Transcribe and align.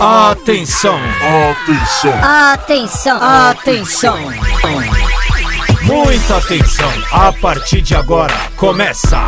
Atenção! 0.00 0.96
Atenção! 1.50 2.12
Atenção! 2.22 3.18
Atenção! 3.20 4.16
Muita 5.82 6.36
atenção! 6.36 6.88
A 7.10 7.32
partir 7.32 7.82
de 7.82 7.96
agora 7.96 8.32
começa 8.54 9.18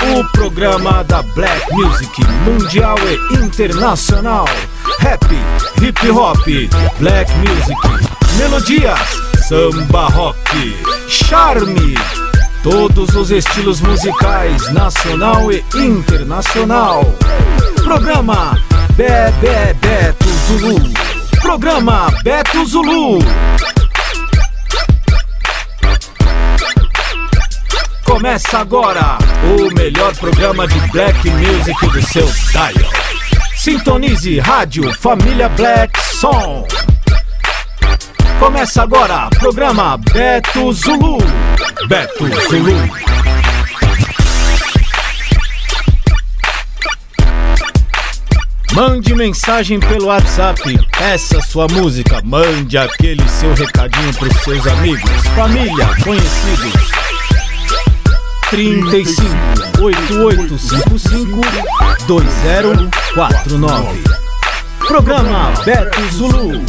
o 0.00 0.24
programa 0.32 1.04
da 1.04 1.20
Black 1.20 1.70
Music 1.70 2.24
Mundial 2.46 2.96
e 3.00 3.34
Internacional. 3.34 4.46
Rap, 5.00 5.26
hip 5.82 6.10
hop, 6.10 6.46
black 6.98 7.30
music, 7.34 8.08
melodias, 8.38 9.20
samba 9.46 10.06
rock, 10.06 10.76
charme. 11.08 11.94
Todos 12.68 13.14
os 13.14 13.30
estilos 13.30 13.80
musicais, 13.80 14.72
nacional 14.72 15.52
e 15.52 15.62
internacional. 15.76 17.00
Programa 17.84 18.60
Bebê 18.96 19.72
Beto 19.74 20.28
Zulu. 20.48 20.92
Programa 21.40 22.08
Beto 22.24 22.66
Zulu. 22.66 23.20
Começa 28.04 28.58
agora 28.58 29.16
o 29.44 29.72
melhor 29.72 30.12
programa 30.16 30.66
de 30.66 30.80
black 30.90 31.30
music 31.30 31.86
do 31.86 32.02
seu 32.02 32.26
dial. 32.50 32.90
Sintonize 33.54 34.40
Rádio 34.40 34.92
Família 34.94 35.48
Black 35.50 35.96
Som. 36.02 36.66
Começa 38.38 38.82
agora 38.82 39.30
programa 39.38 39.96
Beto 39.96 40.72
Zulu. 40.72 41.18
Beto 41.88 42.24
Zulu. 42.48 42.76
Mande 48.72 49.14
mensagem 49.14 49.80
pelo 49.80 50.06
WhatsApp, 50.06 50.60
peça 50.98 51.40
sua 51.40 51.66
música, 51.66 52.20
mande 52.22 52.76
aquele 52.76 53.26
seu 53.28 53.54
recadinho 53.54 54.12
pros 54.14 54.36
seus 54.42 54.66
amigos, 54.66 55.10
família, 55.34 55.88
conhecidos. 56.04 56.90
35 58.50 59.34
8855 59.80 61.40
2049 62.06 64.04
Programa 64.86 65.52
Beto 65.64 66.00
Zulu 66.12 66.62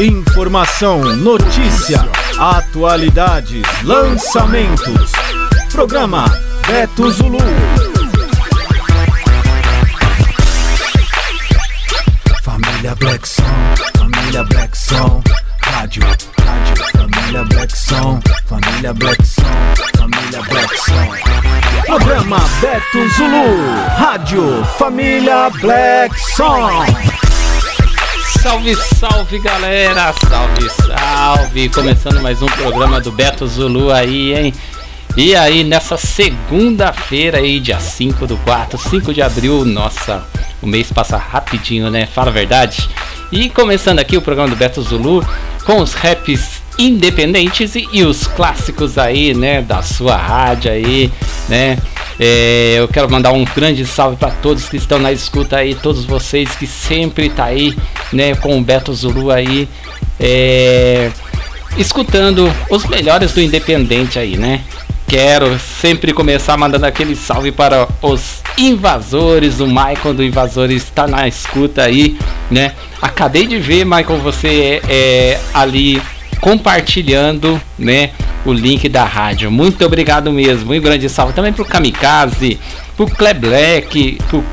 Informação, 0.00 1.00
notícia, 1.16 2.08
atualidades, 2.38 3.64
lançamentos. 3.82 5.10
Programa 5.72 6.24
Beto 6.68 7.10
Zulu. 7.10 7.38
Família 12.44 12.94
Black 12.94 13.28
Som, 13.28 13.42
Família 13.96 14.44
Black 14.44 14.78
Som, 14.78 15.20
Rádio, 15.62 16.02
Rádio, 16.04 16.84
Família 16.92 17.44
Black 17.44 17.76
Som, 17.76 18.20
Família 18.46 18.94
Black 18.94 19.24
Som, 19.26 19.44
Família 19.96 20.42
Black 20.48 20.76
Som. 20.78 21.84
Programa 21.86 22.38
Beto 22.60 23.08
Zulu, 23.16 23.66
Rádio, 23.98 24.64
Família 24.78 25.50
Black 25.60 26.16
Som. 26.36 27.27
Salve, 28.48 28.74
salve 28.76 29.38
galera! 29.40 30.14
Salve, 30.26 30.70
salve! 30.70 31.68
Começando 31.68 32.22
mais 32.22 32.40
um 32.40 32.46
programa 32.46 32.98
do 32.98 33.12
Beto 33.12 33.46
Zulu 33.46 33.92
aí, 33.92 34.32
hein? 34.32 34.54
E 35.18 35.36
aí, 35.36 35.62
nessa 35.62 35.98
segunda-feira 35.98 37.36
aí, 37.36 37.60
dia 37.60 37.78
5 37.78 38.26
do 38.26 38.38
4, 38.38 38.78
5 38.78 39.12
de 39.12 39.20
abril, 39.20 39.66
nossa, 39.66 40.26
o 40.62 40.66
mês 40.66 40.90
passa 40.90 41.18
rapidinho, 41.18 41.90
né? 41.90 42.06
Fala 42.06 42.30
a 42.30 42.32
verdade. 42.32 42.88
E 43.30 43.50
começando 43.50 43.98
aqui 43.98 44.16
o 44.16 44.22
programa 44.22 44.48
do 44.48 44.56
Beto 44.56 44.80
Zulu 44.80 45.22
com 45.66 45.82
os 45.82 45.92
raps 45.92 46.62
independentes 46.78 47.74
e, 47.74 47.88
e 47.92 48.04
os 48.04 48.26
clássicos 48.26 48.96
aí, 48.96 49.34
né? 49.34 49.60
Da 49.60 49.82
sua 49.82 50.16
rádio 50.16 50.70
aí, 50.70 51.10
né? 51.48 51.78
É, 52.20 52.74
eu 52.78 52.88
quero 52.88 53.08
mandar 53.10 53.32
um 53.32 53.44
grande 53.44 53.86
salve 53.86 54.16
para 54.16 54.30
todos 54.30 54.68
que 54.68 54.76
estão 54.76 54.98
na 54.98 55.12
escuta 55.12 55.56
aí, 55.56 55.74
todos 55.74 56.04
vocês 56.04 56.50
que 56.56 56.66
sempre 56.66 57.30
tá 57.30 57.44
aí, 57.44 57.76
né, 58.12 58.34
com 58.34 58.58
o 58.58 58.60
Beto 58.60 58.92
Zulu 58.92 59.30
aí, 59.30 59.68
é, 60.18 61.12
escutando 61.76 62.52
os 62.68 62.84
melhores 62.86 63.32
do 63.32 63.40
Independente 63.40 64.18
aí, 64.18 64.36
né? 64.36 64.62
Quero 65.06 65.58
sempre 65.60 66.12
começar 66.12 66.56
mandando 66.56 66.86
aquele 66.86 67.14
salve 67.14 67.52
para 67.52 67.88
os 68.02 68.42
invasores, 68.58 69.60
o 69.60 69.66
Michael 69.66 70.14
do 70.14 70.24
Invasores 70.24 70.82
está 70.82 71.06
na 71.06 71.28
escuta 71.28 71.84
aí, 71.84 72.18
né? 72.50 72.72
Acabei 73.00 73.46
de 73.46 73.58
ver, 73.60 73.84
Michael, 73.84 74.18
você 74.18 74.82
é, 74.88 74.92
é 74.92 75.40
ali 75.54 76.02
compartilhando, 76.40 77.60
né, 77.78 78.10
o 78.44 78.52
link 78.52 78.88
da 78.88 79.04
rádio. 79.04 79.50
Muito 79.50 79.84
obrigado 79.84 80.32
mesmo. 80.32 80.72
Um 80.72 80.80
grande 80.80 81.08
salve 81.08 81.32
também 81.32 81.52
pro 81.52 81.64
Kamikaze, 81.64 82.58
pro 82.96 83.06
Kleblack, 83.06 84.18
pro, 84.28 84.44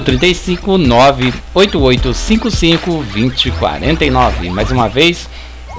035 0.04 0.78
98855 0.78 3.04
2049. 3.12 4.50
Mais 4.50 4.70
uma 4.70 4.88
vez, 4.88 5.28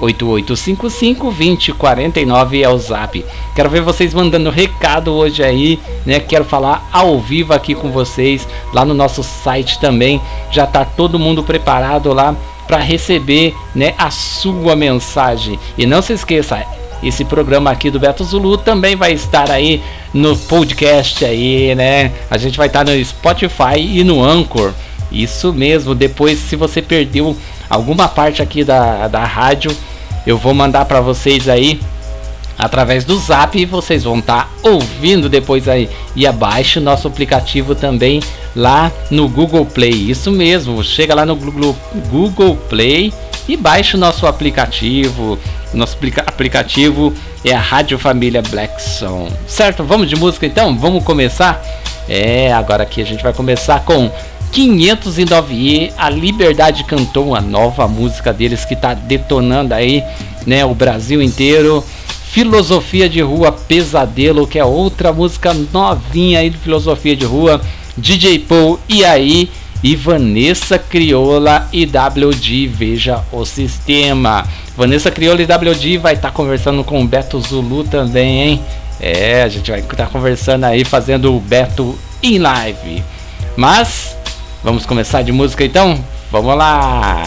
8855 0.00 1.24
2049 1.30 2.62
é 2.62 2.68
o 2.68 2.78
zap. 2.78 3.24
Quero 3.54 3.70
ver 3.70 3.82
vocês 3.82 4.14
mandando 4.14 4.50
recado 4.50 5.12
hoje 5.12 5.42
aí, 5.42 5.78
né? 6.06 6.20
Quero 6.20 6.44
falar 6.44 6.88
ao 6.92 7.20
vivo 7.20 7.52
aqui 7.52 7.74
com 7.74 7.90
vocês 7.90 8.46
lá 8.72 8.84
no 8.84 8.94
nosso 8.94 9.22
site 9.22 9.78
também. 9.78 10.20
Já 10.50 10.66
tá 10.66 10.84
todo 10.84 11.18
mundo 11.18 11.42
preparado 11.42 12.12
lá 12.12 12.34
para 12.66 12.78
receber, 12.78 13.54
né, 13.74 13.94
a 13.98 14.10
sua 14.10 14.76
mensagem. 14.76 15.58
E 15.76 15.86
não 15.86 16.00
se 16.00 16.12
esqueça, 16.12 16.64
esse 17.02 17.24
programa 17.24 17.70
aqui 17.70 17.90
do 17.90 17.98
Beto 17.98 18.22
Zulu 18.22 18.58
também 18.58 18.94
vai 18.94 19.12
estar 19.12 19.50
aí 19.50 19.82
no 20.12 20.36
podcast 20.36 21.24
aí, 21.24 21.74
né? 21.74 22.12
A 22.30 22.36
gente 22.36 22.58
vai 22.58 22.66
estar 22.66 22.84
no 22.84 23.04
Spotify 23.04 23.78
e 23.78 24.04
no 24.04 24.22
Anchor. 24.22 24.72
Isso 25.10 25.52
mesmo, 25.52 25.94
depois 25.94 26.38
se 26.38 26.56
você 26.56 26.82
perdeu 26.82 27.36
alguma 27.68 28.06
parte 28.06 28.42
aqui 28.42 28.62
da, 28.62 29.08
da 29.08 29.24
rádio, 29.24 29.74
eu 30.26 30.36
vou 30.36 30.54
mandar 30.54 30.84
para 30.84 31.00
vocês 31.00 31.48
aí 31.48 31.80
através 32.60 33.04
do 33.04 33.18
Zap 33.18 33.58
e 33.58 33.64
vocês 33.64 34.04
vão 34.04 34.18
estar 34.18 34.44
tá 34.44 34.68
ouvindo 34.68 35.28
depois 35.28 35.66
aí. 35.66 35.88
E 36.14 36.26
abaixe 36.26 36.78
o 36.78 36.82
nosso 36.82 37.08
aplicativo 37.08 37.74
também 37.74 38.22
lá 38.54 38.92
no 39.10 39.28
Google 39.28 39.64
Play. 39.64 40.10
Isso 40.10 40.30
mesmo, 40.30 40.84
chega 40.84 41.14
lá 41.14 41.24
no 41.24 41.34
Google, 41.36 42.56
Play 42.68 43.12
e 43.48 43.56
baixe 43.56 43.96
o 43.96 43.98
nosso 43.98 44.26
aplicativo. 44.26 45.38
Nosso 45.72 45.96
aplicativo 46.26 47.14
é 47.44 47.54
a 47.54 47.60
Rádio 47.60 47.98
Família 47.98 48.42
Black 48.42 48.82
Song. 48.82 49.32
Certo? 49.46 49.82
Vamos 49.82 50.08
de 50.08 50.16
música 50.16 50.44
então? 50.44 50.76
Vamos 50.76 51.02
começar? 51.02 51.62
É, 52.08 52.52
agora 52.52 52.82
aqui 52.82 53.00
a 53.00 53.06
gente 53.06 53.22
vai 53.22 53.32
começar 53.32 53.80
com 53.84 54.10
509E, 54.52 55.92
a 55.96 56.10
Liberdade 56.10 56.84
cantou 56.84 57.28
uma 57.28 57.40
nova 57.40 57.86
música 57.86 58.32
deles 58.32 58.64
que 58.64 58.74
tá 58.74 58.94
detonando 58.94 59.74
aí, 59.74 60.02
né, 60.46 60.64
o 60.64 60.74
Brasil 60.74 61.22
inteiro. 61.22 61.84
Filosofia 62.30 63.08
de 63.08 63.20
Rua 63.20 63.50
Pesadelo, 63.50 64.46
que 64.46 64.58
é 64.58 64.64
outra 64.64 65.12
música 65.12 65.52
novinha 65.72 66.40
aí 66.40 66.50
de 66.50 66.58
Filosofia 66.58 67.16
de 67.16 67.24
Rua. 67.24 67.60
DJ 67.96 68.38
Paul 68.40 68.78
e 68.88 69.04
aí 69.04 69.50
e 69.82 69.96
Vanessa 69.96 70.78
Crioula 70.78 71.68
e 71.72 71.84
WD, 71.86 72.66
veja 72.68 73.24
o 73.32 73.44
sistema. 73.44 74.46
Vanessa 74.76 75.10
Crioula 75.10 75.42
e 75.42 75.44
WD 75.44 75.98
vai 75.98 76.14
estar 76.14 76.28
tá 76.28 76.34
conversando 76.34 76.84
com 76.84 77.02
o 77.02 77.06
Beto 77.06 77.40
Zulu 77.40 77.84
também, 77.84 78.42
hein? 78.42 78.60
É, 79.00 79.42
a 79.42 79.48
gente 79.48 79.70
vai 79.70 79.80
estar 79.80 79.96
tá 79.96 80.06
conversando 80.06 80.64
aí, 80.64 80.84
fazendo 80.84 81.34
o 81.34 81.40
Beto 81.40 81.98
em 82.22 82.38
live. 82.38 83.02
Mas, 83.56 84.16
Vamos 84.62 84.84
começar 84.84 85.22
de 85.22 85.32
música 85.32 85.64
então? 85.64 85.98
Vamos 86.30 86.56
lá! 86.56 87.22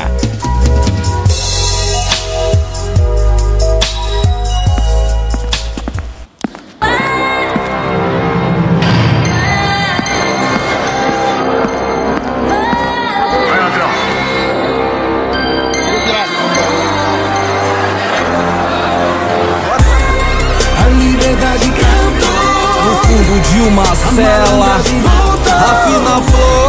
De 23.51 23.59
uma 23.59 23.85
cela. 23.85 24.77
Afinal, 24.77 26.23
flor. 26.23 26.62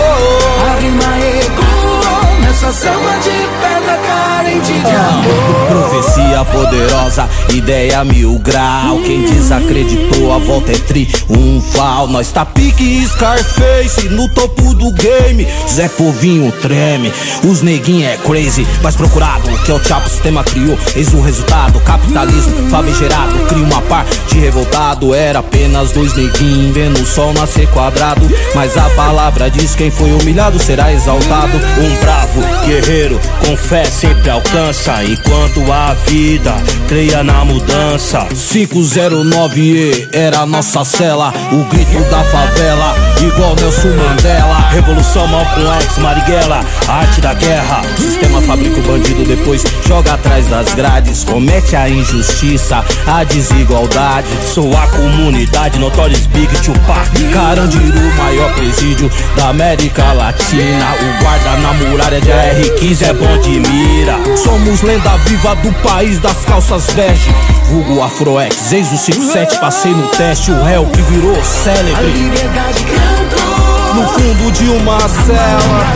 A 2.64 2.70
rima 2.70 2.70
ecoou 2.70 2.70
nessa 2.70 2.72
selva 2.72 3.18
de 3.18 3.30
pedra 3.60 3.98
carente 3.98 4.72
de 4.72 4.90
amor. 4.90 5.66
Profecia 5.68 6.44
poderosa, 6.44 7.28
ideia 7.52 8.04
mil 8.04 8.38
grau. 8.38 8.98
Quem 9.04 9.22
desacreditou, 9.22 10.32
a 10.32 10.38
volta 10.38 10.72
é 10.72 10.78
triunfal. 10.78 12.08
Nós 12.08 12.32
tá 12.32 12.44
pique 12.44 13.06
Scarface 13.06 14.08
no 14.08 14.28
topo 14.30 14.74
do 14.74 14.90
game. 14.92 15.46
Zé 15.68 15.88
Povinho 15.88 16.50
treme, 16.62 17.12
os 17.44 17.62
neguinhos 17.62 18.12
é 18.12 18.16
crazy. 18.16 18.66
Mais 18.82 18.96
procurado 18.96 19.48
que 19.64 19.70
é 19.70 19.74
o 19.74 19.84
Chapo, 19.84 20.06
o 20.06 20.10
sistema 20.10 20.42
criou. 20.44 20.78
Eis 20.96 21.12
o 21.12 21.20
resultado: 21.20 21.80
capitalismo 21.80 22.70
famigerado. 22.70 23.38
Cria 23.48 23.64
uma 23.64 23.82
parte 23.82 24.38
revoltado. 24.38 25.14
Era 25.14 25.40
apenas 25.40 25.92
dois 25.92 26.14
neguinhos 26.14 26.74
vendo 26.74 27.00
o 27.00 27.06
sol 27.06 27.32
nascer 27.34 27.68
quadrado. 27.68 28.26
Mas 28.54 28.76
a 28.76 28.88
palavra 28.90 29.50
diz: 29.50 29.74
quem 29.74 29.90
foi 29.90 30.12
humilhado 30.12 30.58
será 30.58 30.92
exaltado. 30.92 31.56
Um 31.56 32.00
bravo 32.00 32.53
guerreiro 32.66 33.20
com 33.44 33.56
fé 33.56 33.84
sempre 33.84 34.30
alcança. 34.30 35.02
Enquanto 35.04 35.70
a 35.72 35.94
vida 36.06 36.54
creia 36.88 37.22
na 37.22 37.44
mudança. 37.44 38.26
509E 38.30 40.08
era 40.12 40.46
nossa 40.46 40.84
cela, 40.84 41.32
o 41.52 41.64
grito 41.64 42.02
da 42.10 42.22
favela, 42.24 42.94
igual 43.20 43.54
Nelson 43.56 43.88
Mandela. 43.88 44.68
Revolução 44.70 45.26
Malcolm 45.26 45.70
X, 45.82 45.98
Marighella, 45.98 46.60
arte 46.88 47.20
da 47.20 47.34
guerra. 47.34 47.82
Sistema 47.96 48.40
fabrica 48.42 48.78
o 48.80 48.82
bandido, 48.82 49.24
depois 49.24 49.64
joga 49.86 50.14
atrás 50.14 50.46
das 50.46 50.74
grades. 50.74 51.24
Comete 51.24 51.76
a 51.76 51.88
injustiça, 51.88 52.84
a 53.06 53.24
desigualdade. 53.24 54.26
Sou 54.46 54.76
a 54.76 54.86
comunidade, 54.88 55.78
Notorious 55.78 56.26
Big 56.26 56.52
Tupac. 56.60 57.10
Carandiru, 57.32 58.14
maior 58.16 58.52
presídio 58.54 59.10
da 59.36 59.48
América 59.48 60.12
Latina. 60.12 60.94
O 60.94 61.22
guarda 61.22 61.56
na 61.58 61.72
muralha 61.74 62.20
de 62.20 62.30
AR-15 62.44 63.08
é 63.08 63.12
bom 63.14 63.38
de 63.38 63.58
mira. 63.58 64.18
Somos 64.36 64.82
lenda 64.82 65.16
viva 65.26 65.54
do 65.56 65.72
país 65.82 66.18
das 66.18 66.44
calças 66.44 66.86
bege. 66.92 67.34
Vulgo 67.70 68.02
Afroex, 68.02 68.70
ex 68.72 68.92
o 68.92 68.98
57, 68.98 69.58
passei 69.58 69.92
no 69.92 70.06
teste. 70.08 70.50
O 70.50 70.62
réu 70.62 70.84
que 70.86 71.00
virou 71.02 71.34
A 71.38 71.42
célebre. 71.42 72.06
liberdade 72.06 72.84
cantou. 72.84 73.94
No 73.94 74.08
fundo 74.08 74.52
de 74.52 74.68
uma 74.68 74.98
cela, 75.00 75.86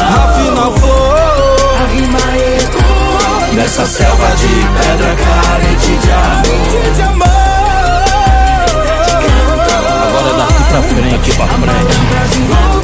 afina 0.00 0.70
flor. 0.78 1.16
A 1.80 1.86
rima 1.92 2.18
ecoou 2.58 3.54
nessa 3.54 3.86
selva 3.86 4.34
de 4.34 4.48
pedra 4.82 5.14
carente 5.14 5.96
de 5.96 6.10
amor. 6.10 6.94
De 6.94 7.02
amor. 7.02 7.28
Agora 10.08 10.28
é 10.28 10.38
daqui 10.38 10.64
pra 10.64 10.82
frente, 10.82 11.36
pra 11.36 11.46
frente. 11.46 12.77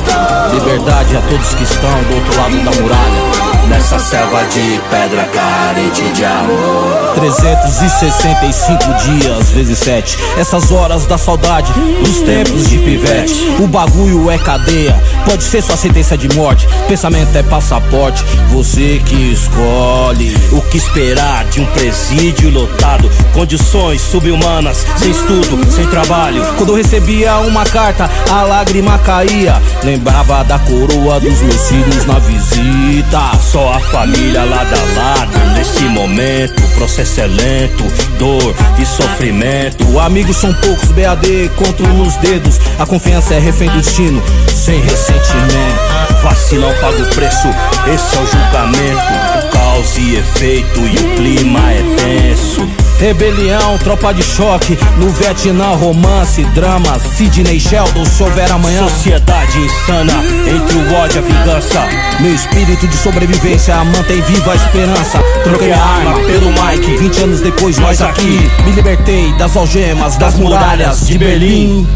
Liberdade 0.53 1.17
a 1.17 1.23
todos 1.23 1.55
que 1.55 1.63
estão 1.63 2.03
do 2.05 2.17
outro 2.17 2.37
lado 2.37 2.65
da 2.65 2.83
muralha. 2.83 3.54
Nessa 3.69 3.99
selva 3.99 4.45
de 4.45 4.81
pedra 4.91 5.25
carente 5.25 6.03
de 6.13 6.25
amor. 6.25 7.05
365 7.15 8.95
dias 9.05 9.51
vezes 9.51 9.79
7 9.79 10.19
Essas 10.37 10.71
horas 10.73 11.07
da 11.07 11.17
saudade 11.17 11.73
Dos 11.73 12.21
tempos 12.21 12.69
de 12.69 12.79
pivete 12.79 13.57
O 13.61 13.67
bagulho 13.67 14.31
é 14.31 14.39
cadeia 14.39 15.01
Pode 15.25 15.43
ser 15.45 15.63
sua 15.63 15.77
sentença 15.77 16.19
de 16.19 16.29
morte 16.35 16.69
Pensamento 16.89 17.37
é 17.37 17.43
passaporte 17.43 18.25
Você 18.51 19.01
que 19.07 19.33
escolhe 19.33 20.37
O 20.53 20.61
que 20.63 20.77
esperar 20.77 21.45
de 21.47 21.61
um 21.61 21.67
presídio 21.67 22.51
lotado? 22.51 23.11
Condições 23.33 24.01
subhumanas, 24.01 24.85
sem 24.97 25.11
estudo, 25.11 25.71
sem 25.71 25.87
trabalho. 25.87 26.45
Quando 26.57 26.71
eu 26.71 26.77
recebia 26.77 27.39
uma 27.39 27.65
carta 27.65 28.11
A 28.31 28.43
lágrima 28.43 28.99
caía 28.99 29.61
Lembrava 29.83 30.43
da 30.45 30.59
coroa 30.59 31.21
dos 31.21 31.41
meus 31.41 31.69
filhos 31.69 32.07
na 32.07 32.19
visita 32.19 33.19
Só 33.55 33.73
a 33.73 33.79
família 33.79 34.43
lado 34.43 34.75
a 34.75 34.99
lado 34.99 35.39
nesse 35.55 35.85
momento. 35.85 36.61
O 36.61 36.69
processo 36.71 37.21
é 37.21 37.27
lento, 37.29 37.85
dor 38.19 38.53
e 38.81 38.85
sofrimento. 38.85 40.01
Amigos 40.01 40.39
são 40.39 40.53
poucos, 40.55 40.91
BAD 40.91 41.53
conto 41.55 41.85
nos 41.85 42.17
dedos 42.17 42.59
A 42.81 42.85
confiança 42.85 43.35
é 43.35 43.39
refém 43.39 43.71
do 43.71 43.79
destino 43.79 44.21
Sem 44.49 44.81
ressentimento 44.81 45.95
Vacilão 46.21 46.73
paga 46.81 47.01
o 47.01 47.07
preço, 47.15 47.49
esse 47.95 48.17
é 48.17 48.21
o 48.21 48.27
julgamento. 48.27 49.51
Causa 49.53 50.01
e 50.01 50.17
efeito 50.17 50.81
e 50.81 50.97
o 50.97 51.17
clima 51.17 51.61
é 51.71 51.83
tenso. 51.97 52.84
Rebelião, 52.99 53.77
tropa 53.79 54.13
de 54.13 54.23
choque 54.23 54.79
No 54.99 55.11
Vietnã, 55.11 55.75
romance, 55.75 56.43
drama 56.55 56.99
Sidney 56.99 57.59
Sheldon, 57.61 58.05
se 58.05 58.23
houver 58.23 58.51
amanhã 58.51 58.89
Sociedade 58.89 59.59
insana, 59.59 60.13
entre 60.47 60.77
o 60.77 60.95
ódio 60.95 61.17
e 61.17 61.19
a 61.19 61.23
vingança. 61.23 61.81
Meu 62.21 62.35
espírito 62.35 62.87
de 62.87 62.97
sobrevivência 62.97 63.77
mantém 63.85 64.21
viva 64.23 64.53
a 64.53 64.57
esperança 64.57 65.19
Troquei 65.43 65.73
a 65.73 65.83
arma 65.83 66.15
pelo 66.21 66.51
Mike 66.51 66.97
20 66.97 67.23
anos 67.23 67.41
depois 67.41 67.79
nós 67.79 68.01
aqui 68.01 68.51
Me 68.65 68.73
libertei 68.73 69.33
das 69.35 69.57
algemas, 69.57 70.17
das 70.17 70.35
muralhas 70.37 71.07
de 71.07 71.19
Berlim 71.19 71.87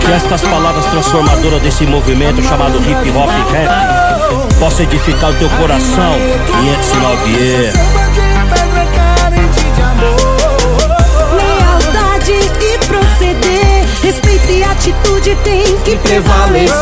Que 0.00 0.12
estas 0.12 0.40
palavras 0.42 0.86
transformadoras 0.86 1.62
desse 1.62 1.84
movimento 1.84 2.42
chamado 2.42 2.78
hip 2.78 3.10
hop 3.10 3.30
rap 3.52 4.02
possa 4.58 4.84
edificar 4.84 5.30
o 5.30 5.34
teu 5.34 5.50
coração. 5.50 6.14
509E. 6.62 7.72
Selva 7.72 8.01
atitude 14.82 15.36
tem 15.44 15.78
que 15.84 15.96
prevalecer. 15.96 16.72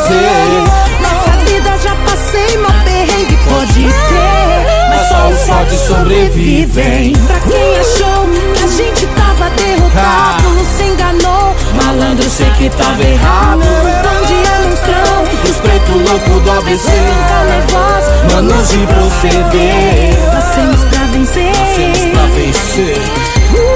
Nessa 1.01 1.37
vida 1.45 1.77
já 1.83 1.95
passei 1.97 2.57
mal 2.57 2.73
perrengue, 2.83 3.39
pode 3.47 3.83
ter. 3.83 4.89
Mas 4.89 5.09
só 5.09 5.29
os 5.29 5.43
fortes 5.43 5.81
sobrevivem. 5.81 7.13
Pra 7.27 7.41
quem 7.41 7.79
achou 7.79 8.27
que 8.55 8.65
a 8.65 8.67
gente 8.69 9.07
tava 9.09 9.51
derrotado, 9.51 10.65
se 10.77 10.83
enganou. 10.85 11.55
Malandro, 11.75 12.31
sei 12.31 12.49
que 12.53 12.71
tava 12.71 13.03
errado. 13.03 13.61
Onde 13.61 14.35
é 14.35 14.67
monstrão? 14.67 15.51
Os 15.51 15.57
preto 15.59 15.93
louco 15.93 16.41
do 16.41 16.51
ABC 16.53 16.91
Calavoz, 17.29 18.33
Manos 18.33 18.69
de 18.69 18.87
proceder 18.87 20.19
Nascemos 20.33 20.85
pra 20.85 21.05
vencer. 21.07 21.47
Nascemos 21.47 21.99
pra 22.13 22.27
vencer 22.27 22.99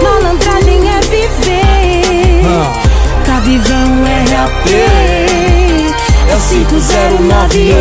Malandragem 0.03 0.89
é 0.89 1.01
viver. 1.01 2.45
Ah. 2.47 2.84
É 3.47 4.35
RAP. 4.35 4.71
É 6.31 6.35
o 6.35 6.41
509 6.41 7.75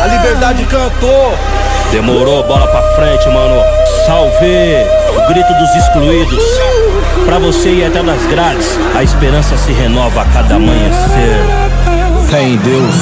A 0.00 0.06
liberdade 0.06 0.64
cantou 0.66 1.36
Demorou, 1.90 2.44
bola 2.44 2.68
pra 2.68 2.82
frente, 2.94 3.28
mano. 3.30 3.60
Salve! 4.06 4.76
O 5.16 5.28
grito 5.28 5.52
dos 5.54 5.74
excluídos. 5.74 6.44
Pra 7.26 7.40
você 7.40 7.70
ir 7.70 7.84
até 7.84 8.00
das 8.00 8.24
grades, 8.26 8.78
a 8.94 9.02
esperança 9.02 9.56
se 9.56 9.72
renova 9.72 10.22
a 10.22 10.24
cada 10.26 10.54
amanhecer. 10.54 11.36
Fé 12.30 12.42
em 12.44 12.56
Deus 12.58 12.94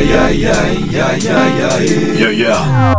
Yeah, 0.00 0.30
yeah. 2.30 2.94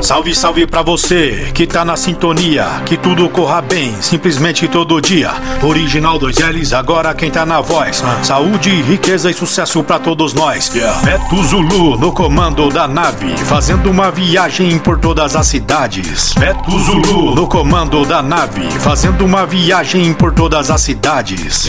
Salve, 0.00 0.34
salve 0.34 0.66
pra 0.66 0.80
você 0.80 1.50
que 1.52 1.66
tá 1.66 1.84
na 1.84 1.96
sintonia, 1.96 2.64
que 2.86 2.96
tudo 2.96 3.28
corra 3.28 3.60
bem, 3.60 3.94
simplesmente 4.00 4.66
todo 4.66 5.00
dia. 5.00 5.30
Original 5.62 6.18
dois 6.18 6.38
L's, 6.38 6.72
agora 6.72 7.12
quem 7.14 7.30
tá 7.30 7.44
na 7.44 7.60
voz. 7.60 8.02
Saúde, 8.22 8.70
riqueza 8.70 9.30
e 9.30 9.34
sucesso 9.34 9.82
pra 9.82 9.98
todos 9.98 10.32
nós. 10.32 10.72
Beto 11.02 11.44
Zulu 11.44 11.98
no 11.98 12.12
comando 12.12 12.70
da 12.70 12.88
nave, 12.88 13.36
fazendo 13.38 13.90
uma 13.90 14.10
viagem 14.10 14.78
por 14.78 14.98
todas 14.98 15.36
as 15.36 15.46
cidades. 15.48 16.32
Beto 16.34 16.78
Zulu 16.78 17.34
no 17.34 17.46
comando 17.46 18.06
da 18.06 18.22
nave, 18.22 18.70
fazendo 18.80 19.24
uma 19.24 19.44
viagem 19.44 20.14
por 20.14 20.32
todas 20.32 20.70
as 20.70 20.80
cidades. 20.80 21.68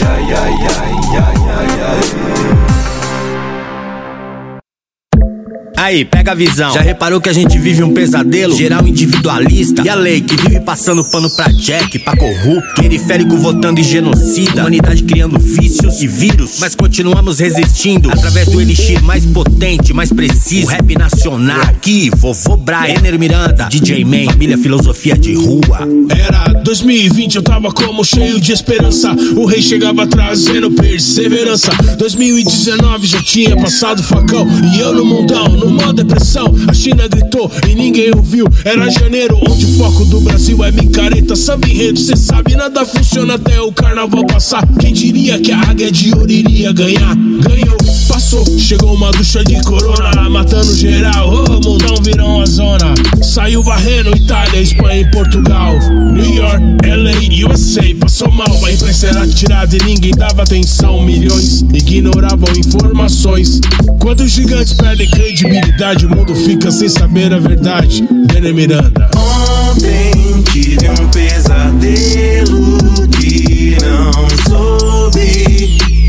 Aí, 5.80 6.04
pega 6.04 6.32
a 6.32 6.34
visão. 6.34 6.74
Já 6.74 6.82
reparou 6.82 7.22
que 7.22 7.28
a 7.30 7.32
gente 7.32 7.58
vive 7.58 7.82
um 7.82 7.94
pesadelo? 7.94 8.54
Geral 8.54 8.86
individualista. 8.86 9.82
E 9.82 9.88
a 9.88 9.94
lei 9.94 10.20
que 10.20 10.36
vive 10.36 10.60
passando 10.60 11.02
pano 11.02 11.30
pra 11.30 11.48
Jack, 11.52 11.98
pra 12.00 12.14
corrupto. 12.14 12.82
Periférico 12.82 13.34
votando 13.38 13.80
em 13.80 13.82
genocida. 13.82 14.60
Humanidade 14.60 15.02
criando 15.04 15.38
vícios 15.38 16.02
e 16.02 16.06
vírus. 16.06 16.58
Mas 16.60 16.74
continuamos 16.74 17.38
resistindo. 17.38 18.10
Através 18.12 18.48
do 18.48 18.60
elixir 18.60 19.02
mais 19.02 19.24
potente, 19.24 19.94
mais 19.94 20.12
preciso. 20.12 20.66
O 20.66 20.68
rap 20.68 20.98
nacional. 20.98 21.62
Aqui, 21.62 22.10
vovô 22.14 22.58
Brian, 22.58 22.98
Ener 22.98 23.18
Miranda, 23.18 23.64
DJ 23.70 24.04
Man, 24.04 24.26
família 24.32 24.58
filosofia 24.58 25.16
de 25.16 25.32
rua. 25.32 25.88
Era 26.10 26.60
2020, 26.62 27.36
eu 27.36 27.42
tava 27.42 27.72
como 27.72 28.04
cheio 28.04 28.38
de 28.38 28.52
esperança. 28.52 29.16
O 29.34 29.46
rei 29.46 29.62
chegava 29.62 30.06
trazendo 30.06 30.70
perseverança. 30.72 31.72
2019 31.96 33.06
já 33.06 33.22
tinha 33.22 33.56
passado 33.56 34.02
facão. 34.02 34.46
E 34.74 34.78
eu 34.78 34.92
no 34.92 35.06
mundão, 35.06 35.69
numa 35.70 35.92
depressão. 35.92 36.54
A 36.68 36.74
China 36.74 37.06
gritou 37.08 37.50
e 37.68 37.74
ninguém 37.74 38.10
ouviu. 38.14 38.46
Era 38.64 38.90
janeiro, 38.90 39.38
onde 39.48 39.64
o 39.64 39.78
foco 39.78 40.04
do 40.04 40.20
Brasil 40.20 40.62
é 40.64 40.70
micareta. 40.70 41.36
Samba 41.36 41.68
enredo, 41.68 41.98
cê 41.98 42.16
sabe, 42.16 42.56
nada 42.56 42.84
funciona 42.84 43.34
até 43.34 43.60
o 43.60 43.72
carnaval 43.72 44.26
passar. 44.26 44.66
Quem 44.78 44.92
diria 44.92 45.38
que 45.38 45.52
a 45.52 45.60
águia 45.60 45.90
de 45.90 46.12
ouro 46.14 46.30
iria 46.30 46.72
ganhar? 46.72 47.14
Ganhou, 47.14 47.76
passou, 48.08 48.44
chegou 48.58 48.94
uma 48.94 49.10
ducha 49.12 49.44
de 49.44 49.60
corona, 49.62 50.28
matando 50.28 50.74
geral. 50.74 51.44
Oh, 51.48 51.68
mundão 51.68 51.96
virou 52.02 52.42
a 52.42 52.46
zona. 52.46 52.94
Saiu 53.22 53.62
varrendo 53.62 54.16
Itália, 54.16 54.60
Espanha 54.60 55.00
e 55.00 55.10
Portugal. 55.10 55.78
New 56.12 56.34
York, 56.34 56.62
LA, 56.84 57.48
USA, 57.48 57.82
passou 57.98 58.30
mal. 58.30 58.64
A 58.64 58.72
imprensa 58.72 59.06
era 59.06 59.26
tirada 59.26 59.76
e 59.76 59.82
ninguém 59.84 60.12
dava 60.12 60.42
atenção. 60.42 61.02
Milhões 61.04 61.62
ignoravam 61.72 62.48
informações. 62.56 63.60
Quando 63.98 64.22
os 64.22 64.32
gigantes 64.32 64.72
perdem 64.72 65.08
credibilidade, 65.08 65.59
o 66.06 66.08
mundo 66.08 66.34
fica 66.34 66.70
sem 66.70 66.88
saber 66.88 67.32
a 67.32 67.38
verdade. 67.38 68.02
Benê 68.32 68.52
Miranda. 68.52 69.10
Ontem 69.16 70.42
tive 70.52 70.88
um 70.90 71.08
pesadelo 71.08 72.78
que 73.18 73.76
não 73.82 74.12
soube 74.48 75.99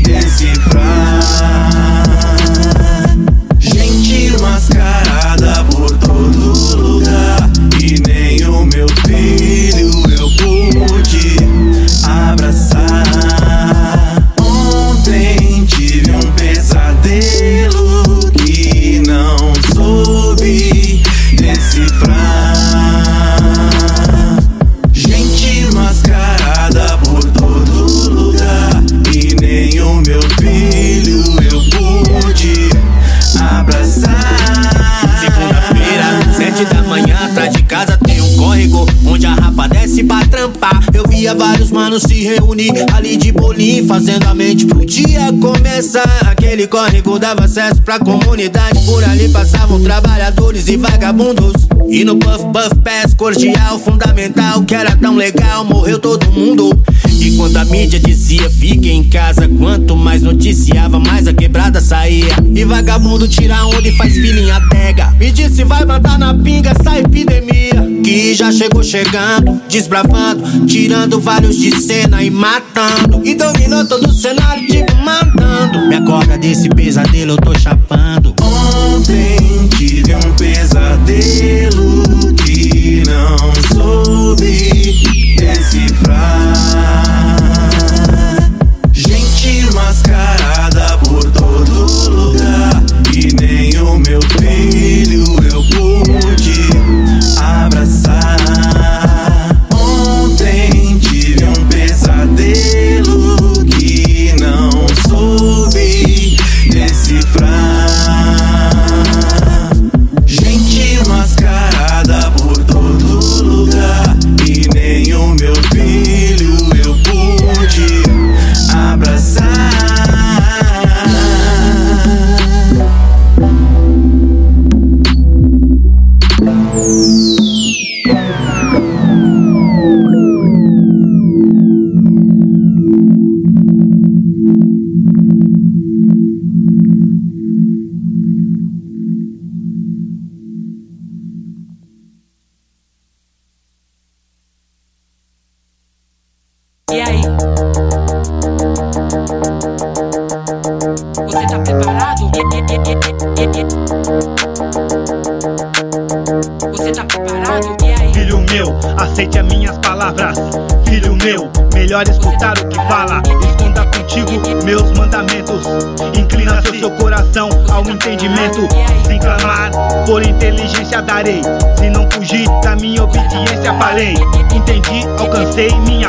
Aquele 46.20 46.68
córrego 46.68 47.18
dava 47.18 47.44
acesso 47.44 47.82
pra 47.82 47.98
comunidade, 47.98 48.78
por 48.84 49.02
ali 49.02 49.28
passavam 49.30 49.82
trabalhadores 49.82 50.68
e 50.68 50.76
vagabundos. 50.76 51.66
E 51.88 52.04
no 52.04 52.16
Puff 52.16 52.44
Puff 52.52 52.76
Pass 52.84 53.14
cordial, 53.14 53.80
fundamental, 53.80 54.62
que 54.62 54.76
era 54.76 54.96
tão 54.96 55.16
legal, 55.16 55.64
morreu 55.64 55.98
todo 55.98 56.30
mundo. 56.30 56.70
E 57.18 57.36
quando 57.36 57.56
a 57.56 57.64
mídia 57.64 57.98
dizia 57.98 58.48
fique 58.48 58.92
em 58.92 59.02
casa, 59.02 59.48
quanto 59.48 59.96
mais 59.96 60.22
noticiava, 60.22 61.00
mais 61.00 61.26
a 61.26 61.34
quebrada 61.34 61.80
saía. 61.80 62.36
E 62.54 62.64
vagabundo 62.64 63.26
tira 63.26 63.66
onda 63.66 63.86
e 63.86 63.96
faz 63.96 64.12
filhinha 64.12 64.56
adega. 64.56 65.10
Me 65.18 65.32
disse 65.32 65.64
vai 65.64 65.84
mandar 65.84 66.16
na 66.16 66.32
pinga 66.32 66.70
essa 66.70 66.96
epidemia. 66.96 67.91
Que 68.02 68.34
já 68.34 68.50
chegou 68.50 68.82
chegando, 68.82 69.60
desbravando, 69.68 70.66
tirando 70.66 71.20
vários 71.20 71.56
de 71.56 71.70
cena 71.80 72.22
e 72.22 72.30
matando. 72.30 73.22
E 73.24 73.34
dominou 73.34 73.86
todo 73.86 74.08
o 74.08 74.12
cenário, 74.12 74.66
tipo 74.66 74.94
mandando. 74.96 75.88
Me 75.88 75.94
acorda 75.96 76.36
desse 76.36 76.68
pesadelo, 76.68 77.32
eu 77.32 77.36
tô 77.36 77.58
chapando. 77.58 78.34
Ontem 78.40 79.68
tive 79.76 80.14
um 80.14 80.34
pesadelo 80.36 82.02
que 82.44 83.02
não 83.06 83.76
soube 83.76 85.36
decifrar. 85.36 86.41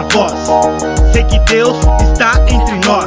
Voz. 0.05 0.33
Sei 1.11 1.23
que 1.23 1.39
Deus 1.39 1.77
está 2.01 2.33
entre 2.47 2.75
nós. 2.85 3.05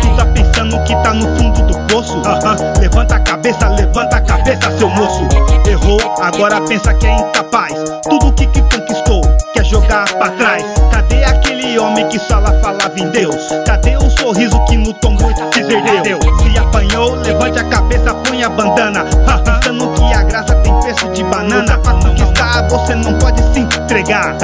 Tu 0.00 0.16
tá 0.16 0.26
pensando 0.26 0.82
que 0.84 0.94
tá 0.96 1.14
no 1.14 1.36
fundo 1.36 1.62
do 1.62 1.78
poço? 1.86 2.20
Aham, 2.24 2.56
Levanta 2.80 3.16
a 3.16 3.20
cabeça, 3.20 3.68
levanta 3.68 4.16
a 4.16 4.20
cabeça, 4.20 4.70
seu 4.78 4.88
moço. 4.88 5.26
Errou, 5.66 5.98
agora 6.20 6.60
pensa 6.62 6.92
que 6.94 7.06
é 7.06 7.14
incapaz. 7.14 7.74
Tudo 8.08 8.32
que, 8.32 8.46
que 8.46 8.60
conquistou 8.62 9.20
quer 9.54 9.64
jogar 9.64 10.08
pra 10.14 10.30
trás. 10.30 10.64
Cadê 10.90 11.24
aquele 11.24 11.78
homem 11.78 12.06
que 12.08 12.18
só 12.18 12.38
lá 12.38 12.52
falava 12.62 12.94
em 12.98 13.08
Deus? 13.10 13.48
Cadê 13.66 13.96
o 13.96 14.10
sorriso 14.10 14.58
que 14.64 14.76
no 14.76 14.92
tombo 14.94 15.28
se 15.52 15.64
perdeu? 15.64 16.18
Se 16.42 16.58
apanhou, 16.58 17.14
levante 17.16 17.58
a 17.58 17.64
cabeça, 17.64 18.14
põe 18.14 18.42
a 18.42 18.48
bandana. 18.48 19.04
Ha, 19.28 19.36
Pensando 19.66 19.92
que 19.94 20.14
a 20.14 20.22
graça 20.22 20.54
tem 20.56 20.80
preço 20.80 21.08
de 21.10 21.24
banana. 21.24 21.78
Pra 21.78 21.92
conquistar, 21.94 22.68
você 22.68 22.94
não 22.94 23.12
pode 23.18 23.42
se 23.52 23.60
entregar. 23.60 24.36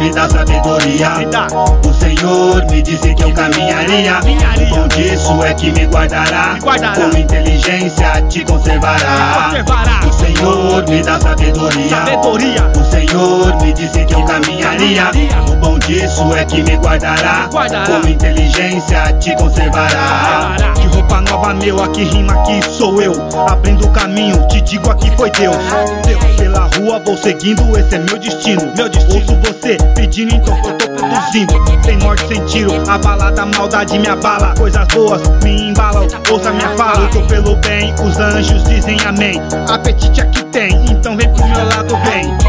Me 0.00 0.10
dá 0.10 0.28
sabedoria. 0.28 1.12
O 1.86 1.92
Senhor 1.92 2.64
me 2.70 2.82
disse 2.82 3.14
que 3.14 3.22
eu 3.22 3.32
caminharia. 3.34 4.18
O 4.18 4.74
bom 4.74 4.88
disso 4.88 5.44
é 5.44 5.54
que 5.54 5.70
me 5.70 5.86
guardará. 5.86 6.56
Com 6.94 7.16
inteligência 7.16 8.22
te 8.28 8.42
conservará. 8.44 9.50
O 10.08 10.12
Senhor 10.12 10.88
me 10.88 11.02
dá 11.02 11.20
sabedoria. 11.20 11.98
O 12.76 12.90
Senhor 12.90 13.62
me 13.62 13.72
disse 13.74 14.04
que 14.06 14.14
eu 14.14 14.24
caminharia. 14.24 15.10
O 15.50 15.56
bom 15.56 15.78
disso 15.90 16.22
é 16.36 16.44
que 16.44 16.62
me 16.62 16.76
guardará. 16.76 17.48
Com 17.50 18.08
inteligência 18.08 19.12
te 19.14 19.34
conservará. 19.36 20.56
De 20.74 20.86
roupa 20.88 21.20
nova 21.22 21.52
meu, 21.54 21.82
aqui 21.82 22.04
rima 22.04 22.32
aqui 22.32 22.60
sou 22.64 23.02
eu. 23.02 23.12
Abrindo 23.48 23.86
o 23.86 23.90
caminho, 23.90 24.46
te 24.46 24.60
digo 24.60 24.88
aqui 24.90 25.10
foi 25.16 25.30
Deus. 25.32 25.56
Deus. 26.06 26.36
Pela 26.36 26.70
rua 26.76 27.02
vou 27.04 27.16
seguindo, 27.16 27.62
esse 27.76 27.94
é 27.94 27.98
meu 27.98 28.18
destino. 28.18 28.72
Meu 28.76 28.88
destino. 28.88 29.16
Ouço 29.16 29.36
você 29.44 29.76
pedindo, 29.96 30.34
então 30.34 30.56
eu 30.56 30.78
tô 30.78 30.86
produzindo. 30.90 31.54
Sem 31.84 31.98
morte, 31.98 32.26
sem 32.28 32.44
tiro, 32.44 32.72
a 32.88 32.98
balada, 32.98 33.42
a 33.42 33.46
maldade 33.46 33.98
me 33.98 34.08
abala. 34.08 34.54
Coisas 34.56 34.86
boas 34.88 35.22
me 35.42 35.70
embalam, 35.70 36.06
ouça 36.30 36.52
minha 36.52 36.68
fala. 36.76 37.00
Eu 37.00 37.10
tô 37.10 37.20
pelo 37.22 37.56
bem, 37.56 37.92
os 37.94 38.18
anjos 38.18 38.62
dizem 38.64 38.98
amém. 39.06 39.42
Apetite 39.68 40.20
aqui 40.20 40.44
tem, 40.44 40.70
então 40.88 41.16
vem 41.16 41.28
pro 41.32 41.46
meu 41.46 41.64
lado, 41.66 41.96
vem. 42.04 42.39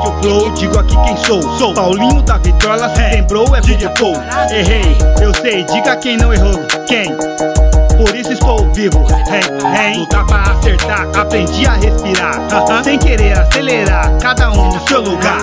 Diferente 0.00 0.08
o 0.08 0.22
flow, 0.22 0.50
digo 0.50 0.78
aqui 0.78 0.96
quem 1.04 1.16
sou. 1.16 1.42
Sou 1.58 1.74
Paulinho 1.74 2.22
da 2.22 2.38
Vitrola, 2.38 2.88
se 2.94 3.02
lembrou, 3.02 3.54
é 3.54 3.60
Big 3.60 3.84
Paul. 3.98 4.16
Errei, 4.50 4.96
eu 5.20 5.34
sei, 5.34 5.64
diga 5.64 5.96
quem 5.96 6.16
não 6.16 6.32
errou. 6.32 6.54
Quem? 6.86 7.14
Por 7.96 8.14
isso 8.16 8.32
estou 8.32 8.72
vivo, 8.72 9.06
hein, 9.30 9.42
hein 9.78 9.98
Lutar 9.98 10.24
pra 10.24 10.40
acertar, 10.52 11.06
aprendi 11.14 11.66
a 11.66 11.74
respirar 11.74 12.40
Aham. 12.50 12.82
Sem 12.82 12.98
querer 12.98 13.38
acelerar, 13.38 14.10
cada 14.18 14.50
um 14.50 14.72
no 14.72 14.88
seu 14.88 15.02
lugar 15.02 15.36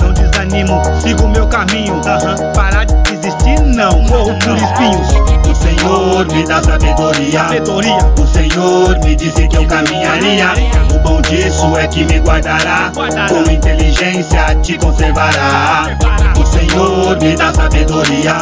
Não 0.00 0.14
desanimo, 0.14 0.80
sigo 1.02 1.28
meu 1.28 1.46
caminho 1.46 2.00
Aham. 2.06 2.52
Parar 2.54 2.86
de 2.86 2.94
desistir, 3.28 3.60
não, 3.60 4.02
morro 4.02 4.38
por 4.38 4.56
espinhos 4.56 5.08
O 5.48 5.54
Senhor 5.54 6.26
me 6.32 6.44
dá 6.44 6.62
sabedoria. 6.62 7.40
Sabedoria, 7.40 7.98
O 8.20 8.26
Senhor 8.26 8.98
me 9.04 9.16
disse 9.16 9.48
que 9.48 9.56
eu 9.56 9.66
caminharia. 9.66 10.52
O 10.94 10.98
bom 11.00 11.20
disso 11.22 11.76
é 11.76 11.86
que 11.86 12.04
me 12.04 12.18
guardará. 12.20 12.90
Com 12.94 13.50
inteligência 13.50 14.54
te 14.62 14.78
conservará. 14.78 15.96
O 16.38 16.46
Senhor 16.46 17.18
me 17.20 17.36
dá 17.36 17.52
sabedoria. 17.52 18.36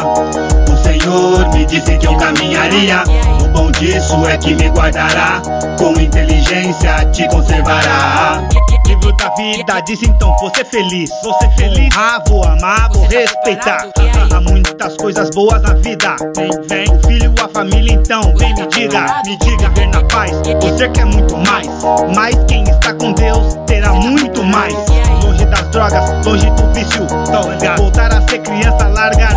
O 0.71 0.77
Senhor 0.77 1.49
me 1.53 1.65
disse 1.65 1.97
que 1.97 2.07
eu 2.07 2.15
caminharia. 2.15 3.03
O 3.41 3.47
bom 3.49 3.71
disso 3.71 4.25
é 4.27 4.37
que 4.37 4.53
me 4.53 4.69
guardará. 4.69 5.41
Com 5.77 5.99
inteligência 5.99 7.05
te 7.11 7.27
conservará. 7.27 8.41
Da 9.17 9.29
vida. 9.35 9.79
Diz 9.81 10.01
então 10.03 10.35
vou 10.39 10.53
ser 10.53 10.65
feliz 10.65 11.09
Vou 11.23 11.33
ser 11.39 11.49
feliz, 11.51 11.93
ah, 11.97 12.21
vou 12.27 12.43
amar, 12.43 12.89
vou 12.91 13.05
respeitar. 13.07 13.87
Há 14.33 14.41
muitas 14.41 14.95
coisas 14.97 15.29
boas 15.31 15.61
na 15.61 15.73
vida. 15.73 16.15
Vem, 16.35 16.49
vem, 16.67 16.95
o 16.95 17.07
filho, 17.07 17.33
a 17.43 17.47
família 17.49 17.93
então. 17.93 18.21
Vem 18.37 18.53
me 18.55 18.67
diga, 18.67 19.21
me 19.25 19.37
diga, 19.37 19.69
ver 19.69 19.87
na 19.87 20.03
paz. 20.05 20.31
Você 20.61 20.89
quer 20.89 21.05
muito 21.05 21.35
mais 21.37 21.67
Mas 22.15 22.35
quem 22.47 22.63
está 22.63 22.93
com 22.93 23.13
Deus 23.13 23.55
terá 23.65 23.93
muito 23.93 24.43
mais. 24.43 24.73
Longe 25.23 25.45
das 25.45 25.69
drogas, 25.69 26.25
longe 26.25 26.49
do 26.51 26.73
vício. 26.73 27.07
Ligado. 27.51 27.81
Voltar 27.81 28.13
a 28.13 28.21
ser 28.27 28.39
criança, 28.39 28.87
largar 28.87 29.33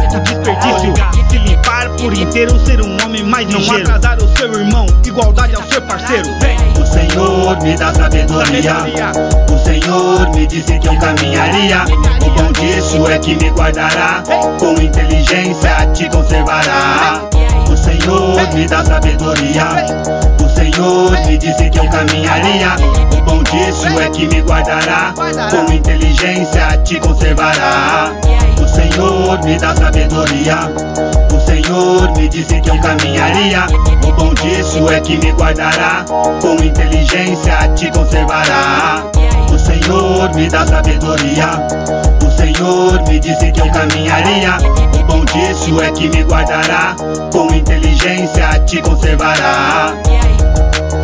por 2.00 2.16
inteiro, 2.16 2.58
ser 2.64 2.80
um 2.80 3.04
homem 3.04 3.22
mais 3.24 3.46
ligeiro 3.46 3.86
Não 3.86 3.94
atrasar 3.94 4.18
o 4.18 4.36
seu 4.36 4.52
irmão, 4.54 4.86
igualdade 5.04 5.54
ao 5.54 5.62
seu 5.64 5.82
parceiro 5.82 6.28
Vem, 6.40 6.56
O 6.80 6.86
Senhor 6.86 7.62
me 7.62 7.76
dá 7.76 7.92
sabedoria. 7.92 8.74
sabedoria 8.74 9.12
O 9.52 9.58
Senhor 9.58 10.30
me 10.34 10.46
disse 10.46 10.78
que 10.78 10.88
eu 10.88 10.98
caminharia. 10.98 11.84
O 12.24 12.30
bom 12.30 12.52
disso 12.52 13.06
é 13.08 13.18
que 13.18 13.34
me 13.36 13.50
guardará. 13.50 14.22
Com 14.58 14.72
inteligência 14.80 15.86
te 15.92 16.08
conservará. 16.08 17.20
O 17.70 17.76
Senhor 17.76 18.54
me 18.54 18.66
dá 18.66 18.84
sabedoria. 18.84 19.68
O 20.42 20.48
Senhor 20.80 21.10
me 21.26 21.36
disse 21.36 21.68
que 21.68 21.78
eu 21.78 21.86
caminharia. 21.90 22.74
O 23.12 23.22
bom 23.22 23.42
disso 23.42 23.86
é 24.00 24.08
que 24.08 24.26
me 24.26 24.40
guardará. 24.40 25.12
Com 25.14 25.70
inteligência 25.70 26.68
te 26.82 26.98
conservará. 26.98 28.10
O 28.58 28.66
Senhor 28.66 29.44
me 29.44 29.58
dá 29.58 29.76
sabedoria. 29.76 30.56
O 31.34 31.38
Senhor 31.38 32.10
me 32.16 32.30
disse 32.30 32.58
que 32.62 32.70
eu 32.70 32.80
caminharia. 32.80 33.66
O 34.08 34.12
bom 34.12 34.32
disso 34.32 34.90
é 34.90 35.00
que 35.00 35.18
me 35.18 35.32
guardará. 35.32 36.02
Com 36.40 36.54
inteligência 36.64 37.58
te 37.76 37.90
conservará. 37.90 39.04
O 39.52 39.58
Senhor 39.58 40.34
me 40.34 40.48
dá 40.48 40.66
sabedoria. 40.66 41.50
O 42.24 42.30
Senhor 42.30 43.06
me 43.06 43.20
disse 43.20 43.52
que 43.52 43.60
eu 43.60 43.70
caminharia. 43.70 44.56
O 44.98 45.04
bom 45.04 45.24
disso 45.26 45.78
é 45.82 45.90
que 45.90 46.08
me 46.08 46.22
guardará. 46.22 46.96
Com 47.30 47.54
inteligência 47.54 48.58
te 48.64 48.80
conservará. 48.80 49.94
Você 50.90 50.96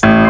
tá 0.00 0.21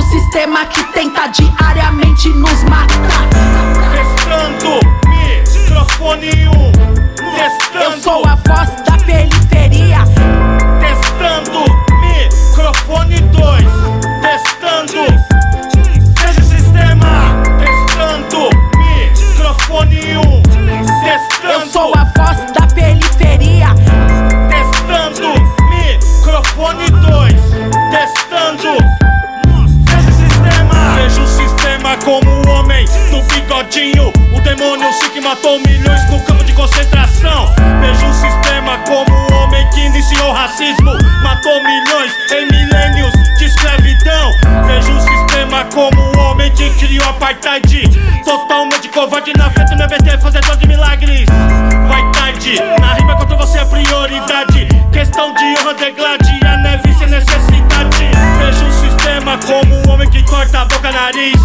do 0.00 0.02
sistema 0.08 0.64
que 0.66 0.82
tenta 0.92 1.26
diariamente 1.26 2.30
nos 2.30 2.64
matar. 2.64 3.28
Testando, 3.92 4.80
microfone 5.06 6.48
1. 6.48 6.50
Um. 6.50 6.72
Testando, 7.36 7.84
Eu 7.84 8.00
sou 8.00 8.24
a 8.26 8.34
voz 8.36 8.70
da 8.82 8.96
periferia. 9.04 9.98
testando, 10.80 11.64
microfone 12.00 13.20
2. 13.20 13.64
Testando, 14.22 15.04
seja 16.18 16.40
o 16.40 16.44
sistema. 16.44 17.42
Testando, 17.58 18.48
microfone 18.78 20.16
1. 20.16 20.20
Um. 20.20 20.42
Testando, 21.04 21.52
Eu 21.52 21.66
sou 21.66 21.92
a 21.94 22.04
voz 22.04 22.52
da 22.52 22.59
demônio 34.70 34.92
se 34.92 35.10
que 35.10 35.20
matou 35.20 35.58
milhões 35.66 36.08
no 36.10 36.20
campo 36.20 36.44
de 36.44 36.52
concentração. 36.52 37.52
Veja 37.80 38.06
o 38.06 38.14
sistema 38.14 38.78
como 38.86 39.10
um 39.10 39.34
homem 39.34 39.68
que 39.70 39.80
iniciou 39.80 40.28
o 40.28 40.32
racismo. 40.32 40.92
Matou 41.22 41.60
milhões 41.64 42.12
em 42.30 42.46
milênios 42.46 43.12
de 43.38 43.46
escravidão. 43.46 44.30
Veja 44.66 44.92
o 44.92 45.00
sistema 45.00 45.64
como 45.74 46.00
um 46.00 46.20
homem 46.20 46.52
que 46.52 46.70
criou 46.70 47.08
apartheid. 47.08 47.82
Totalmente 48.24 48.88
covarde 48.90 49.32
na 49.36 49.50
frente 49.50 49.74
do 49.74 49.82
EBT, 49.82 50.18
fazedor 50.18 50.56
de 50.56 50.68
milagres. 50.68 51.26
Vai 51.88 52.12
tarde, 52.12 52.60
na 52.80 52.94
rima 52.94 53.16
contra 53.16 53.36
você 53.36 53.58
é 53.58 53.64
prioridade. 53.64 54.68
Questão 54.92 55.34
de 55.34 55.44
honra, 55.58 55.74
deglade, 55.74 56.40
a 56.44 56.56
neve 56.58 56.94
sem 56.94 57.08
necessidade. 57.08 58.10
Veja 58.38 58.64
o 58.64 58.72
sistema 58.72 59.36
como 59.38 59.74
um 59.74 59.90
homem 59.90 60.08
que 60.08 60.22
corta 60.22 60.60
a 60.60 60.64
boca, 60.64 60.92
nariz. 60.92 61.40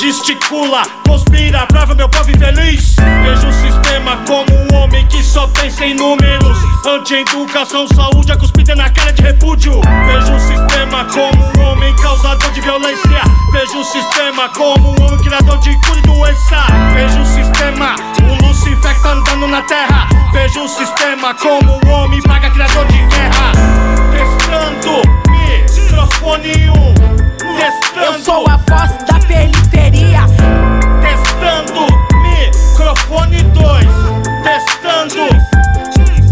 Gesticula, 0.00 0.82
conspira 1.06 1.66
pra 1.66 1.84
ver 1.84 1.94
meu 1.94 2.08
povo 2.08 2.30
infeliz. 2.30 2.96
Vejo 3.22 3.48
o 3.48 3.52
sistema 3.52 4.16
como 4.26 4.48
um 4.50 4.82
homem 4.82 5.06
que 5.08 5.22
só 5.22 5.46
pensa 5.48 5.84
em 5.84 5.94
números. 5.94 6.56
Anti-educação, 6.86 7.86
saúde, 7.88 8.32
a 8.32 8.36
cuspida 8.38 8.74
na 8.74 8.88
cara 8.88 9.12
de 9.12 9.20
repúdio. 9.20 9.78
Vejo 10.06 10.34
o 10.34 10.40
sistema 10.40 11.04
como 11.04 11.44
um 11.44 11.70
homem 11.70 11.94
causador 11.96 12.50
de 12.52 12.62
violência. 12.62 13.20
Vejo 13.52 13.78
o 13.78 13.84
sistema 13.84 14.48
como 14.48 14.88
um 14.88 15.04
homem 15.04 15.18
criador 15.18 15.58
de 15.58 15.78
cura 15.84 15.98
e 15.98 16.02
doença. 16.02 16.64
Vejo 16.94 17.20
o 17.20 17.26
sistema, 17.26 17.94
o 18.22 18.46
Lucifer 18.46 19.02
tá 19.02 19.12
andando 19.12 19.48
na 19.48 19.60
terra. 19.62 20.08
Vejo 20.32 20.64
o 20.64 20.68
sistema 20.68 21.34
como 21.34 21.78
um 21.84 21.90
homem 21.90 22.22
paga 22.22 22.48
criador 22.48 22.86
de 22.86 22.96
guerra. 22.96 23.52
Testando 24.12 25.02
microfone 25.28 26.70
1. 27.26 27.29
Testando. 27.60 28.06
Eu 28.06 28.18
sou 28.20 28.46
a 28.48 28.56
voz 28.56 28.96
da 29.06 29.18
periferia. 29.26 30.22
Testando 31.02 31.86
microfone 32.22 33.42
2. 33.42 33.86
Testando. 34.42 35.28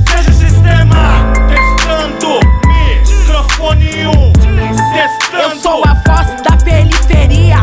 Seja 0.09 0.31
o 0.31 0.33
sistema. 0.33 1.33
Testando 1.47 2.41
microfone 2.67 4.07
1. 4.07 4.33
Testando. 4.33 5.43
Eu 5.43 5.61
sou 5.61 5.85
a 5.85 5.93
voz 5.95 6.41
da 6.41 6.57
periferia. 6.57 7.59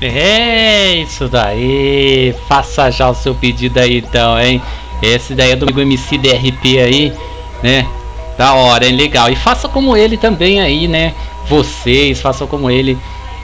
É 0.00 1.02
isso 1.02 1.28
daí. 1.28 2.34
Faça 2.48 2.90
já 2.90 3.10
o 3.10 3.14
seu 3.14 3.34
pedido 3.34 3.78
aí 3.78 3.98
então, 3.98 4.40
hein? 4.40 4.62
Esse 5.02 5.34
daí 5.34 5.52
é 5.52 5.56
do 5.56 5.80
MC 5.80 6.18
DRP 6.18 6.78
aí, 6.78 7.12
né? 7.62 7.86
Da 8.38 8.54
hora, 8.54 8.86
hein? 8.86 8.96
Legal. 8.96 9.30
E 9.30 9.36
faça 9.36 9.68
como 9.68 9.96
ele 9.96 10.16
também 10.16 10.60
aí, 10.60 10.88
né? 10.88 11.14
Vocês, 11.48 12.20
façam 12.20 12.46
como 12.46 12.70
ele. 12.70 12.98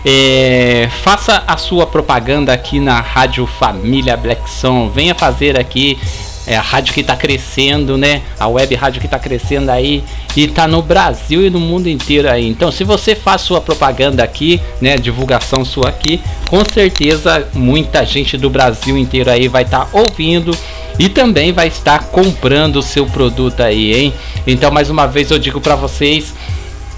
É, 0.05 0.89
faça 1.03 1.45
a 1.47 1.57
sua 1.57 1.87
propaganda 1.87 2.53
aqui 2.53 2.81
na 2.81 3.01
Rádio 3.01 3.47
Família 3.47 4.17
Black 4.17 4.51
Som. 4.51 4.89
Venha 4.89 5.15
fazer 5.15 5.59
aqui. 5.59 5.99
É 6.47 6.57
a 6.57 6.61
rádio 6.61 6.93
que 6.93 7.01
está 7.01 7.15
crescendo, 7.15 7.97
né? 7.97 8.23
A 8.39 8.49
web 8.49 8.75
rádio 8.75 9.01
que 9.01 9.07
está 9.07 9.19
crescendo 9.19 9.71
aí 9.71 10.03
e 10.37 10.45
está 10.45 10.67
no 10.67 10.83
Brasil 10.83 11.47
e 11.47 11.51
no 11.51 11.61
mundo 11.61 11.89
inteiro 11.89 12.29
aí. 12.29 12.49
Então, 12.49 12.73
se 12.73 12.83
você 12.83 13.15
faz 13.15 13.43
sua 13.43 13.61
propaganda 13.61 14.25
aqui, 14.25 14.61
né? 14.81 14.97
Divulgação 14.97 15.65
sua 15.65 15.89
aqui, 15.89 16.21
com 16.49 16.65
certeza 16.65 17.49
muita 17.55 18.05
gente 18.05 18.37
do 18.37 18.51
Brasil 18.51 18.99
inteiro 18.99 19.31
aí 19.31 19.47
vai 19.47 19.63
estar 19.63 19.87
tá 19.87 19.89
ouvindo 19.93 20.57
e 20.99 21.09
também 21.09 21.53
vai 21.53 21.69
estar 21.69 22.05
comprando 22.05 22.77
o 22.77 22.83
seu 22.83 23.07
produto 23.07 23.61
aí, 23.61 23.95
hein? 23.95 24.15
Então, 24.47 24.71
mais 24.71 24.91
uma 24.91 25.07
vez 25.07 25.31
eu 25.31 25.39
digo 25.39 25.61
para 25.61 25.77
vocês 25.77 26.35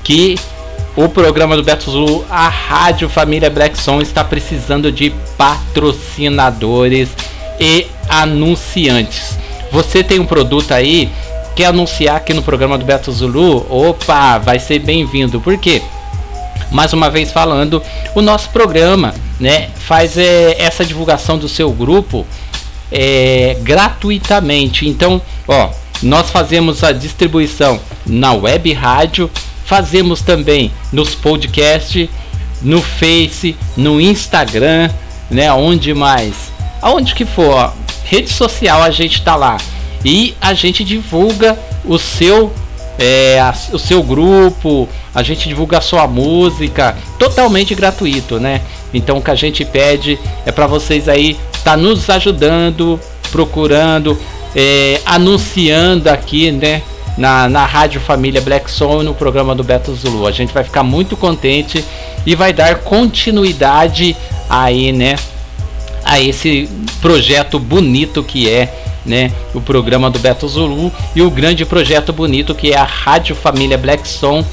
que 0.03 0.37
o 0.97 1.09
programa 1.09 1.57
do 1.57 1.63
Beto 1.63 1.91
Zulu, 1.91 2.25
a 2.31 2.49
Rádio 2.49 3.09
Família 3.09 3.51
Black 3.51 3.77
Som 3.77 4.01
está 4.01 4.23
precisando 4.23 4.93
de 4.93 5.13
patrocinadores 5.37 7.09
e 7.59 7.87
anunciantes. 8.09 9.39
Você 9.71 10.03
tem 10.03 10.19
um 10.19 10.27
produto 10.27 10.73
aí, 10.73 11.11
quer 11.57 11.67
anunciar 11.67 12.17
aqui 12.17 12.33
no 12.33 12.43
programa 12.43 12.79
do 12.79 12.85
Beto 12.85 13.11
Zulu? 13.11 13.67
Opa, 13.69 14.39
vai 14.39 14.59
ser 14.59 14.79
bem-vindo. 14.79 15.41
Por 15.41 15.59
quê? 15.59 15.83
Mais 16.71 16.93
uma 16.93 17.11
vez 17.11 17.31
falando, 17.31 17.83
o 18.15 18.23
nosso 18.23 18.51
programa, 18.51 19.15
né, 19.39 19.71
faz 19.75 20.17
é, 20.17 20.57
essa 20.59 20.85
divulgação 20.85 21.39
do 21.39 21.49
seu 21.49 21.71
grupo 21.71 22.27
é, 22.91 23.57
gratuitamente. 23.63 24.89
Então, 24.89 25.21
ó, 25.47 25.71
nós 26.03 26.31
fazemos 26.31 26.85
a 26.85 26.93
distribuição 26.93 27.81
na 28.07 28.33
web 28.33 28.73
rádio, 28.73 29.31
fazemos 29.65 30.21
também 30.21 30.73
nos 30.93 31.15
podcasts, 31.15 32.09
no 32.63 32.81
Face, 32.81 33.57
no 33.77 34.01
Instagram, 34.01 34.91
né? 35.31 35.53
Onde 35.53 35.93
mais? 35.95 36.54
Aonde 36.85 37.15
que 37.15 37.25
for, 37.25 37.49
ó, 37.49 37.73
rede 38.05 38.31
social 38.31 38.83
a 38.83 38.91
gente 38.91 39.23
tá 39.23 39.35
lá 39.35 39.57
e 40.05 40.35
a 40.39 40.53
gente 40.53 40.85
divulga 40.85 41.59
o 41.83 41.99
seu 41.99 42.53
é, 42.99 43.41
a, 43.41 43.55
o 43.73 43.79
seu 43.79 44.03
grupo, 44.03 44.87
a 45.15 45.23
gente 45.23 45.49
divulga 45.49 45.79
a 45.79 45.81
sua 45.81 46.07
música, 46.07 46.95
totalmente 47.19 47.75
gratuito, 47.75 48.39
né? 48.39 48.61
Então 48.93 49.17
o 49.17 49.23
que 49.23 49.31
a 49.31 49.35
gente 49.35 49.65
pede 49.65 50.19
é 50.45 50.53
para 50.53 50.67
vocês 50.67 51.09
aí 51.09 51.39
tá 51.65 51.75
nos 51.75 52.11
ajudando, 52.11 53.01
procurando, 53.33 54.21
é, 54.55 55.01
anunciando 55.07 56.11
aqui, 56.11 56.53
né? 56.53 56.83
Na, 57.17 57.49
na 57.49 57.65
Rádio 57.65 57.99
Família 57.99 58.43
Black 58.43 58.71
Soul 58.71 59.03
no 59.03 59.15
programa 59.15 59.55
do 59.55 59.65
Beto 59.65 59.95
Zulu. 59.95 60.27
A 60.27 60.33
gente 60.33 60.53
vai 60.53 60.65
ficar 60.65 60.83
muito 60.83 61.17
contente 61.17 61.83
e 62.27 62.35
vai 62.35 62.53
dar 62.53 62.81
continuidade 62.81 64.15
aí, 64.51 64.93
né? 64.93 65.17
A 66.05 66.21
esse 66.21 66.69
projeto 67.01 67.59
bonito 67.59 68.23
que 68.23 68.49
é 68.49 68.73
né, 69.05 69.33
o 69.53 69.61
programa 69.61 70.11
do 70.11 70.19
Beto 70.19 70.49
Zulu 70.49 70.93
e 71.15 71.23
o 71.23 71.31
grande 71.31 71.65
projeto 71.65 72.13
bonito 72.13 72.55
que 72.55 72.73
é 72.73 72.77
a 72.77 72.85
Rádio 72.85 73.35
Família 73.35 73.77
Black 73.77 74.07
Som, 74.09 74.45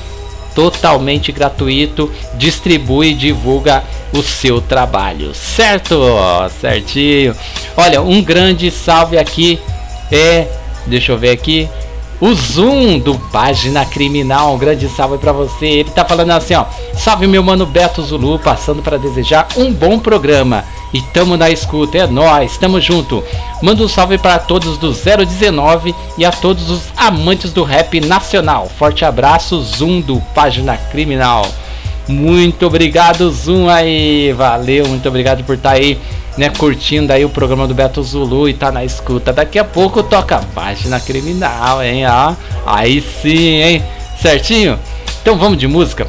totalmente 0.53 1.31
gratuito, 1.31 2.11
distribui 2.35 3.11
e 3.11 3.13
divulga 3.13 3.83
o 4.13 4.21
seu 4.21 4.61
trabalho, 4.61 5.33
certo? 5.33 5.97
Certinho. 6.59 7.33
Olha, 7.77 8.01
um 8.01 8.21
grande 8.21 8.69
salve 8.69 9.17
aqui 9.17 9.59
é, 10.11 10.45
deixa 10.85 11.13
eu 11.13 11.17
ver 11.17 11.29
aqui, 11.29 11.69
o 12.21 12.33
Zoom 12.33 12.99
do 12.99 13.17
Página 13.17 13.83
Criminal. 13.83 14.53
Um 14.53 14.57
grande 14.57 14.87
salve 14.87 15.17
para 15.17 15.33
você. 15.33 15.65
Ele 15.65 15.89
tá 15.89 16.05
falando 16.05 16.31
assim, 16.31 16.53
ó: 16.53 16.65
"Salve 16.93 17.25
meu 17.25 17.43
mano 17.43 17.65
Beto 17.65 18.01
Zulu, 18.03 18.37
passando 18.39 18.81
para 18.83 18.97
desejar 18.97 19.47
um 19.57 19.73
bom 19.73 19.99
programa. 19.99 20.63
E 20.93 21.01
tamo 21.01 21.37
na 21.37 21.49
escuta, 21.49 21.97
é 21.97 22.07
nós, 22.07 22.57
tamo 22.57 22.79
junto. 22.79 23.23
Manda 23.61 23.81
um 23.81 23.87
salve 23.87 24.17
para 24.17 24.37
todos 24.37 24.77
do 24.77 24.91
019 24.91 25.95
e 26.17 26.25
a 26.25 26.31
todos 26.31 26.69
os 26.69 26.81
amantes 26.97 27.53
do 27.53 27.63
rap 27.63 27.99
nacional. 28.01 28.69
Forte 28.77 29.05
abraço, 29.05 29.61
Zoom 29.61 30.01
do 30.01 30.19
Página 30.35 30.75
Criminal. 30.75 31.47
Muito 32.09 32.67
obrigado, 32.67 33.31
Zoom 33.31 33.69
aí. 33.69 34.33
Valeu, 34.33 34.85
muito 34.87 35.07
obrigado 35.07 35.45
por 35.45 35.55
estar 35.55 35.71
tá 35.71 35.75
aí 35.75 35.97
né, 36.37 36.49
curtindo 36.49 37.11
aí 37.11 37.25
o 37.25 37.29
programa 37.29 37.67
do 37.67 37.73
Beto 37.73 38.01
Zulu 38.01 38.47
e 38.47 38.53
tá 38.53 38.71
na 38.71 38.83
escuta. 38.83 39.33
Daqui 39.33 39.59
a 39.59 39.63
pouco 39.63 40.01
toca 40.01 40.39
página 40.53 40.99
criminal, 40.99 41.83
hein? 41.83 42.05
Ó, 42.07 42.33
aí 42.65 43.01
sim, 43.21 43.61
hein? 43.61 43.83
Certinho? 44.21 44.79
Então 45.21 45.37
vamos 45.37 45.57
de 45.57 45.67
música. 45.67 46.07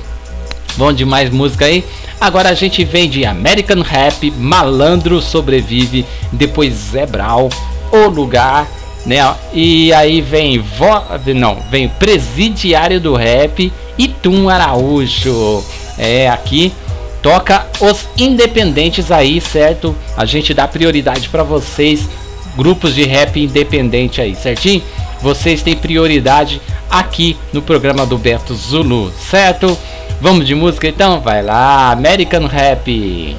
Vamos 0.77 0.97
de 0.97 1.05
mais 1.05 1.31
música 1.31 1.67
aí. 1.67 1.85
Agora 2.21 2.51
a 2.51 2.55
gente 2.55 2.85
vem 2.85 3.11
de 3.11 3.25
American 3.25 3.83
Rap, 3.83 4.31
Malandro 4.31 5.21
Sobrevive, 5.21 6.07
depois 6.31 6.73
Zé 6.73 7.05
Brau, 7.05 7.49
O 7.91 8.09
Lugar, 8.09 8.69
né? 9.05 9.17
E 9.53 9.93
aí 9.93 10.21
vem 10.21 10.59
vo... 10.59 11.03
não, 11.35 11.59
vem 11.71 11.89
Presidiário 11.89 13.01
do 13.01 13.15
Rap 13.15 13.73
e 13.99 14.09
Tum 14.09 14.49
Araújo. 14.49 15.65
É 15.99 16.29
aqui 16.29 16.73
toca 17.23 17.67
os 17.81 18.09
independentes 18.19 19.11
aí, 19.11 19.41
certo? 19.41 19.97
A 20.17 20.25
gente 20.25 20.53
dá 20.53 20.67
prioridade 20.67 21.29
para 21.29 21.43
vocês, 21.43 22.09
grupos 22.57 22.95
de 22.95 23.05
rap 23.05 23.41
independente 23.41 24.21
aí, 24.21 24.35
certinho? 24.35 24.83
Vocês 25.21 25.63
têm 25.63 25.77
prioridade 25.77 26.61
aqui 26.91 27.37
no 27.53 27.63
programa 27.63 28.05
do 28.05 28.19
Beto 28.19 28.55
Zulu, 28.55 29.13
certo? 29.31 29.79
Vamos 30.21 30.47
de 30.47 30.55
música 30.55 30.89
então? 30.89 31.21
Vai 31.21 31.43
lá, 31.43 31.93
American 31.93 32.47
Rap. 32.47 33.37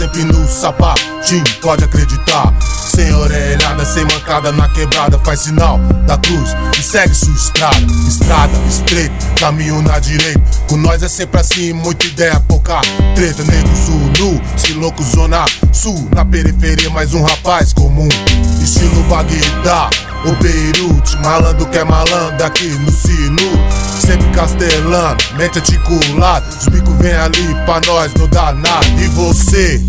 Sempre 0.00 0.24
no 0.24 0.48
sapatinho, 0.48 1.44
pode 1.60 1.84
acreditar 1.84 2.54
sem 3.00 3.14
orelhada, 3.14 3.84
sem 3.84 4.04
mancada 4.04 4.52
na 4.52 4.68
quebrada 4.68 5.18
Faz 5.24 5.40
sinal 5.40 5.78
da 6.06 6.18
cruz 6.18 6.54
e 6.78 6.82
segue 6.82 7.14
sua 7.14 7.32
estrada. 7.34 7.86
Estrada 8.06 8.52
estreita, 8.68 9.14
caminho 9.38 9.80
na 9.82 9.98
direita. 9.98 10.42
Com 10.68 10.76
nós 10.76 11.02
é 11.02 11.08
sempre 11.08 11.40
assim, 11.40 11.72
muita 11.72 12.06
ideia, 12.06 12.40
pouca 12.40 12.80
treta. 13.14 13.44
Negro 13.44 13.70
sul, 13.76 14.00
nu, 14.18 14.40
se 14.56 14.72
louco 14.72 15.02
zona 15.02 15.44
sul. 15.72 16.08
Na 16.14 16.24
periferia 16.24 16.90
mais 16.90 17.14
um 17.14 17.22
rapaz 17.22 17.72
comum. 17.72 18.08
Estilo 18.62 19.02
Bagdá, 19.04 19.88
o 20.24 20.32
Beirute. 20.42 21.16
Malandro 21.18 21.66
que 21.66 21.78
é 21.78 21.84
malandro 21.84 22.44
aqui 22.44 22.66
no 22.66 22.90
sinu 22.90 23.50
Sempre 23.98 24.30
castelano, 24.30 25.18
mente 25.36 25.58
articulada. 25.58 26.46
Os 26.58 26.66
bicos 26.68 26.94
vem 26.96 27.12
ali 27.12 27.54
pra 27.66 27.80
nós, 27.86 28.12
não 28.14 28.26
dá 28.28 28.52
nada. 28.52 28.86
E 28.98 29.06
você? 29.08 29.80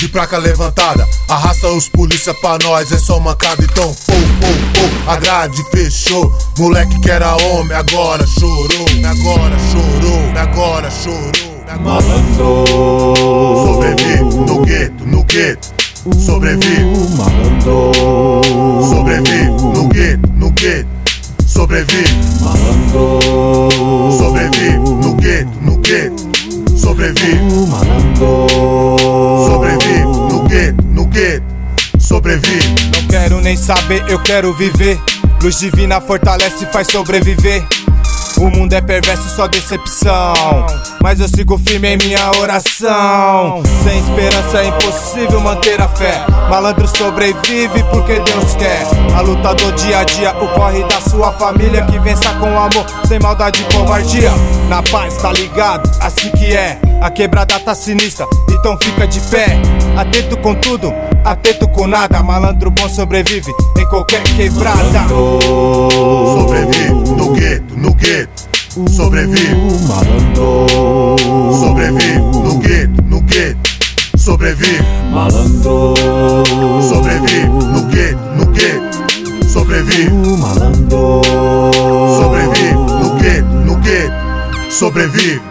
De 0.00 0.08
placa 0.08 0.38
levantada. 0.38 1.06
Arrasta 1.28 1.68
os 1.68 1.86
polícia 1.86 2.32
pra 2.32 2.56
nós, 2.62 2.90
é 2.90 2.98
só 2.98 3.20
mancada. 3.20 3.62
Então, 3.62 3.94
pô, 4.06 4.12
pô, 4.12 4.80
pô, 4.80 5.10
a 5.10 5.16
grade 5.16 5.62
fechou. 5.70 6.32
Moleque 6.58 6.98
que 7.00 7.10
era 7.10 7.36
homem, 7.36 7.76
agora 7.76 8.26
chorou. 8.26 8.86
Agora 9.04 9.56
chorou, 9.70 10.40
agora 10.40 10.90
chorou. 10.90 11.50
Malandro, 11.84 12.64
sobrevive 13.66 14.34
no 14.46 14.64
gueto, 14.64 15.06
no 15.06 15.22
gueto. 15.24 15.68
Sobrevive, 16.18 16.84
malandro, 17.16 17.92
sobrevive 18.88 19.50
no 19.50 19.86
gueto, 19.88 20.32
no 20.34 20.50
gueto. 20.52 20.88
Sobrevive, 21.46 22.14
malandro, 22.40 23.18
sobrevive 24.18 24.78
no 24.78 25.14
gueto, 25.14 25.58
no 25.60 25.76
gueto. 25.76 26.39
Sobrevive. 26.80 27.40
Sobrevive 29.46 30.02
no 30.02 30.48
gueto, 30.48 30.84
no 30.86 31.04
gueto. 31.06 31.44
Sobrevive. 31.98 32.74
Não 32.94 33.06
quero 33.06 33.40
nem 33.40 33.56
saber, 33.56 34.02
eu 34.08 34.18
quero 34.22 34.54
viver. 34.54 34.98
Luz 35.42 35.58
divina 35.58 36.00
fortalece 36.00 36.64
e 36.64 36.66
faz 36.66 36.88
sobreviver. 36.88 37.66
O 38.40 38.48
mundo 38.50 38.72
é 38.72 38.80
perverso, 38.80 39.28
só 39.28 39.46
decepção. 39.46 40.32
Mas 41.02 41.20
eu 41.20 41.28
sigo 41.28 41.58
firme 41.58 41.88
em 41.88 41.98
minha 41.98 42.30
oração. 42.40 43.62
Sem 43.84 43.98
esperança 43.98 44.62
é 44.62 44.68
impossível 44.68 45.40
manter 45.42 45.78
a 45.78 45.86
fé. 45.86 46.24
Malandro 46.48 46.88
sobrevive 46.88 47.82
porque 47.90 48.18
Deus 48.20 48.54
quer. 48.54 48.86
A 49.14 49.20
luta 49.20 49.54
do 49.54 49.70
dia 49.72 49.98
a 49.98 50.04
dia, 50.04 50.30
o 50.42 50.48
corre 50.54 50.82
da 50.84 51.02
sua 51.02 51.32
família. 51.32 51.84
Que 51.84 51.98
vença 51.98 52.32
com 52.36 52.46
amor, 52.58 52.86
sem 53.06 53.18
maldade 53.20 53.60
e 53.60 53.74
covardia. 53.74 54.30
Na 54.70 54.82
paz, 54.84 55.18
tá 55.18 55.30
ligado? 55.32 55.90
Assim 56.00 56.30
que 56.30 56.46
é. 56.56 56.80
A 57.02 57.10
quebrada 57.10 57.58
tá 57.60 57.74
sinistra, 57.74 58.26
então 58.50 58.76
fica 58.80 59.06
de 59.06 59.20
pé. 59.20 59.58
Atento 59.96 60.36
com 60.38 60.54
tudo, 60.54 60.92
atento 61.24 61.68
com 61.68 61.86
nada. 61.86 62.22
Malandro 62.22 62.70
bom 62.70 62.88
sobrevive 62.88 63.52
em 63.78 63.86
qualquer 63.86 64.22
quebrada. 64.22 65.06
Sobrevive 65.08 66.90
no 67.16 67.32
gueto, 67.32 67.76
no 67.76 67.94
gueto. 67.94 68.50
Sobrevive, 68.88 69.54
malandro. 69.88 70.66
Sobrevive 71.58 72.18
no 72.18 72.58
gueto, 72.58 73.02
no 73.02 73.20
gueto. 73.22 73.70
Sobrevive, 74.16 74.82
malandro. 75.12 75.94
Sobrevive 76.88 77.46
no 77.48 77.82
gueto, 77.86 78.20
no 78.36 78.46
gueto. 78.46 79.48
Sobrevive, 79.48 80.10
malandro. 80.38 81.22
Sobrevive 82.16 82.72
no 82.74 83.14
gueto, 83.16 83.48
no 83.66 83.76
gueto. 83.76 84.70
Sobrevive. 84.70 85.49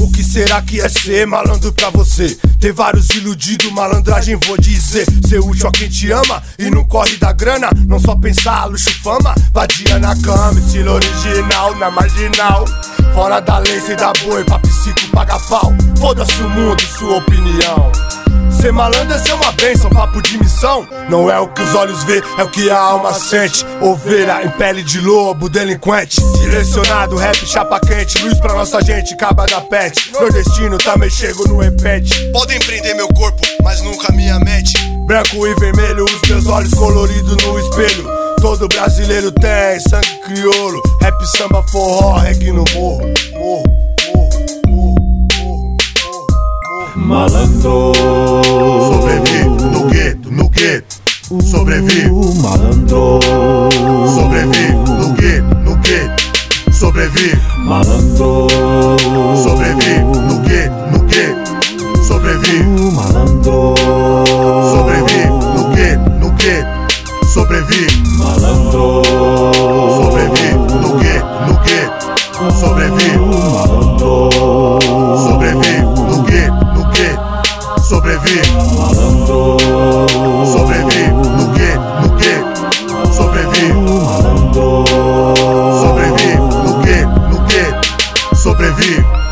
O 0.00 0.10
que 0.10 0.22
será 0.22 0.60
que 0.62 0.80
é 0.80 0.88
ser 0.88 1.26
malandro 1.26 1.72
pra 1.72 1.90
você? 1.90 2.36
Ter 2.60 2.72
vários 2.72 3.10
iludidos, 3.10 3.70
malandragem 3.72 4.38
vou 4.46 4.56
dizer. 4.58 5.06
Ser 5.26 5.40
útil 5.40 5.68
a 5.68 5.72
quem 5.72 5.88
te 5.88 6.10
ama 6.10 6.42
e 6.58 6.70
não 6.70 6.84
corre 6.84 7.16
da 7.16 7.32
grana. 7.32 7.68
Não 7.86 7.98
só 7.98 8.14
pensar, 8.16 8.66
luxo, 8.66 8.90
fama, 9.02 9.34
vadia 9.52 9.98
na 9.98 10.14
cama. 10.20 10.58
Estilo 10.60 10.92
original, 10.92 11.74
na 11.76 11.90
marginal. 11.90 12.64
Fora 13.14 13.40
da 13.40 13.58
lei, 13.58 13.80
cê 13.80 13.96
dá 13.96 14.12
boi, 14.24 14.44
pra 14.44 14.58
psico 14.58 15.08
paga 15.12 15.38
pau. 15.40 15.72
Foda-se 15.98 16.42
o 16.42 16.48
mundo, 16.48 16.82
sua 16.82 17.16
opinião. 17.16 17.92
Ser 18.60 18.72
malandro 18.72 19.14
é 19.14 19.18
ser 19.18 19.34
uma 19.34 19.52
bênção, 19.52 19.90
papo 19.90 20.20
de 20.22 20.38
missão. 20.38 20.88
Não 21.08 21.30
é 21.30 21.38
o 21.38 21.48
que 21.48 21.62
os 21.62 21.74
olhos 21.74 22.02
vê, 22.04 22.22
é 22.38 22.42
o 22.42 22.50
que 22.50 22.70
a 22.70 22.78
alma 22.78 23.12
sente. 23.12 23.64
Ovelha 23.80 24.44
em 24.44 24.50
pele 24.50 24.82
de 24.82 25.00
lobo, 25.00 25.48
delinquente. 25.48 26.20
Direcionado, 26.40 27.16
rap, 27.16 27.36
chapa 27.46 27.78
quente. 27.80 28.18
Luz 28.24 28.40
pra 28.40 28.54
nossa 28.54 28.80
gente, 28.82 29.16
caba 29.16 29.46
da 29.46 29.60
pet. 29.60 30.12
Nordestino, 30.12 30.78
também 30.78 31.10
chego 31.10 31.46
no 31.46 31.58
repete. 31.58 32.30
Podem 32.32 32.58
prender 32.60 32.96
meu 32.96 33.08
corpo, 33.08 33.40
mas 33.62 33.82
nunca 33.82 34.12
minha 34.12 34.38
mente. 34.40 34.72
Branco 35.06 35.46
e 35.46 35.54
vermelho, 35.54 36.04
os 36.04 36.28
meus 36.28 36.46
olhos 36.46 36.74
coloridos 36.74 37.36
no 37.44 37.58
espelho. 37.58 38.08
Todo 38.40 38.68
brasileiro 38.68 39.30
tem 39.32 39.80
sangue 39.80 40.20
crioulo. 40.24 40.82
Rap, 41.00 41.26
samba, 41.26 41.62
forró, 41.70 42.18
reggae 42.18 42.52
no 42.52 42.64
morro. 42.74 43.02
Morro, 43.32 43.62
morro, 43.62 43.85
Malandro. 46.96 47.92
Sobrevive 47.94 49.44
no 49.70 49.86
gueto, 49.86 50.30
no 50.30 50.48
gueto. 50.48 50.96
Sobrevive 51.44 52.10
Malandro. 52.40 53.20
Sobrevive 54.14 54.72
no 54.72 55.14
gueto, 55.14 55.54
no 55.64 55.76
gueto. 55.76 56.22
Sobrevive 56.72 57.38
Malandro. 57.58 58.48
Sobrevive 59.42 60.04
no 60.04 60.42
gueto, 60.42 60.74
no 60.90 60.98
gueto. 61.06 62.02
Sobrevive 62.02 62.64
Malandro. 62.92 63.74
Sobrevive 64.72 65.26
no 65.28 65.70
gueto, 65.74 66.10
no 66.18 66.30
gueto. 66.36 66.68
Sobrevive 67.32 67.92
Malandro. 68.18 69.02
Sobrevive 69.96 70.54
no 70.80 70.96
gueto, 70.98 71.26
no 71.46 71.54
gueto. 71.62 71.96
Sobrevive 72.58 73.18
Malandro. 73.52 74.30
Sobrevive 75.26 75.85
Sobrevive. 77.88 78.42
Malandro. 78.76 79.56
Sobrevive. 80.44 81.12
No 81.12 81.52
gueto, 81.52 81.80
no 82.00 82.16
gueto 82.16 83.12
Sobrevive. 83.12 83.74
Malandro. 84.04 84.84
Sobrevive. 85.80 86.36
No 86.36 86.80
gueto, 86.82 87.20
no 87.30 87.46
gueto 87.46 88.34
Sobrevive 88.34 89.25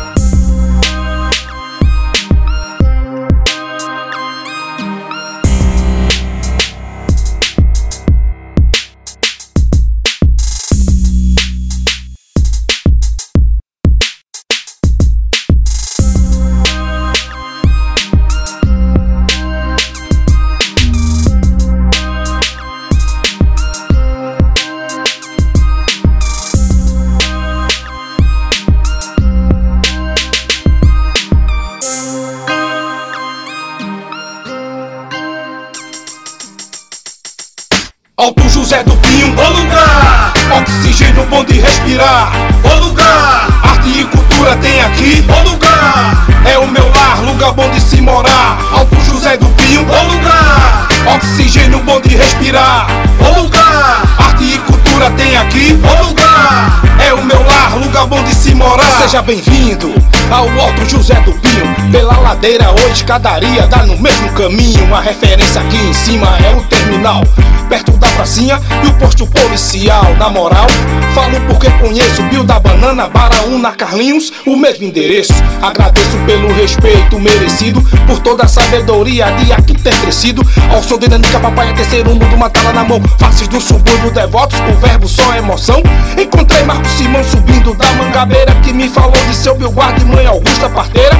bonde 41.35 41.59
respirar. 41.59 42.31
O 42.63 42.85
lugar, 42.85 43.47
arte 43.63 43.89
e 43.89 44.05
cultura 44.05 44.55
tem 44.57 44.81
aqui. 44.81 45.25
O 45.27 45.49
lugar, 45.49 46.25
é 46.45 46.57
o 46.57 46.67
meu 46.67 46.89
lar, 46.95 47.21
lugar 47.25 47.51
bom 47.51 47.69
de 47.71 47.81
se 47.81 47.99
morar. 48.01 48.57
Alto 48.71 48.95
José 49.01 49.35
do 49.35 49.45
Pinho, 49.47 49.81
o 49.81 50.13
lugar, 50.13 50.87
oxigênio 51.15 51.79
bom 51.79 51.99
de 51.99 52.15
respirar. 52.15 52.87
O 53.19 53.41
lugar, 53.41 54.01
arte 54.17 54.43
e 54.45 54.57
cultura 54.59 54.74
tem 55.17 55.35
aqui. 55.35 55.73
O 55.73 56.07
lugar, 56.07 56.81
é 56.99 57.13
o 57.13 57.23
meu 57.23 57.41
lar, 57.43 57.77
lugar 57.77 58.07
bom 58.07 58.23
de 58.23 58.33
se 58.33 58.55
morar. 58.55 58.85
Seja 59.01 59.21
bem-vindo 59.21 59.93
ao 60.31 60.49
Alto 60.59 60.89
José 60.89 61.15
do 61.21 61.33
Pinho. 61.33 61.91
Pela 61.91 62.17
ladeira, 62.17 62.71
ou 62.71 62.91
escadaria, 62.91 63.67
dá 63.67 63.85
no 63.85 63.97
mesmo 63.99 64.29
caminho. 64.31 64.93
A 64.95 65.01
referência 65.01 65.61
aqui 65.61 65.77
em 65.77 65.93
cima 65.93 66.27
é 66.43 66.55
o 66.55 66.63
terminal. 66.63 67.21
Perto 67.69 67.91
da 67.93 68.07
pracinha 68.09 68.59
e 68.83 68.87
o 68.87 68.93
posto 68.93 69.25
policial. 69.27 70.15
Na 70.17 70.29
moral, 70.29 70.67
falo 71.13 71.39
porque 71.47 71.69
conheço 71.71 72.21
Bio 72.23 72.43
da 72.43 72.59
Banana, 72.59 73.07
Baraúna, 73.07 73.71
Carlinhos, 73.71 74.31
o 74.45 74.55
mesmo 74.55 74.85
endereço. 74.85 75.33
Agradeço 75.61 76.17
pelo 76.25 76.53
respeito 76.53 77.19
merecido, 77.19 77.81
por 78.07 78.19
toda 78.19 78.45
a 78.45 78.47
sabedoria 78.47 79.25
de 79.31 79.51
aqui 79.51 79.73
ter 79.73 79.95
crescido. 80.01 80.41
Ao 80.71 80.81
som 80.81 80.97
de 80.97 81.07
Danica, 81.07 81.39
papai 81.39 81.69
é 81.69 81.73
terceiro 81.73 82.11
mundo, 82.11 82.35
uma 82.35 82.49
tala 82.49 82.73
na 82.73 82.83
mão. 82.83 83.01
Faces 83.19 83.47
do 83.47 83.59
subúrbio 83.59 84.11
devotos, 84.11 84.59
o 84.59 84.84
verbo 84.85 85.07
só 85.07 85.35
emoção. 85.35 85.81
Encontrei 86.17 86.63
Marco 86.63 86.87
Simão 86.87 87.23
subindo 87.23 87.73
da 87.73 87.91
mangabeira, 87.93 88.53
que 88.63 88.71
me 88.71 88.87
falou 88.87 89.17
de 89.27 89.35
seu 89.35 89.55
Bilguarda 89.55 90.01
e 90.01 90.05
mãe 90.05 90.25
Augusta 90.25 90.69
Parteira. 90.69 91.15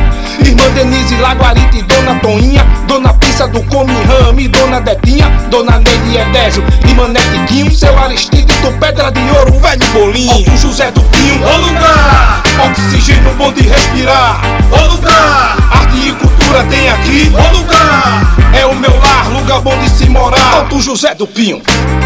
Irmã 0.46 0.70
Denise 0.76 1.16
Laguarita 1.16 1.78
e 1.78 1.82
Dona 1.84 2.16
Toninha, 2.20 2.66
Dona 2.88 3.14
Pissa 3.14 3.48
do 3.48 3.64
Come 3.64 3.94
Rame, 4.04 4.48
Dona 4.48 4.80
Detinha, 4.80 5.30
Dona 5.50 5.80
Neide 5.80 6.18
Edésio 6.18 6.64
e 6.88 6.94
Mané 6.94 7.20
Tiquinho, 7.32 7.72
seu 7.72 7.98
Aristide 7.98 8.55
do 8.66 8.72
Pedra 8.80 9.12
de 9.12 9.20
Ouro, 9.38 9.56
o 9.56 9.60
velho 9.60 9.86
Bolinho, 9.94 10.32
Alto 10.32 10.58
José 10.58 10.90
do 10.90 11.02
Pinho, 11.02 11.40
o 11.46 11.58
lugar, 11.68 12.42
oxigênio 12.72 13.32
bom 13.36 13.54
de 13.54 13.62
respirar, 13.62 14.42
o 14.72 14.96
lugar, 14.96 15.58
arte 15.70 16.10
e 16.10 16.12
cultura 16.14 16.64
tem 16.64 16.90
aqui, 16.90 17.32
o 17.32 17.58
lugar, 17.58 18.36
é 18.54 18.66
o 18.66 18.74
meu 18.74 18.98
lar, 18.98 19.30
lugar 19.30 19.62
bom 19.62 19.78
de 19.78 19.90
se 19.90 20.10
morar, 20.10 20.56
Alto 20.56 20.82
José 20.82 21.14
do 21.14 21.28
Pinho, 21.28 21.62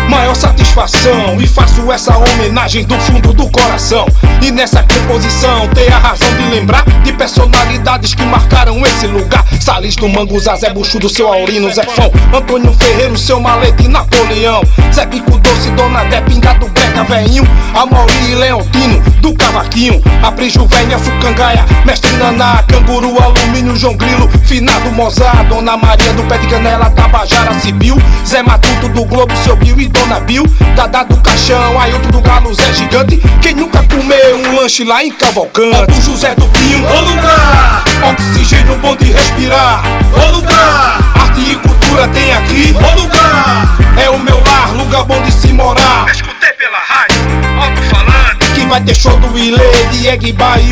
maior 0.09 0.35
satisfação. 0.35 1.39
E 1.39 1.47
faço 1.47 1.89
essa 1.91 2.17
homenagem 2.17 2.83
do 2.83 2.99
fundo 2.99 3.33
do 3.33 3.49
coração, 3.49 4.05
e 4.41 4.51
nessa 4.51 4.83
composição 4.83 5.67
ter 5.69 5.91
a 5.93 5.97
razão 5.97 6.27
de 6.35 6.43
lembrar 6.43 6.83
de 7.03 7.13
personalidades 7.13 8.13
que 8.13 8.23
marcaram 8.23 8.85
esse 8.85 9.07
lugar, 9.07 9.45
Salis 9.61 9.95
do 9.95 10.09
Mango, 10.09 10.39
Zé 10.39 10.73
Buchudo, 10.73 11.07
seu 11.07 11.31
Aurino, 11.31 11.71
Zé 11.73 11.83
Fão, 11.83 12.11
Antônio 12.33 12.73
Ferreiro, 12.73 13.17
seu 13.17 13.39
Malete 13.39 13.87
Napoleão, 13.87 14.61
Zé 14.93 15.05
Bico 15.05 15.37
Doce, 15.39 15.69
Dona 15.71 16.03
Dé, 16.05 16.21
Pingado 16.49 16.67
Breca, 16.69 17.03
Veinho, 17.03 17.47
Amaury 17.75 18.31
e 18.31 18.35
Leontino, 18.35 18.99
do 19.21 19.33
Cavaquinho, 19.35 20.01
Aprijo 20.23 20.65
Vénia, 20.65 20.97
Sucangaia, 20.97 21.63
Mestre 21.85 22.12
Naná, 22.13 22.63
Canguru, 22.63 23.21
Alumínio, 23.21 23.75
João 23.75 23.95
Grilo, 23.95 24.27
Finado 24.45 24.91
Mozart, 24.91 25.47
Dona 25.47 25.77
Maria 25.77 26.12
do 26.13 26.23
Pé 26.23 26.39
de 26.39 26.47
Canela, 26.47 26.89
Tabajara, 26.89 27.53
Cibil, 27.59 28.01
Zé 28.25 28.41
Matuto 28.41 28.89
do 28.89 29.05
Globo, 29.05 29.35
seu 29.38 29.55
Bill 29.55 29.79
e 29.79 29.88
Dona 29.88 30.19
Bill, 30.21 30.43
Dada 30.75 31.03
do 31.03 31.17
Caixão, 31.17 31.79
Ailton 31.79 32.09
do 32.09 32.21
Galo, 32.21 32.53
Zé 32.55 32.73
Gigante, 32.73 33.21
quem 33.41 33.53
nunca 33.53 33.83
comeu 33.83 34.38
um 34.38 34.55
lanche 34.59 34.83
lá 34.83 35.03
em 35.03 35.12
Cavalcante, 35.12 35.75
Alto 35.75 36.01
José 36.01 36.33
do 36.33 36.47
Pinho, 36.47 36.83
o 36.83 37.01
lugar, 37.01 37.83
oxigênio 38.12 38.75
bom 38.77 38.95
de 38.95 39.12
respirar, 39.12 39.83
o 40.15 40.35
lugar, 40.35 40.99
arte 41.15 41.41
e 41.41 41.55
cultura 41.55 42.07
tem 42.07 42.33
aqui, 42.33 42.75
o 42.75 43.01
lugar, 43.01 43.77
é 44.03 44.09
o 44.09 44.17
meu 44.17 44.41
lar, 44.47 44.73
lugar 44.73 45.03
bom 45.03 45.21
de 45.21 45.31
se 45.31 45.53
morar. 45.53 46.07
Pela 46.59 46.77
rádio, 46.77 47.21
alto-falante. 47.57 48.28
Que 48.59 48.65
vai 48.65 48.81
ter 48.81 48.93
show 48.93 49.17
do 49.19 49.39
Ilê, 49.39 49.71
Diego 49.89 50.25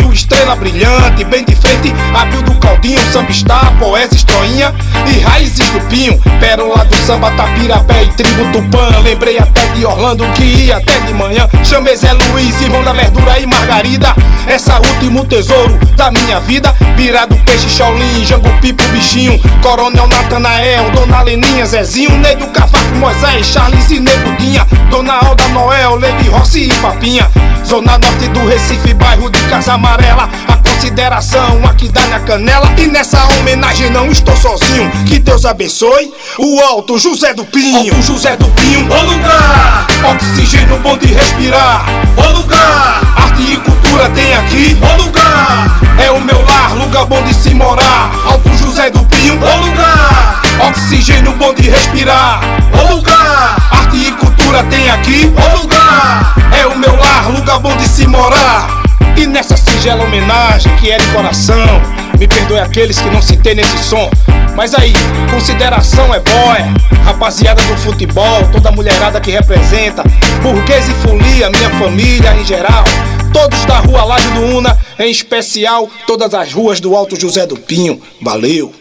o 0.10 0.12
Estrela 0.12 0.58
Brilhante. 0.58 1.24
Bem 1.24 1.46
de 1.46 1.56
frente, 1.56 1.94
Abil 2.14 2.42
do 2.42 2.54
Caldinho, 2.56 3.00
Samba 3.14 3.32
Star, 3.32 3.74
Poesia 3.80 4.14
Estroinha 4.14 4.76
e 5.10 5.20
Raízes 5.22 5.70
do 5.70 5.80
Pinho. 5.88 6.20
Pérola 6.38 6.84
do 6.84 6.96
Samba, 6.98 7.32
Tapirapé 7.32 8.04
e 8.04 8.08
Tribo 8.08 8.44
Tupã. 8.52 8.90
Lembrei 9.02 9.38
até 9.38 9.66
de 9.68 9.86
Orlando 9.86 10.26
que 10.34 10.44
ia 10.44 10.76
até 10.76 11.00
de 11.00 11.14
manhã. 11.14 11.48
Chamei 11.64 11.96
Zé 11.96 12.12
Luiz, 12.12 12.60
irmão 12.62 12.84
da 12.84 12.92
Verdura 12.92 13.40
e 13.40 13.46
Margarida. 13.46 14.14
Essa 14.48 14.76
último 14.80 15.24
tesouro 15.24 15.80
da 15.96 16.12
minha 16.12 16.42
vida. 16.42 16.76
Virado 16.98 17.38
Peixe, 17.46 17.70
Shaolin, 17.70 18.26
Jango 18.26 18.50
Pipo, 18.60 18.84
Bichinho. 18.90 19.40
Coronel 19.62 20.08
Natanael, 20.08 20.92
Dona 20.92 21.22
Leninha, 21.22 21.66
Zezinho. 21.66 22.18
Ney 22.18 22.36
do 22.36 22.48
Cavaco, 22.48 22.96
Moisés, 22.96 23.48
Charles 23.48 23.90
e 23.92 24.00
Negudinha. 24.02 24.68
Dona 24.90 25.14
Alda 25.14 25.48
Noel, 25.50 25.96
Levi 25.96 26.28
Rossi 26.28 26.64
e 26.64 26.74
Papinha. 26.82 27.30
Zona 27.64 27.77
Norte 27.82 28.28
do 28.30 28.48
Recife, 28.48 28.94
bairro 28.94 29.30
de 29.30 29.40
Casa 29.44 29.74
Amarela. 29.74 30.30
A 30.48 30.58
consideração 30.58 31.64
aqui 31.66 31.90
dá 31.90 32.06
na 32.08 32.20
canela. 32.20 32.72
E 32.78 32.88
nessa 32.88 33.24
homenagem 33.38 33.90
não 33.90 34.12
estou 34.12 34.36
sozinho. 34.36 34.90
Que 35.06 35.20
Deus 35.20 35.46
abençoe 35.46 36.12
o 36.40 36.60
Alto 36.62 36.98
José 36.98 37.34
do 37.34 37.46
Pinho. 37.46 37.94
Alto 37.94 38.02
José 38.02 38.36
do 38.36 38.48
Pinho, 38.48 38.80
o 38.82 39.02
lugar. 39.04 39.88
Oxigênio 40.16 40.80
bom 40.80 40.98
de 40.98 41.08
respirar. 41.08 41.86
O 42.16 42.38
lugar. 42.38 43.02
Arte 43.16 43.42
e 43.42 43.58
cultura 43.58 44.10
tem 44.10 44.34
aqui. 44.34 44.78
O 44.82 45.04
lugar. 45.04 45.80
É 46.00 46.12
o 46.12 46.22
meu 46.22 46.42
lar, 46.44 46.76
lugar 46.76 47.06
bom 47.06 47.22
de 47.24 47.34
se 47.34 47.54
morar. 47.54 48.12
Alto 48.26 48.50
José 48.58 48.90
do 48.90 49.04
Pinho, 49.06 49.34
o 49.34 49.66
lugar. 49.66 50.47
Oxigênio 50.60 51.34
bom 51.34 51.54
de 51.54 51.70
respirar. 51.70 52.42
O 52.74 52.96
lugar. 52.96 53.58
Arte 53.72 53.98
e 53.98 54.12
cultura 54.14 54.64
tem 54.64 54.90
aqui. 54.90 55.26
O 55.26 55.62
lugar. 55.62 56.36
É 56.58 56.66
o 56.66 56.78
meu 56.78 56.96
lar, 56.96 57.30
lugar 57.32 57.60
bom 57.60 57.76
de 57.78 57.88
se 57.88 58.08
morar. 58.08 58.84
E 59.16 59.26
nessa 59.26 59.58
singela 59.58 60.04
homenagem 60.04 60.76
que 60.78 60.92
é 60.92 60.98
de 60.98 61.08
coração, 61.08 61.82
me 62.20 62.28
perdoe 62.28 62.60
aqueles 62.60 63.00
que 63.00 63.10
não 63.10 63.22
citei 63.22 63.56
nesse 63.56 63.78
som. 63.80 64.10
Mas 64.56 64.74
aí, 64.74 64.94
consideração 65.32 66.14
é 66.14 66.20
boia, 66.20 66.74
rapaziada 67.06 67.62
do 67.62 67.78
futebol, 67.78 68.48
toda 68.52 68.72
mulherada 68.72 69.20
que 69.22 69.32
representa, 69.32 70.04
burguês 70.42 70.90
e 70.90 70.94
folia, 70.96 71.50
minha 71.50 71.70
família 71.72 72.36
em 72.36 72.46
geral. 72.46 72.84
Todos 73.32 73.66
da 73.66 73.78
rua 73.78 74.04
Laje 74.04 74.30
do 74.30 74.42
Una, 74.58 74.78
em 74.98 75.12
especial 75.12 75.88
todas 76.08 76.34
as 76.34 76.52
ruas 76.52 76.80
do 76.80 76.96
Alto 76.96 77.20
José 77.20 77.46
do 77.46 77.56
Pinho. 77.56 78.02
Valeu! 78.20 78.74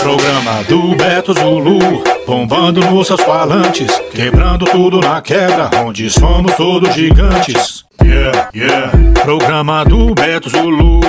Programa 0.00 0.64
do 0.66 0.96
Beto 0.96 1.34
Zulu, 1.34 1.78
bombando 2.26 2.80
nos 2.80 3.06
seus 3.06 3.20
falantes, 3.20 4.00
quebrando 4.14 4.64
tudo 4.64 4.98
na 4.98 5.20
quebra, 5.20 5.68
onde 5.84 6.08
somos 6.08 6.54
todos 6.54 6.94
gigantes. 6.94 7.84
Yeah, 8.02 8.48
yeah. 8.54 8.90
Programa 9.22 9.84
do 9.84 10.14
Beto 10.14 10.48
Zulu, 10.48 11.00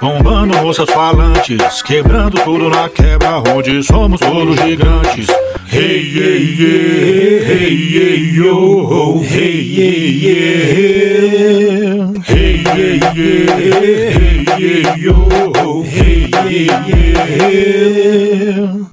bombando 0.00 0.60
nos 0.62 0.74
seus 0.76 0.90
falantes, 0.90 1.80
quebrando 1.82 2.40
tudo 2.42 2.68
na 2.68 2.88
quebra, 2.88 3.38
onde 3.54 3.84
somos 3.84 4.18
todos 4.18 4.56
gigantes. 4.60 5.28
Hey, 5.68 6.02
yeah, 6.12 6.38
yeah, 6.58 7.44
hey, 7.46 7.72
yeah, 7.92 8.16
yo, 8.34 9.20
hey, 9.22 9.62
yeah. 9.62 10.00
Hey, 12.26 12.49
yeah, 12.76 13.12
yeah, 13.14 13.56
hey, 13.56 14.44
yeah, 14.58 14.94
yo, 14.96 15.82
hey, 15.82 16.30
yeah, 16.30 17.26
yeah. 17.26 18.90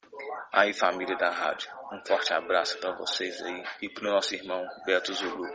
Aí 0.53 0.73
família 0.73 1.15
da 1.17 1.29
rádio, 1.29 1.69
um 1.93 1.99
forte 2.07 2.33
abraço 2.33 2.77
para 2.79 2.95
vocês 2.97 3.41
aí 3.41 3.63
e 3.81 3.89
pro 3.89 4.09
nosso 4.09 4.33
irmão 4.33 4.63
Beto 4.85 5.13
Zulu. 5.13 5.45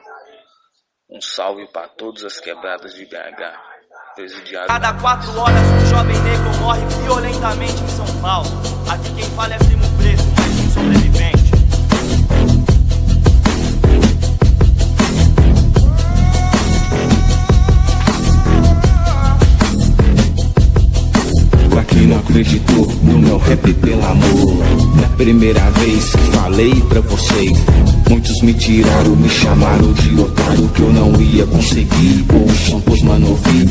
Um 1.10 1.20
salve 1.20 1.66
para 1.72 1.88
todas 1.88 2.24
as 2.24 2.38
quebradas 2.38 2.94
de 2.94 3.04
BH. 3.06 3.72
Presidiado 4.14 4.66
Cada 4.66 4.92
quatro 4.94 5.38
horas 5.38 5.58
um 5.58 5.86
jovem 5.86 6.18
negro 6.22 6.56
morre 6.60 6.80
violentamente 7.02 7.82
em 7.82 7.88
São 7.88 8.20
Paulo. 8.20 8.48
Aqui 8.90 9.14
quem 9.14 9.24
fala 9.34 9.54
é 9.54 9.58
Primo 9.58 9.91
acreditou 22.22 22.86
no 23.02 23.18
meu 23.18 23.38
rap 23.38 23.72
pelo 23.74 24.04
amor. 24.04 24.56
Na 25.00 25.08
primeira 25.08 25.70
vez 25.70 26.10
que 26.12 26.36
falei 26.36 26.74
pra 26.88 27.00
vocês 27.00 27.58
Muitos 28.08 28.42
me 28.42 28.52
tiraram, 28.54 29.16
me 29.16 29.28
chamaram 29.28 29.92
de 29.92 30.20
otário 30.20 30.68
Que 30.68 30.82
eu 30.82 30.92
não 30.92 31.20
ia 31.20 31.46
conseguir. 31.46 32.24
Ou 32.32 32.44
o 32.44 32.56
som 32.56 32.80
pôs 32.80 33.02
mano 33.02 33.30
ouvir 33.30 33.68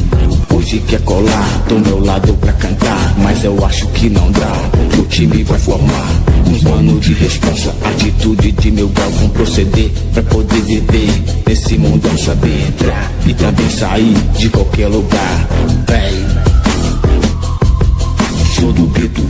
Hoje 0.54 0.84
quer 0.88 1.02
colar, 1.02 1.64
do 1.68 1.80
meu 1.80 2.04
lado 2.04 2.34
pra 2.36 2.54
cantar 2.54 3.16
Mas 3.20 3.44
eu 3.44 3.64
acho 3.66 3.88
que 3.88 4.10
não 4.10 4.32
dá 4.32 4.54
Que 4.92 5.00
o 5.00 5.06
time 5.06 5.44
vai 5.44 5.60
formar. 5.60 6.10
Uns 6.48 6.64
mano 6.64 7.00
de 7.00 7.14
responsa, 7.14 7.74
atitude 7.84 8.52
de 8.52 8.72
meu 8.72 8.88
grau 8.90 9.12
com 9.12 9.30
proceder 9.30 9.92
Pra 10.14 10.24
poder 10.24 10.62
viver 10.62 11.24
nesse 11.48 11.78
mundão 11.78 12.18
saber 12.18 12.68
entrar 12.68 13.12
E 13.26 13.34
também 13.34 13.70
sair 13.70 14.16
de 14.38 14.50
qualquer 14.50 14.88
lugar. 14.88 15.48
Véi 15.88 16.41
Sou 18.62 18.72
do 18.74 18.86
gueto, 18.90 19.24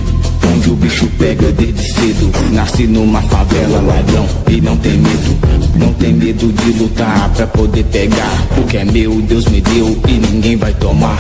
onde 0.54 0.70
o 0.72 0.76
bicho 0.76 1.08
pega 1.18 1.50
desde 1.54 1.82
cedo 1.94 2.30
Nasci 2.52 2.86
numa 2.86 3.22
favela 3.22 3.80
ladrão 3.80 4.28
e 4.50 4.60
não 4.60 4.76
tem 4.76 4.98
medo 4.98 6.52
de 6.52 6.72
lutar 6.78 7.30
pra 7.30 7.48
poder 7.48 7.86
pegar. 7.86 8.48
O 8.58 8.64
que 8.68 8.78
é 8.78 8.84
meu, 8.84 9.22
Deus 9.22 9.46
me 9.46 9.62
deu 9.62 9.98
e 10.06 10.12
ninguém 10.12 10.58
vai 10.58 10.74
tomar. 10.74 11.18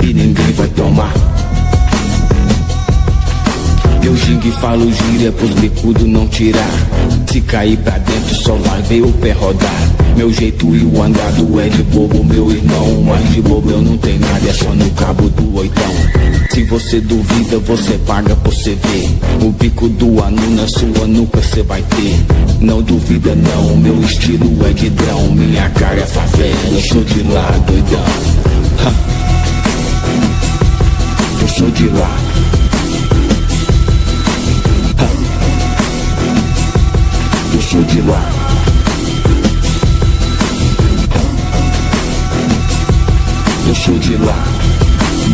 E 0.00 0.14
ninguém 0.14 0.52
vai 0.52 0.68
tomar. 0.68 1.31
Eu 4.04 4.16
gingue 4.16 4.48
e 4.48 4.52
falo 4.52 4.92
gíria 4.92 5.30
pros 5.30 5.50
bicudos 5.50 6.06
não 6.06 6.26
tirar. 6.26 6.70
Se 7.30 7.40
cair 7.40 7.78
pra 7.78 7.98
dentro 7.98 8.34
só 8.34 8.58
ver 8.88 9.02
o 9.02 9.12
pé 9.12 9.32
rodar. 9.32 9.90
Meu 10.16 10.30
jeito 10.32 10.74
e 10.74 10.84
o 10.84 11.02
andado 11.02 11.60
é 11.60 11.68
de 11.68 11.82
bobo, 11.84 12.22
meu 12.24 12.50
irmão. 12.50 13.02
Mas 13.06 13.32
de 13.32 13.40
bobo 13.40 13.70
eu 13.70 13.80
não 13.80 13.96
tenho 13.96 14.20
nada, 14.20 14.48
é 14.48 14.52
só 14.52 14.70
no 14.74 14.90
cabo 14.90 15.28
do 15.30 15.56
oitão. 15.56 15.94
Se 16.52 16.64
você 16.64 17.00
duvida, 17.00 17.58
você 17.60 17.96
paga 18.06 18.36
por 18.36 18.52
você 18.52 18.74
ver. 18.74 19.08
O 19.40 19.50
bico 19.52 19.88
do 19.88 20.22
anu 20.22 20.50
na 20.50 20.68
sua 20.68 21.06
nuca 21.06 21.40
você 21.40 21.62
vai 21.62 21.82
ter. 21.82 22.20
Não 22.60 22.82
duvida 22.82 23.34
não, 23.34 23.76
meu 23.76 23.98
estilo 24.02 24.66
é 24.66 24.72
de 24.72 24.90
drão. 24.90 25.28
Minha 25.32 25.70
cara 25.70 26.00
é 26.00 26.06
favela, 26.06 26.68
eu 26.72 26.80
sou 26.82 27.02
de 27.04 27.22
lá, 27.22 27.50
doidão. 27.66 28.04
Ha. 28.84 28.92
Eu 31.40 31.48
sou 31.48 31.70
de 31.70 31.88
lá. 31.88 32.61
Sou 37.72 37.82
de 37.84 38.02
lá. 38.02 38.30
Eu 43.66 43.74
sou 43.74 43.98
de 43.98 44.14
lá, 44.16 44.44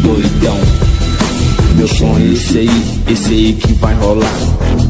doidão. 0.04 0.56
Meu 1.74 1.88
sonho 1.88 2.30
é 2.30 2.34
esse 2.34 2.58
aí, 2.58 2.84
esse 3.08 3.32
aí 3.32 3.52
que 3.54 3.72
vai 3.72 3.92
rolar. 3.94 4.38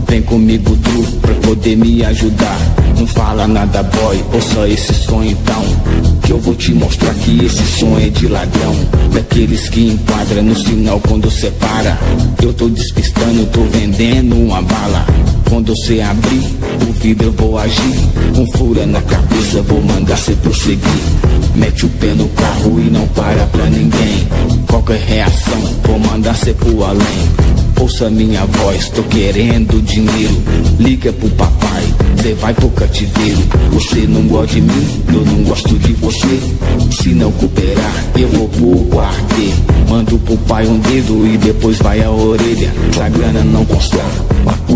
Vem 0.07 0.21
comigo 0.21 0.77
tu 0.77 1.19
pra 1.21 1.35
poder 1.37 1.75
me 1.75 2.05
ajudar. 2.05 2.59
Não 2.99 3.07
fala 3.07 3.49
nada 3.49 3.83
boy, 3.83 4.23
ou 4.31 4.43
só 4.43 4.67
esse 4.67 4.93
sonho 4.93 5.31
então. 5.31 5.65
Que 6.25 6.33
eu 6.33 6.41
vou 6.41 6.55
te 6.55 6.75
mostrar 6.75 7.15
que 7.15 7.47
esse 7.47 7.65
sonho 7.79 8.09
é 8.09 8.11
de 8.11 8.29
ladrão. 8.29 8.77
Daqueles 9.15 9.71
que 9.71 9.89
enquadra 9.89 10.43
no 10.43 10.55
sinal 10.55 11.01
quando 11.01 11.31
separa. 11.31 11.99
Eu 12.43 12.53
tô 12.53 12.69
despistando, 12.69 13.47
tô 13.47 13.63
vendendo 13.63 14.37
uma 14.37 14.61
bala. 14.61 15.07
Quando 15.49 15.75
você 15.75 16.01
abrir 16.01 16.45
o 16.89 16.93
vidro 16.93 17.29
eu 17.29 17.33
vou 17.33 17.59
agir. 17.59 17.99
Com 18.35 18.59
fura 18.59 18.87
na 18.87 19.01
cabeça 19.03 19.63
vou 19.63 19.83
mandar 19.83 20.17
cê 20.17 20.33
prosseguir. 20.33 21.03
Mete 21.55 21.87
o 21.87 21.89
pé 21.89 22.15
no 22.15 22.29
carro 22.29 22.81
e 22.81 22.91
não 22.91 23.07
para 23.09 23.47
pra 23.47 23.67
ninguém. 23.67 24.29
Qualquer 24.67 25.01
reação 25.01 25.61
vou 25.85 25.99
mandar 25.99 26.37
cê 26.37 26.53
pro 26.53 26.85
além. 26.85 27.29
Ouça 27.81 28.11
minha 28.11 28.45
voz, 28.45 28.89
tô 28.91 29.03
querendo 29.05 29.83
dinheiro. 29.83 30.43
Liga 30.79 31.13
pro 31.13 31.29
papai, 31.31 31.85
cê 32.23 32.35
vai 32.35 32.55
pro 32.55 32.69
cativeiro. 32.71 33.43
Você 33.73 34.07
não 34.07 34.23
gosta 34.29 34.55
de 34.55 34.61
mim, 34.61 35.03
eu 35.09 35.25
não 35.25 35.43
gosto 35.45 35.79
de 35.79 35.93
você. 35.95 36.41
Se 37.03 37.11
não 37.11 37.33
cooperar, 37.33 38.05
eu 38.17 38.29
vou 38.29 38.49
pro 38.49 38.85
quartel 38.87 39.69
Mando 39.89 40.19
pro 40.19 40.37
pai 40.37 40.67
um 40.67 40.79
dedo 40.81 41.27
e 41.27 41.39
depois 41.39 41.79
vai 41.79 42.03
a 42.03 42.11
orelha. 42.11 42.71
Se 42.93 43.01
a 43.01 43.09
grana 43.09 43.43
não 43.43 43.65
constar, 43.65 44.11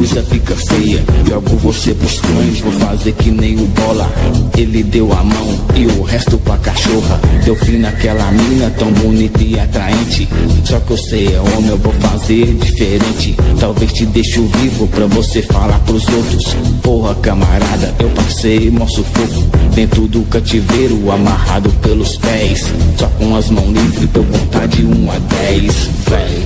coisa 0.03 0.22
fica 0.24 0.57
feia. 0.57 1.05
Jogo 1.28 1.57
você 1.59 1.94
pros 1.94 2.20
cães, 2.20 2.61
vou 2.61 2.72
fazer 2.72 3.12
que 3.12 3.30
nem 3.30 3.55
o 3.55 3.66
bola. 3.66 4.11
Ele 4.59 4.82
deu 4.82 5.12
a 5.12 5.22
mão 5.22 5.61
e 5.76 5.86
o 5.86 6.03
resto 6.03 6.36
pra 6.38 6.57
cachorra. 6.57 7.20
Deu 7.44 7.55
fim 7.55 7.78
naquela 7.78 8.32
mina 8.32 8.68
tão 8.70 8.90
bonita 8.92 9.40
e 9.40 9.59
atraente. 9.61 10.28
Só 10.64 10.80
que 10.80 10.90
você 10.90 11.32
é 11.32 11.40
homem, 11.40 11.70
eu 11.70 11.78
vou 11.78 11.92
fazer 12.00 12.46
diferente. 12.55 13.36
Talvez 13.61 13.92
te 13.92 14.05
deixo 14.07 14.44
vivo 14.59 14.88
pra 14.88 15.07
você 15.07 15.40
falar 15.42 15.78
pros 15.80 16.05
outros. 16.09 16.57
Porra 16.82 17.14
camarada, 17.16 17.94
eu 18.00 18.11
passei 18.11 18.72
mó 18.72 18.86
sufoco. 18.88 19.44
Dentro 19.72 20.09
do 20.09 20.22
cativeiro, 20.22 21.12
amarrado 21.12 21.70
pelos 21.80 22.16
pés. 22.16 22.64
Só 22.98 23.07
com 23.18 23.36
as 23.36 23.48
mãos 23.50 23.68
livres, 23.68 24.11
pelo 24.11 24.24
contar 24.24 24.66
de 24.66 24.84
1 24.84 25.11
a 25.11 25.18
10 25.18 25.90
Véi. 26.11 26.44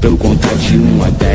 Pelo 0.00 0.16
contar 0.16 0.54
de 0.54 0.78
1 0.78 1.04
a 1.04 1.10
10 1.10 1.27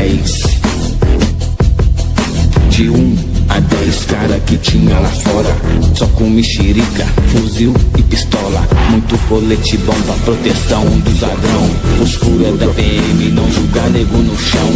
com 6.24 6.30
mexerica, 6.30 7.06
fuzil 7.28 7.74
e 7.98 8.02
pistola. 8.02 8.66
Muito 8.90 9.18
colete 9.28 9.76
bom 9.78 9.94
pra 10.06 10.14
proteção 10.24 10.84
dos 11.00 11.20
ladrão 11.20 11.70
Os 12.00 12.14
fura 12.14 12.52
da 12.52 12.66
PM 12.68 13.30
não 13.32 13.50
julgar 13.52 13.90
nego 13.90 14.16
no 14.18 14.38
chão. 14.38 14.70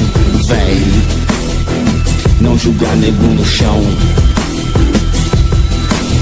Véi 0.46 0.82
Não 2.40 2.58
julgar 2.58 2.94
nego 2.96 3.26
no 3.28 3.44
chão. 3.46 3.82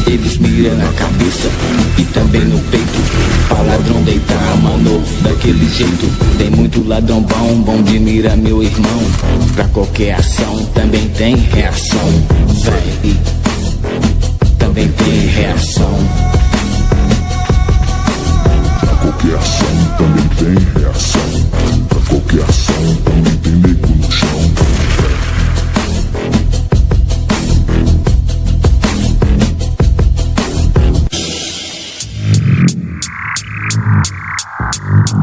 Eles 0.06 0.38
miram 0.38 0.76
na 0.76 0.92
cabeça 0.92 1.50
e 1.98 2.04
também 2.04 2.44
no 2.44 2.60
peito. 2.70 3.46
Pra 3.48 3.62
ladrão 3.62 4.02
deitar, 4.04 4.56
mano, 4.62 5.02
daquele 5.22 5.68
jeito. 5.68 6.06
Tem 6.38 6.50
muito 6.50 6.86
ladrão 6.86 7.22
bom, 7.22 7.60
bom 7.62 7.82
de 7.82 7.98
mira, 7.98 8.36
meu 8.36 8.62
irmão. 8.62 9.00
Pra 9.56 9.64
qualquer 9.64 10.14
ação 10.14 10.64
também 10.74 11.08
tem 11.08 11.34
reação. 11.34 12.08
Véi, 12.62 13.16
também 14.76 14.92
tem 14.92 15.26
reação 15.28 15.98
Pra 18.80 18.94
qualquer 18.96 19.34
ação 19.38 19.96
também 19.96 20.28
tem 20.36 20.82
reação 20.82 21.20
Pra 21.88 22.00
qualquer 22.00 22.42
ação 22.42 22.96
também 23.04 23.36
tem 23.38 23.52
nego 23.52 23.88
no 23.88 24.12
chão 24.12 24.28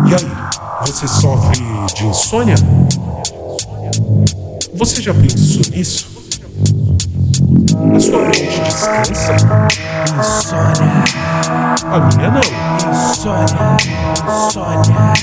E 0.09 0.15
aí, 0.15 0.87
você 0.87 1.07
sofre 1.07 1.61
de 1.95 2.05
insônia? 2.07 2.55
Você 4.73 4.99
já 4.99 5.13
pensou 5.13 5.61
nisso? 5.71 6.12
A 7.91 7.99
sua 7.99 8.21
mente 8.21 8.59
descansa? 8.61 9.36
Insônia. 10.17 11.03
A 11.91 11.99
minha 12.15 12.29
não. 12.31 12.41
Insônia. 12.91 13.77
Insônia. 14.25 15.13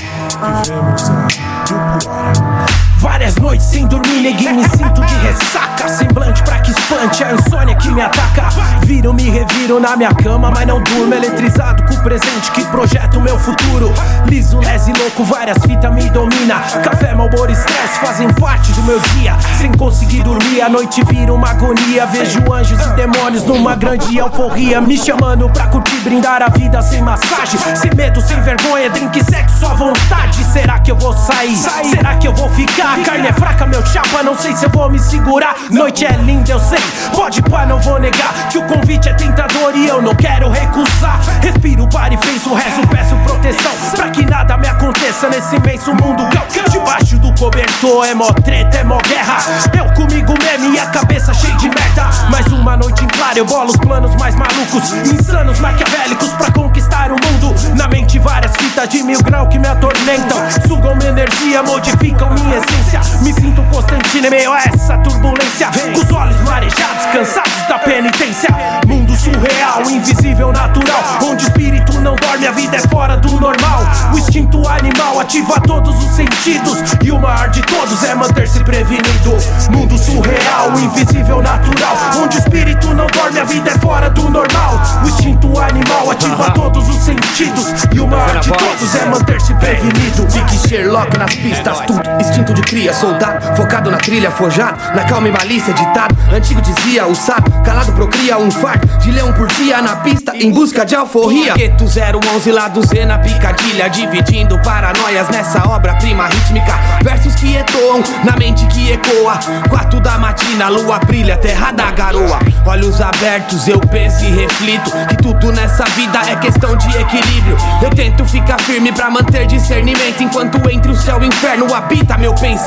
Vivemos 0.63 1.09
a 1.09 1.27
dupla. 1.67 2.70
Várias 3.01 3.35
noites 3.37 3.65
sem 3.65 3.87
dormir, 3.87 4.21
neguinho, 4.21 4.57
me 4.57 4.63
sinto 4.63 5.01
de 5.01 5.15
ressaca. 5.15 5.89
Semblante 5.89 6.43
pra 6.43 6.59
que 6.59 6.69
espante 6.69 7.23
a 7.23 7.33
insônia 7.33 7.75
que 7.75 7.89
me 7.89 7.99
ataca. 7.99 8.49
Viro, 8.85 9.11
me 9.11 9.27
reviro 9.27 9.79
na 9.79 9.97
minha 9.97 10.13
cama, 10.13 10.51
mas 10.51 10.67
não 10.67 10.79
durmo 10.83 11.11
Eletrizado 11.11 11.81
com 11.83 11.95
o 11.95 12.03
presente 12.03 12.51
que 12.51 12.63
projeta 12.65 13.17
o 13.17 13.21
meu 13.21 13.39
futuro. 13.39 13.91
Liso, 14.27 14.59
lese, 14.59 14.93
louco, 14.93 15.23
várias 15.23 15.57
fitas 15.65 15.91
me 15.91 16.11
domina. 16.11 16.59
Café, 16.83 17.15
malboro, 17.15 17.51
estresse 17.51 17.99
fazem 17.99 18.31
parte 18.33 18.71
do 18.73 18.83
meu 18.83 18.99
dia. 19.15 19.35
Sem 19.59 19.71
conseguir 19.71 20.21
dormir, 20.21 20.61
a 20.61 20.69
noite 20.69 21.03
vira 21.05 21.33
uma 21.33 21.49
agonia. 21.49 22.05
Vejo 22.05 22.53
anjos 22.53 22.79
e 22.85 22.89
demônios 22.91 23.43
numa 23.45 23.75
grande 23.75 24.15
euforia. 24.15 24.79
Me 24.79 24.95
chamando 24.95 25.49
pra 25.49 25.65
curtir, 25.67 26.01
brindar 26.01 26.43
a 26.43 26.49
vida 26.49 26.79
sem 26.83 27.01
massagem. 27.01 27.59
Sem 27.75 27.89
medo, 27.95 28.21
sem 28.21 28.39
vergonha, 28.41 28.91
drink, 28.91 29.23
sexo 29.23 29.65
à 29.65 29.73
vontade. 29.73 30.43
Será 30.53 30.77
que 30.77 30.91
eu 30.91 30.95
vou 30.95 31.17
sair? 31.17 31.57
Será 31.89 32.15
que 32.17 32.27
eu 32.27 32.33
vou 32.35 32.49
ficar? 32.51 32.90
A 32.91 33.03
carne 33.05 33.25
é 33.25 33.31
fraca, 33.31 33.65
meu 33.65 33.85
chapa, 33.85 34.21
não 34.21 34.37
sei 34.37 34.53
se 34.53 34.65
eu 34.65 34.69
vou 34.69 34.89
me 34.89 34.99
segurar. 34.99 35.55
Noite 35.69 36.05
é 36.05 36.11
linda, 36.11 36.51
eu 36.51 36.59
sei, 36.59 36.83
pode 37.15 37.41
pá, 37.43 37.65
não 37.65 37.79
vou 37.79 37.97
negar. 37.97 38.33
Que 38.49 38.57
o 38.57 38.67
convite 38.67 39.07
é 39.07 39.13
tentador 39.13 39.71
e 39.73 39.87
eu 39.87 40.01
não 40.01 40.13
quero 40.13 40.49
recusar. 40.49 41.17
Respiro, 41.41 41.87
para 41.87 42.13
e 42.13 42.17
fez 42.17 42.45
o 42.45 42.53
resto, 42.53 42.85
peço 42.87 43.15
proteção. 43.23 43.71
Pra 43.95 44.09
que 44.09 44.25
nada 44.25 44.57
me 44.57 44.67
aconteça 44.67 45.29
nesse 45.29 45.55
imenso 45.55 45.93
mundo 45.93 46.27
cão. 46.31 46.43
Debaixo 46.69 47.17
do 47.19 47.33
cobertor 47.35 48.05
é 48.05 48.13
mó 48.13 48.29
treta, 48.43 48.79
é 48.79 48.83
mó 48.83 48.97
guerra. 49.07 49.37
Eu 49.77 49.85
comigo 49.93 50.33
mesmo 50.43 50.75
e 50.75 50.77
a 50.77 50.87
cabeça 50.87 51.33
cheia 51.33 51.55
de 51.55 51.69
merda. 51.69 52.09
Mais 52.29 52.45
uma 52.47 52.75
noite 52.75 53.05
em 53.05 53.07
claro, 53.07 53.37
eu 53.37 53.45
bolo 53.45 53.69
os 53.69 53.77
planos 53.77 54.13
mais 54.17 54.35
malucos. 54.35 54.91
Insanos, 55.13 55.61
maquiavélicos 55.61 56.33
pra 56.33 56.51
conquistar 56.51 57.09
o 57.09 57.15
mundo. 57.15 57.55
Na 57.77 57.87
mente, 57.87 58.19
várias 58.19 58.51
fitas 58.57 58.89
de 58.89 59.01
mil 59.01 59.21
grau 59.23 59.47
que 59.47 59.57
me 59.57 59.67
atormentam. 59.67 60.37
Sugam 60.67 60.93
minha 60.97 61.09
energia, 61.09 61.63
modificam 61.63 62.29
minha 62.31 62.57
essência. 62.57 62.80
Me 63.21 63.31
sinto 63.33 63.61
Constantino 63.71 64.27
em 64.27 64.29
meio 64.29 64.51
a 64.51 64.59
essa 64.59 64.97
turbulência. 64.97 65.69
Com 65.93 65.99
os 65.99 66.11
olhos 66.11 66.41
marejados, 66.41 67.05
cansados 67.13 67.67
da 67.69 67.77
penitência. 67.79 68.49
Mundo 68.87 69.15
surreal, 69.15 69.81
invisível, 69.89 70.51
natural. 70.51 71.03
Onde 71.23 71.45
o 71.45 71.47
espírito 71.47 71.99
não 72.01 72.15
dorme, 72.15 72.47
a 72.47 72.51
vida 72.51 72.77
é 72.77 72.79
fora 72.89 73.17
do 73.17 73.39
normal. 73.39 73.83
O 74.13 74.17
instinto 74.17 74.67
animal 74.67 75.19
ativa 75.19 75.59
todos 75.61 75.95
os 76.03 76.11
sentidos. 76.15 76.79
E 77.03 77.11
o 77.11 77.19
maior 77.19 77.49
de 77.49 77.61
todos 77.61 78.03
é 78.03 78.15
manter-se 78.15 78.63
prevenido. 78.63 79.37
Mundo 79.69 79.97
surreal, 79.97 80.71
invisível, 80.79 81.41
natural. 81.41 81.95
Onde 82.21 82.37
o 82.37 82.39
espírito 82.39 82.87
não 82.93 83.07
dorme, 83.07 83.39
a 83.39 83.43
vida 83.43 83.69
é 83.69 83.79
fora 83.79 84.09
do 84.09 84.29
normal. 84.29 84.81
O 85.03 85.07
instinto 85.07 85.59
animal 85.59 86.11
ativa 86.11 86.51
todos 86.51 86.89
os 86.89 86.97
sentidos. 87.03 87.67
E 87.93 87.99
o 87.99 88.07
maior 88.07 88.39
de 88.39 88.49
todos 88.49 88.95
é 88.95 89.05
manter-se 89.05 89.53
prevenido. 89.55 90.27
Fique 90.29 90.67
Sherlock 90.67 91.17
nas 91.17 91.35
pistas, 91.35 91.79
tudo 91.81 92.01
instinto 92.19 92.53
de 92.53 92.61
cria, 92.71 92.93
soldado, 92.93 93.53
focado 93.57 93.91
na 93.91 93.97
trilha, 93.97 94.31
forjado, 94.31 94.77
na 94.95 95.03
calma 95.03 95.27
e 95.27 95.31
malícia, 95.31 95.73
ditado. 95.73 96.15
Antigo 96.33 96.61
dizia, 96.61 97.05
o 97.05 97.13
sábio, 97.13 97.51
calado 97.65 97.91
procria 97.91 98.37
um 98.37 98.49
fardo 98.49 98.87
de 98.99 99.11
leão 99.11 99.33
por 99.33 99.47
dia 99.47 99.81
na 99.81 99.97
pista, 99.97 100.33
em 100.33 100.49
busca 100.49 100.85
de 100.85 100.95
alforria. 100.95 101.53
Gueto 101.53 101.83
011 101.83 102.51
lá 102.53 102.69
do 102.69 102.81
Z 102.81 103.05
na 103.05 103.19
picadilha, 103.19 103.89
dividindo 103.89 104.57
paranoias 104.59 105.27
nessa 105.27 105.67
obra-prima 105.67 106.27
rítmica. 106.27 106.71
Versos 107.03 107.35
que 107.35 107.57
ecoam 107.57 108.01
na 108.23 108.37
mente 108.37 108.65
que 108.67 108.93
ecoa. 108.93 109.37
Quatro 109.67 109.99
da 109.99 110.17
matina, 110.17 110.69
lua 110.69 110.97
brilha, 110.99 111.35
terra 111.35 111.73
da 111.73 111.91
garoa. 111.91 112.39
Olhos 112.65 113.01
abertos, 113.01 113.67
eu 113.67 113.81
penso 113.81 114.23
e 114.23 114.29
reflito 114.29 114.91
que 115.09 115.17
tudo 115.17 115.51
nessa 115.51 115.83
vida 115.89 116.19
é 116.25 116.37
questão 116.37 116.77
de 116.77 116.87
equilíbrio. 116.97 117.57
Eu 117.81 117.89
tento 117.89 118.23
ficar 118.23 118.61
firme 118.61 118.93
pra 118.93 119.09
manter 119.09 119.45
discernimento 119.45 120.23
enquanto 120.23 120.57
entre 120.69 120.89
o 120.89 120.95
céu 120.95 121.21
e 121.21 121.25
o 121.25 121.27
inferno 121.27 121.73
habita 121.75 122.17
meu 122.17 122.33
pensamento. 122.33 122.60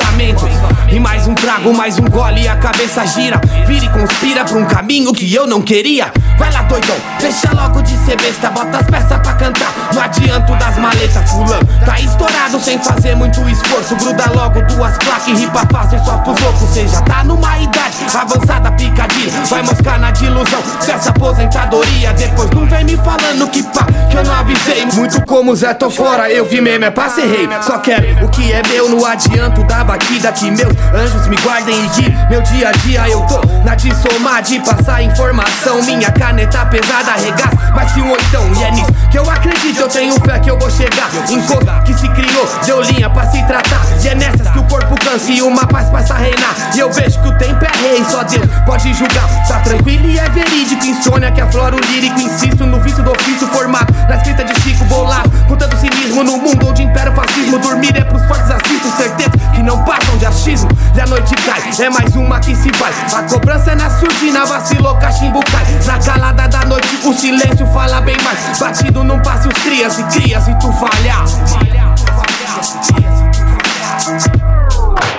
E 0.91 1.01
mais 1.01 1.27
um 1.27 1.35
trago, 1.35 1.75
mais 1.75 1.99
um 1.99 2.05
gole 2.05 2.43
e 2.43 2.49
a 2.49 2.57
cabeça 2.57 3.05
gira. 3.07 3.41
Vira 3.67 3.85
e 3.85 3.89
conspira 3.89 4.45
pra 4.45 4.57
um 4.57 4.65
caminho 4.65 5.13
que 5.13 5.33
eu 5.35 5.47
não 5.47 5.61
queria. 5.61 6.13
Vai 6.39 6.53
lá, 6.53 6.63
doidão, 6.63 6.97
deixa 7.21 7.53
logo 7.53 7.83
de 7.83 7.97
ser 8.05 8.17
besta. 8.17 8.51
Bota 8.51 8.79
as 8.79 8.87
peças 8.87 9.19
pra 9.21 9.35
cantar. 9.35 9.73
No 9.93 10.01
adianto 10.01 10.55
das 10.57 10.79
maletas, 10.79 11.31
fulano. 11.31 11.67
Tá 11.85 11.99
estourado 12.01 12.61
sem 12.61 12.79
fazer 12.79 13.15
muito 13.15 13.41
esforço. 13.49 13.97
Gruda 13.97 14.25
logo 14.35 14.63
duas 14.63 14.97
placas 14.99 15.29
e 15.29 15.35
ripa 15.35 15.67
fácil 15.73 15.99
só 16.05 16.19
pros 16.19 16.41
loucos. 16.41 16.69
Cê 16.71 16.87
já 16.89 17.01
tá 17.03 17.25
numa 17.25 17.59
idade 17.59 17.97
avançada, 18.15 18.71
picadinha. 18.73 19.33
Vai 19.49 19.63
moscar 19.63 19.99
na 19.99 20.11
dilusão 20.11 20.63
dessa 20.85 21.11
aposentadoria. 21.11 22.13
Depois 22.15 22.51
não 22.51 22.67
vem 22.67 22.85
me 22.85 22.97
falando 22.97 23.49
que 23.51 23.63
pá, 23.63 23.87
que 24.11 24.17
eu 24.17 24.25
não 24.25 24.35
avisei. 24.35 24.87
Muito 24.95 25.25
como 25.27 25.55
Zé, 25.55 25.75
tô 25.75 25.91
fora, 25.91 26.31
eu 26.31 26.45
vi 26.45 26.61
mesmo, 26.61 26.85
é 26.85 26.91
pra 26.91 27.09
ser 27.09 27.27
rei. 27.27 27.49
Só 27.63 27.79
quero 27.79 28.25
o 28.25 28.29
que 28.29 28.53
é 28.53 28.63
meu 28.69 28.89
no 28.89 29.05
adianto 29.05 29.63
da 29.65 29.84
batida. 29.85 30.33
Que 30.33 30.51
meus 30.51 30.75
anjos 30.95 31.27
me 31.29 31.37
guardem 31.37 31.85
e 31.85 31.89
que 31.91 32.11
meu 32.29 32.43
dia 32.43 32.69
a 32.69 32.73
dia 32.73 33.09
eu 33.09 33.21
tô 33.23 33.41
na 33.65 33.75
de 33.75 33.95
somar, 33.95 34.43
de 34.43 34.59
passar 34.61 35.03
informação. 35.03 35.83
Minha 35.83 36.11
caneta 36.11 36.67
pesada 36.67 37.13
arregaça, 37.13 37.57
mas 37.75 37.93
se 37.93 38.01
um 38.01 38.11
oitão. 38.11 38.45
E 38.59 38.65
é 38.65 38.71
nisso 38.73 38.93
que 39.11 39.19
eu 39.19 39.31
acredito, 39.31 39.81
eu 39.81 39.89
tenho 39.89 40.15
fé 40.21 40.39
que 40.41 40.51
eu 40.51 40.59
vou 40.59 40.71
chegar. 40.71 41.09
Encontro 41.31 41.83
que 41.85 41.95
se 41.95 42.09
criou, 42.09 42.49
deu 42.67 42.83
linha 42.83 43.09
pra 43.09 43.31
se 43.31 43.43
tratar. 43.45 43.83
E 44.03 44.09
é 44.09 44.15
nessas 44.15 44.49
que 44.51 44.59
o 44.59 44.65
corpo 44.65 44.95
cansa 45.05 45.31
e 45.31 45.43
uma 45.43 45.67
paz 45.67 45.89
passa 45.89 46.15
a 46.15 46.19
reinar. 46.19 46.55
E 46.75 46.81
eu 46.81 46.91
vejo 46.91 47.21
que 47.23 47.29
o 47.29 47.39
tempo 47.39 47.65
é 47.65 47.74
rei, 47.83 48.05
só 48.05 48.23
Deus 48.25 48.47
pode 48.67 48.93
julgar. 48.95 49.29
Tá 49.47 49.61
tranquilo 49.61 50.07
e 50.09 50.19
é 50.19 50.29
verídico, 50.31 50.85
insônia 50.85 51.31
que 51.31 51.41
aflora 51.41 51.77
o 51.77 51.81
lírico. 51.81 52.21
Insisto 52.21 52.67
no 52.67 52.81
vício 52.81 53.03
do 53.03 53.11
ofício 53.11 53.47
formado 53.49 53.93
na 54.09 54.17
escrita 54.17 54.45
de 54.45 54.61
Chico 54.61 54.85
Bolado. 54.85 55.31
Com 55.49 55.57
tanto 55.57 55.77
cinismo 55.77 56.23
no 56.23 56.39
mundo 56.39 56.69
onde 56.69 56.83
impera 56.83 57.11
o 57.11 57.15
fascismo. 57.15 57.59
Dormir 57.59 57.97
é 57.97 58.05
pros 58.05 58.25
fortes 58.27 58.51
assisto, 58.51 58.89
certeza 58.97 59.31
que 59.55 59.63
não 59.63 59.83
passam 59.85 60.17
de 60.19 60.27
achismo. 60.27 60.69
E 60.95 61.01
a 61.01 61.07
noite 61.07 61.35
cai, 61.37 61.63
é 61.79 61.91
mais 61.91 62.15
uma 62.17 62.41
que 62.41 62.55
se 62.55 62.71
vai. 62.79 62.93
A 63.15 63.23
cobrança 63.23 63.73
é 63.73 63.75
na 63.75 63.91
surdina, 63.91 64.45
vacilou, 64.45 64.95
cachimbo 64.97 65.41
cai. 65.51 65.65
Na 65.87 65.99
calada 65.99 66.49
da 66.49 66.65
noite, 66.65 67.01
o 67.05 67.13
silêncio 67.13 67.67
fala 67.69 68.01
bem 68.01 68.17
mais. 68.23 68.59
Batido 68.59 69.05
não 69.05 69.21
passe 69.21 69.49
os 69.49 69.55
crias 69.63 69.99
e 69.99 70.05
cria 70.05 70.41
se 70.41 70.55
tu 70.59 70.73
falhar. 70.73 71.27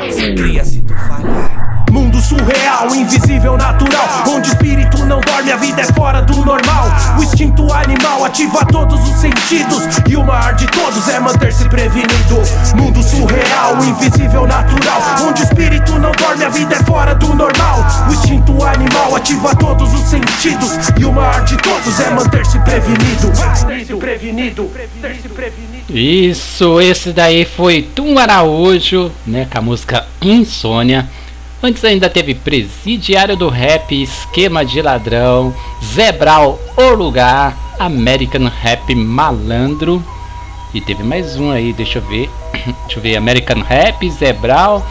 Se 0.10 0.34
cria 0.34 0.64
se 0.64 0.82
tu 0.82 0.94
falhar. 0.94 1.65
Mundo 1.96 2.20
surreal, 2.20 2.94
invisível, 2.94 3.56
natural. 3.56 4.06
Onde 4.28 4.50
o 4.50 4.52
espírito 4.52 5.06
não 5.06 5.22
dorme, 5.22 5.50
a 5.50 5.56
vida 5.56 5.80
é 5.82 5.86
fora 5.94 6.22
do 6.22 6.44
normal. 6.44 6.92
O 7.18 7.24
instinto 7.24 7.72
animal 7.72 8.26
ativa 8.26 8.66
todos 8.66 9.00
os 9.00 9.16
sentidos. 9.16 9.82
E 10.06 10.18
o 10.18 10.26
maior 10.26 10.54
de 10.56 10.68
todos 10.68 11.08
é 11.08 11.22
manter-se 11.22 11.70
prevenido. 11.70 12.42
Mundo 12.76 13.02
surreal, 13.02 13.82
invisível, 13.82 14.46
natural. 14.46 15.02
Onde 15.26 15.42
o 15.42 15.46
espírito 15.46 15.94
não 15.98 16.12
dorme, 16.12 16.44
a 16.44 16.50
vida 16.50 16.76
é 16.76 16.84
fora 16.84 17.16
do 17.16 17.34
normal. 17.34 17.86
O 18.10 18.14
instinto 18.14 18.62
animal 18.66 19.16
ativa 19.16 19.56
todos 19.56 19.94
os 19.94 20.02
sentidos. 20.02 20.72
E 21.00 21.06
o 21.06 21.14
maior 21.14 21.46
de 21.46 21.56
todos 21.56 21.98
é 22.02 22.10
manter-se 22.10 22.60
prevenido. 22.60 23.28
Manter-se 23.62 23.96
prevenido. 23.96 24.70
Isso, 25.90 26.82
esse 26.82 27.14
daí 27.14 27.46
foi 27.46 27.84
Tum 27.84 28.20
Araújo, 28.20 29.14
né, 29.26 29.48
com 29.50 29.60
a 29.60 29.62
música 29.62 30.06
Insônia. 30.22 31.08
Antes 31.64 31.84
ainda 31.84 32.10
teve 32.10 32.36
Presidiário 32.36 33.36
do 33.36 33.50
Rap, 33.50 33.92
Esquema 33.92 34.64
de 34.64 34.82
Ladrão, 34.82 35.54
Zebral, 35.84 36.60
O 36.78 36.90
Lugar, 36.94 37.58
American 37.80 38.52
Rap 38.62 38.94
Malandro. 38.94 40.04
E 40.74 40.82
teve 40.82 41.04
mais 41.04 41.38
um 41.38 41.50
aí, 41.50 41.72
deixa 41.74 42.00
eu 42.00 42.02
ver. 42.04 42.30
Deixa 42.86 42.98
eu 42.98 43.02
ver, 43.02 43.16
American 43.16 43.62
Rap, 43.62 44.10
Zebral, 44.10 44.86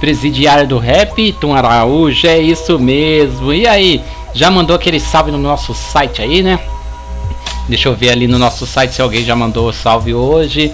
Presidiário 0.00 0.66
do 0.66 0.78
Rap, 0.78 1.32
Tum 1.34 1.54
Araújo, 1.54 2.26
é 2.26 2.38
isso 2.38 2.78
mesmo. 2.78 3.52
E 3.52 3.66
aí, 3.66 4.02
já 4.34 4.50
mandou 4.50 4.74
aquele 4.74 4.98
salve 4.98 5.30
no 5.30 5.38
nosso 5.38 5.74
site 5.74 6.22
aí, 6.22 6.42
né? 6.42 6.58
Deixa 7.68 7.88
eu 7.88 7.94
ver 7.94 8.10
ali 8.10 8.26
no 8.26 8.38
nosso 8.38 8.66
site 8.66 8.94
se 8.94 9.02
alguém 9.02 9.24
já 9.24 9.34
mandou 9.34 9.68
o 9.68 9.72
salve 9.72 10.14
hoje. 10.14 10.72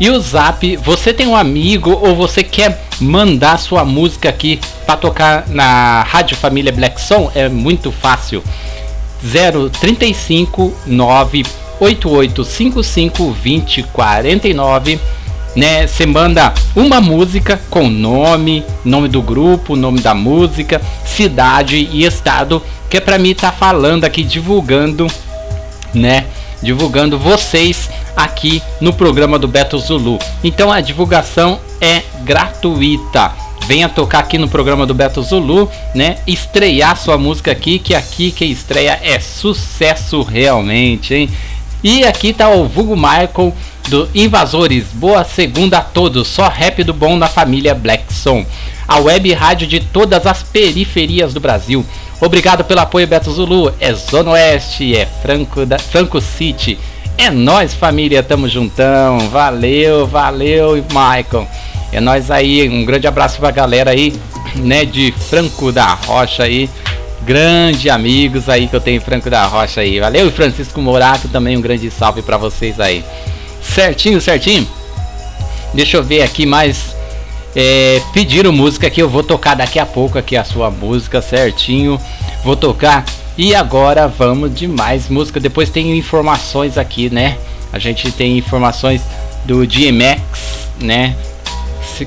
E 0.00 0.08
o 0.08 0.18
Zap, 0.18 0.76
você 0.78 1.12
tem 1.12 1.26
um 1.26 1.36
amigo 1.36 1.90
ou 1.90 2.16
você 2.16 2.42
quer 2.42 2.82
mandar 2.98 3.58
sua 3.58 3.84
música 3.84 4.30
aqui 4.30 4.58
para 4.86 4.96
tocar 4.96 5.46
na 5.48 6.02
Rádio 6.02 6.38
Família 6.38 6.72
Black 6.72 6.98
Song? 6.98 7.30
É 7.34 7.50
muito 7.50 7.92
fácil. 7.92 8.42
035 9.78 10.74
98855 10.86 13.24
2049 13.24 14.98
né? 15.54 15.86
Você 15.86 16.06
manda 16.06 16.52
uma 16.74 17.00
música 17.00 17.60
com 17.70 17.88
nome, 17.88 18.64
nome 18.84 19.08
do 19.08 19.20
grupo, 19.20 19.76
nome 19.76 20.00
da 20.00 20.14
música, 20.14 20.80
cidade 21.04 21.76
e 21.76 22.04
estado, 22.04 22.62
que 22.88 22.96
é 22.96 23.00
para 23.00 23.18
mim 23.18 23.30
estar 23.30 23.50
tá 23.50 23.56
falando 23.56 24.04
aqui 24.04 24.22
divulgando, 24.22 25.06
né? 25.92 26.26
Divulgando 26.62 27.18
vocês 27.18 27.90
aqui 28.24 28.62
no 28.80 28.92
programa 28.92 29.38
do 29.38 29.48
Beto 29.48 29.78
Zulu. 29.78 30.18
Então 30.42 30.70
a 30.70 30.80
divulgação 30.80 31.60
é 31.80 32.02
gratuita. 32.22 33.32
Venha 33.66 33.88
tocar 33.88 34.20
aqui 34.20 34.36
no 34.36 34.48
programa 34.48 34.86
do 34.86 34.94
Beto 34.94 35.22
Zulu, 35.22 35.70
né? 35.94 36.18
Estrear 36.26 36.96
sua 36.96 37.16
música 37.16 37.52
aqui, 37.52 37.78
que 37.78 37.94
aqui 37.94 38.32
quem 38.32 38.50
estreia 38.50 38.98
é 39.02 39.20
sucesso 39.20 40.22
realmente, 40.22 41.14
hein? 41.14 41.30
E 41.82 42.04
aqui 42.04 42.32
tá 42.32 42.48
o 42.50 42.66
Vulgo 42.66 42.96
Michael 42.96 43.54
do 43.88 44.08
Invasores. 44.14 44.86
Boa 44.92 45.24
segunda 45.24 45.78
a 45.78 45.82
todos. 45.82 46.28
Só 46.28 46.48
rap 46.48 46.84
do 46.84 46.92
bom 46.92 47.16
na 47.16 47.28
família 47.28 47.74
Black 47.74 48.12
Som. 48.12 48.44
A 48.86 48.98
web 48.98 49.32
rádio 49.32 49.66
de 49.66 49.80
todas 49.80 50.26
as 50.26 50.42
periferias 50.42 51.32
do 51.32 51.40
Brasil. 51.40 51.84
Obrigado 52.20 52.64
pelo 52.64 52.80
apoio, 52.80 53.06
Beto 53.06 53.32
Zulu. 53.32 53.72
É 53.80 53.92
Zona 53.94 54.32
Oeste, 54.32 54.94
é 54.94 55.06
Franco, 55.06 55.64
da, 55.64 55.78
Franco 55.78 56.20
City. 56.20 56.78
É 57.22 57.30
nós, 57.30 57.74
família, 57.74 58.22
tamo 58.22 58.48
juntão. 58.48 59.28
Valeu, 59.28 60.06
valeu, 60.06 60.76
Michael. 60.76 61.46
É 61.92 62.00
nós 62.00 62.30
aí. 62.30 62.66
Um 62.66 62.82
grande 62.82 63.06
abraço 63.06 63.38
pra 63.38 63.50
galera 63.50 63.90
aí, 63.90 64.18
né, 64.56 64.86
de 64.86 65.12
Franco 65.28 65.70
da 65.70 65.92
Rocha 65.92 66.44
aí. 66.44 66.70
Grande 67.20 67.90
amigos 67.90 68.48
aí 68.48 68.66
que 68.68 68.74
eu 68.74 68.80
tenho 68.80 69.02
Franco 69.02 69.28
da 69.28 69.44
Rocha 69.44 69.82
aí. 69.82 70.00
Valeu, 70.00 70.32
Francisco 70.32 70.80
Morato 70.80 71.28
também 71.28 71.58
um 71.58 71.60
grande 71.60 71.90
salve 71.90 72.22
para 72.22 72.38
vocês 72.38 72.80
aí. 72.80 73.04
Certinho, 73.60 74.18
certinho. 74.18 74.66
Deixa 75.74 75.98
eu 75.98 76.02
ver 76.02 76.22
aqui 76.22 76.46
mais. 76.46 76.96
É, 77.54 78.00
pediram 78.14 78.50
música 78.50 78.88
que 78.88 79.02
eu 79.02 79.10
vou 79.10 79.22
tocar 79.22 79.54
daqui 79.54 79.78
a 79.78 79.84
pouco 79.84 80.18
aqui 80.18 80.38
a 80.38 80.44
sua 80.44 80.70
música 80.70 81.20
certinho. 81.20 82.00
Vou 82.42 82.56
tocar. 82.56 83.04
E 83.42 83.54
agora 83.54 84.06
vamos 84.06 84.54
de 84.54 84.68
mais 84.68 85.08
música. 85.08 85.40
Depois 85.40 85.70
tem 85.70 85.96
informações 85.96 86.76
aqui, 86.76 87.08
né? 87.08 87.38
A 87.72 87.78
gente 87.78 88.12
tem 88.12 88.36
informações 88.36 89.00
do 89.46 89.66
DMX, 89.66 90.68
né? 90.78 91.16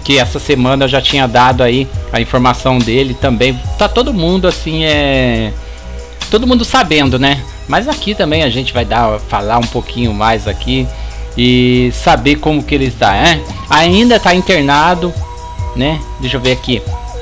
Que 0.04 0.20
essa 0.20 0.38
semana 0.40 0.86
eu 0.86 0.88
já 0.88 1.02
tinha 1.02 1.28
dado 1.28 1.64
aí 1.64 1.88
a 2.12 2.22
informação 2.22 2.78
dele 2.78 3.16
também. 3.16 3.60
Tá 3.80 3.90
todo 3.90 4.14
mundo 4.14 4.48
assim, 4.48 4.86
é. 4.86 5.52
Todo 6.30 6.46
mundo 6.46 6.64
sabendo, 6.64 7.18
né? 7.18 7.44
Mas 7.68 7.88
aqui 7.88 8.14
também 8.14 8.44
a 8.44 8.50
gente 8.52 8.72
vai 8.72 8.86
dar, 8.86 9.20
falar 9.22 9.58
um 9.58 9.66
pouquinho 9.66 10.14
mais 10.14 10.48
aqui 10.48 10.88
e 11.36 11.92
saber 11.96 12.36
como 12.36 12.62
que 12.62 12.76
ele 12.76 12.86
está, 12.86 13.16
é? 13.16 13.42
Ainda 13.72 14.18
está 14.18 14.36
internado, 14.36 15.12
né? 15.76 16.00
Deixa 16.22 16.38
eu 16.38 16.42
ver 16.42 16.52
aqui. 16.52 16.80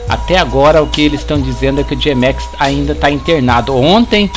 Até 0.10 0.38
agora 0.38 0.82
o 0.84 0.88
que 0.88 1.02
eles 1.02 1.22
estão 1.22 1.40
dizendo 1.40 1.82
é 1.82 1.84
que 1.84 1.94
o 1.94 1.98
GMX 1.98 2.48
ainda 2.60 2.94
está 2.94 3.10
internado. 3.10 3.76
Ontem 3.76 4.30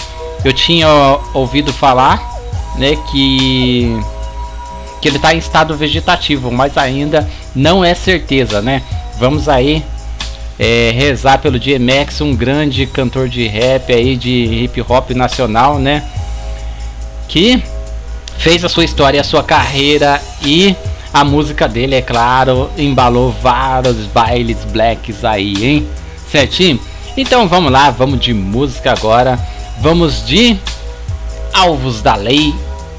eu 0.44 0.52
tinha 0.52 0.88
ouvido 1.32 1.72
falar, 1.72 2.22
né, 2.76 2.96
que 3.10 3.98
que 5.00 5.08
ele 5.08 5.16
está 5.16 5.34
em 5.34 5.38
estado 5.38 5.76
vegetativo, 5.76 6.50
mas 6.50 6.78
ainda 6.78 7.28
não 7.54 7.84
é 7.84 7.94
certeza, 7.94 8.62
né? 8.62 8.82
Vamos 9.18 9.50
aí 9.50 9.84
é, 10.58 10.92
rezar 10.94 11.38
pelo 11.38 11.58
DMX, 11.58 12.22
um 12.22 12.34
grande 12.34 12.86
cantor 12.86 13.28
de 13.28 13.46
rap 13.46 13.92
aí, 13.92 14.16
de 14.16 14.30
hip 14.30 14.80
hop 14.88 15.10
nacional, 15.10 15.78
né? 15.78 16.02
Que 17.28 17.62
fez 18.38 18.64
a 18.64 18.68
sua 18.68 18.84
história, 18.84 19.20
a 19.20 19.24
sua 19.24 19.42
carreira 19.42 20.22
e 20.42 20.74
a 21.14 21.22
música 21.22 21.68
dele, 21.68 21.94
é 21.94 22.02
claro, 22.02 22.68
embalou 22.76 23.30
vários 23.40 23.98
bailes 24.06 24.58
blacks 24.64 25.24
aí, 25.24 25.54
hein? 25.64 25.88
Certinho? 26.28 26.80
Então 27.16 27.46
vamos 27.46 27.70
lá, 27.70 27.88
vamos 27.90 28.18
de 28.18 28.34
música 28.34 28.90
agora. 28.90 29.38
Vamos 29.80 30.26
de 30.26 30.56
Alvos 31.52 32.02
da 32.02 32.16
Lei, 32.16 32.52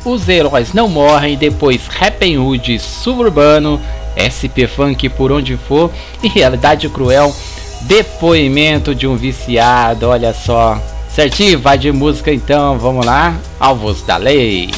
Os 0.06 0.30
Heróis 0.30 0.72
Não 0.72 0.88
Morrem, 0.88 1.36
depois 1.36 1.82
Happy 2.00 2.38
Hood 2.38 2.80
Suburbano, 2.80 3.82
SP 4.16 4.64
Funk 4.66 5.10
por 5.10 5.34
onde 5.34 5.58
for 5.58 5.92
e 6.24 6.30
Realidade 6.30 6.88
Cruel, 6.88 7.36
depoimento 7.82 8.96
de 8.96 9.08
um 9.08 9.18
viciado, 9.18 10.08
olha 10.08 10.34
só. 10.34 10.82
Certinho? 11.10 11.60
Vai 11.60 11.78
de 11.78 11.92
música 11.92 12.32
então, 12.32 12.78
vamos 12.78 13.06
lá. 13.06 13.36
Alvos 13.60 14.04
da 14.04 14.16
Lei. 14.16 14.72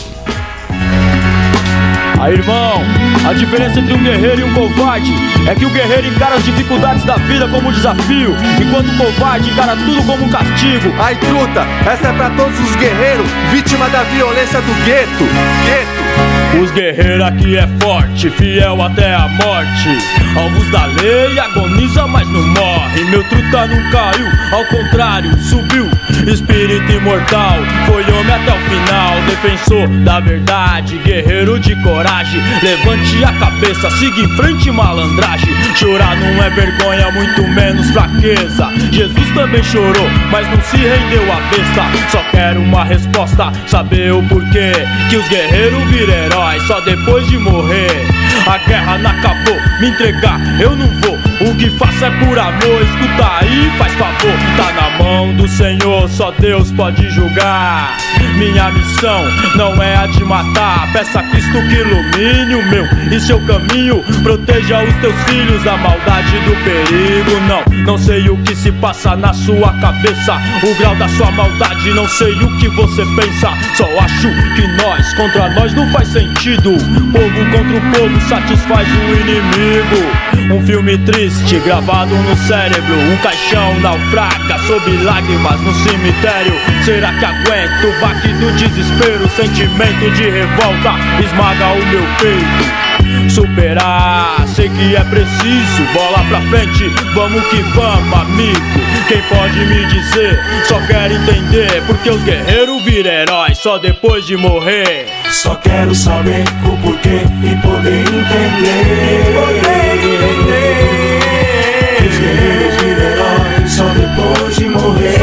Aí, 2.19 2.33
irmão, 2.33 2.81
a 3.25 3.33
diferença 3.33 3.79
entre 3.79 3.93
um 3.93 4.03
guerreiro 4.03 4.41
e 4.41 4.43
um 4.43 4.53
covarde 4.53 5.13
é 5.47 5.55
que 5.55 5.65
o 5.65 5.69
guerreiro 5.69 6.07
encara 6.07 6.35
as 6.35 6.43
dificuldades 6.43 7.03
da 7.03 7.15
vida 7.15 7.47
como 7.47 7.69
um 7.69 7.71
desafio, 7.71 8.35
enquanto 8.61 8.89
o 8.89 8.97
covarde 8.97 9.49
encara 9.49 9.75
tudo 9.75 10.03
como 10.03 10.25
um 10.25 10.29
castigo. 10.29 10.93
Ai, 10.99 11.15
truta, 11.15 11.65
essa 11.85 12.09
é 12.09 12.13
pra 12.13 12.29
todos 12.31 12.59
os 12.59 12.75
guerreiros, 12.75 13.27
vítima 13.51 13.89
da 13.89 14.03
violência 14.03 14.61
do 14.61 14.73
gueto. 14.85 15.25
Gueto. 15.65 16.06
Os 16.55 16.71
guerreiros 16.71 17.25
aqui 17.25 17.55
é 17.57 17.67
forte, 17.79 18.29
fiel 18.31 18.81
até 18.81 19.13
a 19.13 19.27
morte. 19.27 19.89
Alvos 20.35 20.69
da 20.71 20.85
lei 20.85 21.37
agoniza, 21.37 22.07
mas 22.07 22.27
não 22.27 22.47
morre. 22.47 23.03
Meu 23.05 23.23
truta 23.25 23.67
não 23.67 23.91
caiu, 23.91 24.27
ao 24.51 24.65
contrário, 24.65 25.37
subiu. 25.39 25.87
Espírito 26.25 26.91
imortal, 26.91 27.57
foi 27.85 28.03
homem 28.11 28.33
até 28.33 28.51
o 28.51 28.59
final. 28.69 29.21
Defensor 29.27 29.87
da 30.03 30.19
verdade, 30.19 30.97
guerreiro 30.99 31.59
de 31.59 31.75
coragem. 31.83 32.41
Levante 32.63 33.23
a 33.23 33.33
cabeça, 33.33 33.89
siga 33.91 34.19
em 34.19 34.27
frente, 34.35 34.71
malandragem. 34.71 35.53
Chorar 35.75 36.15
não 36.15 36.43
é 36.43 36.49
vergonha, 36.49 37.11
muito 37.11 37.47
menos 37.49 37.91
fraqueza. 37.91 38.67
Jesus 38.91 39.29
também 39.35 39.63
chorou, 39.63 40.09
mas 40.31 40.47
não 40.49 40.61
se 40.61 40.77
rendeu 40.77 41.23
à 41.31 41.39
besta. 41.51 42.09
Só 42.09 42.23
quero 42.31 42.61
uma 42.61 42.83
resposta, 42.83 43.51
saber 43.67 44.11
o 44.11 44.23
porquê 44.23 44.71
que 45.09 45.17
os 45.17 45.27
guerreiros 45.27 45.83
viram 45.89 46.07
só 46.67 46.79
depois 46.81 47.27
de 47.27 47.37
morrer. 47.37 47.89
A 48.47 48.57
guerra 48.59 48.97
não 48.97 49.09
acabou, 49.09 49.57
me 49.79 49.89
entregar 49.89 50.39
eu 50.61 50.75
não 50.75 50.87
vou. 51.01 51.26
O 51.39 51.53
que 51.55 51.69
faço 51.77 52.03
é 52.03 52.09
por 52.09 52.39
amor, 52.39 52.81
escuta 52.81 53.37
aí, 53.39 53.71
faz 53.77 53.93
favor. 53.93 54.33
Tá 54.57 54.73
na 54.73 55.03
mão 55.03 55.35
do 55.35 55.47
Senhor, 55.47 56.09
só 56.09 56.31
Deus 56.31 56.71
pode 56.71 57.07
julgar. 57.11 57.95
Minha 58.37 58.71
missão 58.71 59.23
não 59.55 59.81
é 59.81 59.95
a 59.97 60.07
de 60.07 60.23
matar. 60.23 60.91
Peça 60.91 61.19
a 61.19 61.23
Cristo 61.23 61.53
que 61.69 61.75
ilumine 61.75 62.55
o 62.55 62.69
meu 62.69 62.85
e 63.11 63.19
seu 63.19 63.39
caminho. 63.45 64.03
Proteja 64.23 64.83
os 64.83 64.93
teus 64.95 65.15
filhos 65.23 65.63
da 65.63 65.77
maldade 65.77 66.35
e 66.35 66.39
do 66.39 66.55
perigo. 66.63 67.39
Não, 67.47 67.83
não 67.85 67.97
sei 67.99 68.29
o 68.29 68.37
que 68.37 68.55
se 68.55 68.71
passa 68.71 69.15
na 69.15 69.31
sua 69.31 69.73
cabeça. 69.79 70.37
O 70.63 70.75
grau 70.79 70.95
da 70.95 71.07
sua 71.07 71.29
maldade, 71.29 71.93
não 71.93 72.07
sei 72.07 72.33
o 72.33 72.57
que 72.57 72.67
você 72.69 73.03
pensa. 73.15 73.51
Só 73.75 73.85
acho 73.99 74.29
que 74.55 74.67
nós 74.83 75.13
contra 75.13 75.49
nós 75.51 75.71
não 75.73 75.87
faz 75.91 76.07
sentido. 76.07 76.71
Povo 77.11 77.45
contra 77.51 77.77
o 77.77 77.91
povo 77.91 78.21
satisfaz 78.27 78.87
o 78.87 79.21
inimigo. 79.21 80.26
Um 80.49 80.65
filme 80.65 80.97
triste 80.99 81.59
gravado 81.59 82.15
no 82.15 82.35
cérebro. 82.37 82.95
Um 82.95 83.17
caixão 83.17 83.77
naufraga 83.81 84.57
sob 84.59 84.89
lágrimas 85.03 85.59
no 85.59 85.73
cemitério. 85.73 86.53
Será 86.85 87.11
que 87.13 87.25
aguento 87.25 87.87
o 87.87 87.99
baque 87.99 88.29
do 88.29 88.51
desespero? 88.53 89.29
Sentimento 89.29 90.09
de 90.11 90.29
revolta 90.29 90.95
esmaga 91.21 91.73
o 91.73 91.85
meu 91.87 92.03
peito. 92.19 92.87
Superar, 93.29 94.47
sei 94.47 94.69
que 94.69 94.95
é 94.95 95.03
preciso. 95.03 95.83
Bola 95.93 96.23
pra 96.29 96.41
frente, 96.41 96.87
vamos 97.13 97.45
que 97.47 97.61
vamos, 97.73 98.13
amigo. 98.17 98.61
Quem 99.09 99.21
pode 99.23 99.59
me 99.65 99.85
dizer? 99.87 100.39
Só 100.65 100.79
quero 100.87 101.13
entender. 101.13 101.83
Porque 101.85 102.09
os 102.09 102.21
guerreiros 102.23 102.81
viram 102.83 103.11
heróis 103.11 103.57
só 103.57 103.77
depois 103.77 104.25
de 104.25 104.37
morrer. 104.37 105.07
Só 105.29 105.55
quero 105.55 105.93
saber 105.93 106.45
o 106.65 106.77
porquê 106.77 107.21
e 107.43 107.55
poder 107.61 107.99
entender. 107.99 109.17
Os 112.07 112.17
guerreiros 112.17 112.75
viram 112.81 113.03
heróis 113.03 113.71
só 113.71 113.83
depois 113.89 114.55
de 114.55 114.69
morrer. 114.69 115.19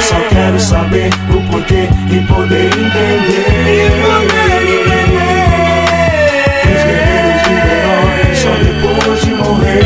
Só 0.00 0.20
quero 0.28 0.60
saber 0.60 1.10
o 1.28 1.40
porquê 1.50 1.88
e 2.10 2.20
poder 2.26 2.66
entender. 2.66 3.90
Que 6.62 6.68
os 6.68 6.84
guerreiros 6.84 7.42
viram 7.48 7.66
heróis 7.66 8.38
só 8.38 8.50
depois 8.62 9.20
de 9.22 9.30
morrer. 9.34 9.82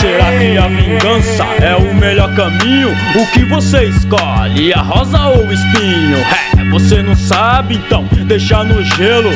Será 0.00 0.28
que 0.38 0.56
a 0.56 0.68
vingança 0.68 1.44
é 1.60 1.76
o 1.76 1.94
melhor 1.94 2.34
caminho? 2.34 2.96
O 3.14 3.26
que 3.32 3.44
você 3.44 3.84
escolhe, 3.84 4.72
a 4.72 4.80
rosa 4.80 5.20
ou 5.26 5.46
o 5.46 5.52
espinho? 5.52 6.16
É, 6.18 6.57
você 6.70 7.02
não 7.02 7.16
sabe, 7.16 7.76
então 7.76 8.06
deixa 8.26 8.62
no 8.62 8.82
gelo, 8.84 9.30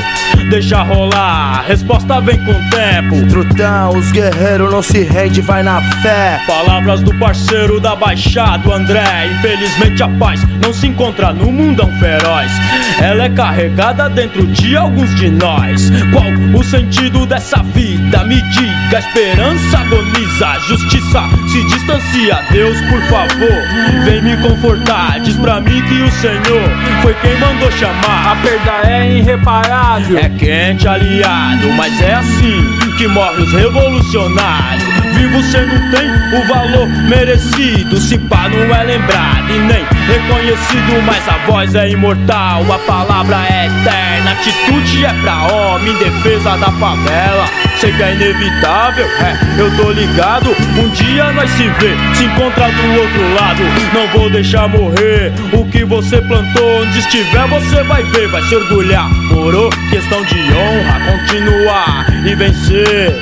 deixa 0.51 0.83
rolar. 0.83 1.65
Resposta 1.67 2.21
vem 2.21 2.39
com 2.45 2.53
o 2.53 2.71
tempo. 2.71 3.27
Trutão, 3.29 3.91
os 3.97 4.13
guerreiros 4.13 4.71
não 4.71 4.83
se 4.83 5.01
rendem, 5.03 5.43
vai 5.43 5.63
na 5.63 5.81
fé. 6.03 6.41
Palavras 6.47 7.01
do 7.03 7.15
parceiro 7.19 7.81
da 7.81 7.97
Baixada, 7.97 8.75
André. 8.75 9.31
Infelizmente 9.39 10.03
a 10.03 10.09
paz 10.09 10.43
não 10.63 10.73
se 10.73 10.87
encontra 10.87 11.33
no 11.33 11.51
mundão 11.51 11.91
feroz. 11.99 12.53
Ela 13.01 13.25
é 13.25 13.31
carregada 13.31 14.09
dentro 14.11 14.47
de 14.47 14.77
alguns 14.77 15.15
de 15.17 15.31
nós. 15.31 15.91
Qual 16.13 16.25
o 16.59 16.65
sentido 16.65 17.27
dessa 17.27 17.63
vida? 17.63 18.25
Me 18.25 18.41
diga, 18.43 18.97
a 18.97 19.01
esperança 19.01 19.79
agoniza, 19.79 20.47
a 20.47 20.59
justiça 20.59 21.23
se 21.51 21.65
distancia. 21.67 22.39
Deus, 22.51 22.79
por 22.83 23.01
favor, 23.03 24.05
vem 24.05 24.23
me 24.23 24.37
confortar. 24.37 25.21
Diz 25.21 25.37
pra 25.37 25.61
mim 25.61 25.83
que 25.83 26.03
o 26.03 26.11
Senhor 26.11 26.69
foi 27.01 27.15
quem 27.23 27.39
mandou 27.39 27.71
chamar. 27.73 28.33
A 28.33 28.37
perda 28.37 28.91
é 28.91 29.19
irreparável, 29.19 30.19
é 30.19 30.29
quente 30.29 30.87
aliado, 30.87 31.73
mas 31.73 32.01
é 32.03 32.15
assim 32.15 32.63
que 32.99 33.07
morrem 33.07 33.45
os 33.45 33.53
revolucionários. 33.53 34.85
Vivo 35.15 35.43
cê 35.43 35.61
não 35.61 35.91
tem 35.91 36.11
o 36.39 36.47
valor 36.49 36.89
merecido. 37.09 37.97
Se 37.99 38.19
pá 38.19 38.49
não 38.49 38.75
é 38.75 38.83
lembrado 38.83 39.51
e 39.51 39.59
nem 39.59 39.85
reconhecido, 40.07 41.03
mas 41.07 41.27
a 41.29 41.39
voz 41.47 41.75
é 41.75 41.91
imortal, 41.91 42.65
a 42.71 42.79
palavra 42.81 43.37
é 43.49 43.67
eterna. 43.67 44.33
Atitude 44.33 45.05
é 45.05 45.13
pra 45.23 45.53
homem 45.53 45.93
em 45.93 45.99
defesa 45.99 46.57
da 46.57 46.73
favela. 46.73 47.45
Sei 47.83 47.91
que 47.95 48.01
é 48.01 48.15
inevitável, 48.15 49.05
é, 49.05 49.61
eu 49.61 49.77
tô 49.77 49.91
ligado. 49.91 50.51
Um 50.79 50.89
dia 50.91 51.33
nós 51.33 51.51
se 51.51 51.65
vê, 51.65 51.97
se 52.15 52.27
encontra 52.27 52.69
do 52.69 53.01
outro 53.01 53.35
lado. 53.35 53.61
Não 53.93 54.07
vou 54.17 54.31
deixar 54.31 54.69
morrer 54.69 55.33
o 55.53 55.65
que 55.65 55.85
você 55.85 56.23
plantou. 56.23 56.83
Onde 56.83 57.01
estiver, 57.01 57.45
você 57.49 57.83
vai 57.83 58.05
ver, 58.05 58.29
vai 58.29 58.41
se 58.43 58.55
orgulhar. 58.55 59.11
Morou? 59.33 59.69
Questão 59.91 60.23
de 60.23 60.39
honra, 60.53 61.01
continuar 61.11 62.07
e 62.25 62.37
vencer. 62.37 63.17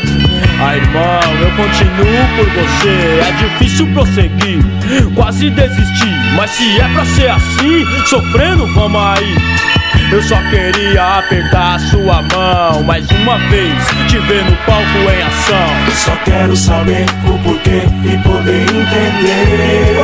Ah, 0.60 0.76
irmão, 0.76 1.20
eu 1.40 1.50
continuo 1.56 2.28
por 2.36 2.50
você. 2.50 3.30
É 3.30 3.32
difícil 3.32 3.86
prosseguir, 3.94 4.58
quase 5.14 5.48
desisti. 5.48 6.10
Mas 6.36 6.50
se 6.50 6.78
é 6.78 6.88
pra 6.92 7.06
ser 7.06 7.30
assim, 7.30 7.86
sofrendo, 8.04 8.66
vamos 8.74 9.00
aí. 9.00 9.79
Eu 10.12 10.20
só 10.22 10.36
queria 10.50 11.18
apertar 11.18 11.76
a 11.76 11.78
sua 11.78 12.20
mão 12.22 12.82
mais 12.82 13.08
uma 13.12 13.38
vez, 13.48 13.72
te 14.08 14.18
ver 14.18 14.44
no 14.44 14.56
palco 14.66 14.98
em 15.08 15.22
ação. 15.22 15.68
Só 15.94 16.16
quero 16.24 16.56
saber 16.56 17.06
o 17.26 17.38
porquê 17.38 17.82
e 18.04 18.18
poder 18.18 18.62
entender. 18.62 19.94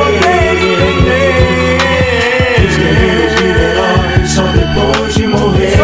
Que 2.55 2.63
os 2.65 2.77
guerreiros 2.77 3.33
viram 3.41 3.61
heróis 3.61 4.31
só 4.31 4.43
depois 4.43 5.13
de 5.13 5.27
morrer. 5.27 5.77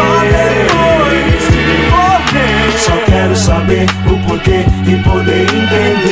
Só 2.78 2.96
quero 3.04 3.36
saber 3.36 3.86
o 4.06 4.18
porquê 4.26 4.64
e 4.86 4.96
poder 5.02 5.42
entender. 5.42 6.03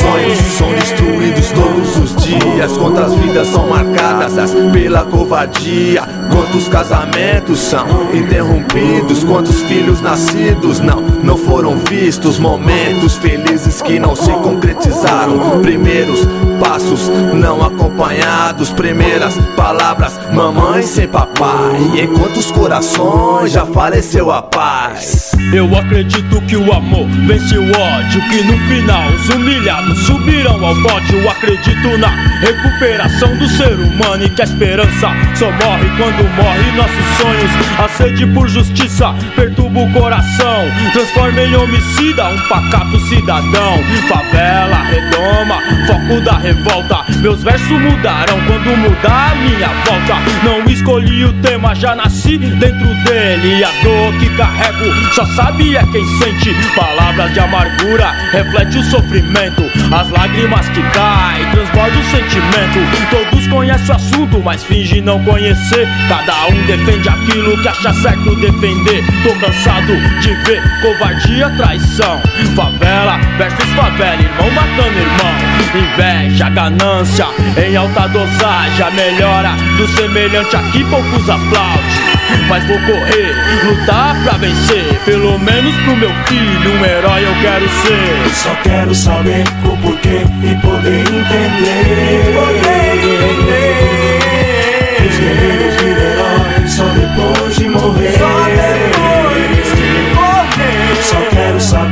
Sonhos 0.00 0.38
são 0.38 0.72
destruídos 0.74 1.50
todos 1.52 1.96
os 1.96 2.16
dias? 2.16 2.76
Quantas 2.76 3.14
vidas 3.14 3.48
são 3.48 3.68
marcadas 3.68 4.54
pela 4.72 5.04
covardia? 5.04 6.19
Quantos 6.30 6.68
casamentos 6.68 7.58
são 7.58 7.86
interrompidos? 8.14 9.24
Quantos 9.24 9.62
filhos 9.62 10.00
nascidos 10.00 10.80
não, 10.80 11.00
não 11.00 11.36
foram 11.36 11.76
vistos? 11.78 12.38
Momentos 12.38 13.16
felizes 13.18 13.82
que 13.82 13.98
não 13.98 14.14
se 14.14 14.30
concretizaram. 14.32 15.60
Primeiros 15.60 16.26
passos 16.60 17.08
não 17.34 17.64
acompanhados. 17.64 18.70
Primeiras 18.70 19.34
palavras, 19.56 20.18
mamãe 20.32 20.82
sem 20.82 21.08
papai. 21.08 21.80
E 21.94 22.00
em 22.00 22.06
quantos 22.08 22.50
corações 22.50 23.52
já 23.52 23.66
faleceu 23.66 24.30
a 24.30 24.42
paz? 24.42 25.30
Eu 25.52 25.76
acredito 25.76 26.40
que 26.42 26.56
o 26.56 26.72
amor 26.72 27.08
vence 27.26 27.58
o 27.58 27.64
ódio 27.64 28.22
Que 28.30 28.42
no 28.44 28.56
final 28.68 29.08
os 29.08 29.28
humilhados 29.30 29.98
subirão 30.06 30.64
ao 30.64 30.74
pódio 30.76 31.28
acredito 31.28 31.98
na 31.98 32.08
recuperação 32.38 33.36
do 33.36 33.48
ser 33.48 33.72
humano 33.72 34.24
E 34.24 34.30
que 34.30 34.42
a 34.42 34.44
esperança 34.44 35.08
só 35.34 35.50
morre 35.50 35.90
quando 35.96 36.19
morre 36.24 36.70
nossos 36.72 37.04
sonhos. 37.20 37.50
A 37.78 37.88
sede 37.88 38.26
por 38.26 38.48
justiça 38.48 39.14
perturba 39.34 39.80
o 39.80 39.92
coração. 39.92 40.64
Transforma 40.92 41.40
em 41.42 41.54
homicida 41.54 42.28
um 42.28 42.38
pacato 42.48 42.98
cidadão. 43.08 43.78
Favela, 44.08 44.82
redoma, 44.84 45.60
foco 45.86 46.20
da 46.22 46.38
revolta. 46.38 47.04
Meus 47.20 47.42
versos 47.42 47.68
mudarão 47.68 48.38
quando 48.46 48.76
mudar 48.76 49.32
a 49.32 49.34
minha 49.36 49.68
volta. 49.84 50.16
Não 50.44 50.64
escolhi 50.70 51.24
o 51.24 51.32
tema, 51.40 51.74
já 51.74 51.94
nasci 51.94 52.38
dentro 52.38 52.88
dele. 53.04 53.64
A 53.64 53.70
dor 53.82 54.12
que 54.18 54.28
carrego 54.36 55.14
só 55.14 55.24
sabe 55.26 55.76
é 55.76 55.84
quem 55.86 56.04
sente. 56.18 56.54
Palavras 56.74 57.32
de 57.32 57.40
amargura 57.40 58.10
reflete 58.32 58.78
o 58.78 58.82
sofrimento. 58.84 59.62
As 59.92 60.08
lágrimas 60.10 60.68
que 60.70 60.82
caem 60.90 61.50
transborda 61.50 61.98
o 61.98 62.04
sentimento. 62.04 62.78
Todos 63.10 63.46
conhecem 63.48 63.90
o 63.90 63.96
assunto, 63.96 64.42
mas 64.42 64.62
finge 64.64 65.00
não 65.00 65.22
conhecer 65.24 65.88
Cada 66.10 66.48
um 66.48 66.66
defende 66.66 67.08
aquilo 67.08 67.56
que 67.62 67.68
acha 67.68 67.92
certo 67.92 68.34
defender 68.34 69.04
Tô 69.22 69.32
cansado 69.38 69.94
de 70.20 70.34
ver 70.44 70.60
covardia, 70.82 71.48
traição 71.50 72.20
Favela 72.56 73.16
versus 73.38 73.70
favela, 73.76 74.20
irmão 74.20 74.50
matando 74.50 74.98
irmão 74.98 75.30
Inveja, 75.72 76.48
ganância 76.48 77.26
em 77.56 77.76
alta 77.76 78.08
dosagem 78.08 78.84
A 78.84 78.90
melhora 78.90 79.50
do 79.76 79.86
semelhante 79.86 80.56
aqui 80.56 80.82
poucos 80.90 81.30
aplaudem 81.30 82.10
mas 82.48 82.64
vou 82.64 82.78
correr, 82.80 83.34
lutar 83.64 84.16
pra 84.22 84.36
vencer. 84.36 84.84
Pelo 85.04 85.38
menos 85.38 85.74
pro 85.82 85.96
meu 85.96 86.10
filho, 86.26 86.72
um 86.72 86.84
herói 86.84 87.24
eu 87.24 87.34
quero 87.42 87.68
ser. 87.68 88.34
Só 88.34 88.54
quero 88.62 88.94
saber 88.94 89.44
o 89.64 89.76
porquê 89.78 90.22
e 90.42 90.54
poder 90.60 91.00
entender. 91.00 92.32
Poder 92.34 92.94
entender. 92.94 93.19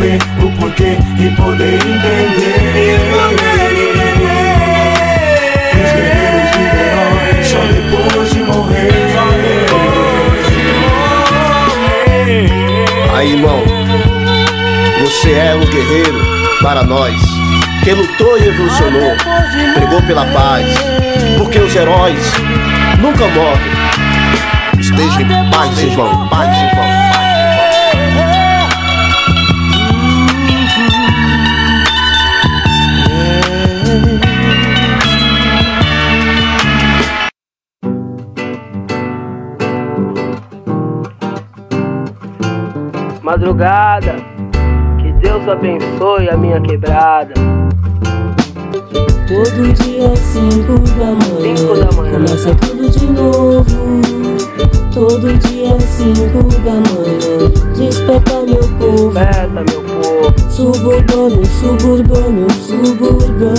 Saber 0.08 0.18
o 0.42 0.50
porquê 0.52 0.96
e 1.18 1.30
poder 1.36 1.74
entender. 1.74 2.56
E 2.74 2.98
poder 3.10 3.72
entender. 3.90 4.56
Os 5.74 5.90
guerreiros 5.92 6.48
viram 6.56 6.80
heróis 6.80 7.46
só 7.46 7.60
depois 7.66 8.30
de 8.30 8.40
morrer. 8.42 8.92
Aí, 13.14 13.32
irmão, 13.32 13.62
você 15.00 15.32
é 15.32 15.54
um 15.54 15.66
guerreiro 15.66 16.20
para 16.62 16.82
nós, 16.84 17.14
que 17.82 17.92
lutou 17.92 18.38
e 18.38 18.48
evolucionou, 18.48 19.16
pregou 19.74 20.00
pela 20.02 20.24
paz, 20.26 20.66
porque 21.36 21.58
os 21.58 21.74
heróis 21.74 22.32
nunca 23.00 23.26
morrem. 23.28 23.78
Esteja 24.78 25.20
em 25.20 25.50
paz, 25.50 25.78
irmão, 25.82 26.28
paz, 26.28 26.56
irmão. 26.56 26.87
Madrugada, 43.38 44.16
que 45.00 45.12
Deus 45.12 45.48
abençoe 45.48 46.28
a 46.28 46.36
minha 46.36 46.60
quebrada. 46.60 47.34
Todo 49.28 49.72
dia 49.74 50.16
5 50.16 50.72
da 50.98 51.12
manhã, 51.12 51.56
Cinco 51.56 51.76
da 51.76 51.92
manhã. 51.96 52.12
começa 52.14 52.52
tudo 52.56 52.90
de 52.90 53.06
novo. 53.06 53.64
Todo 54.92 55.32
dia 55.38 55.78
5 55.78 56.16
da 56.64 56.72
manhã, 56.72 57.48
desperta 57.76 58.42
meu 58.42 58.58
povo. 58.76 59.12
Desperta 59.12 59.64
meu 59.70 59.82
povo. 59.84 60.34
Suburbano, 60.50 61.46
suburbano, 61.46 62.50
suburbano. 62.50 63.54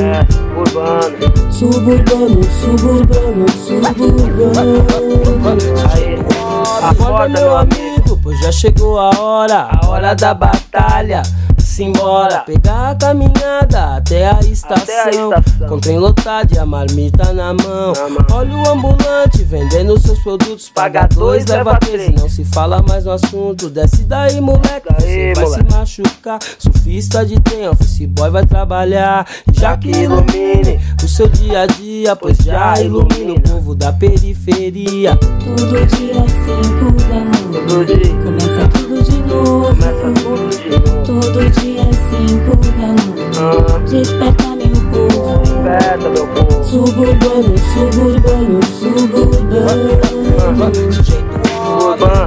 É, 0.00 0.24
urbano. 0.58 1.18
Suburbano, 1.50 2.42
suburbano, 2.44 3.46
suburbano. 3.50 4.82
Aí, 5.94 6.16
Acorda, 6.82 7.28
meu 7.28 7.56
amigo, 7.58 7.91
já 8.40 8.52
chegou 8.52 8.98
a 8.98 9.10
hora, 9.18 9.68
a 9.70 9.86
hora 9.86 10.14
da 10.14 10.32
batalha. 10.32 11.22
Simbora, 11.72 12.40
pegar 12.40 12.90
a 12.90 12.94
caminhada 12.94 13.96
até 13.96 14.26
a 14.26 14.40
estação. 14.40 15.30
Com 15.66 15.80
trem 15.80 15.98
lotado 15.98 16.54
e 16.54 16.58
a 16.58 16.66
marmita 16.66 17.32
na 17.32 17.54
mão. 17.54 17.94
Olha 18.30 18.54
o 18.54 18.68
ambulante 18.68 19.42
vendendo 19.42 19.98
seus 19.98 20.18
produtos. 20.18 20.68
Paga 20.68 21.06
dois, 21.06 21.46
leva 21.46 21.78
três. 21.78 22.14
Não 22.20 22.28
se 22.28 22.44
fala 22.44 22.82
mais 22.86 23.06
no 23.06 23.12
assunto. 23.12 23.70
Desce 23.70 24.02
daí, 24.04 24.38
moleque. 24.38 24.86
Você 25.00 25.32
vai 25.34 25.46
se 25.46 25.62
machucar. 25.70 26.38
Surfista 26.58 27.24
de 27.24 27.40
trem, 27.40 27.66
office 27.66 28.04
boy 28.04 28.28
vai 28.28 28.44
trabalhar. 28.44 29.26
Já 29.54 29.74
que 29.74 29.88
ilumine 29.88 30.78
o 31.02 31.08
seu 31.08 31.26
dia 31.26 31.62
a 31.62 31.66
dia, 31.66 32.14
pois 32.14 32.36
já 32.36 32.74
ilumina 32.82 33.32
o 33.32 33.40
povo 33.40 33.74
da 33.74 33.90
periferia. 33.94 35.16
Todo 35.16 35.86
dia 35.86 36.20
5 36.20 36.92
da 37.08 37.20
manhã, 37.24 38.22
começa 38.22 38.68
tudo 38.74 39.02
de 39.02 39.16
novo. 39.22 39.72
Todo 41.06 41.50
dia 41.50 41.61
5 41.62 41.78
da 42.56 42.88
manhã, 42.88 43.78
desperta 43.88 44.48
meu 44.56 44.74
povo. 44.90 45.38
Desperta 45.38 46.08
meu 46.08 46.26
povo. 46.26 46.64
Suburbano, 46.64 47.54
suburbano, 47.72 48.60
suburbano. 48.64 50.00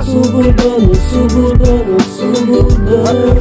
Suburbano, 0.06 0.96
suburbano, 0.96 1.98
suburbano. 2.00 3.36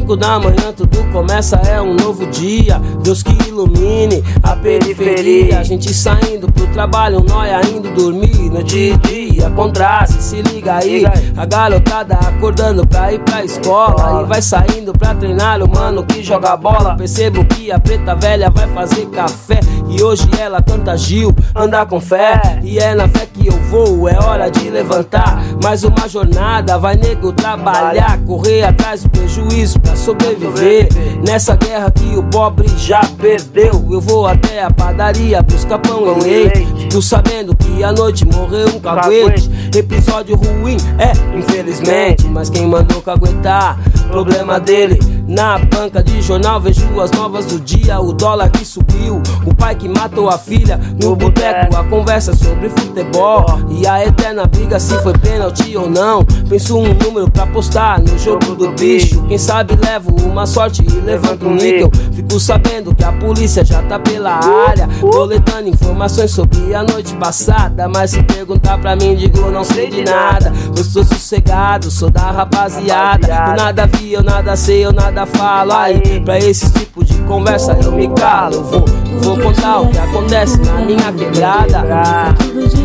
5 0.00 0.16
da 0.16 0.38
manhã 0.38 0.72
tudo 0.74 0.98
começa, 1.12 1.56
é 1.56 1.80
um 1.80 1.94
novo 1.94 2.26
dia. 2.26 2.80
Deus 3.02 3.22
que 3.22 3.36
ilumine 3.48 4.22
a 4.42 4.56
periferia. 4.56 5.60
A 5.60 5.62
gente 5.62 5.92
saindo 5.92 6.50
pro 6.50 6.66
trabalho, 6.68 7.22
nós 7.28 7.68
indo 7.68 7.92
dormir 7.94 8.50
no 8.50 8.62
dia 8.62 8.94
a 8.94 8.96
dia. 8.96 9.50
Contraste, 9.50 10.22
se 10.22 10.40
liga 10.42 10.76
aí. 10.76 11.04
A 11.36 11.44
garotada 11.44 12.14
acordando 12.14 12.86
pra 12.86 13.12
ir 13.12 13.20
pra 13.20 13.44
escola. 13.44 14.22
E 14.22 14.26
vai 14.26 14.40
saindo 14.40 14.92
pra 14.92 15.14
treinar 15.14 15.62
o 15.62 15.68
mano 15.68 16.04
que 16.04 16.22
joga 16.22 16.56
bola. 16.56 16.96
Percebo 16.96 17.44
que 17.44 17.70
a 17.70 17.78
preta 17.78 18.14
velha 18.14 18.48
vai 18.50 18.68
fazer 18.68 19.06
café. 19.06 19.60
E 19.90 20.02
hoje 20.02 20.28
ela 20.38 20.62
canta 20.62 20.96
Gil, 20.96 21.34
anda 21.54 21.84
com 21.84 22.00
fé. 22.00 22.60
E 22.62 22.78
é 22.78 22.94
na 22.94 23.08
fé 23.08 23.26
que 23.26 23.48
eu 23.48 23.58
vou, 23.70 24.08
é 24.08 24.16
hora 24.16 24.48
de 24.48 24.70
levantar. 24.70 25.42
Mais 25.62 25.82
uma 25.82 26.08
jornada, 26.08 26.78
vai 26.78 26.94
nego 26.94 27.32
trabalhar. 27.32 28.18
Correr 28.20 28.62
atrás 28.62 29.02
do 29.02 29.10
prejuízo 29.10 29.80
pra 29.80 29.96
sobreviver. 29.96 30.88
Nessa 31.26 31.56
guerra 31.56 31.90
que 31.90 32.16
o 32.16 32.22
pobre 32.22 32.68
já 32.78 33.00
perdeu. 33.18 33.84
Eu 33.90 34.00
vou 34.00 34.26
até 34.26 34.62
a 34.62 34.70
padaria 34.70 35.42
buscar 35.42 35.78
pão 35.78 36.16
e 36.18 36.22
leite. 36.22 36.88
Tu 36.88 37.02
sabendo 37.02 37.54
que 37.56 37.82
à 37.82 37.92
noite 37.92 38.24
morreu 38.24 38.68
um 38.68 38.80
caguete. 38.80 39.50
Episódio 39.76 40.36
ruim, 40.36 40.76
é, 40.98 41.12
infelizmente. 41.36 42.26
Mas 42.26 42.48
quem 42.48 42.66
mandou 42.66 43.02
caguetar, 43.02 43.78
problema 44.08 44.60
dele. 44.60 44.98
Na 45.26 45.58
banca 45.58 46.02
de 46.02 46.20
jornal 46.22 46.60
vejo 46.60 47.00
as 47.00 47.10
novas 47.12 47.46
do 47.46 47.60
dia. 47.60 48.00
O 48.00 48.12
dólar 48.12 48.50
que 48.50 48.64
subiu, 48.64 49.22
o 49.46 49.54
pai 49.54 49.76
que 49.80 49.88
matou 49.88 50.28
a 50.28 50.38
filha. 50.38 50.80
No 51.02 51.14
boteco, 51.14 51.76
a 51.76 51.84
conversa 51.84 52.34
sobre 52.34 52.68
futebol. 52.70 53.44
E 53.70 53.86
a 53.86 54.04
eterna 54.04 54.46
briga 54.46 54.80
se 54.80 54.96
foi 55.02 55.12
pênalti 55.14 55.76
ou 55.76 55.88
não. 55.88 56.24
Penso 56.48 56.78
um 56.78 56.94
número 56.94 57.30
pra 57.30 57.46
postar 57.46 58.00
no 58.00 58.18
jogo 58.18 58.54
do 58.54 58.72
bicho. 58.72 59.22
Quem 59.28 59.38
sabe 59.38 59.78
levo 59.84 60.14
uma 60.24 60.46
sorte 60.46 60.82
e 60.82 61.00
levanto 61.00 61.46
um 61.46 61.54
níquel. 61.54 61.90
Fico 62.12 62.40
sabendo 62.40 62.94
que 62.94 63.04
a 63.04 63.12
polícia 63.12 63.64
já 63.64 63.82
tá 63.82 63.98
pela 63.98 64.40
área. 64.66 64.88
Coletando 65.00 65.68
informações 65.68 66.30
sobre 66.30 66.74
a 66.74 66.82
noite 66.82 67.14
passada. 67.14 67.88
Mas 67.88 68.12
se 68.12 68.22
perguntar 68.22 68.78
pra 68.78 68.96
mim, 68.96 69.14
digo 69.14 69.50
não 69.50 69.64
sei 69.64 69.88
de 69.88 70.02
nada. 70.02 70.52
Eu 70.76 70.84
sou 70.84 71.04
sossegado, 71.04 71.90
sou 71.90 72.10
da 72.10 72.30
rapaziada. 72.30 73.26
Eu 73.26 73.56
nada 73.56 73.86
vi, 73.86 74.12
eu 74.12 74.22
nada 74.22 74.56
sei, 74.56 74.84
eu 74.84 74.92
nada 74.92 75.20
nada 75.20 75.26
falo. 75.26 75.72
Aí, 75.72 76.20
pra 76.20 76.38
esse 76.38 76.70
tipo 76.72 77.04
de 77.04 77.14
conversa 77.22 77.76
eu 77.82 77.92
me 77.92 78.08
calo. 78.08 78.62
Vou, 78.62 78.84
vou 79.22 79.38
contar 79.38 79.69
o 79.78 79.88
que 79.88 79.98
acontece 79.98 80.58
na 80.60 80.80
minha 80.80 81.12
quebrada. 81.12 82.34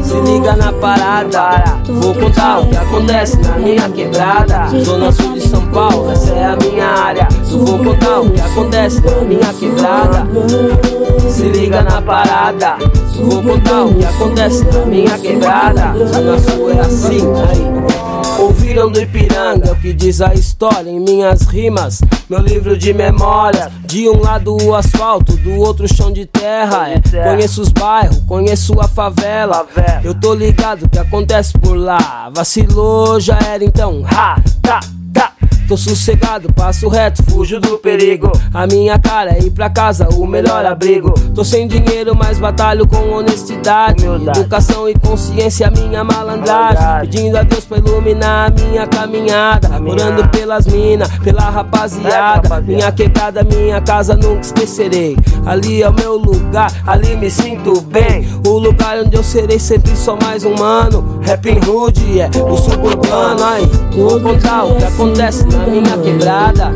Se 0.04 0.32
liga 0.32 0.56
na 0.56 0.72
parada. 0.74 1.80
Vou 1.88 2.14
contar 2.14 2.60
o 2.60 2.68
que 2.68 2.78
acontece 2.78 3.38
na 3.38 3.58
minha 3.58 3.90
quebrada. 3.90 4.68
Zona 4.84 5.12
Sul 5.12 5.34
de 5.34 5.42
São 5.42 5.66
Paulo, 5.68 6.12
essa 6.12 6.34
é 6.34 6.46
a 6.46 6.56
minha 6.56 6.86
área. 6.86 7.28
Vou 7.46 7.80
contar 7.80 8.20
o 8.22 8.30
que 8.30 8.42
acontece 8.42 9.02
na 9.02 9.22
minha 9.22 9.54
quebrada. 9.54 10.28
Se 11.30 11.44
liga 11.44 11.82
na 11.82 12.02
parada. 12.02 12.78
Vou 13.16 13.42
contar 13.42 13.84
o 13.84 13.94
que 13.96 14.06
acontece 14.06 14.66
na 14.66 14.86
minha 14.86 15.18
quebrada. 15.18 15.94
Zona 16.06 16.40
Sul 16.40 16.72
é 16.72 16.80
assim, 16.82 17.22
aí. 17.50 18.15
Ouviram 18.38 18.92
do 18.92 19.02
Ipiranga 19.02 19.72
o 19.72 19.76
que 19.76 19.94
diz 19.94 20.22
a 20.22 20.34
história 20.34 20.90
em 20.90 21.00
minhas 21.00 21.44
rimas. 21.44 22.02
Meu 22.30 22.40
livro 22.40 22.78
de 22.78 22.94
memória. 22.94 23.72
De 23.86 24.10
um 24.10 24.20
lado 24.20 24.58
o 24.62 24.76
asfalto, 24.76 25.38
do 25.38 25.54
outro 25.56 25.88
chão 25.88 26.12
de 26.12 26.26
terra. 26.26 26.90
É. 26.90 27.00
Conheço 27.24 27.62
os 27.62 27.70
bairros, 27.70 28.20
conheço 28.28 28.80
a 28.80 28.88
favela. 28.88 29.66
Eu 30.04 30.14
tô 30.14 30.34
ligado 30.34 30.84
o 30.84 30.90
que 30.90 31.00
acontece 31.00 31.54
por 31.54 31.76
lá. 31.76 32.30
Vacilou, 32.34 33.20
já 33.20 33.40
era 33.40 33.64
então. 33.64 34.04
Ha, 34.06 34.42
tá. 34.62 34.80
Tô 35.68 35.76
sossegado, 35.76 36.54
passo 36.54 36.88
reto, 36.88 37.24
fujo 37.24 37.60
do 37.60 37.80
perigo. 37.80 38.32
A 38.54 38.68
minha 38.68 39.00
cara 39.00 39.32
é 39.32 39.40
ir 39.40 39.50
pra 39.50 39.68
casa, 39.68 40.08
o 40.14 40.28
melhor 40.28 40.64
abrigo. 40.64 41.12
Tô 41.34 41.44
sem 41.44 41.68
dinheiro, 41.68 42.16
mas 42.16 42.38
batalho 42.38 42.88
com 42.88 43.10
honestidade. 43.10 44.06
Educação 44.06 44.88
e 44.88 44.94
consciência, 44.94 45.72
minha 45.72 46.04
malandragem. 46.04 47.10
Pedindo 47.10 47.38
a 47.38 47.42
Deus 47.42 47.66
pra 47.66 47.80
iluminar 47.80 48.52
a 48.52 48.62
minha 48.62 48.86
caminhada. 48.86 49.70
Orando 49.84 50.28
pelas 50.30 50.68
minas, 50.68 51.10
pela 51.24 51.50
rapaziada. 51.50 52.62
Minha 52.62 52.92
quebrada, 52.92 53.44
minha 53.44 53.82
casa, 53.82 54.16
nunca 54.16 54.42
esquecerei. 54.42 55.18
Ali 55.48 55.82
é 55.82 55.90
o 55.90 55.94
meu 55.94 56.16
lugar, 56.16 56.72
ali 56.86 57.18
me 57.18 57.32
sinto 57.32 57.82
bem. 57.82 58.28
O 58.46 58.52
lugar 58.60 59.00
onde 59.00 59.16
eu 59.16 59.24
serei 59.24 59.58
sempre 59.58 59.96
só 59.96 60.16
mais 60.16 60.46
um 60.46 60.54
mano. 60.56 61.20
Rapping 61.26 61.60
Hood, 61.68 62.20
é 62.20 62.30
o 62.38 62.56
suburbano. 62.56 63.44
Aí, 63.44 63.66
vou 63.96 64.22
contar 64.22 64.66
o 64.66 64.76
que 64.76 64.84
acontece 64.84 65.44
na 65.56 65.68
minha 65.68 65.98
quebrada. 65.98 66.72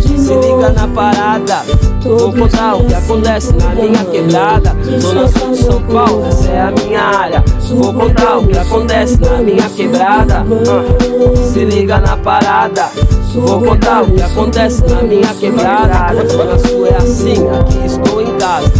Se 0.00 0.34
liga 0.34 0.70
na 0.70 0.88
parada. 0.88 1.62
Vou 2.02 2.32
contar 2.32 2.76
o 2.76 2.84
que 2.86 2.94
acontece 2.94 3.52
na 3.54 3.74
minha 3.74 4.04
quebrada. 4.04 4.74
Zona 4.98 5.28
Sul 5.28 5.50
de 5.50 5.62
São 5.62 5.82
Paulo, 5.82 6.26
essa 6.26 6.50
é 6.50 6.60
a 6.62 6.70
minha 6.70 7.00
área. 7.02 7.44
Vou 7.68 7.92
contar 7.92 8.38
o 8.38 8.46
que 8.46 8.58
acontece 8.58 9.20
na 9.20 9.38
minha 9.38 9.68
quebrada. 9.68 10.38
Ah, 10.40 11.52
Se 11.52 11.64
liga 11.64 11.98
na 11.98 12.16
parada. 12.16 12.88
Vou 13.34 13.60
contar 13.60 14.02
o 14.02 14.10
que 14.10 14.22
acontece 14.22 14.82
na 14.88 15.02
minha 15.02 15.32
quebrada. 15.34 16.26
Zona 16.28 16.58
Sul 16.58 16.86
é 16.86 16.96
assim, 16.96 17.48
aqui 17.48 17.86
estou 17.86 18.22
em 18.22 18.38
casa. 18.38 18.72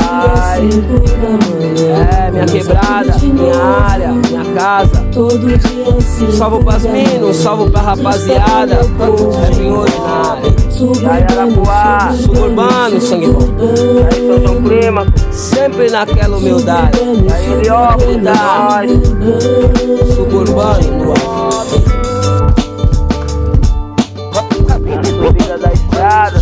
Ai, 0.00 0.68
é 2.00 2.23
minha 2.34 2.46
quebrada, 2.46 3.16
minha 3.22 3.56
área, 3.56 4.08
minha 4.12 4.44
casa. 4.54 5.04
Salvo 6.36 6.64
pras 6.64 6.82
minas, 6.82 7.36
salvo 7.36 7.70
pra 7.70 7.80
rapaziada. 7.80 8.74
Rap 8.74 9.00
ordinário. 9.00 10.54
Jaiarapuá, 11.00 12.12
suburbano, 12.20 13.00
sangue 13.00 13.28
bom. 13.28 13.38
Aí 14.12 14.26
São 14.26 14.42
João 14.42 14.62
Clima, 14.62 15.06
sempre 15.30 15.88
naquela 15.90 16.36
humildade. 16.36 16.98
Aí 17.32 17.52
Heliópolis, 17.52 18.20
suburbano, 20.16 20.92
no. 20.98 21.14
Na 24.66 25.04
subida 25.04 25.58
da 25.58 25.72
estrada, 25.72 26.40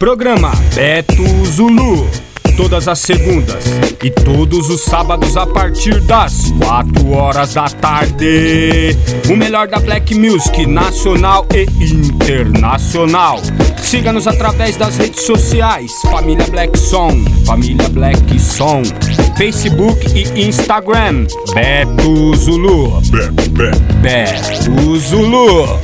Programa 0.00 0.50
Beto 0.74 1.44
Zulu. 1.44 2.08
Todas 2.56 2.88
as 2.88 2.98
segundas 3.00 3.64
e 4.02 4.10
todos 4.10 4.70
os 4.70 4.80
sábados 4.80 5.36
a 5.36 5.46
partir 5.46 6.00
das 6.00 6.50
4 6.58 7.10
horas 7.10 7.52
da 7.52 7.66
tarde. 7.68 8.96
O 9.30 9.36
melhor 9.36 9.68
da 9.68 9.78
Black 9.78 10.14
Music 10.14 10.64
nacional 10.66 11.46
e 11.54 11.66
internacional. 11.84 13.40
Siga-nos 13.76 14.26
através 14.26 14.76
das 14.78 14.96
redes 14.96 15.22
sociais: 15.22 15.92
Família 16.10 16.46
Black 16.46 16.78
Song, 16.78 17.22
Família 17.44 17.88
Black 17.90 18.40
Song, 18.40 18.84
Facebook 19.36 20.00
e 20.14 20.46
Instagram. 20.46 21.26
Beto 21.54 22.34
Zulu. 22.36 23.02
Beto 24.00 24.98
Zulu. 24.98 25.79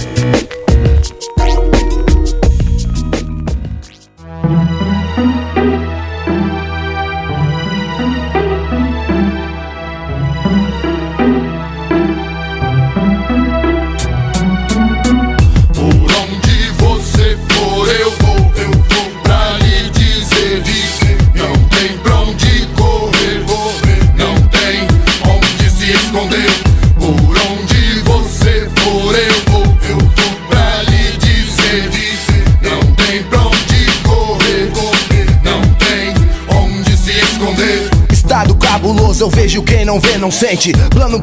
Não 40.26 40.30
sente. 40.32 40.72
Plano 40.90 41.20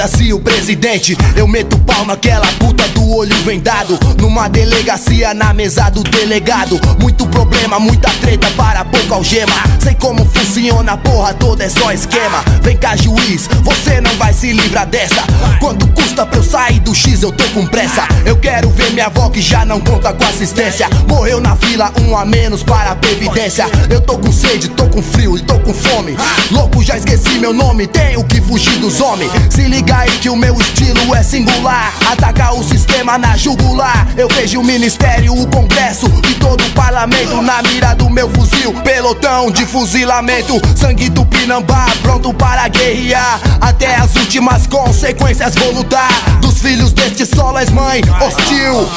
foda-se 0.00 0.32
o 0.32 0.40
presidente. 0.40 1.16
Eu 1.36 1.46
meto 1.46 1.78
pau 1.80 2.06
naquela 2.06 2.46
puta 2.58 2.86
do 2.88 3.16
olho 3.16 3.34
vendado. 3.44 3.98
Numa 4.18 4.48
delegacia 4.48 5.34
na 5.34 5.52
mesa 5.52 5.90
do 5.90 6.02
delegado. 6.02 6.80
Muito 6.98 7.26
problema, 7.26 7.78
muita 7.78 8.08
treta 8.20 8.48
para 8.56 8.84
pouca 8.84 9.14
algema. 9.14 9.52
Sei 9.78 9.94
como 9.94 10.24
funciona 10.24 10.96
porra 10.96 11.34
toda, 11.34 11.64
é 11.64 11.68
só 11.68 11.92
esquema. 11.92 12.42
Vem 12.62 12.76
cá, 12.76 12.96
juiz, 12.96 13.48
você 13.62 14.00
não 14.00 14.14
vai 14.16 14.32
se 14.32 14.52
livrar 14.52 14.86
dessa. 14.86 15.22
Quanto 15.58 15.86
custa 15.88 16.24
pra 16.24 16.38
eu 16.38 16.42
sair 16.42 16.80
do 16.80 16.94
X? 16.94 17.22
Eu 17.22 17.32
tô 17.32 17.44
com 17.50 17.66
pressa. 17.66 18.06
Eu 18.24 18.36
quero 18.36 18.70
ver 18.70 18.90
minha 18.92 19.06
avó 19.06 19.28
que 19.28 19.42
já 19.42 19.64
não 19.64 19.80
conta 19.80 20.12
com 20.12 20.24
assistência. 20.24 20.88
Morreu 21.08 21.40
na 21.40 21.56
fila, 21.56 21.92
um 22.06 22.16
a 22.16 22.24
menos 22.24 22.62
para 22.62 22.92
a 22.92 22.96
previdência. 22.96 23.66
Eu 23.90 24.00
tô 24.00 24.16
com 24.18 24.32
sede, 24.32 24.68
tô 24.68 24.86
com 24.86 25.02
frio 25.02 25.36
e 25.36 25.40
tô 25.42 25.58
com 25.58 25.74
fome. 25.74 26.16
Louco, 26.50 26.82
já 26.82 26.96
esqueci 26.96 27.38
meu 27.38 27.52
nome. 27.52 27.86
Tenho 27.86 28.24
que 28.24 28.40
fugir 28.40 28.78
dos 28.78 29.00
homens. 29.00 29.30
Se 29.50 29.62
liga 29.62 29.89
aí 29.92 30.10
que 30.18 30.28
o 30.28 30.36
meu 30.36 30.58
estilo 30.60 31.14
é 31.14 31.22
singular. 31.22 31.92
Atacar 32.10 32.54
o 32.54 32.62
sistema 32.62 33.18
na 33.18 33.36
jugular. 33.36 34.06
Eu 34.16 34.28
vejo 34.28 34.60
o 34.60 34.64
ministério, 34.64 35.34
o 35.34 35.46
congresso 35.48 36.06
e 36.28 36.34
todo 36.34 36.64
o 36.64 36.70
parlamento 36.70 37.40
na 37.42 37.62
mira 37.62 37.94
do 37.94 38.08
meu 38.08 38.28
fuzil. 38.30 38.72
Pelotão 38.82 39.50
de 39.50 39.66
fuzilamento, 39.66 40.60
sangue 40.76 41.08
do 41.08 41.24
Pinambá, 41.24 41.86
pronto 42.02 42.32
para 42.34 42.68
guerrear. 42.68 43.40
Até 43.60 43.96
as 43.96 44.14
últimas 44.16 44.66
consequências 44.66 45.54
vou 45.54 45.72
lutar. 45.72 46.10
Dos 46.40 46.60
filhos 46.60 46.92
deste 46.92 47.26
solo 47.26 47.58
és 47.58 47.70
mãe 47.70 48.02
hostil. 48.20 48.88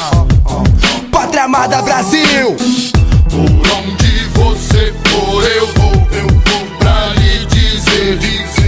Pátria 1.10 1.44
amada 1.44 1.82
Brasil. 1.82 2.56
Por 3.30 3.40
onde 3.40 4.28
você 4.34 4.94
for, 5.06 5.42
eu 5.44 5.66
vou, 5.74 6.08
eu 6.12 6.28
vou 6.28 6.66
pra 6.78 7.06
lhe 7.14 7.46
dizer, 7.46 8.18
dizer. 8.18 8.63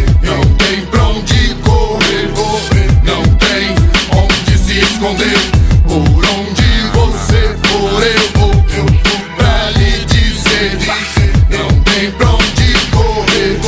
Esconder. 4.96 5.36
Por 5.86 6.24
onde 6.26 6.68
você 6.94 7.54
for, 7.64 8.02
eu 8.02 8.40
vou, 8.40 8.52
eu 8.76 8.86
vou 8.86 9.20
pra 9.36 9.70
lhe 9.72 10.04
dizer. 10.06 10.78
Não 11.50 11.68
tem 11.82 12.10
pra 12.12 12.30
onde 12.30 12.72
correr. 12.90 13.60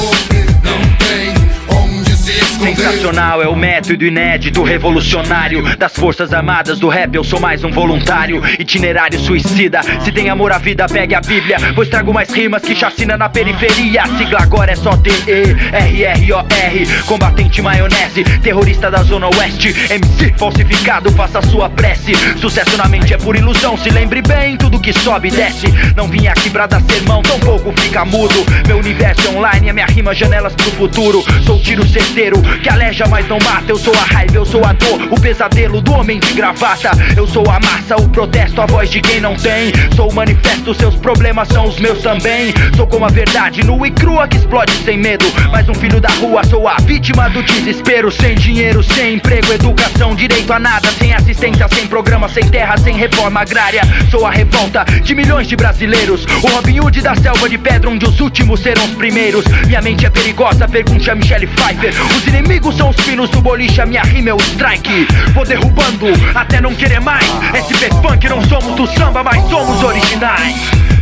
Não 0.65 0.81
tem 0.97 1.35
onde 1.77 2.17
se 2.17 2.33
esconder. 2.33 2.77
Sensacional 2.77 3.43
é 3.43 3.48
método 3.59 4.05
inédito, 4.05 4.63
revolucionário. 4.63 5.77
Das 5.77 5.95
forças 5.95 6.33
armadas 6.33 6.79
do 6.79 6.89
rap, 6.89 7.15
eu 7.15 7.25
sou 7.25 7.41
mais 7.41 7.65
um 7.65 7.71
voluntário. 7.71 8.41
Itinerário 8.59 9.19
suicida, 9.19 9.81
se 10.01 10.13
tem 10.13 10.31
amor 10.31 10.53
à 10.53 10.59
vida, 10.59 10.87
pegue 10.87 11.15
a 11.15 11.21
bíblia. 11.21 11.59
Pois 11.75 11.89
trago 11.89 12.15
mais 12.15 12.31
rimas 12.31 12.63
que 12.63 12.75
chacina 12.75 13.17
na 13.17 13.29
periferia. 13.29 14.07
Sigla 14.17 14.41
agora 14.43 14.73
é 14.73 14.77
só 14.77 14.97
T-E-R-R-O-R 14.97 16.79
Combatente 17.07 17.61
maionese, 17.61 18.23
terrorista 18.43 18.91
da 18.91 19.03
zona 19.03 19.27
oeste. 19.27 19.75
MC 19.91 20.35
falsificado, 20.37 21.11
faça 21.13 21.43
sua 21.43 21.69
prece. 21.69 22.13
Sucesso 22.37 22.77
na 22.77 22.87
mente 22.87 23.15
é 23.15 23.19
por 23.19 23.35
ilusão, 23.35 23.77
se 23.77 23.91
lembre 23.91 24.23
bem 24.23 24.57
Tudo 24.57 24.79
que 24.79 24.93
sobe 24.93 25.29
e 25.29 25.31
desce. 25.33 25.67
Não 25.97 26.07
vim 26.07 26.29
aqui 26.29 26.49
pra 26.51 26.67
dar 26.67 26.81
sermão, 26.83 27.23
tampouco 27.23 27.73
fica 27.81 28.05
mudo. 28.05 28.35
Meu 28.67 28.79
universo 28.79 29.27
é 29.27 29.31
online, 29.31 29.71
a 29.71 29.73
minha 29.73 29.87
rima 29.87 30.15
janelas 30.15 30.55
pro 30.55 30.71
futuro. 30.73 31.25
Sou 31.45 31.59
tiro 31.61 31.87
certeiro, 31.89 32.41
que 32.63 32.69
aleja 32.69 33.07
mas 33.09 33.27
não 33.27 33.39
mata 33.49 33.71
Eu 33.71 33.77
sou 33.77 33.95
a 33.95 34.05
raiva, 34.15 34.37
eu 34.37 34.45
sou 34.45 34.65
a 34.65 34.73
dor, 34.73 35.01
o 35.11 35.21
pesadelo 35.21 35.81
do 35.81 35.93
homem 35.93 36.21
de 36.21 36.33
gravata. 36.35 36.91
Eu 37.17 37.27
sou 37.27 37.45
a 37.51 37.59
massa, 37.61 37.97
o 37.97 38.09
protesto, 38.09 38.61
a 38.61 38.67
voz 38.67 38.91
de 38.91 39.01
quem 39.01 39.21
não 39.21 39.35
tem. 39.35 39.73
Sou 39.97 40.11
o 40.11 40.15
manifesto, 40.15 40.75
seus 40.75 40.95
problemas 40.97 41.49
são 41.49 41.67
os 41.67 41.79
meus 41.79 42.01
também. 42.03 42.53
Sou 42.77 42.87
como 42.87 43.05
a 43.05 43.09
verdade 43.09 43.65
nua 43.65 43.89
e 43.89 43.91
crua 43.91 44.29
que 44.29 44.37
explode 44.37 44.73
sem 44.85 44.99
medo. 44.99 45.25
Mais 45.51 45.69
um 45.69 45.75
filho 45.75 46.01
da 46.01 46.11
rua, 46.21 46.45
sou 46.45 46.69
a 46.69 46.77
vítima 46.77 47.29
do 47.31 47.43
desespero. 47.43 48.11
Sem 48.11 48.35
dinheiro, 48.35 48.83
sem 48.83 49.15
emprego, 49.15 49.53
educação, 49.53 50.15
direito 50.15 50.53
a 50.53 50.59
nada 50.59 50.91
Sem 50.93 51.15
assistência, 51.15 51.67
sem 51.69 51.87
programa, 51.87 52.29
sem 52.29 52.47
terra, 52.49 52.77
sem 52.77 52.97
reforma 52.97 53.41
agrária. 53.41 53.83
Sou 54.11 54.27
a 54.27 54.31
revolta 54.31 54.85
de 55.03 55.15
milhões 55.15 55.47
de 55.47 55.57
brasileiros. 55.57 56.27
O 56.43 56.49
Robin 56.49 56.81
Hood 56.81 57.01
da 57.01 57.15
selva 57.15 57.49
de 57.49 57.57
pedra 57.57 57.89
onde 57.89 58.05
os 58.05 58.21
últimos 58.21 58.61
serão 58.61 58.85
os 58.85 58.95
primeiros. 58.95 59.45
Minha 59.67 59.81
mente 59.81 60.05
é 60.05 60.11
perigosa, 60.11 60.69
pergunte 60.69 61.11
a 61.11 61.15
Michelle 61.15 61.47
Pfeiffer. 61.47 61.95
Os 62.17 62.27
inimigos 62.27 62.77
são 62.77 62.91
os 62.91 62.97
pinos 62.97 63.31
do 63.31 63.38
boliche, 63.41 63.81
a 63.81 63.87
minha 63.87 64.03
rima 64.03 64.31
é 64.31 64.35
o 64.35 64.39
strike 64.39 65.07
Vou 65.35 65.45
derrubando 65.45 66.07
até 66.35 66.61
não 66.61 66.75
querer 66.75 67.01
mais 67.01 67.25
SP 67.55 67.89
Funk 68.03 68.29
não 68.29 68.43
somos 68.45 68.75
do 68.77 68.87
samba, 68.87 69.23
mas 69.23 69.43
somos 69.49 69.83
originais 69.83 70.57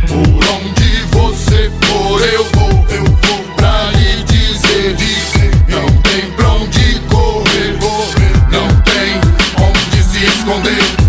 Por 0.07 0.45
onde 0.49 0.87
você 1.17 1.71
for, 1.83 2.21
eu 2.21 2.43
vou, 2.53 2.85
eu 2.89 3.03
vou 3.05 3.43
pra 3.55 3.91
lhe 3.91 4.23
dizer, 4.23 4.95
dizer. 4.95 5.51
Não 5.67 5.85
tem 6.03 6.31
pra 6.31 6.49
onde 6.49 6.99
correr, 7.07 7.77
correr. 7.79 8.33
Não 8.51 8.67
tem 8.81 9.19
onde 9.59 10.03
se 10.03 10.25
esconder. 10.25 11.06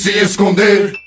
Se 0.00 0.12
esconder. 0.12 0.98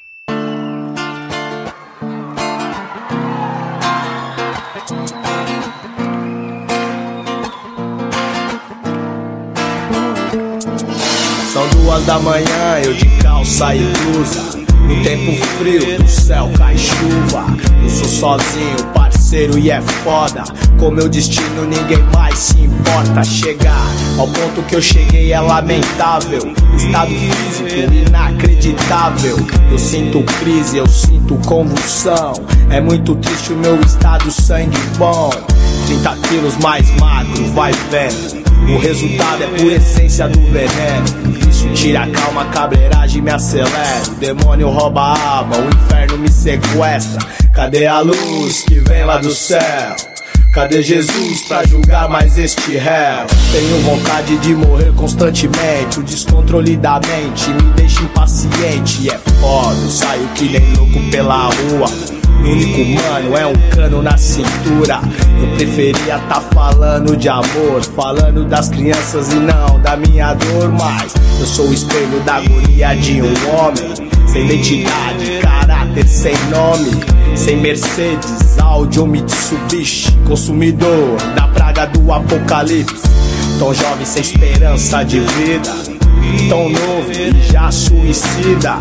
São 11.51 11.67
duas 11.69 12.05
da 12.05 12.19
manhã, 12.19 12.45
eu 12.85 12.93
de 12.93 13.07
calça 13.23 13.75
e 13.75 13.79
blusa. 13.79 14.59
No 14.87 15.03
tempo 15.03 15.43
frio 15.57 15.97
do 15.97 16.07
céu 16.07 16.51
cai 16.55 16.77
chuva. 16.77 17.47
Eu 17.81 17.89
sou 17.89 18.07
sozinho, 18.07 18.93
parceiro, 19.33 19.57
e 19.57 19.71
é 19.71 19.81
foda. 19.81 20.43
Com 20.79 20.91
meu 20.91 21.09
destino 21.09 21.65
ninguém 21.65 22.03
mais 22.13 22.37
se 22.37 22.61
importa. 22.61 23.23
Chegar 23.23 23.87
ao 24.17 24.27
ponto 24.27 24.61
que 24.63 24.75
eu 24.75 24.81
cheguei 24.81 25.33
é 25.33 25.39
lamentável. 25.39 26.53
Estado 26.77 27.09
físico 27.09 27.93
inacreditável. 27.93 29.35
Eu 29.71 29.79
sinto 29.79 30.23
crise, 30.39 30.77
eu 30.77 30.87
sinto 30.87 31.35
convulsão. 31.47 32.33
É 32.69 32.79
muito 32.79 33.15
triste 33.15 33.53
o 33.53 33.57
meu 33.57 33.79
estado, 33.81 34.29
sangue 34.29 34.77
bom. 34.97 35.31
30 35.87 36.17
quilos 36.27 36.57
mais 36.57 36.89
magro, 36.99 37.43
vai 37.53 37.71
vendo. 37.89 38.52
O 38.69 38.77
resultado 38.77 39.43
é 39.43 39.47
por 39.47 39.71
essência 39.71 40.27
do 40.27 40.39
veneno. 40.41 41.05
Isso 41.49 41.69
tira 41.73 42.03
a 42.03 42.07
calma, 42.07 42.43
a 42.43 42.45
cabreiragem 42.45 43.21
me 43.21 43.31
acelera. 43.31 44.03
O 44.07 44.15
demônio 44.15 44.69
rouba 44.69 45.01
a 45.01 45.37
alma, 45.37 45.55
o 45.57 45.67
inferno 45.67 46.17
me 46.17 46.29
sequestra. 46.31 47.19
Cadê 47.53 47.85
a 47.85 47.99
luz 47.99 48.63
que 48.63 48.79
vem 48.79 49.03
lá 49.03 49.17
do 49.17 49.31
céu? 49.31 49.95
Cadê 50.53 50.83
Jesus 50.83 51.41
pra 51.47 51.65
julgar 51.65 52.07
mais 52.07 52.37
este 52.37 52.77
réu? 52.77 53.25
Tenho 53.51 53.81
vontade 53.81 54.37
de 54.37 54.53
morrer 54.53 54.93
constantemente. 54.95 55.99
O 55.99 56.03
descontrole 56.03 56.77
da 56.77 56.99
mente 56.99 57.49
me 57.49 57.73
deixa 57.73 58.01
impaciente. 58.03 59.09
É 59.09 59.17
foda, 59.39 59.89
saio 59.89 60.27
que 60.35 60.49
nem 60.49 60.73
louco 60.73 60.99
pela 61.09 61.45
rua. 61.45 62.22
Único 62.43 62.83
mano 63.01 63.37
é 63.37 63.47
um 63.47 63.53
cano 63.69 64.01
na 64.01 64.17
cintura. 64.17 64.99
Eu 65.41 65.55
preferia 65.55 66.19
tá 66.27 66.41
falando 66.53 67.15
de 67.15 67.29
amor, 67.29 67.81
falando 67.95 68.43
das 68.43 68.69
crianças 68.69 69.31
e 69.31 69.37
não 69.37 69.79
da 69.79 69.95
minha 69.95 70.33
dor. 70.33 70.69
Mas 70.69 71.13
eu 71.39 71.45
sou 71.45 71.67
o 71.69 71.73
espelho 71.73 72.19
da 72.25 72.35
agonia 72.35 72.95
de 72.95 73.21
um 73.21 73.33
homem. 73.55 73.93
Sem 74.27 74.45
identidade, 74.45 75.39
caráter 75.41 76.07
sem 76.07 76.35
nome. 76.49 76.91
Sem 77.35 77.57
Mercedes, 77.57 78.59
Audi 78.59 78.99
ou 78.99 79.07
Mitsubishi. 79.07 80.11
Consumidor 80.27 81.17
da 81.35 81.47
praga 81.47 81.85
do 81.85 82.11
apocalipse. 82.11 83.03
Tão 83.57 83.73
jovem 83.73 84.05
sem 84.05 84.21
esperança 84.21 85.03
de 85.03 85.21
vida. 85.21 85.92
Tão 86.49 86.69
novo 86.69 87.11
e 87.11 87.51
já 87.51 87.71
suicida. 87.71 88.77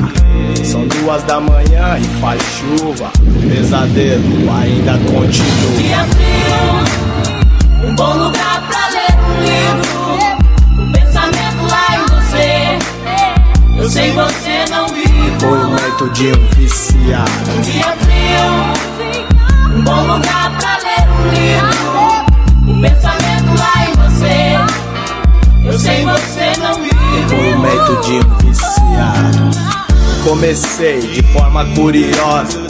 São 0.64 0.86
duas 0.86 1.22
da 1.24 1.40
manhã 1.40 1.98
e 1.98 2.04
faz 2.20 2.42
chuva. 2.42 3.10
Pesadelo 3.48 4.50
ainda 4.52 4.92
continua. 5.10 5.76
Dia 5.78 6.04
frio, 6.04 7.88
um 7.88 7.94
bom 7.94 8.14
lugar 8.14 8.62
pra 8.68 8.88
ler 8.88 9.14
um 9.24 9.34
livro. 9.42 9.92
O 10.82 10.92
pensamento 10.92 11.62
lá 11.70 11.86
em 11.96 12.04
você. 12.06 12.78
Eu 13.78 13.90
sei 13.90 14.12
você 14.12 14.64
não 14.70 14.88
vive. 14.88 15.30
Depoimento 15.30 16.10
de 16.10 16.26
um 16.28 16.46
viciado. 16.56 17.30
Dia 17.64 17.96
frio, 18.00 19.76
um 19.76 19.82
bom 19.82 20.00
lugar 20.02 20.50
pra 20.58 20.76
ler 20.78 21.02
um 21.08 21.22
livro. 21.32 21.92
O 22.68 22.80
pensamento 22.80 23.50
lá 23.58 23.74
em 23.86 23.92
você. 24.02 24.42
Eu 25.64 25.78
sei 25.78 26.04
você 26.04 26.52
não 26.60 26.74
vive. 26.82 27.01
Depoimento 27.12 28.00
de 28.02 28.14
um 28.14 28.38
viciado. 28.38 29.50
Comecei 30.24 31.00
de 31.00 31.22
forma 31.24 31.64
curiosa. 31.74 32.60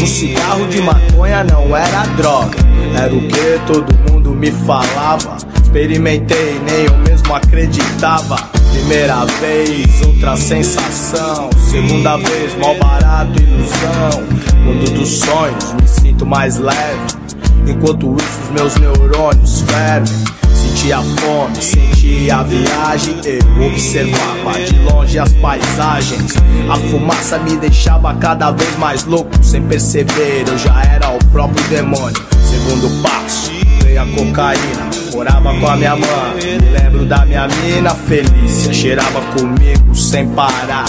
Um 0.00 0.06
cigarro 0.06 0.66
de 0.66 0.82
maconha 0.82 1.42
não 1.44 1.74
era 1.74 2.02
droga. 2.16 2.58
Era 2.94 3.14
o 3.14 3.20
que 3.26 3.60
todo 3.66 4.12
mundo 4.12 4.30
me 4.32 4.50
falava. 4.50 5.36
Experimentei, 5.62 6.60
nem 6.66 6.84
eu 6.84 6.98
mesmo 6.98 7.34
acreditava. 7.34 8.36
Primeira 8.72 9.24
vez, 9.24 10.02
outra 10.06 10.36
sensação. 10.36 11.50
Segunda 11.70 12.16
vez, 12.18 12.56
mal 12.58 12.74
barato, 12.76 13.32
ilusão. 13.42 14.22
Mundo 14.64 14.90
dos 14.90 15.08
sonhos, 15.08 15.72
me 15.80 15.88
sinto 15.88 16.26
mais 16.26 16.58
leve. 16.58 17.18
Enquanto 17.66 18.16
isso, 18.16 18.40
os 18.44 18.50
meus 18.50 18.76
neurônios 18.76 19.62
fervem. 19.62 20.38
Sentia 20.78 21.02
fome, 21.02 21.60
sentia 21.60 22.36
a 22.36 22.42
viagem. 22.44 23.16
Eu 23.24 23.66
observava 23.66 24.60
de 24.64 24.78
longe 24.78 25.18
as 25.18 25.32
paisagens. 25.32 26.34
A 26.70 26.76
fumaça 26.76 27.36
me 27.40 27.56
deixava 27.56 28.14
cada 28.14 28.52
vez 28.52 28.78
mais 28.78 29.04
louco. 29.04 29.28
Sem 29.42 29.60
perceber, 29.62 30.44
eu 30.46 30.56
já 30.56 30.80
era 30.84 31.10
o 31.10 31.18
próprio 31.32 31.66
demônio. 31.66 32.16
Segundo 32.48 33.02
passo, 33.02 33.50
veio 33.82 34.00
a 34.00 34.06
cocaína. 34.06 34.88
Morava 35.12 35.52
com 35.58 35.66
a 35.66 35.76
minha 35.76 35.96
mãe. 35.96 36.58
Me 36.62 36.70
lembro 36.70 37.04
da 37.06 37.26
minha 37.26 37.48
mina 37.48 37.90
Felícia. 37.96 38.72
Cheirava 38.72 39.20
comigo 39.36 39.96
sem 39.96 40.28
parar. 40.28 40.86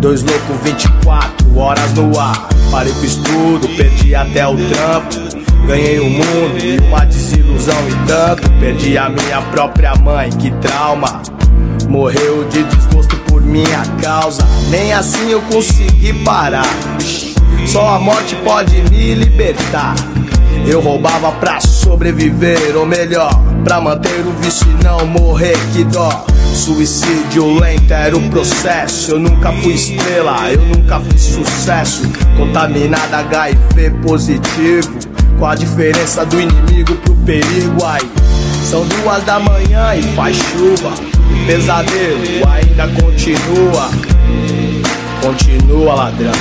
Dois 0.00 0.22
loucos 0.22 0.56
24 0.62 1.58
horas 1.58 1.94
no 1.94 2.20
ar. 2.20 2.46
Parei 2.70 2.92
com 2.92 3.04
estudo, 3.04 3.68
perdi 3.74 4.14
até 4.14 4.46
o 4.46 4.54
trampo. 4.54 5.27
Ganhei 5.68 6.00
o 6.00 6.08
mundo 6.08 6.64
e 6.64 6.78
uma 6.78 7.04
desilusão 7.04 7.76
e 7.90 8.06
tanto. 8.08 8.50
Perdi 8.58 8.96
a 8.96 9.10
minha 9.10 9.42
própria 9.52 9.94
mãe, 9.96 10.30
que 10.30 10.50
trauma. 10.62 11.20
Morreu 11.86 12.48
de 12.48 12.62
desgosto 12.62 13.14
por 13.28 13.42
minha 13.42 13.82
causa. 14.02 14.42
Nem 14.70 14.94
assim 14.94 15.30
eu 15.30 15.42
consegui 15.42 16.14
parar. 16.24 16.64
Só 17.66 17.86
a 17.96 17.98
morte 17.98 18.34
pode 18.36 18.80
me 18.90 19.12
libertar. 19.12 19.94
Eu 20.66 20.80
roubava 20.80 21.32
pra 21.32 21.60
sobreviver, 21.60 22.74
ou 22.74 22.86
melhor, 22.86 23.30
pra 23.62 23.78
manter 23.78 24.26
o 24.26 24.32
vício 24.40 24.66
e 24.70 24.82
não 24.82 25.06
morrer, 25.06 25.58
que 25.74 25.84
dó. 25.84 26.24
Suicídio 26.58 27.56
lento 27.60 27.92
era 27.92 28.16
o 28.16 28.30
processo. 28.30 29.12
Eu 29.12 29.20
nunca 29.20 29.52
fui 29.52 29.74
estrela, 29.74 30.50
eu 30.50 30.60
nunca 30.60 30.98
fiz 31.00 31.22
sucesso. 31.22 32.02
Contaminada 32.36 33.18
HIV 33.18 33.90
positivo. 34.02 34.98
Qual 35.38 35.52
a 35.52 35.54
diferença 35.54 36.26
do 36.26 36.40
inimigo 36.40 36.96
pro 36.96 37.14
perigo 37.18 37.84
aí? 37.84 38.10
São 38.64 38.84
duas 38.88 39.22
da 39.22 39.38
manhã 39.38 39.94
e 39.94 40.02
faz 40.14 40.36
chuva. 40.36 40.90
O 40.90 41.46
pesadelo 41.46 42.48
ainda 42.50 42.88
continua. 43.00 43.90
Continua 45.22 45.94
ladrão. 45.94 46.32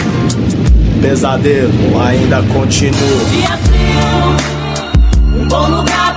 O 0.97 0.99
pesadelo 0.99 2.01
ainda 2.01 2.41
continua. 2.51 3.25
Dia 3.29 3.57
frio, 3.59 5.41
um 5.41 5.47
bom 5.47 5.67
lugar 5.67 6.16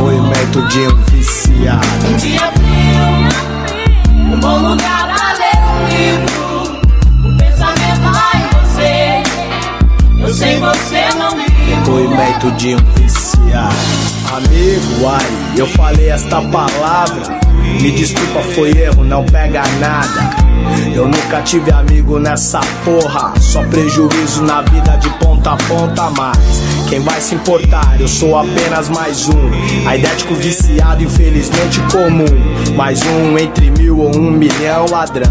viu. 0.00 0.20
Depoimento 0.20 0.62
de 0.68 0.78
um 0.86 0.96
viciado. 1.04 1.86
Um 2.08 2.16
dia 2.16 2.52
frio, 2.52 4.32
um 4.32 4.40
bom 4.40 4.58
lugar 4.70 5.14
pra 5.14 5.32
ler 5.34 5.58
um 5.68 5.88
livro. 5.88 6.80
O 7.24 7.36
pensamento 7.36 8.04
lá 8.04 8.30
em 8.34 8.46
você. 8.64 9.22
Eu 10.20 10.34
sei 10.34 10.58
você 10.58 11.18
não 11.18 11.30
viu. 11.36 11.76
Depoimento 11.76 12.50
de 12.52 12.74
um 12.74 12.78
viciado. 12.94 13.74
Amigo, 14.36 15.08
ai, 15.08 15.26
eu 15.56 15.66
falei 15.66 16.08
esta 16.10 16.40
palavra. 16.40 17.40
Me 17.80 17.90
desculpa, 17.90 18.40
foi 18.54 18.70
erro, 18.70 19.04
não 19.04 19.24
pega 19.24 19.62
nada. 19.80 20.30
Eu 20.94 21.06
nunca 21.06 21.42
tive 21.42 21.70
amigo 21.72 22.18
nessa 22.18 22.60
porra. 22.84 23.32
Só 23.40 23.62
prejuízo 23.64 24.42
na 24.44 24.62
vida 24.62 24.96
de 24.96 25.10
ponta 25.18 25.52
a 25.52 25.56
ponta, 25.56 26.10
mas 26.10 26.38
quem 26.90 26.98
vai 26.98 27.20
se 27.20 27.36
importar? 27.36 28.00
Eu 28.00 28.08
sou 28.08 28.36
apenas 28.36 28.88
mais 28.88 29.28
um. 29.28 29.88
Aidético 29.88 30.34
viciado, 30.34 31.04
infelizmente 31.04 31.80
comum. 31.92 32.26
Mais 32.74 33.00
um 33.02 33.38
entre 33.38 33.70
mil 33.70 34.00
ou 34.00 34.16
um 34.16 34.32
milhão 34.32 34.86
ladrão. 34.90 35.30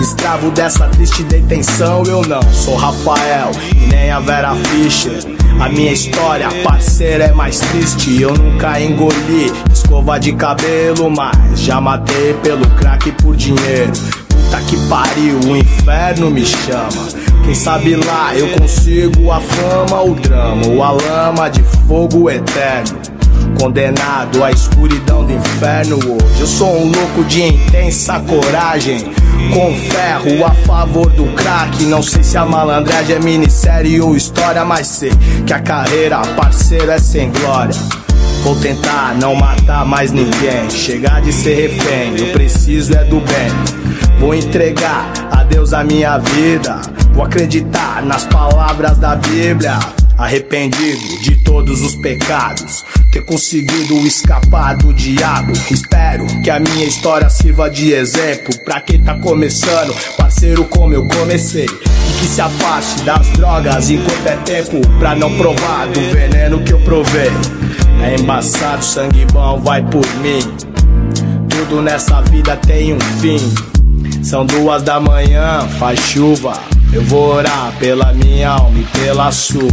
Escravo 0.00 0.52
dessa 0.52 0.86
triste 0.86 1.24
detenção, 1.24 2.04
eu 2.04 2.22
não 2.22 2.40
sou 2.52 2.76
Rafael 2.76 3.50
e 3.74 3.88
nem 3.88 4.12
a 4.12 4.20
Vera 4.20 4.54
Fischer. 4.54 5.20
A 5.58 5.68
minha 5.68 5.92
história, 5.92 6.48
parceira, 6.62 7.24
é 7.24 7.32
mais 7.32 7.58
triste. 7.58 8.22
Eu 8.22 8.32
nunca 8.32 8.80
engoli 8.80 9.52
escova 9.72 10.16
de 10.16 10.32
cabelo, 10.32 11.10
mas 11.10 11.60
já 11.60 11.80
matei 11.80 12.34
pelo 12.34 12.64
crack 12.76 13.10
por 13.20 13.34
dinheiro. 13.34 13.92
Puta 14.28 14.60
que 14.62 14.76
pariu, 14.88 15.40
o 15.40 15.56
inferno 15.56 16.30
me 16.30 16.46
chama. 16.46 17.29
Quem 17.44 17.54
sabe 17.54 17.96
lá 17.96 18.34
eu 18.34 18.48
consigo 18.58 19.30
a 19.30 19.40
fama, 19.40 20.02
o 20.02 20.14
drama, 20.14 20.66
ou 20.66 20.82
a 20.82 20.92
lama 20.92 21.48
de 21.48 21.62
fogo 21.86 22.30
eterno. 22.30 22.98
Condenado 23.58 24.42
à 24.42 24.50
escuridão 24.50 25.24
do 25.24 25.32
inferno 25.32 25.96
hoje. 25.96 26.40
Eu 26.40 26.46
sou 26.46 26.80
um 26.80 26.90
louco 26.90 27.24
de 27.24 27.42
intensa 27.42 28.20
coragem. 28.20 29.12
Com 29.52 29.74
ferro 29.74 30.44
a 30.46 30.50
favor 30.66 31.10
do 31.10 31.24
crack. 31.34 31.84
Não 31.84 32.02
sei 32.02 32.22
se 32.22 32.36
a 32.36 32.44
malandragem 32.44 33.16
é 33.16 33.18
minissérie 33.18 34.00
ou 34.00 34.16
história, 34.16 34.64
mas 34.64 34.86
sei 34.86 35.12
que 35.46 35.52
a 35.52 35.60
carreira, 35.60 36.18
parceiro, 36.36 36.90
é 36.90 36.98
sem 36.98 37.30
glória. 37.30 37.74
Vou 38.42 38.56
tentar 38.56 39.14
não 39.16 39.34
matar 39.34 39.84
mais 39.84 40.12
ninguém. 40.12 40.70
Chegar 40.70 41.20
de 41.20 41.32
ser 41.32 41.68
refém, 41.68 42.16
eu 42.18 42.32
preciso 42.32 42.94
é 42.94 43.04
do 43.04 43.20
bem. 43.20 43.50
Vou 44.18 44.34
entregar 44.34 45.12
a 45.30 45.42
Deus 45.42 45.72
a 45.72 45.84
minha 45.84 46.16
vida. 46.18 46.80
Vou 47.12 47.24
acreditar 47.24 48.02
nas 48.04 48.24
palavras 48.24 48.98
da 48.98 49.16
Bíblia. 49.16 49.78
Arrependido 50.16 51.22
de 51.22 51.42
todos 51.44 51.80
os 51.80 51.96
pecados, 51.96 52.84
ter 53.10 53.24
conseguido 53.24 53.94
escapar 54.06 54.76
do 54.76 54.92
diabo. 54.92 55.52
Espero 55.70 56.26
que 56.42 56.50
a 56.50 56.60
minha 56.60 56.84
história 56.84 57.30
sirva 57.30 57.70
de 57.70 57.92
exemplo 57.92 58.54
pra 58.62 58.82
quem 58.82 59.02
tá 59.02 59.18
começando, 59.18 59.94
parceiro 60.18 60.64
como 60.64 60.92
eu 60.92 61.08
comecei. 61.08 61.64
E 61.64 62.20
que 62.20 62.26
se 62.26 62.40
afaste 62.40 63.02
das 63.02 63.26
drogas 63.30 63.88
enquanto 63.88 64.26
é 64.26 64.36
tempo 64.36 64.86
pra 64.98 65.14
não 65.14 65.34
provar 65.38 65.86
do 65.88 66.00
veneno 66.12 66.62
que 66.62 66.72
eu 66.74 66.80
provei. 66.80 67.30
É 68.02 68.20
embaçado, 68.20 68.84
sangue 68.84 69.24
bom 69.32 69.58
vai 69.58 69.82
por 69.82 70.06
mim. 70.16 70.42
Tudo 71.48 71.80
nessa 71.80 72.20
vida 72.22 72.56
tem 72.58 72.92
um 72.92 73.00
fim. 73.20 73.40
São 74.22 74.44
duas 74.44 74.82
da 74.82 75.00
manhã, 75.00 75.66
faz 75.78 75.98
chuva. 75.98 76.52
Eu 76.92 77.04
vou 77.04 77.34
orar 77.34 77.72
pela 77.78 78.12
minha 78.12 78.50
alma 78.50 78.76
e 78.76 78.84
pela 78.98 79.30
sua. 79.30 79.70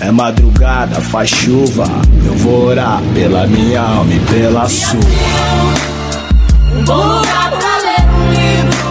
É 0.00 0.10
madrugada, 0.10 1.00
faz 1.00 1.30
chuva. 1.30 1.86
Eu 2.24 2.34
vou 2.36 2.66
orar 2.66 3.00
pela 3.14 3.46
minha 3.46 3.80
alma 3.80 4.12
e 4.12 4.20
pela 4.20 4.68
sua. 4.68 5.00
Um 6.76 6.84
bom 6.84 7.02
lugar 7.02 7.50
pra 7.50 7.78
ler 7.78 8.04
um 8.12 8.30
livro. 8.30 8.88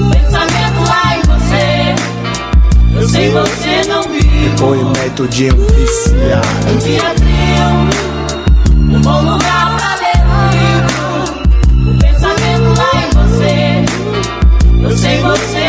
O 0.00 0.10
pensamento 0.10 0.80
lá 0.88 1.16
em 1.16 1.22
você. 1.22 1.94
Eu 2.94 3.08
sei 3.08 3.30
você 3.30 3.88
não 3.88 4.02
viu. 4.04 4.50
Depoimento 4.50 5.28
de 5.28 5.52
um 5.52 5.66
viciado. 5.66 6.48
Um 6.72 6.78
dia 6.78 7.14
frio. 7.16 8.96
Um 8.96 9.00
bom 9.02 9.20
lugar 9.20 9.76
pra 9.76 9.94
ler 9.96 10.18
um 10.24 10.48
livro. 10.56 11.90
O 11.90 11.98
pensamento 11.98 12.68
lá 12.78 12.92
em 13.02 13.10
você. 13.10 13.84
Eu 14.82 14.96
sei 14.96 15.20
você 15.20 15.65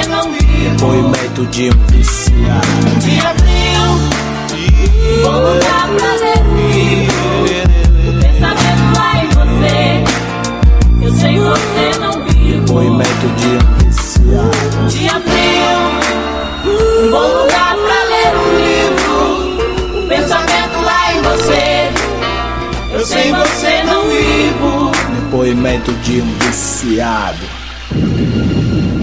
Depoimento 0.87 1.45
de 1.47 1.69
um 1.69 1.85
viciado. 1.87 2.67
Um 2.79 2.99
dia 2.99 3.35
frio. 3.35 3.83
Um 5.11 5.21
bom 5.21 5.37
lugar 5.39 5.85
pra 5.97 6.11
ler 6.15 6.39
um 6.47 6.55
livro. 6.71 7.27
O 8.07 8.13
pensamento 8.21 8.85
lá 8.95 9.11
em 9.21 9.27
você. 9.27 10.03
Eu 11.05 11.11
sei 11.11 11.39
você 11.39 11.99
não 11.99 12.13
viu. 12.23 12.61
Depoimento 12.61 13.27
de 13.35 13.47
um 13.47 13.59
viciado. 13.83 14.77
Um 14.81 14.87
dia 14.87 15.19
frio. 15.19 15.77
Um 16.71 17.11
bom 17.11 17.27
lugar 17.41 17.75
pra 17.75 17.99
ler 18.05 18.31
um 18.37 18.47
livro. 18.55 19.19
O 19.99 20.07
pensamento 20.07 20.77
lá 20.85 21.13
em 21.13 21.21
você. 21.21 21.91
Eu 22.93 23.05
sei 23.05 23.33
você 23.33 23.83
não 23.83 24.03
vivo. 24.03 24.91
Depoimento 25.19 25.91
de 25.95 26.21
um 26.21 26.33
viciado. 26.39 27.56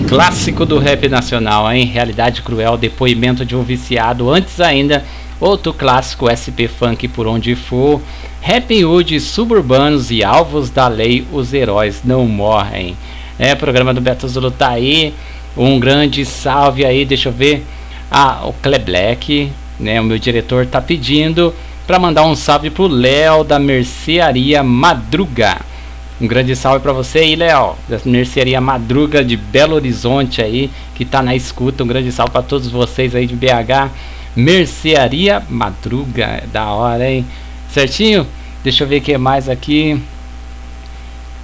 Clássico 0.08 0.64
do 0.64 0.78
rap 0.78 1.08
nacional, 1.08 1.70
hein? 1.72 1.86
Realidade 1.86 2.42
cruel, 2.42 2.76
depoimento 2.76 3.44
de 3.44 3.56
um 3.56 3.62
viciado. 3.62 4.30
Antes 4.30 4.60
ainda, 4.60 5.02
outro 5.40 5.72
clássico 5.72 6.28
SP 6.30 6.68
Funk 6.68 7.08
por 7.08 7.26
onde 7.26 7.54
for. 7.54 8.00
Happy 8.46 8.84
Hood, 8.84 9.18
suburbanos 9.20 10.10
e 10.10 10.22
alvos 10.22 10.70
da 10.70 10.86
lei, 10.86 11.26
os 11.32 11.52
heróis 11.52 12.02
não 12.04 12.26
morrem. 12.26 12.96
É, 13.38 13.54
programa 13.54 13.92
do 13.92 14.00
Beto 14.00 14.28
Zulu 14.28 14.50
tá 14.50 14.68
aí. 14.68 15.14
Um 15.56 15.80
grande 15.80 16.24
salve 16.24 16.84
aí, 16.84 17.04
deixa 17.04 17.28
eu 17.28 17.32
ver. 17.32 17.64
Ah, 18.10 18.42
o 18.44 18.52
Cle 18.52 18.78
Black, 18.78 19.50
né? 19.80 20.00
O 20.00 20.04
meu 20.04 20.18
diretor 20.18 20.66
tá 20.66 20.80
pedindo 20.80 21.54
para 21.86 21.98
mandar 21.98 22.24
um 22.24 22.36
salve 22.36 22.70
pro 22.70 22.86
Léo 22.86 23.42
da 23.42 23.58
Mercearia 23.58 24.62
Madruga. 24.62 25.73
Um 26.24 26.26
grande 26.26 26.56
salve 26.56 26.80
para 26.80 26.94
você 26.94 27.18
aí, 27.18 27.36
Léo, 27.36 27.76
da 27.86 28.00
Mercearia 28.06 28.58
Madruga 28.58 29.22
de 29.22 29.36
Belo 29.36 29.74
Horizonte 29.74 30.40
aí, 30.40 30.70
que 30.94 31.04
tá 31.04 31.22
na 31.22 31.34
escuta. 31.36 31.84
Um 31.84 31.86
grande 31.86 32.10
salve 32.10 32.32
para 32.32 32.40
todos 32.40 32.70
vocês 32.70 33.14
aí 33.14 33.26
de 33.26 33.36
BH. 33.36 33.90
Mercearia 34.34 35.42
Madruga, 35.50 36.42
da 36.50 36.70
hora, 36.70 37.10
hein? 37.10 37.26
Certinho? 37.68 38.26
Deixa 38.62 38.84
eu 38.84 38.88
ver 38.88 39.00
o 39.00 39.02
que 39.02 39.18
mais 39.18 39.50
aqui. 39.50 40.00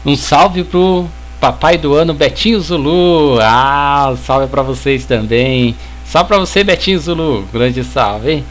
Um 0.06 0.16
salve 0.16 0.64
pro 0.64 1.06
papai 1.38 1.76
do 1.76 1.92
ano 1.92 2.14
Betinho 2.14 2.58
Zulu. 2.58 3.38
Ah, 3.38 4.16
salve 4.24 4.46
para 4.46 4.62
vocês 4.62 5.04
também. 5.04 5.76
Só 6.06 6.24
para 6.24 6.38
você, 6.38 6.64
Betinho 6.64 6.98
Zulu. 6.98 7.46
Grande 7.52 7.84
salve, 7.84 8.30
hein? 8.32 8.44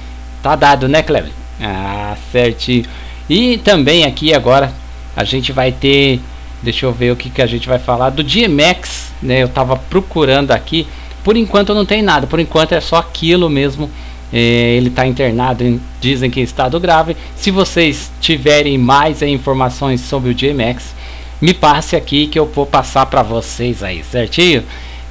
Tá 0.43 0.55
dado, 0.55 0.87
né, 0.87 1.01
Cleber? 1.01 1.31
Ah, 1.59 2.15
certinho. 2.31 2.85
E 3.27 3.57
também 3.57 4.03
aqui 4.03 4.31
agora 4.31 4.71
a 5.15 5.23
gente 5.23 5.51
vai 5.51 5.71
ter, 5.71 6.19
deixa 6.61 6.85
eu 6.85 6.91
ver 6.91 7.11
o 7.11 7.15
que, 7.15 7.29
que 7.29 7.41
a 7.41 7.47
gente 7.47 7.67
vai 7.67 7.79
falar 7.79 8.09
do 8.09 8.23
DMX, 8.23 9.11
né? 9.21 9.43
Eu 9.43 9.49
tava 9.49 9.75
procurando 9.75 10.51
aqui. 10.51 10.87
Por 11.23 11.35
enquanto 11.35 11.73
não 11.73 11.85
tem 11.85 12.01
nada, 12.01 12.27
por 12.27 12.39
enquanto 12.39 12.73
é 12.73 12.81
só 12.81 12.97
aquilo 12.97 13.49
mesmo. 13.49 13.89
É, 14.31 14.75
ele 14.75 14.89
está 14.89 15.07
internado, 15.07 15.63
em, 15.63 15.81
dizem 15.99 16.29
que 16.29 16.39
em 16.39 16.43
estado 16.43 16.79
grave. 16.79 17.17
Se 17.35 17.49
vocês 17.49 18.11
tiverem 18.21 18.77
mais 18.77 19.21
informações 19.21 20.01
sobre 20.01 20.29
o 20.29 20.35
DMX, 20.35 20.93
me 21.41 21.53
passe 21.53 21.95
aqui 21.95 22.27
que 22.27 22.37
eu 22.37 22.45
vou 22.45 22.65
passar 22.65 23.05
para 23.07 23.23
vocês 23.23 23.81
aí, 23.81 24.03
certinho? 24.03 24.63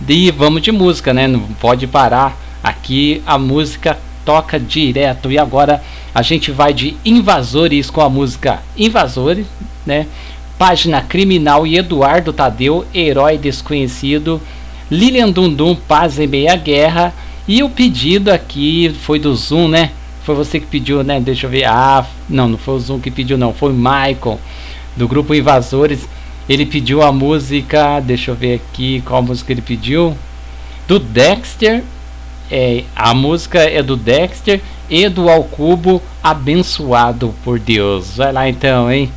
E 0.07 0.31
vamos 0.31 0.63
de 0.63 0.71
música, 0.71 1.13
né? 1.13 1.27
Não 1.27 1.41
pode 1.41 1.87
parar. 1.87 2.37
Aqui 2.63 3.23
a 3.27 3.39
música 3.39 3.99
toca 4.25 4.61
direto. 4.61 5.33
E 5.33 5.39
agora 5.39 5.83
a 6.15 6.23
gente 6.23 6.53
vai 6.53 6.75
de 6.75 6.97
Invasores 7.05 7.89
com 7.91 8.01
a 8.01 8.11
música 8.11 8.63
Invasores, 8.77 9.47
né? 9.89 10.07
Página 10.59 11.01
Criminal 11.01 11.67
e 11.67 11.79
Eduardo 11.79 12.33
Tadeu, 12.33 12.85
Herói 12.95 13.39
Desconhecido. 13.39 14.41
Lilian 14.91 15.31
Dundum, 15.31 15.75
Paz 15.75 16.19
em 16.19 16.27
Meia 16.27 16.57
Guerra. 16.57 17.13
E 17.47 17.63
o 17.63 17.71
pedido 17.71 18.31
aqui 18.31 18.95
foi 19.03 19.19
do 19.19 19.35
Zoom, 19.35 19.69
né? 19.69 19.93
Foi 20.23 20.35
você 20.35 20.61
que 20.61 20.67
pediu, 20.67 21.03
né? 21.03 21.19
Deixa 21.19 21.47
eu 21.47 21.51
ver. 21.51 21.65
Ah, 21.65 22.07
não, 22.29 22.49
não 22.49 22.59
foi 22.59 22.75
o 22.75 22.81
Zoom 22.81 23.01
que 23.01 23.11
pediu, 23.11 23.39
não. 23.39 23.55
Foi 23.55 23.73
o 23.73 23.75
Michael, 23.75 24.39
do 24.97 25.09
grupo 25.09 25.35
Invasores. 25.35 26.07
Ele 26.49 26.67
pediu 26.67 27.03
a 27.03 27.11
música. 27.11 28.01
Deixa 28.01 28.31
eu 28.31 28.35
ver 28.35 28.57
aqui 28.57 29.03
qual 29.07 29.23
música 29.23 29.53
ele 29.53 29.63
pediu. 29.63 30.17
Do 30.87 30.99
Dexter. 30.99 31.83
É, 32.51 32.85
a 32.97 33.15
música 33.15 33.61
é 33.61 33.83
do 33.83 33.95
Dexter 33.97 34.61
e 34.89 35.09
do 35.09 35.29
Alcubo, 35.29 36.03
abençoado 36.23 37.35
por 37.45 37.59
Deus. 37.59 38.17
Vai 38.17 38.33
lá 38.33 38.49
então, 38.49 38.91
hein? 38.91 39.11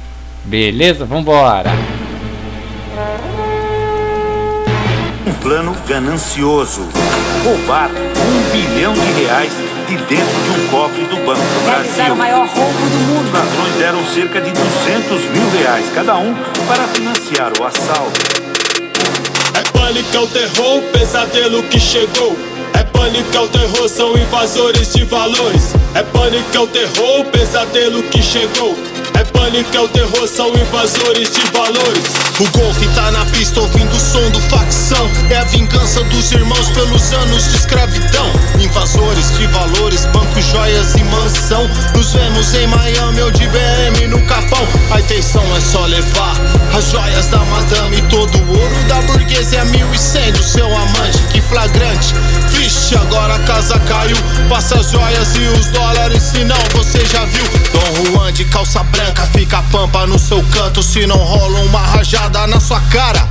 Beleza? 0.44 1.06
Vambora. 1.06 1.72
Um 5.26 5.34
plano 5.34 5.76
ganancioso. 5.88 6.88
Roubar 7.44 7.90
um 7.90 8.52
bilhão 8.52 8.94
de 8.94 9.24
reais 9.24 9.52
de 9.88 9.98
dentro 9.98 10.42
de 10.44 10.50
um 10.50 10.68
cofre 10.70 11.04
do 11.06 11.16
Banco 11.18 11.42
do 11.42 11.66
Brasil. 11.66 12.14
o 12.14 12.18
maior 12.18 12.48
roubo 12.48 12.80
do 12.80 13.00
mundo. 13.08 13.26
Os 13.28 13.34
ladrões 13.34 13.76
deram 13.78 14.06
cerca 14.06 14.42
de 14.42 14.52
200 14.52 15.22
mil 15.32 15.50
reais 15.60 15.86
cada 15.94 16.18
um 16.18 16.34
para 16.68 16.88
financiar 16.88 17.52
o 17.60 17.66
assalto. 17.66 18.20
É 19.54 19.64
pânico, 19.78 20.16
é 20.16 20.20
o 20.20 20.28
terror, 20.28 20.78
o 20.78 20.82
pesadelo 20.92 21.64
que 21.64 21.80
chegou. 21.80 22.38
É 22.74 22.84
pânico, 22.84 23.36
é 23.36 23.40
o 23.40 23.48
terror, 23.48 23.90
são 23.90 24.18
invasores 24.18 24.94
de 24.94 25.04
valores. 25.04 25.76
É 25.94 26.04
pânico, 26.04 26.56
é 26.56 26.60
o 26.60 26.68
terror, 26.68 27.20
o 27.20 27.26
pesadelo 27.26 28.02
que 28.04 28.22
chegou. 28.24 28.78
Pânico, 29.34 29.76
é 29.76 29.80
o 29.80 29.88
terror, 29.90 30.28
são 30.28 30.50
invasores 30.50 31.32
de 31.32 31.42
valores. 31.52 32.22
O 32.40 32.58
golfe 32.58 32.88
tá 32.96 33.12
na 33.12 33.26
pista 33.26 33.60
ouvindo 33.60 33.96
o 33.96 34.00
som 34.00 34.30
do 34.32 34.40
facção. 34.42 35.10
É 35.30 35.38
a 35.38 35.44
vingança 35.46 36.04
dos 36.06 36.32
irmãos 36.32 36.70
pelos 36.70 37.12
anos 37.14 37.50
de 37.50 37.58
escravidão. 37.58 38.32
Invasores 38.60 39.32
de 39.38 39.46
valores, 39.48 40.06
bancos, 40.06 40.46
joias 40.46 40.96
e 40.96 41.04
mansão. 41.04 41.70
Nos 41.96 42.14
vemos 42.14 42.54
em 42.54 42.68
Miami 42.68 43.22
ou 43.22 43.32
de 43.32 43.48
BM 43.48 44.08
no 44.08 44.22
Capão. 44.26 44.66
A 44.92 45.00
intenção 45.00 45.44
é 45.56 45.60
só 45.60 45.86
levar 45.86 46.36
as 46.76 46.90
joias 46.90 47.28
da 47.28 47.40
madame. 47.40 47.98
E 47.98 48.02
todo 48.04 48.36
o 48.38 48.50
ouro 48.50 48.84
da 48.88 49.02
burguesia 49.02 49.60
é 49.60 49.66
mil 49.66 49.94
e 49.94 50.00
cem 50.00 50.32
do 50.32 50.44
seu 50.44 50.66
amante. 50.66 51.20
Que 51.32 51.42
flagrante. 51.42 52.14
Vixe, 52.52 52.96
agora 52.96 53.36
a 53.36 53.40
casa 53.40 53.80
caiu. 53.80 54.18
Passa 54.50 54.80
as 54.80 54.92
joias 54.92 55.36
e 55.36 55.40
os 55.58 55.68
dólares, 55.68 56.22
se 56.24 56.44
não 56.44 56.58
você 56.74 57.06
já 57.06 57.26
viu. 57.26 57.46
Dom 57.72 58.12
Juan 58.12 58.34
de 58.34 58.46
calça 58.46 58.84
branca 58.84 59.26
fica 59.34 59.62
pampa 59.72 60.06
no 60.06 60.20
seu 60.20 60.44
canto. 60.46 60.84
Se 60.84 61.06
não 61.06 61.18
rola 61.18 61.60
uma 61.60 61.80
rajada 61.80 62.46
na 62.48 62.60
sua 62.60 62.80
cara. 62.82 63.28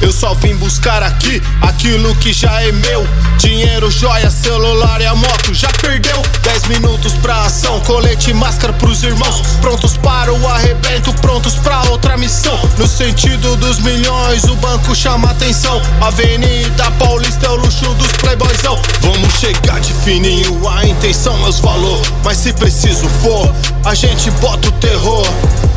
Eu 0.00 0.12
só 0.12 0.32
vim 0.34 0.56
buscar 0.56 1.02
aqui 1.02 1.42
aquilo 1.60 2.14
que 2.16 2.32
já 2.32 2.62
é 2.62 2.72
meu. 2.72 3.06
Dinheiro, 3.38 3.90
joia, 3.90 4.30
celular 4.30 5.00
e 5.00 5.06
a 5.06 5.14
moto 5.14 5.54
já 5.54 5.68
perdeu. 5.80 6.22
10 6.42 6.64
minutos 6.68 7.12
pra 7.14 7.42
ação, 7.42 7.80
colete 7.80 8.30
e 8.30 8.34
máscara 8.34 8.72
pros 8.72 9.02
irmãos. 9.02 9.42
Prontos 9.60 9.96
para 9.98 10.32
o 10.32 10.48
arrebento, 10.48 11.12
prontos 11.14 11.54
pra 11.56 11.82
outra 11.90 12.16
missão. 12.16 12.58
No 12.78 12.88
sentido 12.88 13.56
dos 13.56 13.78
milhões, 13.78 14.44
o 14.44 14.56
banco 14.56 14.94
chama 14.94 15.30
atenção. 15.30 15.80
Avenida 16.00 16.90
Paulista 16.92 17.46
é 17.46 17.50
o 17.50 17.56
luxo 17.56 17.92
dos 17.94 18.10
playboyzão. 18.12 18.78
Vamos 19.00 19.34
chegar 19.34 19.80
de 19.80 19.92
fininho, 19.92 20.68
a 20.68 20.86
intenção 20.86 21.36
é 21.44 21.48
os 21.48 21.60
valor. 21.60 22.00
Mas 22.24 22.38
se 22.38 22.52
preciso 22.52 23.08
for, 23.22 23.54
a 23.84 23.94
gente 23.94 24.30
bota 24.32 24.68
o 24.68 24.72
terror. 24.72 25.26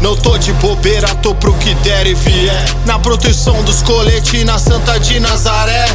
Não 0.01 0.15
tô 0.17 0.37
de 0.37 0.51
bobeira, 0.53 1.07
tô 1.15 1.33
pro 1.33 1.53
que 1.53 1.73
der 1.75 2.07
e 2.07 2.13
vier. 2.13 2.65
Na 2.85 2.99
proteção 2.99 3.63
dos 3.63 3.81
coletes 3.93 4.43
na 4.43 4.57
Santa 4.57 4.99
de 4.99 5.19
Nazaré. 5.19 5.85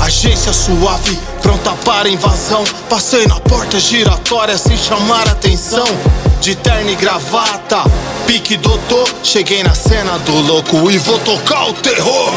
Agência 0.00 0.52
suave, 0.54 1.18
pronta 1.42 1.72
para 1.84 2.08
invasão. 2.08 2.64
Passei 2.88 3.26
na 3.26 3.38
porta 3.40 3.78
giratória 3.78 4.56
sem 4.56 4.76
chamar 4.76 5.28
atenção. 5.28 5.84
De 6.40 6.56
terno 6.56 6.90
e 6.90 6.96
gravata, 6.96 7.84
pique 8.26 8.56
doutor. 8.56 9.06
Cheguei 9.22 9.62
na 9.62 9.74
cena 9.74 10.18
do 10.20 10.34
louco 10.40 10.90
e 10.90 10.96
vou 10.96 11.18
tocar 11.18 11.68
o 11.68 11.74
terror. 11.74 12.32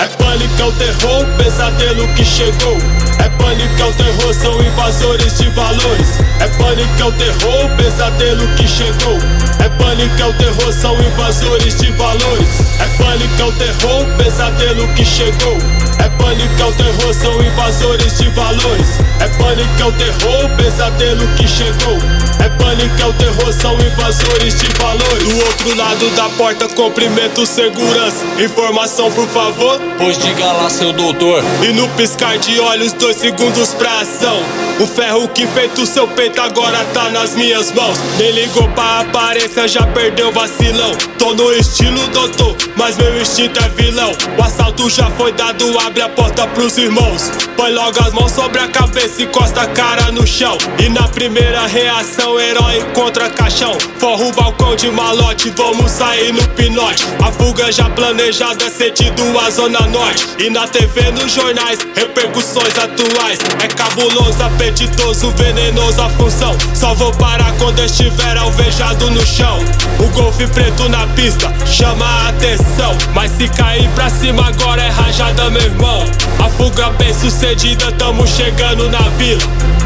É 0.00 0.08
pânico, 0.08 0.60
é 0.60 0.64
o 0.64 0.72
terror, 0.72 1.24
pesadelo 1.38 2.08
que 2.14 2.24
chegou. 2.24 2.76
É 3.24 3.28
pânico, 3.30 3.80
é 3.80 3.84
o 3.84 3.92
terror, 3.94 4.34
são 4.34 4.60
invasores 4.62 5.38
de 5.38 5.48
valores. 5.50 6.08
É 6.40 6.48
pânico, 6.58 7.00
é 7.00 7.04
o 7.04 7.12
terror, 7.12 7.76
pesadelo 7.76 8.48
que 8.56 8.66
chegou. 8.66 9.45
É 9.66 9.68
pânico, 9.68 10.22
é 10.22 10.24
o 10.24 10.32
terror, 10.34 10.72
são 10.72 10.94
invasores 11.02 11.74
de 11.74 11.90
valores. 11.90 12.48
É 12.78 12.86
pânico, 13.02 13.34
é 13.40 13.44
o 13.46 13.52
terror, 13.52 14.06
pesadelo 14.16 14.86
que 14.94 15.04
chegou. 15.04 15.58
É 15.98 16.08
pânico, 16.08 16.62
é 16.62 16.64
o 16.66 16.72
terror, 16.72 17.12
são 17.12 17.42
invasores 17.42 18.16
de 18.16 18.28
valores. 18.28 19.00
É 19.18 19.26
pânico, 19.26 19.80
é 19.80 19.84
o 19.84 19.90
terror, 19.90 20.48
pesadelo 20.56 21.26
que 21.34 21.48
chegou. 21.48 21.98
É 22.46 22.48
pânico, 22.50 22.94
é 23.02 23.06
o 23.06 23.12
terror, 23.14 23.52
são 23.52 23.74
invasores 23.74 24.54
de 24.60 24.68
valores. 24.78 25.24
Do 25.24 25.36
outro 25.36 25.76
lado 25.76 26.10
da 26.10 26.28
porta, 26.28 26.68
cumprimento 26.68 27.44
segurança. 27.44 28.24
Informação, 28.38 29.10
por 29.10 29.26
favor. 29.26 29.80
Pois 29.98 30.16
diga 30.16 30.52
lá, 30.52 30.70
seu 30.70 30.92
doutor. 30.92 31.42
E 31.68 31.72
no 31.72 31.88
piscar 31.96 32.38
de 32.38 32.60
olhos, 32.60 32.92
dois 32.92 33.16
segundos 33.16 33.74
pra 33.74 33.98
ação. 33.98 34.40
O 34.78 34.86
ferro 34.86 35.26
que 35.28 35.44
feito 35.44 35.84
seu 35.86 36.06
peito 36.06 36.40
agora 36.40 36.84
tá 36.94 37.10
nas 37.10 37.34
minhas 37.34 37.72
mãos. 37.72 37.98
Nem 38.16 38.30
ligou 38.30 38.68
pra 38.68 39.00
aparência, 39.00 39.66
já 39.66 39.84
perdeu 39.84 40.30
vacilão. 40.30 40.92
Tô 41.18 41.34
no 41.34 41.52
estilo 41.52 42.06
doutor, 42.08 42.56
mas 42.76 42.96
meu 42.96 43.20
instinto 43.20 43.58
é 43.58 43.68
vilão. 43.70 44.12
O 44.38 44.42
assalto 44.42 44.88
já 44.88 45.10
foi 45.12 45.32
dado, 45.32 45.76
abre 45.80 46.02
a 46.02 46.08
porta 46.08 46.46
pros 46.48 46.78
irmãos. 46.78 47.28
Põe 47.56 47.72
logo 47.72 47.98
as 47.98 48.12
mãos 48.12 48.30
sobre 48.32 48.60
a 48.60 48.68
cabeça 48.68 49.22
e 49.22 49.24
encosta 49.24 49.62
a 49.62 49.66
cara 49.66 50.12
no 50.12 50.26
chão. 50.26 50.56
E 50.78 50.90
na 50.90 51.08
primeira 51.08 51.66
reação, 51.66 52.35
herói 52.40 52.80
contra 52.94 53.30
caixão. 53.30 53.76
Forra 53.98 54.24
o 54.24 54.32
balcão 54.32 54.76
de 54.76 54.90
malote, 54.90 55.50
vamos 55.56 55.90
sair 55.90 56.32
no 56.32 56.46
pinote. 56.50 57.04
A 57.24 57.32
fuga 57.32 57.72
já 57.72 57.88
planejada, 57.90 58.68
sentido 58.68 59.22
a 59.38 59.50
zona 59.50 59.80
norte. 59.80 60.26
E 60.38 60.50
na 60.50 60.66
TV, 60.66 61.10
nos 61.12 61.32
jornais, 61.32 61.78
repercussões 61.94 62.76
atuais. 62.76 63.38
É 63.62 63.68
cabuloso, 63.68 64.42
apetitoso, 64.42 65.30
venenoso 65.32 66.02
a 66.02 66.10
função. 66.10 66.56
Só 66.74 66.94
vou 66.94 67.12
parar 67.12 67.52
quando 67.58 67.82
estiver 67.82 68.36
alvejado 68.36 69.10
no 69.10 69.24
chão. 69.26 69.58
O 69.98 70.08
golfe 70.08 70.46
preto 70.48 70.88
na 70.88 71.06
pista 71.08 71.52
chama 71.66 72.04
a 72.04 72.28
atenção. 72.28 72.96
Mas 73.14 73.32
se 73.32 73.48
cair 73.48 73.88
pra 73.90 74.10
cima 74.10 74.46
agora 74.48 74.82
é 74.82 74.88
rajada, 74.88 75.48
meu 75.50 75.62
irmão. 75.62 76.04
A 76.44 76.48
fuga 76.50 76.90
bem 76.90 77.12
sucedida, 77.14 77.90
tamo 77.92 78.26
chegando 78.26 78.88
na 78.88 79.00
vila. 79.18 79.42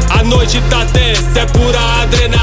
A 0.09 0.23
noite 0.23 0.61
tá 0.69 0.85
tensa, 0.85 1.39
é 1.39 1.45
pura 1.45 1.79
adrenalina. 2.01 2.40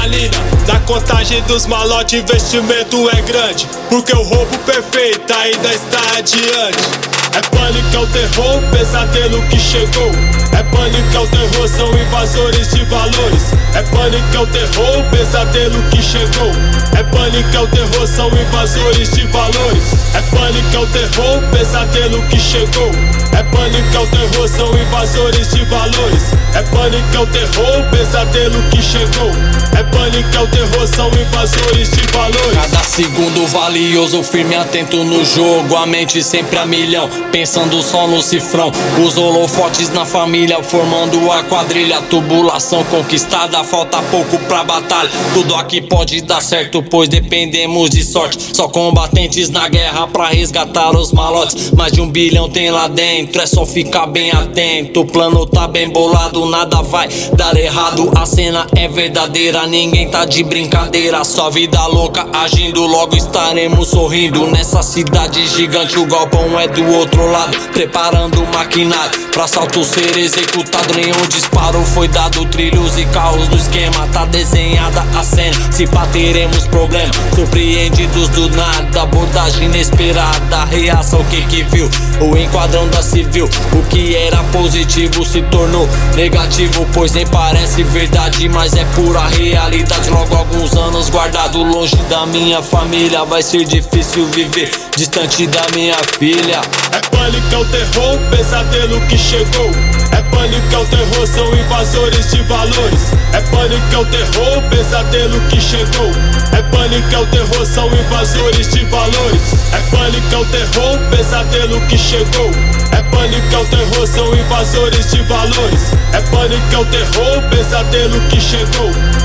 Na 0.65 0.79
contagem 0.81 1.41
dos 1.43 1.65
malotes, 1.65 2.17
investimento 2.17 3.09
é 3.09 3.21
grande. 3.21 3.67
Porque 3.89 4.13
o 4.13 4.23
roubo 4.23 4.57
perfeito 4.59 5.33
ainda 5.33 5.73
está 5.73 5.99
adiante. 6.17 7.09
É 7.33 7.41
pânico, 7.41 7.95
é 7.95 7.99
o 7.99 8.07
terror, 8.07 8.61
pesadelo 8.71 9.41
que 9.49 9.59
chegou. 9.59 10.11
É 10.57 10.63
pânico, 10.63 11.15
é 11.15 11.19
o 11.19 11.27
terror, 11.27 11.67
são 11.67 11.87
invasores 11.97 12.69
de 12.71 12.83
valores. 12.85 13.53
É 13.75 13.83
pânico, 13.83 14.35
é 14.35 14.39
o 14.39 14.47
terror, 14.47 15.03
pesadelo 15.11 15.83
que 15.89 16.01
chegou. 16.01 16.51
É 16.97 17.03
pânico, 17.03 17.55
é 17.55 17.59
o 17.59 17.67
terror, 17.67 18.07
são 18.07 18.27
invasores 18.29 19.11
de 19.11 19.27
valores. 19.27 19.83
É 20.13 20.21
pânico, 20.21 20.75
é 20.75 20.79
o 20.79 20.87
terror, 20.87 21.41
pesadelo 21.51 22.21
que 22.29 22.39
chegou. 22.39 22.91
É 23.37 23.43
pânico, 23.43 23.95
é 23.95 23.99
o 23.99 24.07
terror, 24.07 24.47
são 24.47 24.77
invasores 24.77 25.49
de 25.51 25.63
valores. 25.65 26.23
É 26.53 26.63
pânico, 26.63 27.15
é 27.15 27.19
o 27.19 27.27
terror, 27.27 27.83
pesadelo 27.91 28.61
que 28.71 28.81
chegou. 28.81 29.31
É 29.77 29.78
pânico, 29.83 30.29
é 30.35 30.39
o 30.39 30.47
terror, 30.47 30.87
são 30.87 31.07
invasores 31.07 31.89
de 31.91 32.01
valores. 32.11 32.55
Cada 32.55 32.83
segundo 32.83 33.47
valioso, 33.47 34.23
firme 34.23 34.55
atento 34.55 35.03
no 35.03 35.23
jogo. 35.23 35.75
A 35.75 35.85
mente 35.85 36.21
sempre 36.21 36.57
a 36.57 36.65
milhão, 36.65 37.09
pensando 37.31 37.81
só 37.81 38.07
no 38.07 38.21
cifrão. 38.21 38.71
Os 39.05 39.17
holofotes 39.17 39.89
na 39.89 40.05
família, 40.05 40.61
formando 40.63 41.31
a 41.31 41.43
quadrilha. 41.43 42.01
Tubulação 42.01 42.83
conquistada, 42.85 43.63
falta 43.63 44.01
pouco 44.03 44.37
pra 44.39 44.63
batalha. 44.63 45.09
Tudo 45.33 45.55
aqui 45.55 45.81
pode 45.81 46.21
dar 46.21 46.41
certo, 46.41 46.83
pois 46.83 47.07
dependemos 47.07 47.89
de 47.89 48.03
sorte. 48.03 48.37
Só 48.53 48.67
combatentes 48.67 49.49
na 49.49 49.67
guerra 49.67 50.07
pra 50.07 50.27
resgatar 50.27 50.95
os 50.95 51.11
malotes. 51.11 51.71
Mais 51.71 51.91
de 51.91 52.01
um 52.01 52.09
bilhão 52.09 52.49
tem 52.49 52.69
lá 52.71 52.87
dentro, 52.87 53.41
é 53.41 53.45
só 53.45 53.65
ficar 53.65 54.07
bem 54.07 54.31
atento. 54.31 55.01
O 55.01 55.05
plano 55.05 55.45
tá 55.45 55.67
bem 55.67 55.89
bolado, 55.89 56.45
nada 56.45 56.81
vai 56.81 57.07
dar 57.33 57.55
errado. 57.55 58.11
A 58.15 58.25
cena 58.25 58.67
é 58.75 58.87
verdadeira, 58.87 59.65
ninguém 59.69 60.09
tá 60.09 60.25
de 60.25 60.43
brincadeira. 60.43 61.23
Só 61.23 61.49
vida 61.49 61.85
louca 61.85 62.25
agindo, 62.33 62.85
logo 62.85 63.15
estaremos 63.15 63.87
sorrindo. 63.87 64.47
Nessa 64.47 64.81
cidade 64.81 65.47
gigante, 65.47 65.97
o 65.99 66.05
galpão 66.05 66.59
é 66.59 66.67
do 66.67 66.85
outro 66.93 67.31
lado. 67.31 67.57
Preparando 67.71 68.41
o 68.41 68.47
maquinário 68.53 69.29
pra 69.31 69.43
assalto 69.43 69.83
ser 69.83 70.17
executado. 70.17 70.93
Nenhum 70.95 71.27
disparo 71.27 71.83
foi 71.93 72.07
dado, 72.07 72.43
trilhos 72.45 72.97
e 72.97 73.05
carros 73.05 73.47
no 73.47 73.57
esquema. 73.57 74.07
Tá 74.11 74.25
desenhada 74.25 75.05
a 75.17 75.23
cena, 75.23 75.71
se 75.71 75.85
pá 75.87 76.05
teremos 76.07 76.65
problema. 76.67 77.13
Surpreendidos 77.35 78.29
do 78.29 78.49
nada, 78.49 79.03
abordagem 79.03 79.65
inesperada. 79.65 80.65
Reação, 80.65 81.23
quem 81.29 81.45
que 81.47 81.63
viu? 81.63 81.89
O 82.19 82.35
enquadrão 82.35 82.87
da 82.89 83.01
civil. 83.01 83.47
O 83.73 83.83
que 83.89 84.15
era 84.15 84.43
positivo 84.45 85.23
se 85.23 85.41
tornou 85.43 85.87
negativo, 86.15 86.85
pois 86.93 87.11
nem 87.11 87.25
parece 87.27 87.83
verdade, 87.83 88.49
mas 88.49 88.73
é 88.73 88.83
pura 88.95 89.21
realidade. 89.59 90.09
Logo 90.09 90.35
alguns 90.35 90.73
anos 90.73 91.09
guardado 91.09 91.61
longe 91.61 91.95
da 92.09 92.25
minha 92.25 92.61
família, 92.61 93.25
vai 93.25 93.43
ser 93.43 93.65
difícil 93.65 94.25
viver 94.27 94.71
distante 94.95 95.45
da 95.47 95.65
minha 95.73 95.97
filha. 96.17 96.61
É 96.91 96.99
pânico, 97.09 97.53
é 97.53 97.57
o 97.57 97.65
terror, 97.65 98.17
pesadelo 98.29 99.01
que 99.07 99.17
chegou. 99.17 99.69
É 100.11 100.21
pânico, 100.23 100.73
é 100.73 100.77
o 100.77 100.85
terror, 100.85 101.27
são 101.27 101.53
invasores 101.53 102.31
de 102.31 102.41
valores. 102.43 103.13
É 103.33 103.41
pânico, 103.41 103.93
é 103.93 103.97
o 103.97 104.05
terror, 104.05 104.63
pesadelo 104.69 105.39
que 105.49 105.61
chegou. 105.61 106.11
É 106.57 106.61
pânico, 106.63 107.13
é 107.13 107.19
o 107.19 107.27
terror, 107.27 107.65
são 107.65 107.87
invasores 107.87 108.69
de 108.69 108.85
valores. 108.85 109.41
É 109.73 109.95
pânico, 109.95 110.33
é 110.33 110.37
o 110.37 110.45
terror, 110.45 110.99
pesadelo 111.09 111.81
que 111.87 111.97
chegou. 111.97 112.51
É 112.91 113.01
pânico, 113.03 113.53
é 113.53 113.57
o 113.57 113.65
terror, 113.65 114.07
são 114.07 114.33
invasores 114.33 115.11
de 115.11 115.21
valores. 115.23 115.93
É 116.13 116.21
pânico, 116.31 116.73
é 116.73 116.77
o 116.77 116.85
terror, 116.85 117.49
pesadelo 117.49 118.19
que 118.29 118.41
chegou. 118.41 119.18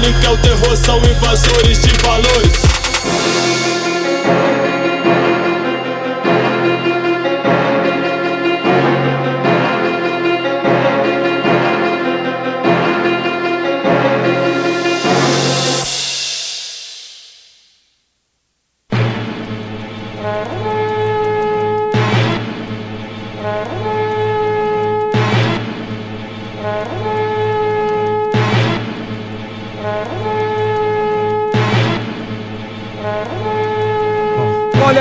Pânico, 0.00 0.24
é 0.24 0.30
o 0.30 0.38
terror, 0.38 0.76
são 0.78 0.96
invasores 0.98 1.82
de 1.82 1.92
valores. 2.02 3.49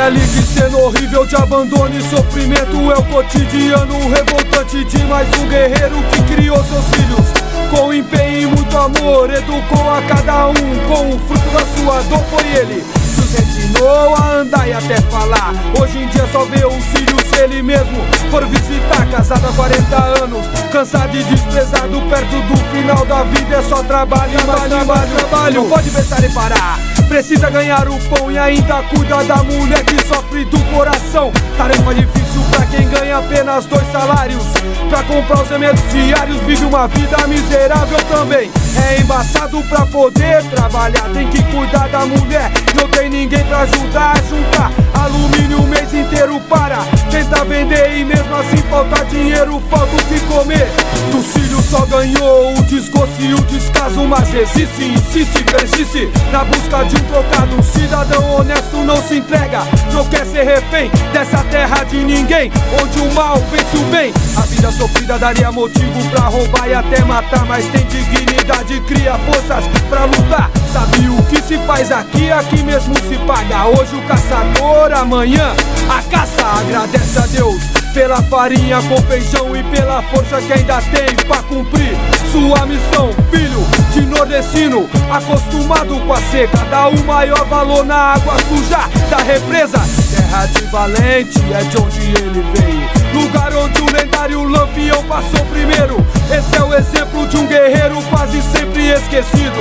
De 0.09 0.41
cena 0.41 0.75
horrível 0.75 1.23
de 1.23 1.35
abandono 1.35 1.95
e 1.95 2.01
sofrimento. 2.01 2.91
É 2.91 2.97
o 2.97 3.03
cotidiano 3.03 3.93
revoltante 4.09 4.83
de 4.83 5.05
mais 5.05 5.27
um 5.37 5.47
guerreiro 5.47 6.01
que 6.11 6.33
criou 6.33 6.57
seus 6.63 6.83
filhos 6.85 7.27
Com 7.69 7.93
empenho 7.93 8.41
e 8.41 8.45
muito 8.47 8.75
amor, 8.75 9.31
educou 9.31 9.87
a 9.87 10.01
cada 10.01 10.47
um 10.47 10.53
Com 10.87 11.09
o 11.09 11.19
fruto 11.19 11.49
da 11.51 11.59
sua 11.59 12.01
dor. 12.09 12.23
Foi 12.31 12.43
ele 12.57 12.83
que 12.83 13.21
os 13.21 13.39
ensinou 13.39 14.15
a 14.15 14.37
andar 14.37 14.67
e 14.67 14.73
até 14.73 14.99
falar. 15.11 15.53
Hoje 15.79 15.99
em 15.99 16.07
dia 16.07 16.27
só 16.31 16.43
vê 16.45 16.65
os 16.65 16.85
filhos 16.85 17.21
se 17.31 17.43
ele 17.43 17.61
mesmo 17.61 18.03
for 18.31 18.43
visitar. 18.47 19.07
Casado 19.11 19.45
há 19.45 19.53
40 19.53 19.95
anos, 20.23 20.47
cansado 20.71 21.15
e 21.15 21.23
desprezado 21.23 22.01
Perto 22.09 22.41
do 22.47 22.57
final 22.71 23.05
da 23.05 23.21
vida. 23.25 23.57
É 23.57 23.61
só 23.61 23.83
trabalho, 23.83 24.33
mais 24.47 24.69
trabalho, 24.69 25.11
trabalho. 25.15 25.61
Não 25.61 25.69
pode 25.69 25.91
pensar 25.91 26.23
em 26.23 26.31
parar 26.31 26.98
Precisa 27.09 27.49
ganhar 27.49 27.87
o 27.89 27.99
pão 28.07 28.31
e 28.31 28.37
ainda 28.37 28.83
cuida 28.83 29.23
da 29.23 29.37
mulher 29.43 29.83
que 29.83 30.07
sofre 30.07 30.45
do 30.45 30.59
coração. 30.65 31.31
Tarefa 31.57 31.93
difícil 31.95 32.41
pra 32.51 32.65
quem 32.67 32.87
ganha 32.87 33.17
apenas 33.17 33.65
dois 33.65 33.91
salários. 33.91 34.43
Pra 34.89 35.03
comprar 35.03 35.41
os 35.41 35.49
remédios 35.49 35.91
diários, 35.91 36.37
vive 36.43 36.63
uma 36.65 36.87
vida 36.87 37.17
miserável 37.27 37.97
também. 38.09 38.51
É 38.77 39.01
embaçado 39.01 39.61
pra 39.63 39.85
poder 39.85 40.43
trabalhar, 40.49 41.09
tem 41.13 41.27
que 41.29 41.41
cuidar 41.43 41.87
da 41.89 42.05
mulher. 42.05 42.51
Não 42.75 42.87
tem 42.89 43.09
ninguém 43.09 43.43
pra 43.45 43.59
ajudar 43.59 44.13
a 44.13 44.21
juntar 44.29 44.71
alumínio 44.93 45.59
o 45.61 45.67
mês 45.67 45.93
inteiro 45.93 46.39
para. 46.41 46.77
Tenta 47.09 47.43
vender 47.45 47.97
e 47.97 48.05
mesmo 48.05 48.35
assim 48.35 48.57
falta 48.69 49.03
dinheiro, 49.05 49.61
falta 49.69 49.95
o 49.95 50.05
que 50.05 50.19
comer. 50.21 50.67
Do 51.11 51.21
filho 51.23 51.61
só 51.61 51.85
ganhou 51.85 52.57
o 52.57 52.63
desgosto 52.63 53.21
e 53.21 53.33
o 53.33 53.41
descaso, 53.41 54.03
mas 54.03 54.29
resiste, 54.29 54.83
insiste, 54.83 55.43
persiste 55.43 56.09
na 56.31 56.43
busca 56.43 56.83
de 56.85 56.95
um 56.95 57.05
trocado. 57.05 57.55
Um 57.55 57.63
cidadão 57.63 58.35
honesto 58.35 58.77
não 58.77 59.01
se 59.01 59.17
entrega, 59.17 59.61
não 59.91 60.05
quer 60.05 60.25
ser 60.25 60.43
refém 60.43 60.91
dessa 61.11 61.37
terra 61.45 61.83
de 61.85 61.97
ninguém, 61.97 62.51
onde 62.81 62.99
o 62.99 63.13
mal 63.13 63.37
vence 63.51 63.77
o 63.77 63.91
bem. 63.91 64.13
A 64.37 64.41
vida 64.41 64.71
sofrida 64.71 65.17
daria 65.17 65.51
motivo 65.51 66.09
pra 66.11 66.25
roubar 66.25 66.67
e 66.67 66.73
até 66.73 67.03
matar, 67.03 67.45
mas 67.45 67.65
tem 67.67 67.85
dignidade, 67.85 68.58
cria 68.81 69.17
forças 69.19 69.65
pra 69.89 70.05
lutar. 70.05 70.49
Sabe 70.71 71.07
o 71.07 71.23
que 71.23 71.41
se 71.41 71.57
faz 71.59 71.91
aqui, 71.91 72.31
aqui 72.31 72.61
mesmo 72.63 72.93
se 73.07 73.17
paga. 73.19 73.67
Hoje 73.67 73.95
o 73.95 74.01
caçador, 74.03 74.91
amanhã 74.93 75.55
a 75.89 76.01
caça. 76.03 76.45
Agradece 76.59 77.17
a 77.17 77.25
Deus 77.27 77.63
pela 77.93 78.21
farinha 78.23 78.81
com 78.83 78.97
feijão 79.03 79.55
e 79.55 79.63
pela 79.63 80.01
força 80.03 80.41
que 80.41 80.53
ainda 80.53 80.81
tem 80.81 81.15
pra 81.25 81.41
cumprir 81.43 81.95
sua 82.31 82.65
missão. 82.65 83.11
Filho 83.31 83.65
de 83.93 84.05
nordestino, 84.05 84.89
acostumado 85.09 85.99
com 86.05 86.13
a 86.13 86.17
seca, 86.17 86.57
dá 86.69 86.87
o 86.89 87.05
maior 87.05 87.45
valor 87.45 87.85
na 87.85 88.13
água 88.13 88.35
suja 88.47 88.79
da 89.09 89.17
represa. 89.23 89.79
Terra 90.15 90.45
de 90.47 90.61
valente 90.67 91.39
é 91.53 91.63
de 91.63 91.77
onde 91.77 91.99
ele 91.99 92.45
veio. 92.53 92.98
Lugar 93.19 93.53
onde 93.55 93.81
o 93.81 93.85
lendário 93.91 94.43
lampião 94.43 95.03
passou 95.03 95.43
primeiro. 95.51 96.05
Esse 96.31 96.55
é 96.57 96.63
o 96.63 96.73
exemplo 96.73 97.27
de 97.27 97.37
um 97.37 97.47
guerreiro 97.47 98.01
quase 98.03 98.41
sempre 98.41 98.89
esquecido. 98.89 99.59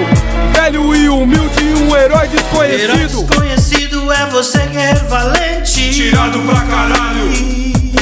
Velho 0.55 0.95
e 0.95 1.09
humilde, 1.09 1.65
um 1.83 1.97
herói 1.97 2.29
desconhecido. 2.29 2.93
Herói 2.93 3.07
desconhecido 3.07 4.13
é 4.13 4.27
você 4.27 4.59
guerreiro 4.67 5.09
valente. 5.09 5.91
Tirado 5.91 6.39
pra 6.41 6.61
caralho. 6.61 7.25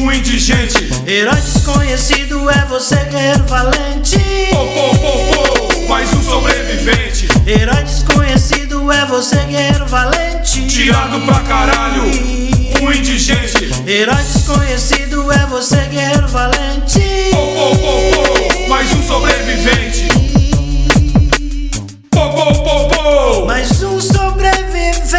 Um 0.03 0.13
indigente. 0.13 0.91
Herói 1.07 1.41
desconhecido 1.41 2.51
é 2.51 2.65
você 2.67 2.97
guerreiro 2.97 3.45
valente. 3.45 4.19
Pô, 4.51 4.59
pô, 4.67 4.95
pô, 4.95 5.19
pô, 5.19 5.89
mais 5.89 6.13
um 6.13 6.23
sobrevivente. 6.23 7.29
Herói 7.47 7.83
desconhecido 7.83 8.93
é 8.93 9.07
você 9.07 9.37
guerreiro 9.37 9.87
valente. 9.87 10.67
Tirado 10.67 11.21
pra 11.23 11.41
caralho. 11.41 12.03
Um 12.83 12.93
indigente. 12.93 13.46
Herói 13.89 14.17
desconhecido 14.17 15.31
é 15.31 15.47
você 15.47 15.77
guerreiro 15.87 16.27
valente. 16.27 16.99
Pô, 17.31 17.39
pô, 17.39 17.71
pô, 17.77 18.11
pô, 18.11 18.69
mais 18.69 18.93
um 18.93 19.01
sobrevivente. 19.05 20.09
Pô, 22.11 22.31
pô, 22.31 22.53
pô, 22.65 22.89
pô. 22.89 23.47
Mais 23.47 23.81
um 23.85 24.01
sobrevivente. 24.01 25.15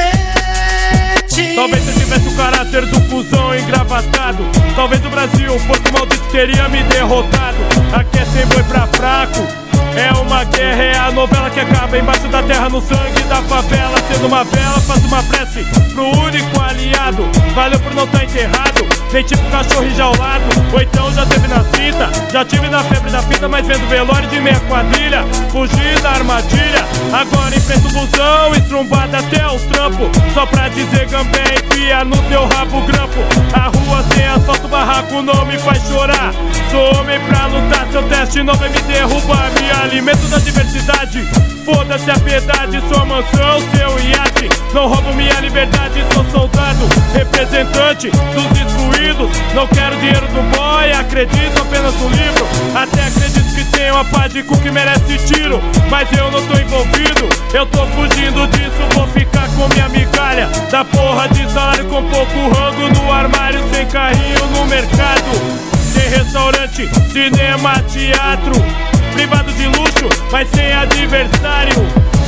Talvez 1.55 1.87
eu 1.87 1.93
tivesse 1.93 2.27
o 2.27 2.35
caráter 2.35 2.85
do 2.87 2.99
cuzão 3.03 3.57
engravatado. 3.57 4.43
Talvez 4.75 5.05
o 5.05 5.09
Brasil, 5.11 5.57
porco 5.65 5.93
maldito, 5.93 6.25
teria 6.29 6.67
me 6.67 6.83
derrotado. 6.83 7.57
Aqui 7.93 8.19
é 8.19 8.25
sem 8.25 8.45
boi 8.47 8.63
pra 8.63 8.85
fraco. 8.87 9.66
É 9.97 10.11
uma 10.21 10.43
guerra, 10.43 10.83
é 10.83 10.97
a 10.97 11.11
novela 11.11 11.49
que 11.49 11.59
acaba 11.59 11.97
embaixo 11.97 12.27
da 12.27 12.43
terra, 12.43 12.69
no 12.69 12.79
sangue 12.79 13.23
da 13.23 13.37
favela. 13.37 13.97
Sendo 14.07 14.27
uma 14.27 14.43
vela, 14.43 14.79
faço 14.79 15.07
uma 15.07 15.23
prece 15.23 15.65
pro 15.91 16.05
único 16.19 16.61
aliado. 16.61 17.27
Valeu 17.55 17.79
por 17.79 17.95
não 17.95 18.03
estar 18.03 18.19
tá 18.19 18.23
enterrado, 18.23 18.87
vem 19.11 19.23
tipo 19.23 19.43
cachorro 19.49 19.85
enjaulado. 19.85 20.43
Ou 20.71 20.81
então 20.81 21.11
já 21.13 21.25
teve 21.25 21.47
na 21.47 21.63
cinta, 21.63 22.11
já 22.31 22.45
tive 22.45 22.69
na 22.69 22.83
febre 22.83 23.09
da 23.09 23.23
fita, 23.23 23.47
mas 23.47 23.65
vendo 23.65 23.89
velório 23.89 24.29
de 24.29 24.39
meia 24.39 24.59
quadrilha. 24.67 25.25
Fugi 25.49 26.01
da 26.03 26.11
armadilha, 26.11 26.85
agora 27.11 27.55
enfrento 27.55 27.87
o 27.87 27.91
busão, 27.91 28.53
estrumbado 28.53 29.15
até 29.15 29.47
os 29.47 29.63
trampos. 29.63 30.09
Só 30.35 30.45
pra 30.45 30.67
dizer 30.69 31.07
gambé, 31.07 31.55
enfia 31.65 32.05
no 32.05 32.17
teu 32.29 32.47
rabo 32.49 32.81
grampo. 32.81 33.19
A 33.53 33.67
rua 33.69 34.05
sem 34.13 34.27
asfalto, 34.27 34.67
barraco 34.67 35.23
não 35.23 35.43
me 35.47 35.57
faz 35.57 35.81
chorar. 35.87 36.31
Sou 36.69 36.99
homem 36.99 37.19
pra 37.21 37.47
lutar, 37.47 37.87
seu 37.91 38.03
teste 38.03 38.43
não 38.43 38.53
vai 38.53 38.69
me 38.69 38.81
derrubar, 38.81 39.49
minha 39.59 39.86
alimento 39.87 40.27
da 40.27 40.37
diversidade. 40.37 41.25
Foda-se 41.63 42.11
a 42.11 42.19
piedade, 42.19 42.81
sua 42.89 43.05
mansão, 43.05 43.59
seu 43.73 44.09
iate. 44.09 44.49
Não 44.73 44.87
roubo 44.87 45.13
minha 45.13 45.39
liberdade, 45.39 46.03
sou 46.13 46.25
soldado, 46.25 46.87
representante 47.13 48.09
dos 48.09 48.59
excluídos. 48.59 49.29
Não 49.55 49.65
quero 49.67 49.95
dinheiro 49.97 50.27
do 50.27 50.41
boy, 50.55 50.91
acredito 50.91 51.61
apenas 51.61 51.93
no 51.95 52.09
livro. 52.09 52.47
Até 52.75 53.07
acredito 53.07 53.55
que 53.55 53.63
tem 53.77 53.91
uma 53.91 54.03
pá 54.05 54.27
de 54.27 54.43
cu 54.43 54.57
que 54.59 54.71
merece 54.71 55.17
tiro. 55.25 55.61
Mas 55.89 56.07
eu 56.17 56.29
não 56.31 56.45
tô 56.45 56.59
envolvido, 56.59 57.29
eu 57.53 57.65
tô 57.65 57.85
fugindo 57.87 58.47
disso. 58.47 58.93
Vou 58.93 59.07
ficar 59.07 59.47
com 59.55 59.67
minha 59.69 59.87
migalha 59.89 60.49
da 60.69 60.83
porra 60.83 61.29
de 61.29 61.49
salário 61.51 61.85
com 61.85 62.03
pouco 62.09 62.49
rango 62.49 62.89
no 62.89 63.11
armário, 63.11 63.63
sem 63.73 63.85
carrinho 63.87 64.45
no 64.47 64.65
mercado. 64.65 65.67
Sem 65.93 66.09
restaurante, 66.09 66.87
cinema, 67.11 67.81
teatro 67.83 68.86
Privado 69.17 69.51
de 69.51 69.65
luxo, 69.65 70.09
mas 70.31 70.47
sem 70.51 70.71
adversário. 70.71 71.73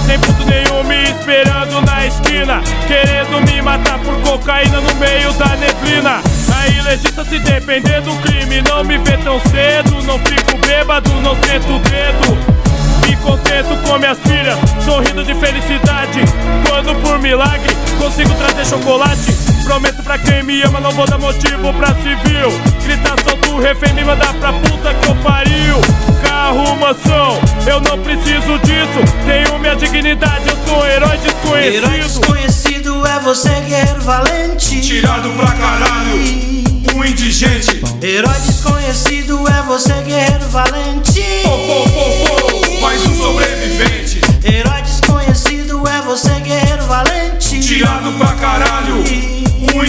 Sem 0.08 0.18
puto 0.22 0.44
nenhum 0.46 0.84
me 0.86 1.04
esperando 1.04 1.86
na 1.86 2.08
esquina 2.08 2.64
Querendo 2.88 3.46
me 3.46 3.62
matar 3.62 4.00
por 4.00 4.20
cocaína 4.22 4.82
no 4.82 4.96
meio 4.96 5.32
da 5.34 5.56
neblina. 5.58 6.20
Aí 6.58 6.82
legista 6.82 7.24
se 7.24 7.38
depender 7.38 8.02
do 8.02 8.12
crime 8.24 8.64
Não 8.68 8.84
me 8.84 8.98
vê 8.98 9.18
tão 9.18 9.40
cedo, 9.40 10.02
não 10.08 10.18
fico 10.18 10.58
bêbado, 10.66 11.12
não 11.22 11.36
sento 11.44 11.76
o 11.76 11.80
dedo. 11.80 12.60
Me 13.08 13.16
contento 13.18 13.88
com 13.88 14.00
minhas 14.00 14.18
filhas, 14.26 14.58
sorrindo 14.84 15.24
de 15.24 15.36
felicidade. 15.36 16.22
Quando 16.68 16.96
por 17.04 17.20
milagre 17.20 17.70
consigo 18.00 18.34
trazer 18.34 18.66
chocolate, 18.66 19.32
prometo 19.70 20.02
pra 20.02 20.18
quem 20.18 20.42
me 20.42 20.64
ama, 20.64 20.80
não 20.80 20.90
vou 20.90 21.06
dar 21.06 21.20
motivo 21.20 21.72
pra 21.74 21.90
civil. 21.90 22.50
Gritar 22.84 23.16
solto, 23.24 23.60
refém, 23.60 23.94
me 23.94 24.04
mandar 24.04 24.34
pra 24.34 24.52
puta 24.52 24.96
que 24.96 25.08
eu 25.08 25.16
pariu. 25.18 25.76
Carro, 26.24 26.76
mansão, 26.78 27.40
eu 27.68 27.80
não 27.82 28.00
preciso 28.00 28.58
disso. 28.64 29.00
Tenho 29.28 29.60
minha 29.60 29.76
dignidade, 29.76 30.50
eu 30.50 30.58
sou 30.66 30.82
um 30.82 30.86
herói 30.88 31.18
desconhecido. 31.20 31.86
Herói 31.86 32.00
desconhecido 32.00 33.06
é 33.06 33.20
você, 33.20 33.50
guerreiro 33.50 34.02
valente. 34.02 34.82
Tirado 34.82 35.30
pra 35.34 35.52
caralho 35.52 36.60
um 36.96 37.06
indigente. 37.06 37.80
Herói 38.02 38.40
desconhecido 38.40 39.44
é 39.48 39.62
você, 39.68 39.94
guerreiro 40.02 40.50
valente. 40.50 41.22
Pô, 41.44 41.52
pô, 41.52 41.84
pô, 41.90 42.60
pô, 42.66 42.82
mais 42.82 43.06
um 43.06 43.16
sobrevivente. 43.16 44.20
Herói 44.44 44.82
desconhecido 44.82 45.88
é 45.88 46.02
você, 46.02 46.32
guerreiro 46.40 46.84
valente. 46.86 47.60
Tirado 47.60 48.12
pra 48.14 48.34
caralho, 48.34 49.04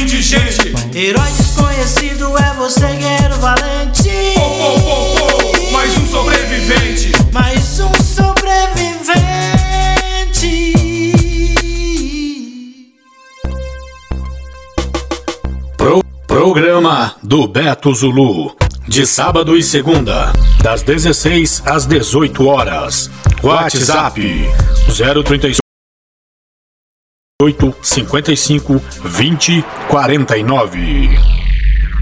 indigente. 0.00 0.72
Herói 0.94 1.30
desconhecido 1.36 2.32
é 2.38 2.54
você, 2.54 2.86
guerreiro 2.96 3.36
valente. 3.36 4.08
Pô, 4.34 4.50
pô, 4.50 4.80
pô, 4.80 5.70
mais 5.72 5.96
um 5.98 6.06
sobrevivente. 6.06 7.12
Mais 7.32 7.80
um 7.80 7.92
sobrevivente. 8.02 10.72
Pro, 15.76 16.02
programa 16.26 17.14
do 17.22 17.46
Beto 17.46 17.94
Zulu. 17.94 18.56
De 18.88 19.06
sábado 19.06 19.54
e 19.56 19.62
segunda, 19.62 20.32
das 20.62 20.82
16 20.82 21.62
às 21.66 21.84
18 21.86 22.46
horas. 22.46 23.10
WhatsApp 23.42 24.20
038 27.40 27.74
55 27.80 28.82
20 29.02 29.64
49. 29.88 31.18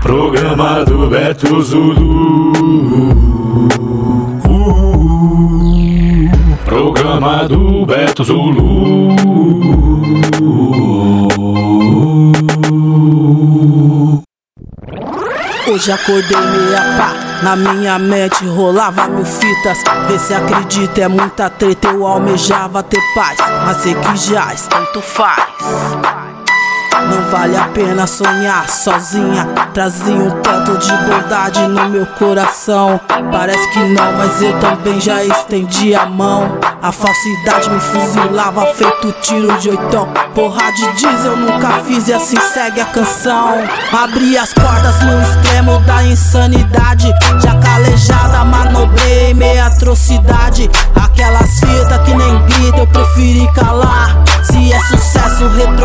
Programa 0.00 0.84
do 0.84 1.08
Beto 1.08 1.62
Zulu. 1.62 2.52
Uh, 4.44 6.28
programa 6.64 7.46
do 7.46 7.86
Beto 7.86 8.24
Zulu. 8.24 9.08
Hoje 15.70 15.92
acordei 15.92 16.40
meia 16.40 16.80
pá, 16.96 17.12
na 17.42 17.54
minha 17.54 17.98
mente 17.98 18.42
rolava 18.46 19.06
mil 19.06 19.24
fitas. 19.24 19.78
Vê 20.08 20.18
se 20.18 20.32
acredita, 20.32 21.02
é 21.02 21.08
muita 21.08 21.50
treta, 21.50 21.88
eu 21.88 22.06
almejava 22.06 22.82
ter 22.82 23.02
paz. 23.14 23.36
Mas 23.66 23.76
sei 23.82 23.94
que 23.94 24.16
já 24.16 24.46
tanto 24.70 25.02
faz. 25.02 26.37
Não 26.92 27.30
vale 27.30 27.56
a 27.56 27.64
pena 27.68 28.06
sonhar 28.06 28.68
sozinha. 28.68 29.46
Trazia 29.72 30.14
um 30.14 30.30
tanto 30.42 30.76
de 30.78 30.92
bondade 30.92 31.60
no 31.68 31.88
meu 31.88 32.06
coração. 32.06 33.00
Parece 33.30 33.70
que 33.72 33.78
não, 33.78 34.12
mas 34.14 34.42
eu 34.42 34.58
também 34.58 35.00
já 35.00 35.22
estendi 35.22 35.94
a 35.94 36.06
mão. 36.06 36.58
A 36.82 36.92
falsidade 36.92 37.70
me 37.70 37.80
fuzilava, 37.80 38.66
feito 38.74 39.12
tiro 39.20 39.56
de 39.58 39.70
oitão. 39.70 40.08
Porra 40.34 40.72
de 40.72 40.92
diesel 40.92 41.36
nunca 41.36 41.80
fiz 41.84 42.08
e 42.08 42.12
assim 42.12 42.38
segue 42.40 42.80
a 42.80 42.86
canção. 42.86 43.54
Abri 43.92 44.36
as 44.36 44.52
portas 44.52 45.00
no 45.02 45.20
extremo 45.22 45.78
da 45.80 46.04
insanidade. 46.04 47.12
Já 47.40 47.54
calejada, 47.60 48.44
manobrei 48.44 49.34
meia 49.34 49.66
atrocidade. 49.66 50.70
Aquelas 50.94 51.47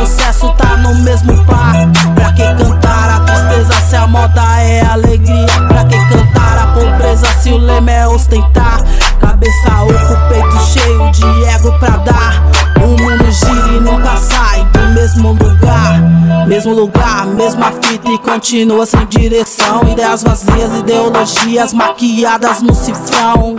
sucesso, 0.06 0.54
tá 0.58 0.78
no 0.78 0.96
mesmo 0.96 1.34
par. 1.46 1.74
Pra 2.14 2.32
que 2.34 2.44
cantar 2.44 3.10
a 3.10 3.20
tristeza 3.22 3.74
se 3.88 3.96
a 3.96 4.08
moda 4.08 4.42
é 4.60 4.86
alegria? 4.86 5.48
Pra 5.68 5.86
que 5.86 5.98
cantar 6.10 6.58
a 6.58 6.68
pobreza 6.74 7.28
se 7.40 7.52
o 7.52 7.58
lema 7.58 7.92
é 7.92 8.08
ostentar? 8.08 8.82
Cabeça 9.20 9.70
oco, 9.84 10.30
peito 10.30 10.60
cheio 10.66 11.12
de 11.12 11.46
ego 11.46 11.72
pra 11.80 11.98
dar. 11.98 12.44
O 12.84 12.88
mundo 13.02 13.32
gira 13.32 13.78
e 13.78 13.80
nunca 13.80 14.18
sai 14.18 14.66
do 14.66 14.94
mesmo 14.94 15.32
lugar. 15.32 16.02
Mesmo 16.48 16.74
lugar, 16.74 17.26
mesma 17.26 17.72
fita 17.72 18.12
e 18.12 18.18
continua 18.18 18.86
sem 18.86 19.06
direção. 19.06 19.84
Ideias 19.90 20.24
vazias, 20.24 20.80
ideologias 20.80 21.74
maquiadas 21.74 22.62
no 22.62 22.76
cifrão. 22.76 23.56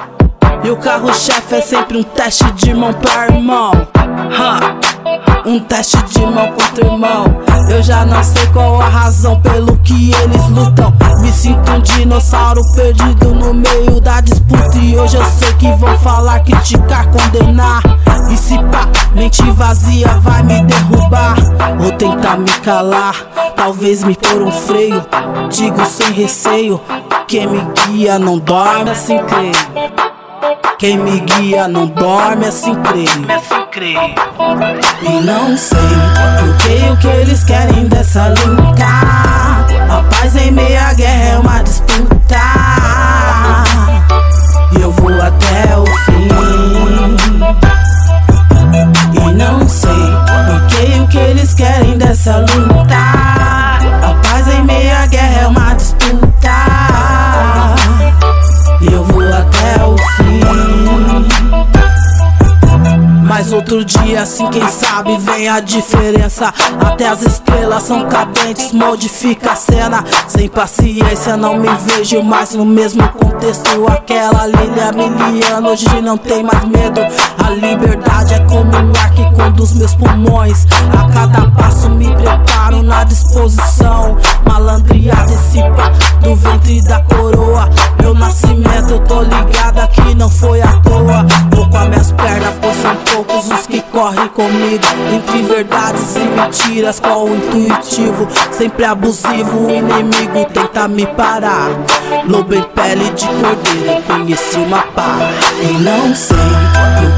E 0.62 0.70
o 0.70 0.76
carro-chefe 0.76 1.56
é 1.56 1.60
sempre 1.60 1.98
um 1.98 2.02
teste 2.02 2.50
de 2.52 2.74
mão 2.74 2.92
pra 2.92 3.26
irmão. 3.28 3.72
Huh. 3.72 4.93
Um 5.46 5.60
teste 5.60 6.02
de 6.04 6.20
mão 6.20 6.52
contra 6.52 6.86
irmão. 6.86 7.24
Eu 7.68 7.82
já 7.82 8.04
não 8.04 8.22
sei 8.22 8.46
qual 8.48 8.80
a 8.80 8.88
razão 8.88 9.40
pelo 9.40 9.76
que 9.78 10.12
eles 10.14 10.48
lutam. 10.48 10.92
Me 11.20 11.32
sinto 11.32 11.70
um 11.70 11.80
dinossauro 11.80 12.62
perdido 12.74 13.34
no 13.34 13.54
meio 13.54 14.00
da 14.00 14.20
disputa. 14.20 14.78
E 14.78 14.98
hoje 14.98 15.16
eu 15.16 15.24
sei 15.24 15.52
que 15.54 15.70
vão 15.72 15.98
falar, 15.98 16.40
criticar, 16.40 17.08
condenar. 17.10 17.82
E 18.30 18.36
se 18.36 18.56
pá, 18.58 18.88
mente 19.14 19.42
vazia 19.52 20.08
vai 20.20 20.42
me 20.42 20.62
derrubar. 20.64 21.36
Ou 21.82 21.92
tentar 21.92 22.38
me 22.38 22.50
calar, 22.60 23.14
talvez 23.54 24.02
me 24.02 24.14
pôr 24.16 24.42
um 24.42 24.52
freio. 24.52 25.04
Digo 25.50 25.84
sem 25.84 26.12
receio: 26.12 26.80
quem 27.26 27.46
me 27.46 27.60
guia 27.86 28.18
não 28.18 28.38
dorme 28.38 28.90
assim 28.90 29.18
creio. 29.18 29.52
Quem 30.78 30.98
me 30.98 31.20
guia 31.20 31.66
não 31.68 31.86
dorme 31.86 32.46
assim 32.46 32.74
creio. 32.82 33.08
E 35.02 35.20
não 35.24 35.56
sei 35.56 35.78
por 36.38 36.56
que 36.58 36.90
o 36.90 36.96
que 36.98 37.06
eles 37.06 37.42
querem 37.44 37.86
dessa 37.86 38.28
luta. 38.28 38.84
A 39.90 40.02
paz 40.10 40.36
em 40.36 40.50
meia 40.52 40.92
guerra 40.94 41.24
é 41.24 41.38
uma 41.38 41.62
disputa. 41.62 42.40
E 44.76 44.82
eu 44.82 44.92
vou 44.92 45.10
até 45.20 45.76
o 45.76 45.86
fim. 46.04 46.28
E 49.14 49.32
não 49.32 49.68
sei 49.68 49.90
por 49.90 50.66
que 50.68 51.00
o 51.00 51.08
que 51.08 51.18
eles 51.18 51.54
querem 51.54 51.98
dessa 51.98 52.38
luta. 52.38 52.96
A 54.02 54.14
paz 54.22 54.48
em 54.48 54.62
meia 54.62 55.06
guerra 55.06 55.42
é 55.42 55.46
uma 55.46 55.74
disputa. 55.74 56.03
Mas 63.44 63.52
outro 63.52 63.84
dia, 63.84 64.22
assim, 64.22 64.48
quem 64.48 64.66
sabe, 64.68 65.18
vem 65.18 65.50
a 65.50 65.60
diferença. 65.60 66.46
Até 66.80 67.06
as 67.06 67.20
estrelas 67.20 67.82
são 67.82 68.08
cadentes, 68.08 68.72
modifica 68.72 69.52
a 69.52 69.54
cena. 69.54 70.02
Sem 70.26 70.48
paciência, 70.48 71.36
não 71.36 71.58
me 71.58 71.68
vejo 71.76 72.22
mais 72.22 72.54
no 72.54 72.64
mesmo 72.64 73.06
contexto. 73.10 73.86
Aquela 73.86 74.46
Lilia 74.46 74.92
Miliana 74.92 75.68
hoje 75.68 76.00
não 76.00 76.16
tem 76.16 76.42
mais 76.42 76.64
medo. 76.64 77.02
A 77.44 77.50
liberdade 77.50 78.32
é 78.32 78.38
como 78.46 78.64
um 78.64 78.92
ar 78.98 79.10
que 79.12 79.30
conduz 79.34 79.74
meus 79.74 79.94
pulmões. 79.94 80.66
A 80.98 81.12
cada 81.12 81.46
passo 81.50 81.90
me 81.90 82.10
preparo 82.16 82.82
na 82.82 83.04
disposição. 83.04 84.16
Malandria 84.48 85.16
dissipa 85.26 85.92
do 86.22 86.34
ventre 86.34 86.80
da 86.80 86.98
coroa. 87.00 87.68
Meu 88.00 88.14
nascimento, 88.14 88.94
eu 88.94 89.00
tô 89.00 89.20
ligada 89.20 89.86
que 89.88 90.14
não 90.14 90.30
foi 90.30 90.62
à 90.62 90.72
toa. 90.80 91.26
Com 91.74 91.78
as 91.78 91.88
minhas 91.88 92.12
pernas, 92.12 92.54
pois 92.60 92.76
são 92.76 92.94
poucos 93.12 93.50
os 93.50 93.66
que 93.66 93.80
correm 93.80 94.28
comigo. 94.28 94.84
Entre 95.12 95.42
verdades 95.42 96.14
e 96.14 96.20
mentiras, 96.20 97.00
qual 97.00 97.24
o 97.24 97.34
intuitivo? 97.34 98.28
Sempre 98.52 98.84
abusivo, 98.84 99.66
o 99.66 99.70
inimigo 99.70 100.44
tenta 100.52 100.86
me 100.86 101.04
parar. 101.04 101.70
Lobo 102.28 102.54
em 102.54 102.62
pele 102.62 103.10
de 103.10 103.26
cordeiro 103.26 104.02
conheci 104.06 104.58
uma 104.58 104.82
paz 104.82 105.34
E 105.60 105.72
não 105.82 106.14
sei 106.14 106.36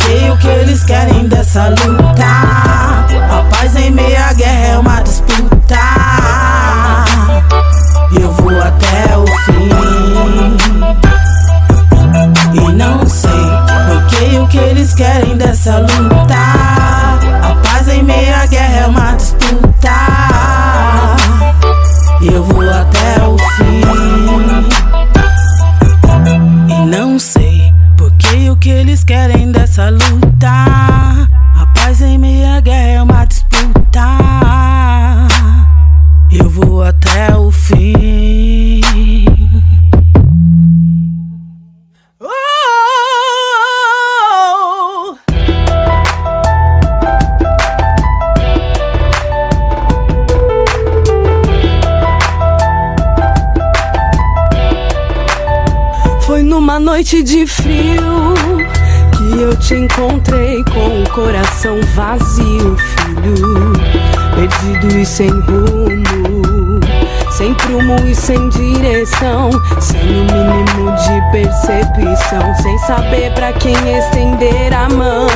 que 0.00 0.30
o 0.30 0.36
que 0.38 0.48
eles 0.48 0.82
querem 0.84 1.28
dessa 1.28 1.68
luta 1.68 2.24
A 3.30 3.44
paz 3.50 3.76
em 3.76 3.90
meia 3.90 4.32
guerra 4.32 4.66
é 4.66 4.78
uma 4.78 5.00
disputa 5.02 5.78
E 8.10 8.20
eu 8.20 8.32
vou 8.32 8.50
até 8.58 9.16
o 9.16 9.26
fim 9.44 9.68
E 12.54 12.72
não 12.72 13.06
sei 13.06 13.55
que 14.18 14.38
o 14.38 14.48
que 14.48 14.56
eles 14.58 14.94
querem 14.94 15.36
dessa 15.36 15.78
luta. 15.78 16.34
A 17.42 17.54
paz 17.62 17.88
em 17.88 18.02
meia 18.02 18.46
guerra 18.46 18.76
é 18.76 18.86
uma 18.86 19.12
disputa. 19.12 19.90
Eu 22.22 22.42
vou 22.42 22.62
até 22.62 23.22
o 23.26 23.36
fim. 23.56 23.82
E 26.70 26.86
não 26.86 27.18
sei 27.18 27.72
por 27.96 28.10
que 28.12 28.48
o 28.50 28.56
que 28.56 28.70
eles 28.70 29.04
querem 29.04 29.52
dessa 29.52 29.90
luta. 29.90 30.48
A 30.48 31.66
paz 31.74 32.00
em 32.00 32.18
meia 32.18 32.60
guerra 32.60 32.88
é 32.88 33.02
uma 33.02 33.24
disputa. 33.26 34.00
Eu 36.32 36.48
vou 36.48 36.82
até 36.82 36.95
noite 56.96 57.22
de 57.22 57.46
frio 57.46 58.34
que 59.14 59.38
eu 59.38 59.54
te 59.56 59.74
encontrei 59.74 60.64
com 60.64 61.02
o 61.02 61.10
coração 61.10 61.78
vazio, 61.94 62.74
filho. 62.78 63.72
Perdido 64.34 64.98
e 64.98 65.04
sem 65.04 65.28
rumo, 65.28 66.80
sem 67.32 67.52
prumo 67.52 67.96
e 68.06 68.14
sem 68.14 68.48
direção, 68.48 69.50
sem 69.78 70.00
o 70.00 70.24
mínimo 70.24 70.90
de 70.96 71.32
percepção, 71.32 72.54
sem 72.62 72.78
saber 72.78 73.30
pra 73.34 73.52
quem 73.52 73.76
estender 73.98 74.72
a 74.72 74.88
mão. 74.88 75.28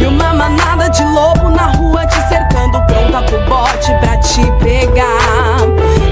E 0.00 0.06
uma 0.06 0.32
manada 0.32 0.88
de 0.88 1.04
lobo 1.04 1.50
na 1.50 1.66
rua 1.66 2.06
te 2.06 2.16
cercando, 2.28 2.80
pronta 2.86 3.22
pro 3.24 3.44
bote 3.44 3.92
pra 4.00 4.16
te 4.16 4.40
pegar. 4.64 5.58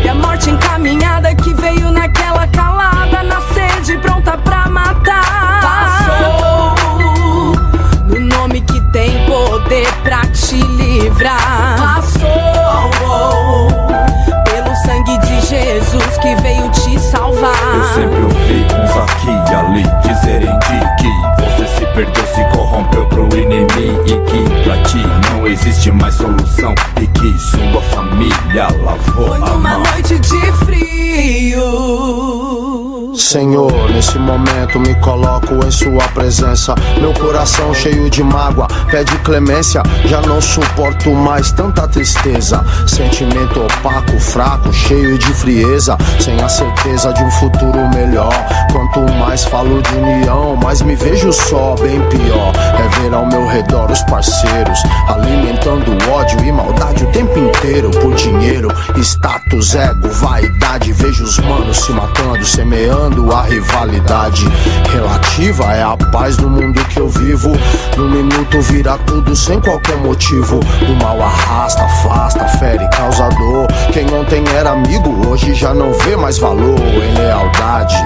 E 0.04 0.06
a 0.06 0.14
morte 0.14 0.50
encaminhada 0.50 1.34
que 1.34 1.54
veio 1.54 1.80
calada, 1.90 2.19
pronta 3.98 4.36
pra 4.38 4.66
matar. 4.68 5.60
Passou 5.62 7.54
no 8.08 8.20
nome 8.20 8.60
que 8.62 8.80
tem 8.92 9.24
poder 9.26 9.86
pra 10.02 10.26
te 10.26 10.56
livrar. 10.56 11.76
Passou 11.78 12.30
pelo 14.44 14.74
sangue 14.84 15.18
de 15.18 15.40
Jesus 15.46 16.18
que 16.20 16.34
veio 16.36 16.68
te 16.70 16.98
salvar. 16.98 17.54
Eu 17.74 17.84
sempre 17.94 18.22
ouvi 18.22 18.66
uns 18.74 18.96
aqui 18.96 19.30
e 19.50 19.54
ali 19.54 19.84
dizerem 20.02 20.58
de 20.58 20.80
que 21.02 21.10
você 21.42 21.66
se 21.78 21.86
perdeu, 21.94 22.26
se 22.26 22.44
corrompeu 22.56 23.06
pro 23.06 23.24
inimigo 23.36 24.02
e 24.06 24.18
que 24.30 24.40
pra 24.64 24.76
ti 24.84 25.02
não 25.32 25.46
existe 25.46 25.90
mais 25.92 26.14
solução 26.14 26.74
e 27.00 27.06
que 27.06 27.38
sua 27.38 27.80
família 27.94 28.68
lavou 28.84 29.28
Foi 29.28 29.36
a 29.36 29.40
numa 29.40 29.70
mão. 29.78 29.82
noite 29.82 30.18
de 30.18 30.52
frio. 30.64 31.60
Senhor, 33.20 33.90
nesse 33.90 34.18
momento 34.18 34.80
me 34.80 34.94
coloco 34.96 35.54
em 35.64 35.70
sua 35.70 36.08
presença. 36.08 36.74
Meu 36.98 37.12
coração 37.12 37.72
cheio 37.74 38.08
de 38.08 38.24
mágoa, 38.24 38.66
pede 38.90 39.14
clemência. 39.18 39.82
Já 40.06 40.22
não 40.22 40.40
suporto 40.40 41.10
mais 41.14 41.52
tanta 41.52 41.86
tristeza. 41.86 42.64
Sentimento 42.86 43.60
opaco, 43.60 44.18
fraco, 44.18 44.72
cheio 44.72 45.18
de 45.18 45.32
frieza. 45.34 45.98
Sem 46.18 46.40
a 46.40 46.48
certeza 46.48 47.12
de 47.12 47.22
um 47.22 47.30
futuro 47.32 47.88
melhor. 47.94 48.32
Quanto 48.72 49.00
mais 49.14 49.44
falo 49.44 49.82
de 49.82 49.94
união, 49.96 50.56
mais 50.56 50.80
me 50.80 50.96
vejo 50.96 51.30
só, 51.32 51.76
bem 51.76 52.00
pior. 52.08 52.52
É 52.78 53.00
ver 53.00 53.14
ao 53.14 53.26
meu 53.26 53.46
redor 53.46 53.90
os 53.90 54.02
parceiros 54.04 54.82
alimentando 55.06 55.92
ódio 56.10 56.42
e 56.42 56.50
maldade 56.50 57.04
o 57.04 57.12
tempo 57.12 57.38
inteiro 57.38 57.90
por 57.90 58.14
dinheiro, 58.14 58.68
status, 58.96 59.74
ego, 59.74 60.08
vaidade. 60.08 60.92
Vejo 60.92 61.22
os 61.24 61.38
manos 61.38 61.76
se 61.78 61.92
matando, 61.92 62.44
semeando 62.44 63.09
a 63.32 63.42
rivalidade 63.42 64.44
relativa. 64.92 65.64
É 65.72 65.82
a 65.82 65.96
paz 66.10 66.36
do 66.36 66.48
mundo 66.48 66.84
que 66.86 67.00
eu 67.00 67.08
vivo. 67.08 67.50
Num 67.96 68.10
minuto 68.10 68.60
vira 68.62 68.98
tudo 68.98 69.34
sem 69.34 69.60
qualquer 69.60 69.96
motivo. 69.98 70.60
O 70.60 71.02
mal 71.02 71.20
arrasta, 71.20 71.82
afasta, 71.82 72.44
fere, 72.58 72.88
causa 72.90 73.28
dor. 73.28 73.66
Quem 73.92 74.06
ontem 74.12 74.44
era 74.56 74.70
amigo, 74.70 75.28
hoje 75.28 75.54
já 75.54 75.72
não 75.72 75.92
vê 75.92 76.16
mais 76.16 76.38
valor 76.38 76.78
em 76.78 77.14
lealdade, 77.14 77.96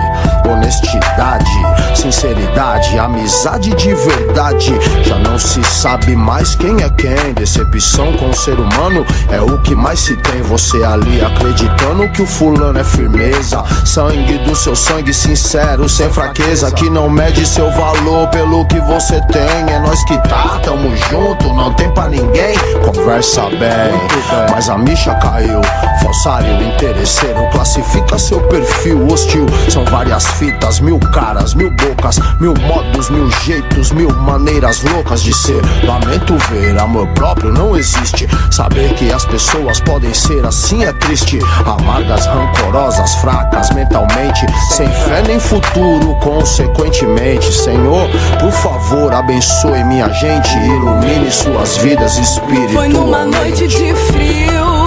honestidade, 0.48 1.50
sinceridade, 1.94 2.98
amizade 2.98 3.70
de 3.74 3.94
verdade. 3.94 4.74
Já 5.02 5.18
não 5.18 5.38
se 5.38 5.62
sabe 5.64 6.14
mais 6.14 6.54
quem 6.54 6.82
é 6.82 6.90
quem. 6.90 7.32
Decepção 7.34 8.12
com 8.14 8.30
o 8.30 8.34
ser 8.34 8.58
humano 8.58 9.04
é 9.30 9.40
o 9.40 9.58
que 9.58 9.74
mais 9.74 10.00
se 10.00 10.16
tem. 10.16 10.42
Você 10.42 10.82
ali 10.84 11.24
acreditando 11.24 12.08
que 12.10 12.22
o 12.22 12.26
fulano 12.26 12.78
é 12.78 12.84
firmeza. 12.84 13.62
Sangue 13.84 14.38
do 14.38 14.54
seu 14.54 14.76
sangue 14.76 15.12
sincero, 15.12 15.88
sem 15.88 16.10
fraqueza. 16.10 16.70
Que 16.70 16.90
não 16.90 17.08
mede 17.08 17.46
seu 17.46 17.70
valor 17.72 18.28
pelo 18.28 18.66
que 18.66 18.80
você 18.80 19.20
tem. 19.22 19.74
É 19.74 19.78
nós 19.78 20.02
que 20.04 20.16
tá, 20.28 20.60
tamo 20.62 20.94
junto, 20.96 21.52
não 21.54 21.72
tem 21.74 21.90
pra 21.90 22.08
ninguém. 22.08 22.54
Conversa 22.84 23.42
bem, 23.50 24.50
mas 24.50 24.68
a 24.68 24.78
micha 24.78 25.14
caiu. 25.14 25.60
Falsário, 26.02 26.62
interesseiro, 26.62 27.48
classifica 27.50 28.18
seu 28.18 28.40
perfil 28.48 29.06
hostil. 29.06 29.46
São 29.68 29.84
várias 29.86 30.13
fitas, 30.22 30.80
mil 30.80 30.98
caras, 30.98 31.54
mil 31.54 31.70
bocas, 31.70 32.18
mil 32.38 32.54
modos, 32.54 33.10
mil 33.10 33.30
jeitos, 33.42 33.90
mil 33.90 34.10
maneiras 34.10 34.82
loucas 34.82 35.22
de 35.22 35.34
ser. 35.34 35.60
Lamento 35.84 36.36
ver, 36.50 36.78
amor 36.78 37.06
próprio 37.08 37.52
não 37.52 37.76
existe. 37.76 38.28
Saber 38.50 38.94
que 38.94 39.12
as 39.12 39.24
pessoas 39.24 39.80
podem 39.80 40.14
ser 40.14 40.44
assim 40.46 40.84
é 40.84 40.92
triste. 40.92 41.38
Amargas, 41.66 42.26
rancorosas, 42.26 43.14
fracas 43.16 43.70
mentalmente, 43.70 44.46
sem 44.70 44.88
fé 44.88 45.22
nem 45.26 45.40
futuro, 45.40 46.14
consequentemente. 46.22 47.52
Senhor, 47.52 48.08
por 48.40 48.52
favor, 48.52 49.12
abençoe 49.12 49.82
minha 49.84 50.08
gente, 50.12 50.56
ilumine 50.58 51.30
suas 51.30 51.76
vidas 51.78 52.16
espiritualmente. 52.18 52.74
Foi 52.74 52.88
numa 52.88 53.24
noite 53.24 53.66
de 53.66 53.94
frio 53.94 54.84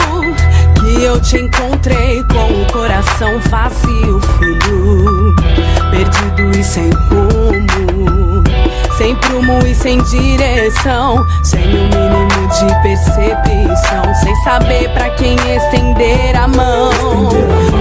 que 0.79 1.03
eu 1.03 1.19
te 1.19 1.37
encontrei 1.37 2.23
com 2.23 2.61
o 2.61 2.65
coração 2.71 3.39
vazio, 3.49 4.21
filho. 4.39 4.56
Perdido 5.91 6.57
e 6.57 6.63
sem 6.63 6.89
rumo, 6.89 8.43
sem 8.97 9.15
prumo 9.15 9.65
e 9.65 9.73
sem 9.73 10.01
direção, 10.03 11.25
sem 11.43 11.63
o 11.63 11.83
mínimo 11.89 12.47
de 12.49 12.81
percepção, 12.81 14.13
sem 14.15 14.35
saber 14.43 14.89
pra 14.93 15.09
quem 15.11 15.35
estender 15.55 16.35
a 16.35 16.47
mão. 16.47 16.91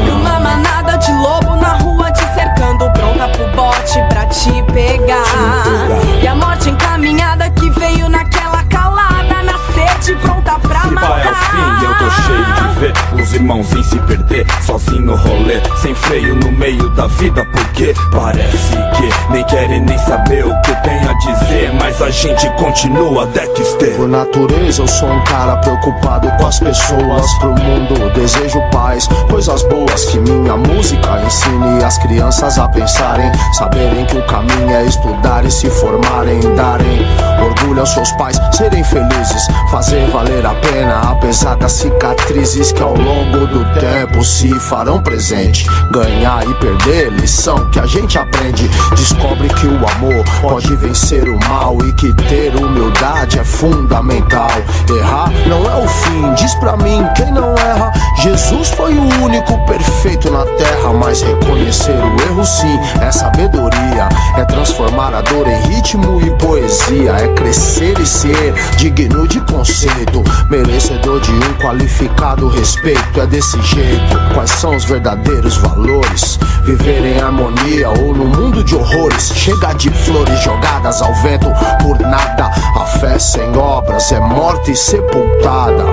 E 0.07 0.11
uma 0.11 0.39
manada 0.39 0.97
de 0.97 1.13
lobo 1.13 1.57
na 1.57 1.75
rua 1.79 2.11
te 2.13 2.25
cercando, 2.35 2.91
pronta 2.93 3.29
pro 3.29 3.49
bote 3.57 4.01
pra 4.09 4.27
te 4.27 4.63
pegar. 4.73 5.89
E 6.23 6.27
a 6.27 6.35
morte 6.35 6.71
encaminhada 6.71 7.51
que 7.51 7.69
veio 7.71 8.09
naquela 8.09 8.63
calada, 8.65 9.43
na 9.43 9.59
sede, 9.75 10.15
pronta 10.21 10.59
pra 10.61 10.87
matar. 10.87 11.46
Fim, 11.57 11.85
eu 11.85 11.99
tô 11.99 12.11
cheio 12.23 12.45
de 12.45 12.81
ver 12.81 13.23
os 13.23 13.33
irmãos 13.33 13.73
em 13.73 13.83
se 13.83 13.99
perder, 14.01 14.47
sozinho 14.63 15.03
no 15.03 15.17
rolê, 15.17 15.61
sem 15.81 15.95
freio 15.95 16.35
no 16.37 16.53
meio 16.53 16.89
da 16.91 17.07
vida, 17.07 17.45
porque 17.47 17.95
parece 18.13 18.77
que 18.97 19.33
nem 19.33 19.45
querem 19.45 19.81
nem 19.81 19.99
saber 19.99 20.45
o 20.45 20.61
que 20.63 20.75
tem 20.83 20.99
a 21.09 21.13
dizer, 21.15 21.73
mas 21.81 22.01
a 22.03 22.11
gente 22.11 22.49
continua 22.57 23.27
Dexter. 23.27 23.97
Por 23.97 24.09
natureza 24.09 24.83
eu 24.83 24.89
sou 24.89 25.09
um 25.09 25.25
cara 25.25 25.57
preocupado 25.57 26.31
com 26.33 26.47
as 26.47 26.59
pessoas 26.59 27.33
pro 27.39 27.51
mundo 27.51 28.13
Desejo 28.15 28.61
paz, 28.71 29.09
coisas 29.31 29.63
boas 29.65 30.05
que 30.07 30.19
minha 30.19 30.57
música 30.57 31.21
ensine 31.25 31.83
as 31.85 31.99
crianças 31.99 32.59
a 32.59 32.69
pensarem 32.69 33.31
Saberem 33.53 34.05
que 34.07 34.19
o 34.19 34.27
caminho 34.27 34.71
é 34.71 34.85
estudar 34.85 35.45
e 35.45 35.51
se 35.51 35.69
formarem 35.71 36.41
Darem 36.55 37.07
orgulho 37.43 37.81
aos 37.81 37.91
seus 37.91 38.11
pais, 38.13 38.39
serem 38.53 38.83
felizes 38.85 39.47
Fazer 39.71 40.07
valer 40.11 40.45
a 40.45 40.55
pena 40.55 41.11
apesar 41.11 41.46
das 41.55 41.73
cicatrizes 41.73 42.73
Que 42.73 42.83
ao 42.83 42.95
longo 42.95 43.47
do 43.47 43.65
tempo 43.79 44.25
se 44.25 44.49
farão 44.59 45.03
presente. 45.03 45.67
Ganhar 45.91 46.47
e 46.49 46.55
perder, 46.55 47.13
lição 47.13 47.71
que 47.71 47.79
a 47.79 47.87
gente 47.87 48.19
aprende. 48.19 48.69
Descobre 48.97 49.49
que 49.49 49.67
o 49.67 49.77
amor 49.77 50.25
pode 50.41 50.75
vencer 50.77 51.29
o 51.29 51.39
mal 51.49 51.77
E 51.85 51.93
que 51.93 52.13
ter 52.29 52.55
humildade 52.57 53.39
é 53.39 53.45
fundamental. 53.45 54.51
Errar 54.89 55.31
não 55.47 55.71
é 55.71 55.85
o 55.85 55.89
fim, 55.89 56.35
diz 56.35 56.55
pra 56.57 56.77
mim 56.77 57.07
quem 57.15 57.31
não 57.33 57.55
erra. 57.57 57.93
Jesus 58.19 58.71
foi 58.71 58.95
o 58.95 59.23
único 59.23 59.65
perfeito 59.67 60.31
na 60.31 60.45
terra, 60.57 60.93
mas 60.93 61.23
reconhecer 61.23 61.93
o 61.93 62.23
erro 62.23 62.45
sim 62.45 62.79
é 63.01 63.13
sabedoria. 63.13 64.09
É 64.37 64.45
transformar 64.45 65.15
a 65.15 65.21
dor 65.21 65.47
em 65.47 65.61
ritmo 65.69 66.21
e 66.21 66.31
poesia. 66.39 67.13
É 67.13 67.29
crescer 67.35 67.99
e 68.01 68.07
ser 68.07 68.55
digno 68.77 69.29
de 69.29 69.41
conceito, 69.41 70.23
merecedor 70.51 71.21
de 71.21 71.36
um 71.39 71.55
qualificado 71.55 72.49
respeito. 72.49 73.21
É 73.21 73.27
desse 73.27 73.61
jeito. 73.63 74.35
Quais 74.35 74.51
são 74.51 74.75
os 74.77 74.85
verdadeiros 74.85 75.57
valores? 75.57 76.39
Viver 76.65 77.05
em 77.05 77.21
harmonia 77.21 77.91
ou 77.91 78.15
no 78.15 78.25
mundo 78.25 78.63
de 78.65 78.75
horrores? 78.75 79.33
Chega 79.35 79.73
de 79.75 79.91
flores 79.91 80.41
jogadas 80.41 81.03
ao 81.03 81.15
vento 81.17 81.49
por 81.83 81.99
nada. 82.01 82.47
A 82.47 82.85
fé 82.99 83.19
sem 83.19 83.57
obras 83.57 84.11
é 84.13 84.21
morte 84.21 84.73
e 84.73 84.77
sepultada. 84.77 85.85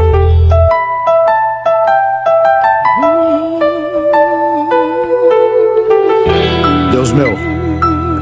Deus 6.92 7.12
meu, 7.12 7.36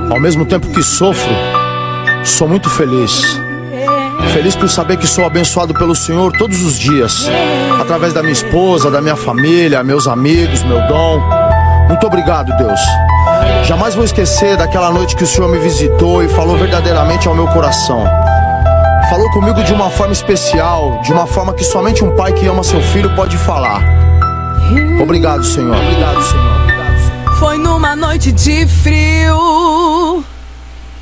ao 0.10 0.20
mesmo 0.20 0.46
tempo 0.46 0.68
que 0.68 0.82
sofro, 0.82 1.32
sou 2.24 2.48
muito 2.48 2.70
feliz. 2.70 3.40
Feliz 4.34 4.56
por 4.56 4.70
saber 4.70 4.96
que 4.98 5.06
sou 5.06 5.26
abençoado 5.26 5.74
pelo 5.74 5.94
Senhor 5.94 6.32
todos 6.32 6.64
os 6.64 6.80
dias, 6.80 7.30
através 7.80 8.14
da 8.14 8.22
minha 8.22 8.32
esposa, 8.32 8.90
da 8.90 9.02
minha 9.02 9.16
família, 9.18 9.84
meus 9.84 10.08
amigos, 10.08 10.64
meu 10.64 10.80
dom. 10.88 11.22
Muito 11.90 12.08
obrigado, 12.08 12.56
Deus. 12.56 12.80
Jamais 13.66 13.94
vou 13.94 14.06
esquecer 14.06 14.56
daquela 14.56 14.90
noite 14.90 15.18
que 15.18 15.24
o 15.26 15.28
Senhor 15.28 15.50
me 15.50 15.60
visitou 15.60 16.24
e 16.24 16.30
falou 16.30 16.58
verdadeiramente 16.58 17.28
ao 17.28 17.36
meu 17.36 17.46
coração. 17.48 18.06
Falou 19.10 19.30
comigo 19.32 19.62
de 19.64 19.74
uma 19.74 19.90
forma 19.90 20.14
especial, 20.14 21.02
de 21.04 21.12
uma 21.12 21.28
forma 21.28 21.54
que 21.54 21.66
somente 21.66 22.02
um 22.02 22.16
pai 22.16 22.32
que 22.32 22.48
ama 22.48 22.64
seu 22.64 22.82
filho 22.82 23.14
pode 23.14 23.38
falar. 23.38 23.84
Obrigado, 25.02 25.44
Senhor. 25.44 25.76
Obrigado, 25.76 26.24
Senhor. 26.24 27.38
Foi 27.38 27.58
numa 27.58 27.98
noite 27.98 28.32
de 28.32 28.66
frio. 28.66 30.24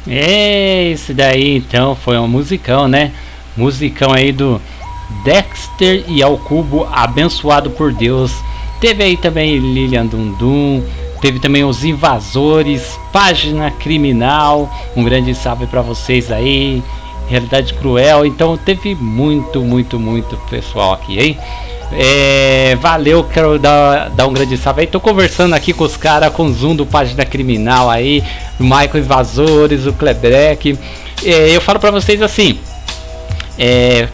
Esse 0.09 1.13
daí 1.13 1.57
então 1.57 1.95
foi 1.95 2.17
um 2.17 2.27
musicão, 2.27 2.87
né? 2.87 3.11
Musicão 3.55 4.11
aí 4.11 4.31
do 4.31 4.59
Dexter 5.23 6.03
e 6.07 6.23
ao 6.23 6.37
Cubo, 6.37 6.87
abençoado 6.91 7.69
por 7.69 7.93
Deus. 7.93 8.33
Teve 8.81 9.03
aí 9.03 9.17
também 9.17 9.59
Lilian 9.59 10.07
Dundum, 10.07 10.83
teve 11.21 11.39
também 11.39 11.63
os 11.63 11.83
Invasores, 11.83 12.97
Página 13.11 13.69
Criminal. 13.69 14.73
Um 14.95 15.03
grande 15.03 15.35
salve 15.35 15.67
para 15.67 15.81
vocês 15.81 16.31
aí. 16.31 16.81
Realidade 17.27 17.75
Cruel. 17.75 18.25
Então 18.25 18.57
teve 18.57 18.95
muito, 18.95 19.61
muito, 19.61 19.99
muito 19.99 20.35
pessoal 20.49 20.93
aqui, 20.93 21.19
hein? 21.19 21.37
É, 21.91 22.77
valeu, 22.79 23.23
quero 23.23 23.57
dar, 23.57 24.09
dar 24.09 24.27
um 24.27 24.33
grande 24.33 24.57
salve 24.57 24.81
aí. 24.81 24.87
Tô 24.87 24.99
conversando 24.99 25.55
aqui 25.55 25.73
com 25.73 25.83
os 25.83 25.97
caras, 25.97 26.31
com 26.33 26.45
o 26.45 26.53
Zoom 26.53 26.75
do 26.75 26.85
Página 26.85 27.25
Criminal 27.25 27.89
aí, 27.89 28.23
o 28.59 28.63
Michael 28.63 28.97
Invasores, 28.97 29.85
o 29.85 29.93
Klebrek. 29.93 30.77
É, 31.23 31.55
eu 31.55 31.61
falo 31.61 31.79
para 31.79 31.91
vocês 31.91 32.21
assim, 32.21 32.59
é, 33.57 34.07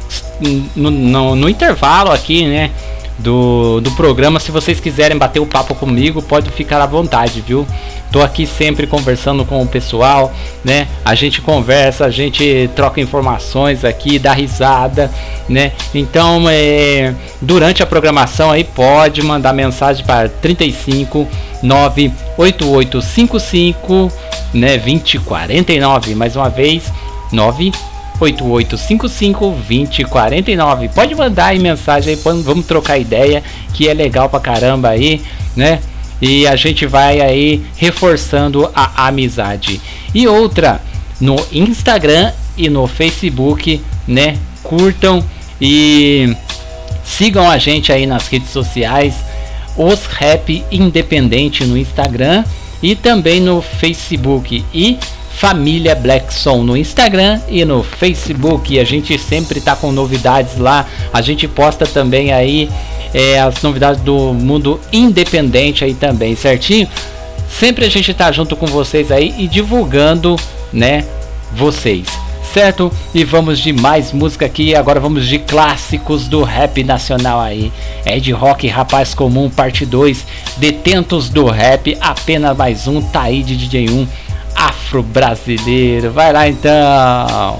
no, 0.75 0.89
no, 0.89 1.35
no 1.35 1.49
intervalo 1.49 2.11
aqui, 2.11 2.45
né? 2.45 2.71
Do, 3.17 3.79
do 3.81 3.89
programa. 3.91 4.39
Se 4.39 4.51
vocês 4.51 4.79
quiserem 4.79 5.17
bater 5.17 5.39
o 5.39 5.45
papo 5.45 5.75
comigo, 5.75 6.21
pode 6.21 6.49
ficar 6.51 6.81
à 6.81 6.85
vontade, 6.85 7.41
viu? 7.41 7.67
Tô 8.11 8.21
aqui 8.21 8.45
sempre 8.45 8.85
conversando 8.87 9.43
com 9.43 9.61
o 9.61 9.67
pessoal, 9.67 10.33
né? 10.63 10.87
A 11.03 11.13
gente 11.15 11.41
conversa, 11.41 12.05
a 12.05 12.09
gente 12.09 12.69
troca 12.75 13.01
informações 13.01 13.83
aqui, 13.83 14.17
dá 14.19 14.31
risada, 14.33 15.11
né? 15.49 15.73
Então, 15.93 16.45
é, 16.49 17.13
durante 17.41 17.83
a 17.83 17.85
programação 17.85 18.51
aí 18.51 18.63
pode 18.63 19.21
mandar 19.21 19.51
mensagem 19.53 20.05
para 20.05 20.29
35 20.29 21.27
98855 21.63 24.11
né 24.53 24.77
2049, 24.77 26.15
mais 26.15 26.35
uma 26.35 26.49
vez 26.49 26.91
9 27.31 27.71
88552049. 28.19 30.89
Pode 30.93 31.15
mandar 31.15 31.47
aí 31.47 31.59
mensagem 31.59 32.13
aí, 32.13 32.19
vamos 32.43 32.65
trocar 32.65 32.97
ideia, 32.97 33.43
que 33.73 33.87
é 33.87 33.93
legal 33.93 34.29
pra 34.29 34.39
caramba 34.39 34.89
aí, 34.89 35.21
né? 35.55 35.79
E 36.21 36.47
a 36.47 36.55
gente 36.55 36.85
vai 36.85 37.19
aí 37.19 37.63
reforçando 37.75 38.69
a 38.73 39.07
amizade. 39.07 39.81
E 40.13 40.27
outra, 40.27 40.81
no 41.19 41.35
Instagram 41.51 42.31
e 42.57 42.69
no 42.69 42.87
Facebook, 42.87 43.81
né? 44.07 44.37
Curtam 44.63 45.23
e 45.59 46.35
sigam 47.03 47.49
a 47.49 47.57
gente 47.57 47.91
aí 47.91 48.05
nas 48.05 48.27
redes 48.27 48.49
sociais, 48.49 49.15
os 49.77 50.05
Rap 50.05 50.63
Independente 50.71 51.65
no 51.65 51.77
Instagram 51.77 52.43
e 52.81 52.95
também 52.95 53.39
no 53.39 53.61
Facebook 53.61 54.63
e 54.73 54.97
Família 55.37 55.93
Blackson 55.93 56.63
no 56.63 56.77
Instagram 56.77 57.41
e 57.49 57.65
no 57.65 57.83
Facebook. 57.83 58.79
A 58.79 58.85
gente 58.85 59.19
sempre 59.19 59.59
tá 59.59 59.75
com 59.75 59.91
novidades 59.91 60.57
lá. 60.57 60.87
A 61.11 61.21
gente 61.21 61.45
posta 61.45 61.85
também 61.85 62.31
aí 62.31 62.69
é, 63.13 63.39
as 63.39 63.61
novidades 63.61 64.01
do 64.01 64.33
mundo 64.33 64.79
independente 64.93 65.83
aí 65.83 65.93
também, 65.93 66.35
certinho? 66.35 66.87
Sempre 67.49 67.85
a 67.85 67.89
gente 67.89 68.13
tá 68.13 68.31
junto 68.31 68.55
com 68.55 68.65
vocês 68.65 69.11
aí 69.11 69.35
e 69.37 69.47
divulgando, 69.47 70.37
né, 70.71 71.05
vocês. 71.53 72.07
Certo? 72.53 72.89
E 73.13 73.25
vamos 73.25 73.59
de 73.59 73.73
mais 73.73 74.13
música 74.13 74.45
aqui. 74.45 74.73
Agora 74.73 74.99
vamos 75.01 75.27
de 75.27 75.39
clássicos 75.39 76.29
do 76.29 76.43
rap 76.43 76.81
nacional 76.83 77.41
aí. 77.41 77.71
É 78.05 78.17
de 78.19 78.31
rock 78.31 78.67
Rapaz 78.67 79.13
Comum, 79.13 79.49
parte 79.49 79.85
2. 79.85 80.25
Detentos 80.55 81.27
do 81.27 81.45
rap, 81.47 81.97
apenas 81.99 82.55
mais 82.55 82.87
um. 82.87 83.01
Tá 83.01 83.23
aí 83.23 83.43
de 83.43 83.57
DJ 83.57 83.89
1 83.89 84.07
afro-brasileiro. 84.85 86.11
Vai 86.11 86.31
lá 86.31 86.47
então. 86.47 87.59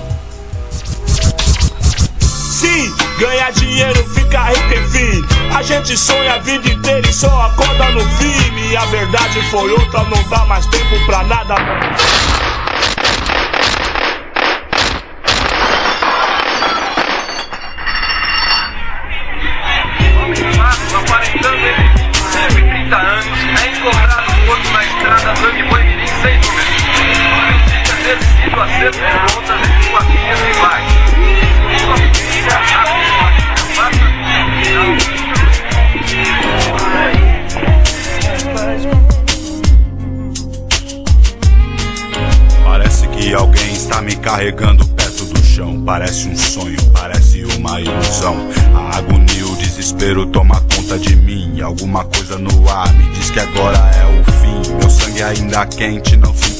Sim, 2.20 2.94
ganhar 3.20 3.52
dinheiro, 3.52 4.04
ficar 4.10 4.50
rico, 4.50 4.74
enfim. 4.74 5.26
A 5.54 5.62
gente 5.62 5.98
sonha 5.98 6.36
a 6.36 6.40
vida 6.40 6.70
inteira 6.70 7.08
e 7.08 7.14
só 7.14 7.28
acorda 7.42 7.90
no 7.92 8.02
fim. 8.18 8.36
E 8.70 8.78
a 8.78 8.86
verdade 8.86 9.42
foi 9.50 9.72
outra, 9.72 10.04
não 10.04 10.24
dá 10.30 10.46
mais 10.46 10.66
tempo 10.68 11.06
pra 11.06 11.24
nada. 11.24 11.56
Parece 42.64 43.07
que 43.07 43.34
alguém 43.34 43.74
está 43.74 44.03
me 44.03 44.16
carregando 44.18 44.86
perto 44.90 45.26
do 45.26 45.44
chão. 45.44 45.84
Parece 45.84 46.28
um 46.28 46.38
sonho, 46.38 46.78
parece 46.94 47.44
uma 47.57 47.82
ilusão. 47.82 48.38
A 48.76 48.98
agonia 48.98 49.48
o 49.48 49.56
desespero 49.56 50.28
toma 50.28 50.62
conta 50.76 50.99
de 50.99 51.16
mim. 51.16 51.60
Alguma 51.60 52.03
coisa 52.06 52.38
no 52.38 52.70
ar 52.70 52.94
me 52.94 53.10
diz 53.16 53.32
que 53.32 53.40
agora 53.40 53.80
é 53.80 54.06
o 54.06 54.24
fim. 54.32 54.74
Meu 54.78 54.90
sangue 54.91 55.24
ainda 55.24 55.66
quente, 55.66 56.16
não 56.16 56.32
dor. 56.32 56.55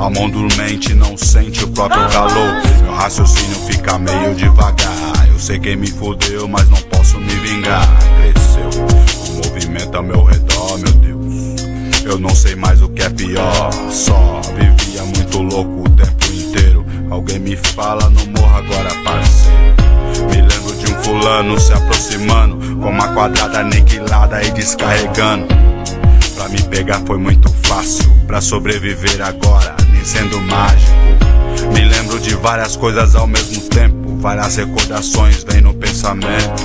A 0.00 0.08
mão 0.08 0.30
dormente 0.30 0.94
não 0.94 1.14
sente 1.14 1.62
o 1.62 1.68
próprio 1.68 2.08
calor. 2.08 2.62
Meu 2.82 2.94
raciocínio 2.94 3.54
fica 3.66 3.98
meio 3.98 4.34
devagar. 4.34 5.28
Eu 5.28 5.38
sei 5.38 5.58
quem 5.58 5.76
me 5.76 5.88
fodeu, 5.88 6.48
mas 6.48 6.66
não 6.70 6.78
posso 6.78 7.18
me 7.18 7.34
vingar. 7.34 7.86
Cresceu 8.16 8.70
o 8.80 9.46
movimento 9.46 9.94
ao 9.94 10.02
meu 10.02 10.24
redor, 10.24 10.78
meu 10.78 10.92
Deus. 10.92 11.60
Eu 12.02 12.18
não 12.18 12.34
sei 12.34 12.56
mais 12.56 12.80
o 12.80 12.88
que 12.88 13.02
é 13.02 13.10
pior. 13.10 13.70
Só 13.90 14.40
vivia 14.56 15.02
muito 15.02 15.42
louco 15.42 15.82
o 15.82 15.88
tempo 15.90 16.32
inteiro. 16.32 16.86
Alguém 17.10 17.38
me 17.38 17.54
fala, 17.56 18.08
não 18.08 18.24
morra 18.40 18.56
agora, 18.56 18.94
parceiro. 19.04 20.30
Me 20.30 20.40
lembro 20.40 20.76
de 20.78 20.92
um 20.94 21.02
fulano 21.02 21.60
se 21.60 21.74
aproximando, 21.74 22.56
com 22.76 22.88
uma 22.88 23.08
quadrada 23.08 23.60
aniquilada 23.60 24.42
e 24.42 24.50
descarregando. 24.52 25.46
Pra 26.34 26.48
me 26.48 26.62
pegar 26.62 27.02
foi 27.06 27.18
muito 27.18 27.50
fácil, 27.64 28.10
pra 28.26 28.40
sobreviver 28.40 29.20
agora, 29.20 29.76
sendo 30.04 30.40
mágico. 30.40 30.92
Me 31.72 31.84
lembro 31.84 32.18
de 32.20 32.34
várias 32.34 32.76
coisas 32.76 33.14
ao 33.14 33.26
mesmo 33.26 33.60
tempo, 33.68 34.16
várias 34.16 34.56
recordações 34.56 35.44
vêm 35.44 35.60
no 35.60 35.74
pensamento. 35.74 36.62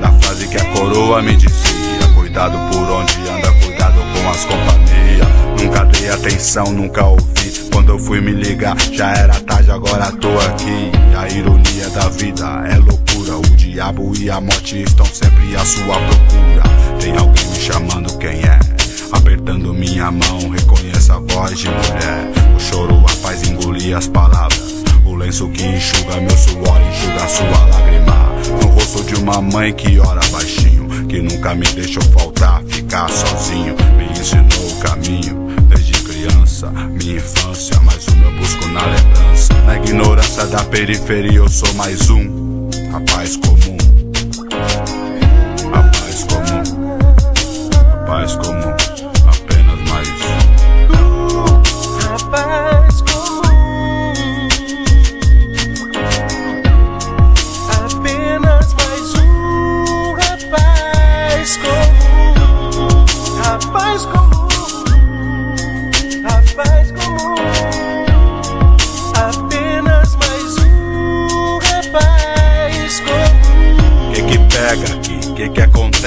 Na 0.00 0.12
frase 0.12 0.48
que 0.48 0.56
a 0.56 0.64
coroa 0.72 1.22
me 1.22 1.36
dizia: 1.36 2.08
Cuidado 2.14 2.58
por 2.70 2.90
onde 2.90 3.14
anda, 3.28 3.52
cuidado 3.64 3.98
com 3.98 4.30
as 4.30 4.44
companhias. 4.44 5.28
Nunca 5.60 5.84
dei 5.84 6.10
atenção, 6.10 6.72
nunca 6.72 7.04
ouvi. 7.04 7.68
Quando 7.72 7.92
eu 7.92 7.98
fui 7.98 8.20
me 8.20 8.32
ligar, 8.32 8.76
já 8.92 9.12
era 9.12 9.34
tarde, 9.40 9.70
agora 9.70 10.10
tô 10.12 10.28
aqui. 10.38 10.90
A 11.16 11.28
ironia 11.28 11.88
da 11.90 12.08
vida 12.08 12.64
é 12.68 12.76
loucura, 12.76 13.36
o 13.36 13.56
dia 13.56 13.68
diabo 13.78 14.12
e 14.18 14.28
a 14.28 14.40
morte 14.40 14.82
estão 14.82 15.06
sempre 15.06 15.54
à 15.54 15.64
sua 15.64 15.94
procura. 15.94 16.98
Tem 17.00 17.16
alguém 17.16 17.46
me 17.46 17.56
chamando, 17.56 18.18
quem 18.18 18.40
é? 18.40 18.67
Apertando 19.12 19.72
minha 19.72 20.10
mão, 20.10 20.50
reconheça 20.50 21.14
a 21.14 21.18
voz 21.18 21.58
de 21.58 21.68
mulher. 21.68 22.30
O 22.54 22.60
choro 22.60 23.04
a 23.04 23.08
faz 23.08 23.42
engolir 23.48 23.96
as 23.96 24.06
palavras. 24.06 24.84
O 25.04 25.14
lenço 25.14 25.48
que 25.50 25.64
enxuga 25.64 26.20
meu 26.20 26.36
suor, 26.36 26.80
enxuga 26.90 27.28
sua 27.28 27.66
lágrima. 27.66 28.28
No 28.60 28.68
rosto 28.68 29.02
de 29.04 29.14
uma 29.14 29.40
mãe 29.40 29.72
que 29.72 29.98
ora 29.98 30.20
baixinho, 30.30 31.06
que 31.08 31.20
nunca 31.20 31.54
me 31.54 31.66
deixou 31.68 32.02
faltar, 32.04 32.62
ficar 32.64 33.08
sozinho. 33.08 33.74
Me 33.96 34.04
ensinou 34.18 34.70
o 34.70 34.78
caminho 34.80 35.48
desde 35.68 35.92
criança, 36.02 36.70
minha 36.70 37.16
infância, 37.16 37.80
mas 37.84 38.06
o 38.06 38.16
meu 38.16 38.30
busco 38.32 38.66
na 38.68 38.84
lembrança. 38.84 39.54
Na 39.64 39.76
ignorância 39.76 40.46
da 40.46 40.62
periferia, 40.64 41.38
eu 41.38 41.48
sou 41.48 41.72
mais 41.74 42.10
um, 42.10 42.68
rapaz 42.92 43.36
comum. 43.36 45.07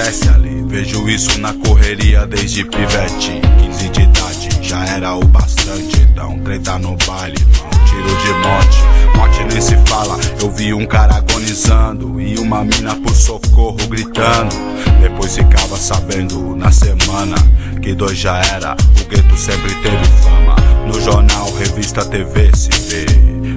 Acontece 0.01 0.29
ali? 0.29 0.63
Vejo 0.67 1.07
isso 1.07 1.39
na 1.39 1.53
correria 1.53 2.25
desde 2.25 2.65
pivete. 2.65 3.41
15 3.59 3.89
de 3.89 4.01
idade, 4.01 4.49
já 4.61 4.85
era 4.85 5.15
o 5.15 5.23
bastante. 5.25 6.01
Então 6.01 6.39
treta 6.39 6.79
no 6.79 6.97
baile, 7.05 7.37
irmão, 7.39 7.69
tiro 7.85 8.15
de 8.17 8.33
morte. 8.47 8.77
Morte 9.15 9.43
nem 9.51 9.61
se 9.61 9.75
fala, 9.85 10.17
eu 10.41 10.49
vi 10.51 10.73
um 10.73 10.85
cara 10.85 11.17
agonizando 11.17 12.19
E 12.19 12.37
uma 12.39 12.63
mina 12.63 12.95
por 12.95 13.13
socorro 13.13 13.77
gritando. 13.87 14.55
Depois 14.99 15.35
ficava 15.35 15.77
sabendo 15.77 16.55
na 16.55 16.71
semana 16.71 17.35
Que 17.81 17.93
dois 17.93 18.17
já 18.17 18.37
era, 18.37 18.73
o 18.73 19.09
gueto 19.09 19.37
sempre 19.37 19.73
teve 19.75 20.05
fama. 20.23 20.55
No 20.87 20.99
jornal, 20.99 21.51
revista, 21.53 22.03
TV 22.05 22.51
se 22.55 22.69
vê. 22.89 23.05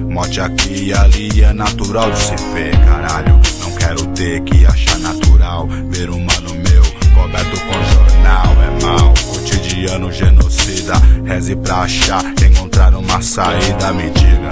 Morte 0.03 0.39
aqui 0.39 0.85
e 0.85 0.93
ali 0.93 1.41
é 1.41 1.53
natural 1.53 2.11
de 2.11 2.19
se 2.19 2.35
ver, 2.53 2.71
caralho. 2.85 3.39
Não 3.59 3.71
quero 3.71 4.05
ter 4.07 4.41
que 4.43 4.65
achar 4.65 4.97
natural 4.99 5.24
ver 5.63 6.09
um 6.09 6.19
mano 6.19 6.53
meu 6.53 6.83
coberto 7.13 7.57
com 7.61 7.83
jornal. 7.93 8.53
É 8.61 8.83
mal, 8.83 9.13
cotidiano 9.29 10.11
genocida. 10.11 10.93
Reze 11.25 11.55
pra 11.55 11.77
achar, 11.81 12.23
encontrar 12.45 12.93
uma 12.93 13.21
saída. 13.21 13.93
Me 13.93 14.09
diga 14.09 14.49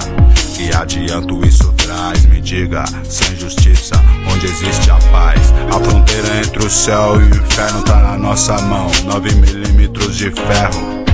que 0.56 0.74
adianto 0.74 1.44
isso 1.46 1.72
traz. 1.72 2.24
Me 2.26 2.40
diga, 2.40 2.84
sem 3.04 3.36
justiça, 3.36 3.94
onde 4.32 4.46
existe 4.46 4.90
a 4.90 4.96
paz. 5.12 5.52
A 5.70 5.78
fronteira 5.78 6.38
entre 6.38 6.66
o 6.66 6.70
céu 6.70 7.20
e 7.20 7.24
o 7.24 7.36
inferno 7.36 7.82
tá 7.82 7.96
na 7.98 8.16
nossa 8.16 8.58
mão. 8.62 8.90
9 9.04 9.34
milímetros 9.34 10.16
de 10.16 10.30
ferro. 10.30 11.04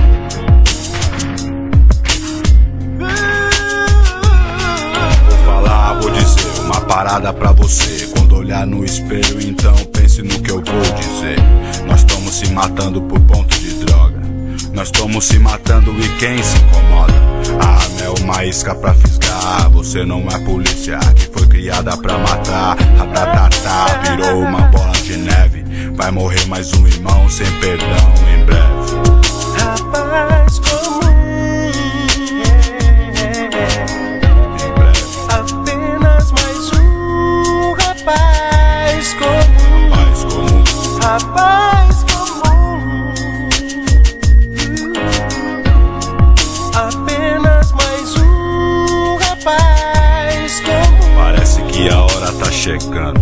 Vou 5.27 5.45
falar, 5.45 5.99
vou 5.99 6.11
dizer 6.11 6.61
uma 6.61 6.81
parada 6.81 7.33
pra 7.33 7.51
você. 7.51 8.00
Olhar 8.41 8.65
no 8.65 8.83
espelho, 8.83 9.39
então 9.39 9.71
pense 9.93 10.23
no 10.23 10.41
que 10.41 10.49
eu 10.49 10.55
vou 10.55 10.81
dizer. 10.95 11.37
Nós 11.85 11.99
estamos 11.99 12.33
se 12.33 12.49
matando 12.49 12.99
por 13.03 13.19
ponto 13.19 13.55
de 13.59 13.85
droga. 13.85 14.19
Nós 14.73 14.87
estamos 14.87 15.25
se 15.25 15.37
matando 15.37 15.91
e 15.91 16.09
quem 16.17 16.41
se 16.41 16.57
incomoda? 16.57 17.13
A 17.63 17.67
arma 17.67 18.01
é 18.01 18.09
uma 18.23 18.43
isca 18.43 18.73
pra 18.73 18.95
fisgar. 18.95 19.69
Você 19.69 20.03
não 20.03 20.27
é 20.27 20.39
polícia 20.39 20.97
que 21.15 21.27
foi 21.27 21.47
criada 21.49 21.95
pra 21.97 22.17
matar. 22.17 22.79
Ratatatá, 22.97 24.01
virou 24.09 24.39
uma 24.39 24.61
bola 24.69 24.93
de 24.93 25.17
neve. 25.17 25.63
Vai 25.95 26.09
morrer 26.09 26.43
mais 26.47 26.73
um 26.73 26.87
irmão 26.87 27.29
sem 27.29 27.45
perdão 27.59 28.11
em 28.33 28.43
breve. 28.43 29.21
Rapaz 29.59 30.30
chegando. 52.61 53.19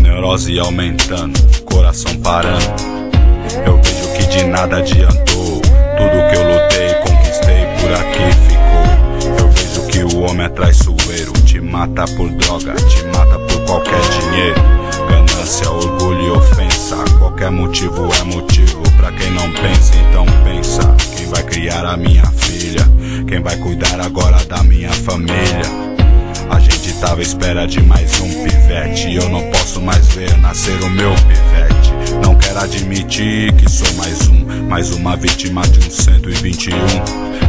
Neurose 0.00 0.58
aumentando, 0.58 1.38
coração 1.64 2.12
parando. 2.16 2.64
Eu 3.64 3.80
vejo 3.80 4.12
que 4.16 4.26
de 4.26 4.42
nada 4.42 4.78
adiantou. 4.78 5.60
Tudo 5.60 6.28
que 6.28 6.36
eu 6.36 6.52
lutei, 6.52 6.94
conquistei, 6.94 7.64
por 7.80 7.92
aqui 7.94 8.26
ficou. 8.48 9.38
Eu 9.38 9.48
vejo 9.52 9.86
que 9.86 10.16
o 10.16 10.22
homem 10.22 10.46
é 10.46 10.48
traiçoeiro. 10.48 11.32
Te 11.44 11.60
mata 11.60 12.06
por 12.16 12.28
droga, 12.28 12.74
te 12.74 13.04
mata 13.16 13.38
por 13.38 13.64
qualquer 13.66 14.00
dinheiro. 14.00 14.60
Ganância, 15.08 15.70
orgulho 15.70 16.22
e 16.22 16.30
ofensa. 16.32 16.96
Qualquer 17.20 17.52
motivo 17.52 18.08
é 18.20 18.24
motivo 18.24 18.82
pra 18.96 19.12
quem 19.12 19.30
não 19.30 19.48
pensa, 19.52 19.94
então 19.94 20.26
pensa. 20.42 20.82
Quem 21.16 21.26
vai 21.28 21.44
criar 21.44 21.86
a 21.86 21.96
minha 21.96 22.26
filha? 22.32 22.82
Quem 23.28 23.40
vai 23.40 23.56
cuidar 23.58 24.00
agora 24.00 24.44
da 24.44 24.60
minha 24.64 24.90
família? 24.90 25.85
A 27.06 27.10
gente 27.10 27.10
tava 27.10 27.20
à 27.20 27.22
espera 27.22 27.66
de 27.68 27.80
mais 27.82 28.20
um 28.20 28.28
pivete. 28.28 29.14
Eu 29.14 29.28
não 29.28 29.40
posso 29.50 29.80
mais 29.80 30.06
ver 30.08 30.36
nascer 30.38 30.76
o 30.82 30.90
meu 30.90 31.14
pivete. 31.14 31.92
Não 32.22 32.34
quero 32.34 32.58
admitir 32.58 33.52
que 33.52 33.70
sou 33.70 33.92
mais 33.94 34.28
um, 34.28 34.66
mais 34.68 34.90
uma 34.90 35.16
vítima 35.16 35.62
de 35.62 35.86
um 35.86 35.90
121. 35.90 36.76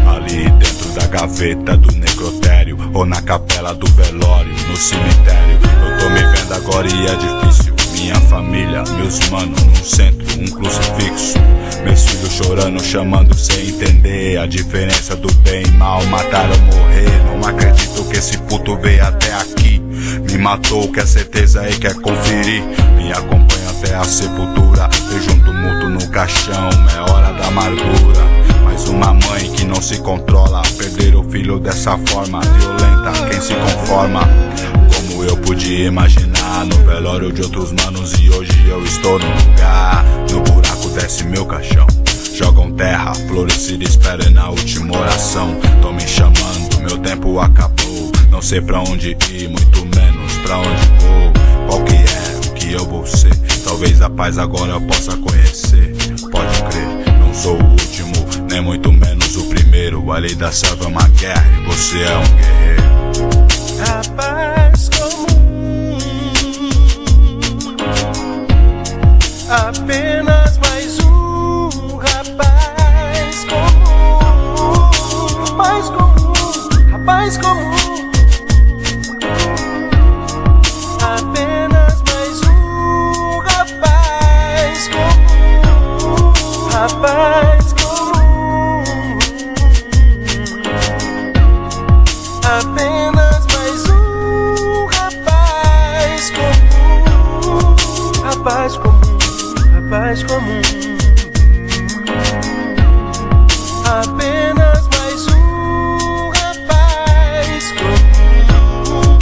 Ali 0.07 0.49
dentro 0.51 0.89
da 0.91 1.07
gaveta 1.07 1.75
do 1.75 1.91
necrotério, 1.93 2.77
ou 2.93 3.05
na 3.05 3.19
capela 3.21 3.73
do 3.73 3.87
velório, 3.93 4.53
no 4.69 4.77
cemitério. 4.77 5.59
Eu 5.63 5.97
tô 5.97 6.09
me 6.09 6.37
vendo 6.37 6.53
agora 6.53 6.87
e 6.87 7.07
é 7.07 7.15
difícil. 7.15 7.73
Minha 7.93 8.15
família, 8.21 8.83
meus 8.83 9.27
manos, 9.29 9.61
num 9.63 9.75
centro, 9.83 10.26
um 10.39 10.45
crucifixo. 10.45 11.37
Meus 11.83 12.03
filhos 12.03 12.31
chorando, 12.33 12.83
chamando 12.83 13.35
sem 13.35 13.69
entender 13.69 14.37
a 14.37 14.45
diferença 14.45 15.15
do 15.15 15.33
bem 15.35 15.63
e 15.65 15.71
mal. 15.71 16.03
Matar 16.05 16.49
ou 16.49 16.59
morrer, 16.59 17.09
não 17.25 17.47
acredito 17.47 18.03
que 18.05 18.17
esse 18.17 18.37
puto 18.39 18.77
veio 18.77 19.03
até 19.05 19.33
aqui. 19.33 19.79
Me 19.79 20.37
matou, 20.37 20.91
quer 20.91 21.07
certeza 21.07 21.67
e 21.69 21.77
quer 21.77 21.95
conferir. 21.95 22.63
Me 22.95 23.11
acompanha 23.11 23.69
até 23.69 23.95
a 23.95 24.03
sepultura. 24.03 24.89
Vejo 25.09 25.31
um 25.31 25.39
tumulto 25.39 25.89
no 25.89 26.07
caixão, 26.09 26.69
é 26.95 27.11
hora 27.11 27.33
da 27.33 27.47
amargura. 27.47 28.23
Mais 28.63 28.87
uma 28.87 29.13
mãe 29.13 29.51
que 29.55 29.65
não 29.65 29.81
se 29.81 29.97
controla. 29.97 30.61
Perder 30.77 31.15
o 31.15 31.23
filho 31.23 31.59
dessa 31.59 31.97
forma 32.09 32.41
violenta, 32.41 33.27
quem 33.29 33.41
se 33.41 33.53
conforma? 33.55 34.21
Como 34.93 35.23
eu 35.23 35.37
podia 35.37 35.87
imaginar 35.87 36.26
no 36.65 36.77
velório 36.85 37.31
de 37.31 37.41
outros 37.41 37.71
manos 37.71 38.13
e 38.19 38.29
hoje 38.29 38.51
eu 38.67 38.83
estou 38.83 39.19
no 39.19 39.25
lugar. 39.25 40.05
No 40.31 40.41
buraco 40.41 40.89
desce 40.89 41.23
meu 41.23 41.45
caixão. 41.45 41.87
Jogam 42.33 42.71
terra, 42.71 43.13
florescida, 43.27 43.83
espera 43.83 44.29
na 44.29 44.49
última 44.49 44.97
oração. 44.97 45.57
Tô 45.81 45.91
me 45.91 46.07
chamando, 46.07 46.79
meu 46.81 46.97
tempo 46.99 47.39
acabou. 47.39 48.11
Não 48.31 48.41
sei 48.41 48.61
pra 48.61 48.81
onde 48.81 49.17
ir, 49.29 49.49
muito 49.49 49.85
menos 49.95 50.33
pra 50.43 50.57
onde 50.57 50.87
vou. 50.99 51.33
Qual 51.67 51.83
que 51.83 51.95
é 51.95 52.47
o 52.47 52.53
que 52.53 52.73
eu 52.73 52.85
vou 52.85 53.05
ser? 53.05 53.35
Talvez 53.63 54.01
a 54.01 54.09
paz 54.09 54.37
agora 54.37 54.73
eu 54.73 54.81
possa 54.81 55.17
conhecer. 55.17 55.95
Pode 56.31 56.63
crer, 56.63 57.19
não 57.19 57.33
sou 57.33 57.59
o 57.59 57.69
último, 57.71 58.13
nem 58.49 58.61
muito 58.61 58.91
menos 58.91 59.35
o 59.35 59.45
primeiro. 59.45 60.11
A 60.11 60.17
lei 60.17 60.35
da 60.35 60.51
selva 60.51 60.85
é 60.85 60.87
uma 60.87 61.07
guerra 61.09 61.45
e 61.59 61.65
você 61.65 61.99
é 62.03 62.17
um 62.17 62.23
guerreiro. 62.35 62.87
Rapaz 63.79 64.56
apenas 69.49 70.57
mais 70.57 70.99
um 70.99 71.69
rapaz 71.97 73.45
comum, 73.45 74.89
rapaz 75.45 75.89
comum, 75.89 76.91
rapaz 76.91 77.37
comum. 77.37 77.76
Rapaz 100.17 100.23
comum. 100.23 100.61
Apenas 103.85 104.87
mais 104.97 105.27
um 105.27 106.29
rapaz 106.29 107.73
comum, 107.73 109.17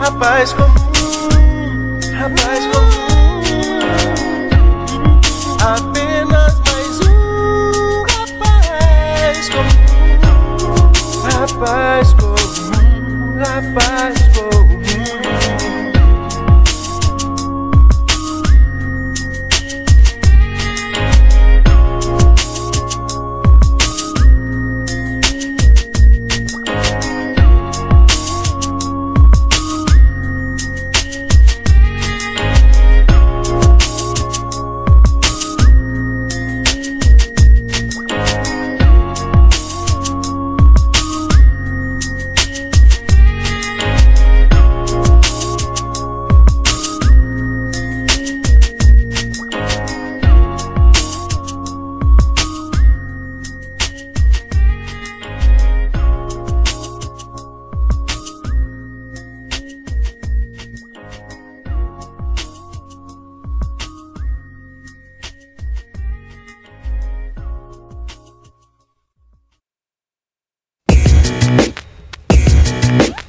rapaz 0.00 0.52
comum, 0.52 2.00
rapaz 2.18 2.64
comum. 2.66 3.80
Apenas 5.60 6.60
mais 6.64 7.00
um 7.00 8.04
rapaz 8.08 9.48
comum, 9.50 9.78
rapaz 11.24 12.14
comum, 12.14 13.38
rapaz. 13.38 14.17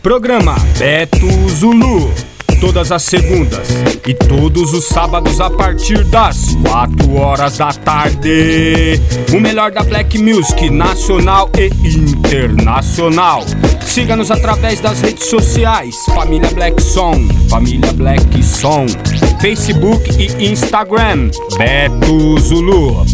Programa 0.10 0.56
Beto 0.80 1.28
Zulu. 1.50 2.12
Todas 2.60 2.92
as 2.92 3.04
segundas 3.04 3.68
e 4.08 4.16
todos 4.16 4.74
os 4.74 4.86
sábados 4.86 5.40
a 5.40 5.52
partir 5.52 6.04
das 6.06 6.56
4 6.68 7.14
horas 7.14 7.60
da 7.60 7.72
tarde. 7.72 9.00
O 9.32 9.40
melhor 9.40 9.70
da 9.72 9.84
Black 9.84 10.18
Music 10.18 10.68
nacional 10.72 11.52
e 11.56 11.68
internacional. 11.88 13.44
Siga-nos 13.86 14.32
através 14.32 14.80
das 14.80 15.00
redes 15.00 15.30
sociais: 15.30 15.96
Família 16.08 16.50
Black 16.56 16.82
Song, 16.82 17.32
Família 17.48 17.94
Black 17.94 18.44
Song, 18.44 18.88
Facebook 19.40 20.10
e 20.18 20.50
Instagram. 20.50 21.30
Beto 21.56 22.40
Zulu. 22.40 23.06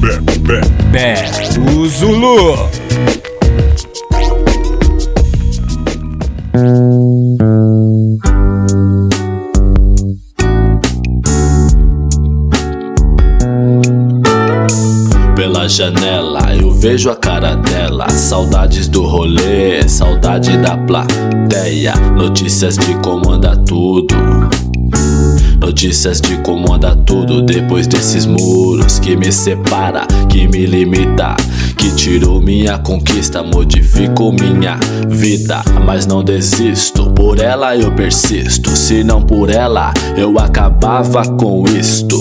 Beto 0.94 1.90
Zulu. 1.90 3.35
Vejo 16.96 17.10
a 17.10 17.16
cara 17.16 17.56
dela. 17.56 18.10
Saudades 18.10 18.88
do 18.88 19.04
rolê, 19.04 19.86
saudade 19.86 20.58
da 20.60 20.78
plateia. 20.78 21.94
Notícias 22.16 22.78
de 22.78 22.96
como 23.04 23.32
anda 23.32 23.54
tudo. 23.54 24.16
Notícias 25.60 26.22
de 26.22 26.38
como 26.38 26.74
anda 26.74 26.96
tudo 26.96 27.42
depois 27.42 27.86
desses 27.86 28.26
muros 28.26 28.98
que 29.00 29.18
me 29.18 29.30
separa, 29.30 30.08
que 30.30 30.48
me 30.48 30.66
limita, 30.66 31.36
que 31.86 31.92
tirou 31.92 32.42
minha 32.42 32.80
conquista, 32.80 33.44
modificou 33.44 34.32
minha 34.32 34.80
vida, 35.08 35.62
mas 35.86 36.08
não 36.08 36.24
desisto. 36.24 37.12
Por 37.12 37.40
ela 37.40 37.78
eu 37.78 37.92
persisto, 37.92 38.72
se 38.72 39.04
não 39.04 39.22
por 39.22 39.52
ela 39.52 39.94
eu 40.18 40.40
acabava 40.40 41.24
com 41.38 41.64
isto. 41.68 42.18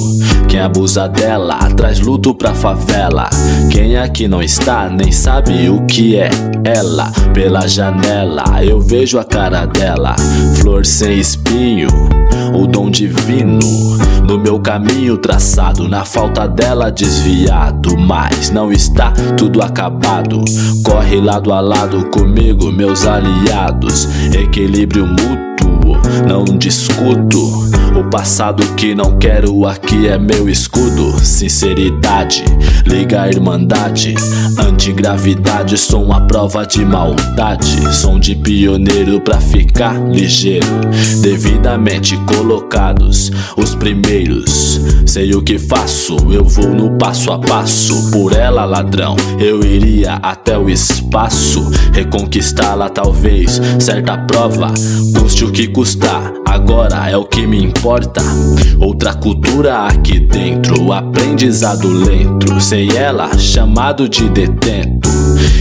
Quem 0.49 0.61
abusa 0.61 1.09
dela 1.09 1.57
traz 1.74 1.99
luto 1.99 2.35
pra 2.35 2.53
favela. 2.53 3.31
Quem 3.70 3.97
aqui 3.97 4.28
não 4.28 4.43
está 4.43 4.91
nem 4.91 5.11
sabe 5.11 5.70
o 5.70 5.86
que 5.86 6.16
é 6.16 6.28
ela. 6.62 7.11
Pela 7.32 7.66
janela 7.66 8.62
eu 8.62 8.81
vejo 8.82 9.19
a 9.19 9.24
cara 9.24 9.65
dela, 9.65 10.15
flor 10.61 10.85
sem 10.85 11.19
espinho 11.19 11.89
o 12.55 12.66
dom 12.66 12.90
divino. 12.90 13.59
No 14.26 14.39
meu 14.39 14.59
caminho 14.59 15.18
traçado, 15.18 15.89
na 15.89 16.05
falta 16.05 16.48
dela 16.48 16.90
desviado, 16.90 17.97
mas 17.98 18.51
não 18.51 18.72
está 18.72 19.12
tudo 19.36 19.62
acabado. 19.62 20.43
Corre 20.85 21.20
lado 21.20 21.52
a 21.52 21.60
lado 21.60 22.06
comigo, 22.10 22.72
meus 22.72 23.06
aliados, 23.06 24.09
equilíbrio 24.32 25.06
mútuo, 25.06 25.53
não 26.26 26.44
discuto. 26.44 27.64
O 27.97 28.10
passado 28.10 28.64
que 28.74 28.94
não 28.94 29.18
quero 29.18 29.66
aqui 29.66 30.09
é 30.09 30.18
meu 30.18 30.48
escudo. 30.48 31.18
Sinceridade, 31.20 32.44
liga 32.85 33.22
a 33.22 33.28
irmandade. 33.28 34.14
Antigravidade, 34.59 35.78
sou 35.78 36.05
uma 36.05 36.26
prova 36.26 36.66
de 36.66 36.85
maldade. 36.85 37.94
Som 37.94 38.18
de 38.18 38.35
pioneiro 38.35 39.20
pra 39.20 39.40
ficar 39.40 39.97
ligeiro. 40.09 40.66
Devidamente 41.22 42.16
colocados, 42.26 43.31
os 43.56 43.74
primeiros. 43.74 44.81
Sei 45.06 45.32
o 45.35 45.43
que 45.43 45.59
faço, 45.59 46.16
eu 46.32 46.44
vou 46.44 46.74
no 46.74 46.98
passo 46.98 47.31
a 47.31 47.39
passo. 47.39 48.10
Por 48.10 48.32
ela, 48.32 48.64
ladrão, 48.64 49.14
eu 49.39 49.64
iria 49.64 50.14
até 50.14 50.59
o 50.59 50.68
espaço. 50.68 51.70
Reconquistá-la, 51.93 52.89
talvez. 52.89 53.60
Certa 53.78 54.18
prova, 54.18 54.74
custe 55.16 55.44
o 55.44 55.52
que 55.52 55.68
Agora 56.45 57.11
é 57.11 57.16
o 57.16 57.25
que 57.25 57.47
me 57.47 57.62
importa. 57.62 58.21
Outra 58.81 59.15
cultura 59.15 59.87
aqui 59.87 60.19
dentro, 60.19 60.93
aprendizado 60.93 61.89
lento. 61.89 62.61
Sem 62.61 62.97
ela, 62.97 63.37
chamado 63.39 64.09
de 64.09 64.29
detento. 64.29 65.09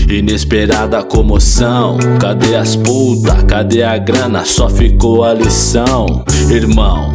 Inesperada 0.09 1.03
comoção. 1.03 1.97
Cadê 2.19 2.55
as 2.55 2.75
puta? 2.75 3.43
Cadê 3.43 3.83
a 3.83 3.97
grana? 3.97 4.45
Só 4.45 4.69
ficou 4.69 5.23
a 5.23 5.33
lição, 5.33 6.23
irmão. 6.49 7.11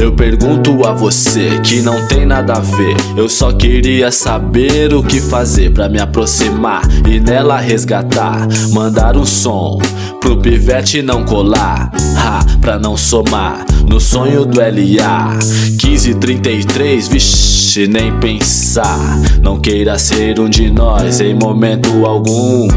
Eu 0.00 0.12
pergunto 0.12 0.86
a 0.86 0.92
você 0.94 1.60
que 1.62 1.82
não 1.82 2.06
tem 2.08 2.24
nada 2.24 2.54
a 2.54 2.60
ver. 2.60 2.96
Eu 3.18 3.28
só 3.28 3.52
queria 3.52 4.10
saber 4.10 4.94
o 4.94 5.02
que 5.02 5.20
fazer 5.20 5.74
pra 5.74 5.90
me 5.90 6.00
aproximar 6.00 6.80
e 7.06 7.20
nela 7.20 7.58
resgatar. 7.58 8.48
Mandar 8.72 9.14
um 9.14 9.26
som 9.26 9.78
pro 10.18 10.38
pivete 10.38 11.02
não 11.02 11.22
colar, 11.22 11.90
ha, 12.16 12.40
pra 12.62 12.78
não 12.78 12.96
somar. 12.96 13.66
No 13.86 14.00
sonho 14.00 14.46
do 14.46 14.58
LA 14.58 15.38
1533, 15.82 17.08
vixe, 17.08 17.86
nem 17.86 18.18
pensar. 18.20 19.18
Não 19.42 19.60
queira 19.60 19.98
ser 19.98 20.40
um 20.40 20.48
de 20.48 20.70
nós 20.70 21.20
em 21.20 21.34
momento 21.34 22.06
algum. 22.06 22.68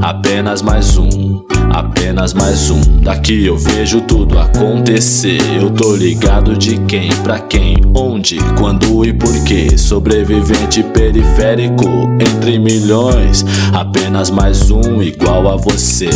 Apenas 0.00 0.62
mais 0.62 0.96
um. 0.96 1.42
Apenas 1.70 2.34
mais 2.34 2.68
um, 2.68 2.80
daqui 3.00 3.46
eu 3.46 3.56
vejo 3.56 4.00
tudo 4.00 4.36
acontecer. 4.38 5.38
Eu 5.54 5.70
tô 5.70 5.94
ligado 5.94 6.56
de 6.56 6.76
quem, 6.80 7.10
pra 7.22 7.38
quem, 7.38 7.76
onde, 7.94 8.38
quando 8.58 9.04
e 9.04 9.12
porquê. 9.12 9.78
Sobrevivente 9.78 10.82
periférico 10.82 11.88
entre 12.20 12.58
milhões. 12.58 13.44
Apenas 13.72 14.30
mais 14.30 14.68
um 14.70 15.00
igual 15.00 15.48
a 15.48 15.56
você. 15.56 16.10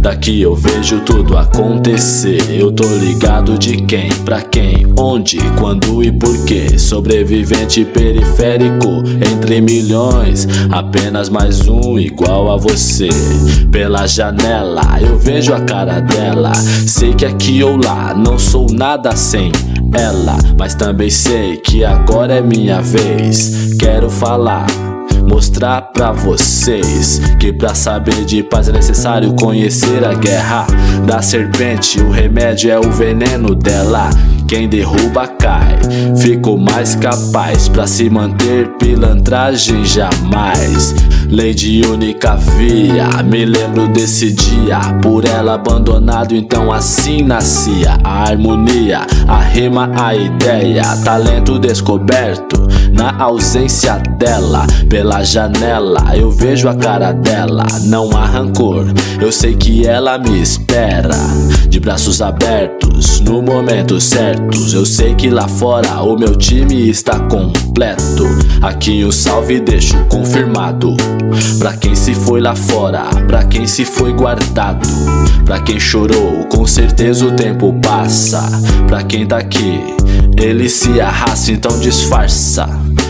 Daqui 0.00 0.42
eu 0.42 0.56
vejo 0.56 1.00
tudo 1.00 1.36
acontecer. 1.36 2.42
Eu 2.50 2.72
tô 2.72 2.88
ligado 2.96 3.56
de 3.56 3.76
quem, 3.82 4.08
pra 4.24 4.42
quem, 4.42 4.92
onde, 4.98 5.38
quando 5.58 6.02
e 6.02 6.10
porquê. 6.10 6.76
Sobrevivente 6.76 7.84
periférico 7.84 8.88
entre 9.32 9.60
milhões. 9.60 10.48
Apenas 10.70 11.28
mais 11.28 11.68
um 11.68 11.98
igual 11.98 12.50
a 12.50 12.56
você. 12.56 13.08
Pela 13.70 14.06
janela 14.06 14.87
eu 15.00 15.18
vejo 15.18 15.52
a 15.52 15.60
cara 15.60 16.00
dela. 16.00 16.52
Sei 16.86 17.14
que 17.14 17.24
aqui 17.24 17.62
ou 17.62 17.76
lá 17.76 18.14
não 18.14 18.38
sou 18.38 18.66
nada 18.70 19.14
sem 19.16 19.52
ela, 19.92 20.36
mas 20.58 20.74
também 20.74 21.10
sei 21.10 21.56
que 21.56 21.84
agora 21.84 22.34
é 22.34 22.42
minha 22.42 22.80
vez. 22.80 23.74
Quero 23.78 24.08
falar 24.08 24.66
mostrar 25.28 25.82
pra 25.92 26.10
vocês 26.10 27.20
que 27.38 27.52
pra 27.52 27.74
saber 27.74 28.24
de 28.24 28.42
paz 28.42 28.68
é 28.68 28.72
necessário 28.72 29.34
conhecer 29.34 30.04
a 30.04 30.14
guerra 30.14 30.66
da 31.06 31.20
serpente. 31.20 32.00
O 32.00 32.10
remédio 32.10 32.70
é 32.70 32.78
o 32.78 32.90
veneno 32.90 33.54
dela. 33.54 34.08
Quem 34.48 34.66
derruba 34.66 35.28
cai, 35.28 35.78
fico 36.16 36.56
mais 36.56 36.94
capaz 36.94 37.68
pra 37.68 37.86
se 37.86 38.08
manter 38.08 38.68
pilantragem 38.78 39.84
jamais. 39.84 40.94
Lei 41.30 41.52
de 41.52 41.82
única 41.82 42.36
via, 42.36 43.22
me 43.22 43.44
lembro 43.44 43.86
desse 43.88 44.32
dia, 44.32 44.78
por 45.02 45.26
ela 45.26 45.54
abandonado, 45.54 46.34
então 46.34 46.72
assim 46.72 47.22
nascia 47.22 47.98
a 48.02 48.22
harmonia, 48.22 49.06
a 49.26 49.38
rima, 49.40 49.90
a 49.94 50.14
ideia, 50.14 50.82
talento 51.04 51.58
descoberto. 51.58 52.66
Na 52.92 53.14
ausência 53.22 54.02
dela, 54.18 54.66
pela 54.88 55.22
janela, 55.22 56.16
eu 56.16 56.30
vejo 56.30 56.68
a 56.68 56.74
cara 56.74 57.12
dela, 57.12 57.66
não 57.84 58.10
há 58.16 58.24
rancor. 58.24 58.86
Eu 59.20 59.30
sei 59.30 59.54
que 59.54 59.86
ela 59.86 60.18
me 60.18 60.40
espera, 60.40 61.14
de 61.68 61.78
braços 61.78 62.22
abertos, 62.22 63.20
no 63.20 63.42
momento 63.42 64.00
certo. 64.00 64.58
Eu 64.72 64.86
sei 64.86 65.14
que 65.14 65.28
lá 65.28 65.46
fora 65.46 66.02
o 66.02 66.18
meu 66.18 66.34
time 66.34 66.88
está 66.88 67.20
completo. 67.20 68.24
Aqui 68.62 69.04
o 69.04 69.12
salve 69.12 69.60
deixo 69.60 69.96
confirmado. 70.08 70.96
Pra 71.58 71.74
quem 71.74 71.94
se 71.94 72.14
foi 72.14 72.40
lá 72.40 72.54
fora, 72.54 73.04
pra 73.26 73.44
quem 73.44 73.66
se 73.66 73.84
foi 73.84 74.12
guardado. 74.12 74.88
Pra 75.44 75.60
quem 75.60 75.80
chorou, 75.80 76.44
com 76.46 76.66
certeza 76.66 77.26
o 77.26 77.32
tempo 77.32 77.72
passa. 77.80 78.42
Pra 78.86 79.02
quem 79.02 79.26
tá 79.26 79.38
aqui, 79.38 79.80
ele 80.36 80.68
se 80.68 81.00
arrasta, 81.00 81.52
então 81.52 81.78
disfarça. 81.80 82.68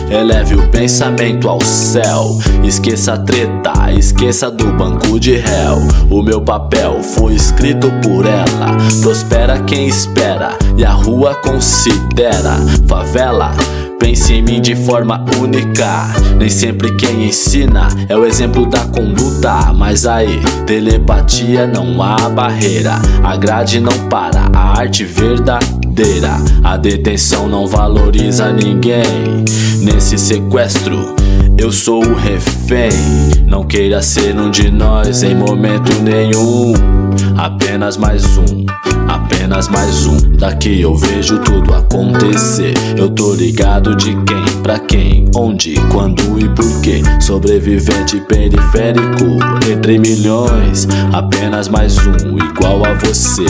Eleve 0.09 0.55
o 0.55 0.67
pensamento 0.69 1.47
ao 1.47 1.61
céu. 1.61 2.39
Esqueça 2.63 3.13
a 3.13 3.17
treta, 3.17 3.91
esqueça 3.91 4.49
do 4.49 4.73
banco 4.73 5.19
de 5.19 5.35
réu. 5.35 5.77
O 6.09 6.23
meu 6.23 6.41
papel 6.41 7.03
foi 7.03 7.35
escrito 7.35 7.91
por 8.01 8.25
ela. 8.25 8.75
Prospera 9.01 9.59
quem 9.59 9.87
espera 9.87 10.57
e 10.77 10.83
a 10.83 10.91
rua 10.91 11.35
considera. 11.35 12.55
Favela. 12.87 13.51
Pense 13.99 14.33
em 14.33 14.41
mim 14.41 14.61
de 14.61 14.75
forma 14.75 15.23
única. 15.39 16.07
Nem 16.37 16.49
sempre 16.49 16.95
quem 16.95 17.27
ensina 17.27 17.89
é 18.07 18.15
o 18.15 18.25
exemplo 18.25 18.65
da 18.65 18.79
conduta. 18.85 19.73
Mas 19.73 20.05
aí, 20.05 20.39
telepatia 20.65 21.67
não 21.67 22.01
há 22.01 22.29
barreira. 22.29 22.95
A 23.23 23.35
grade 23.35 23.79
não 23.79 24.07
para, 24.09 24.49
a 24.53 24.79
arte 24.79 25.03
verdadeira. 25.03 26.37
A 26.63 26.77
detenção 26.77 27.47
não 27.47 27.67
valoriza 27.67 28.51
ninguém. 28.51 29.43
Nesse 29.81 30.17
sequestro, 30.17 31.15
eu 31.57 31.71
sou 31.71 32.03
o 32.03 32.15
refém. 32.15 32.89
Não 33.45 33.65
queira 33.65 34.01
ser 34.01 34.37
um 34.37 34.49
de 34.49 34.71
nós 34.71 35.23
em 35.23 35.35
momento 35.35 35.91
nenhum. 36.01 36.73
Apenas 37.41 37.95
mais 37.95 38.37
um, 38.37 38.65
apenas 39.07 39.69
mais 39.69 40.05
um. 40.05 40.17
Daqui 40.35 40.81
eu 40.81 40.93
vejo 40.93 41.39
tudo 41.39 41.73
acontecer. 41.73 42.73
Eu 42.97 43.09
tô 43.09 43.33
ligado 43.33 43.95
de 43.95 44.13
quem, 44.25 44.43
pra 44.69 44.77
quem, 44.77 45.25
onde, 45.35 45.73
quando 45.91 46.39
e 46.39 46.47
porquê. 46.49 47.01
Sobrevivente 47.19 48.19
periférico 48.19 49.25
entre 49.67 49.97
milhões. 49.97 50.87
Apenas 51.11 51.67
mais 51.67 51.97
um, 52.05 52.37
igual 52.37 52.85
a 52.85 52.93
você. 52.93 53.45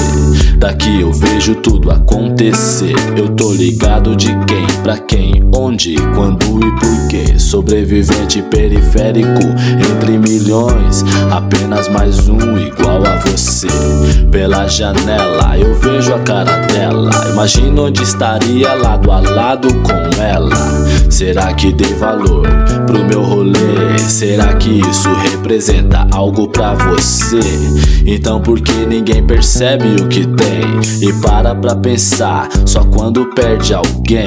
Daqui 0.57 1.01
eu 1.01 1.11
vejo 1.11 1.55
tudo 1.55 1.91
acontecer. 1.91 2.95
Eu 3.17 3.27
tô 3.27 3.51
ligado 3.51 4.15
de 4.15 4.27
quem, 4.45 4.65
pra 4.81 4.97
quem, 4.97 5.43
onde, 5.53 5.95
quando 6.15 6.45
e 6.65 6.79
porquê. 6.79 7.37
Sobrevivente 7.37 8.41
periférico 8.43 9.43
entre 9.91 10.17
milhões. 10.17 11.03
Apenas 11.29 11.89
mais 11.89 12.29
um, 12.29 12.57
igual 12.57 13.05
a 13.05 13.17
você. 13.17 13.67
Pela 14.31 14.69
janela 14.69 15.57
eu 15.57 15.75
vejo 15.75 16.13
a 16.13 16.19
cara 16.19 16.65
dela. 16.67 17.11
Imagino 17.33 17.87
onde 17.87 18.03
estaria 18.03 18.73
lado 18.73 19.11
a 19.11 19.19
lado 19.19 19.67
com 19.81 20.21
ela. 20.23 21.08
Será 21.09 21.53
que 21.53 21.73
dei 21.73 21.93
valor 21.95 22.47
pro 22.85 23.03
meu 23.05 23.23
rolê? 23.23 23.97
Será 23.97 24.53
que 24.53 24.79
isso 24.79 25.11
representa 25.13 26.07
algo 26.11 26.47
pra 26.47 26.75
você? 26.75 27.39
Então 28.05 28.39
por 28.41 28.61
que 28.61 28.85
ninguém 28.85 29.23
percebe 29.23 30.01
o 30.01 30.07
que 30.07 30.25
tem? 30.25 30.79
E 31.01 31.13
para 31.21 31.53
pra 31.55 31.75
pensar 31.75 32.47
só 32.65 32.83
quando 32.83 33.25
perde 33.33 33.73
alguém. 33.73 34.25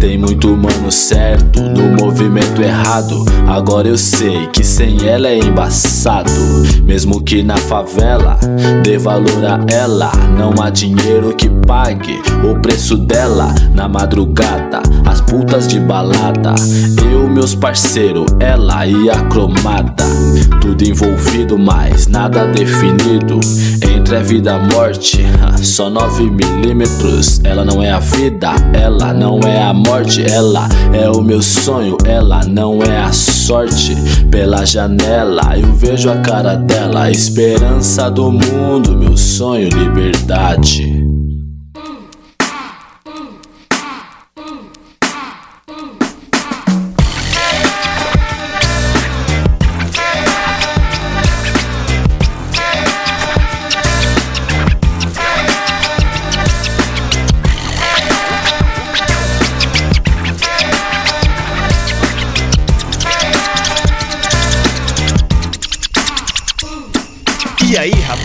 Tem 0.00 0.18
muito 0.18 0.52
humano 0.52 0.90
certo 0.90 1.62
no 1.62 2.04
movimento 2.04 2.60
errado. 2.60 3.24
Agora 3.46 3.88
eu 3.88 3.96
sei 3.96 4.46
que 4.48 4.64
sem 4.64 5.06
ela 5.06 5.28
é 5.28 5.38
embaçado. 5.38 6.30
Mesmo 6.84 7.22
que 7.22 7.42
na 7.42 7.56
favela 7.56 8.38
dê 8.82 8.98
valor 8.98 9.44
a 9.46 9.64
ela, 9.72 10.10
não 10.36 10.62
há 10.62 10.70
dinheiro 10.70 11.34
que 11.34 11.48
pague 11.66 12.20
o 12.44 12.60
preço 12.60 12.96
dela. 12.96 13.54
Na 13.74 13.88
madrugada, 13.88 14.82
as 15.06 15.20
putas 15.20 15.66
de 15.66 15.80
balada, 15.80 16.13
eu, 17.10 17.28
meus 17.28 17.54
parceiros, 17.54 18.26
ela 18.40 18.86
e 18.86 19.10
a 19.10 19.20
cromada. 19.28 20.04
Tudo 20.60 20.82
envolvido, 20.82 21.58
mas 21.58 22.06
nada 22.06 22.46
definido. 22.46 23.40
Entre 23.82 24.16
a 24.16 24.22
vida 24.22 24.50
e 24.50 24.54
a 24.54 24.58
morte, 24.58 25.24
só 25.62 25.90
9 25.90 26.30
milímetros. 26.30 27.40
Ela 27.44 27.64
não 27.64 27.82
é 27.82 27.90
a 27.90 27.98
vida, 27.98 28.52
ela 28.72 29.12
não 29.12 29.40
é 29.40 29.62
a 29.62 29.72
morte, 29.72 30.24
ela 30.24 30.68
é 30.92 31.08
o 31.10 31.20
meu 31.20 31.42
sonho, 31.42 31.96
ela 32.04 32.40
não 32.46 32.82
é 32.82 32.98
a 32.98 33.12
sorte. 33.12 33.96
Pela 34.30 34.64
janela 34.64 35.58
eu 35.58 35.72
vejo 35.74 36.10
a 36.10 36.16
cara 36.18 36.54
dela, 36.54 37.10
esperança 37.10 38.10
do 38.10 38.30
mundo, 38.30 38.96
meu 38.96 39.16
sonho, 39.16 39.68
liberdade. 39.68 40.93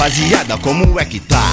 Rapaziada, 0.10 0.58
como 0.58 1.00
é 1.00 1.06
que 1.06 1.20
tá? 1.20 1.44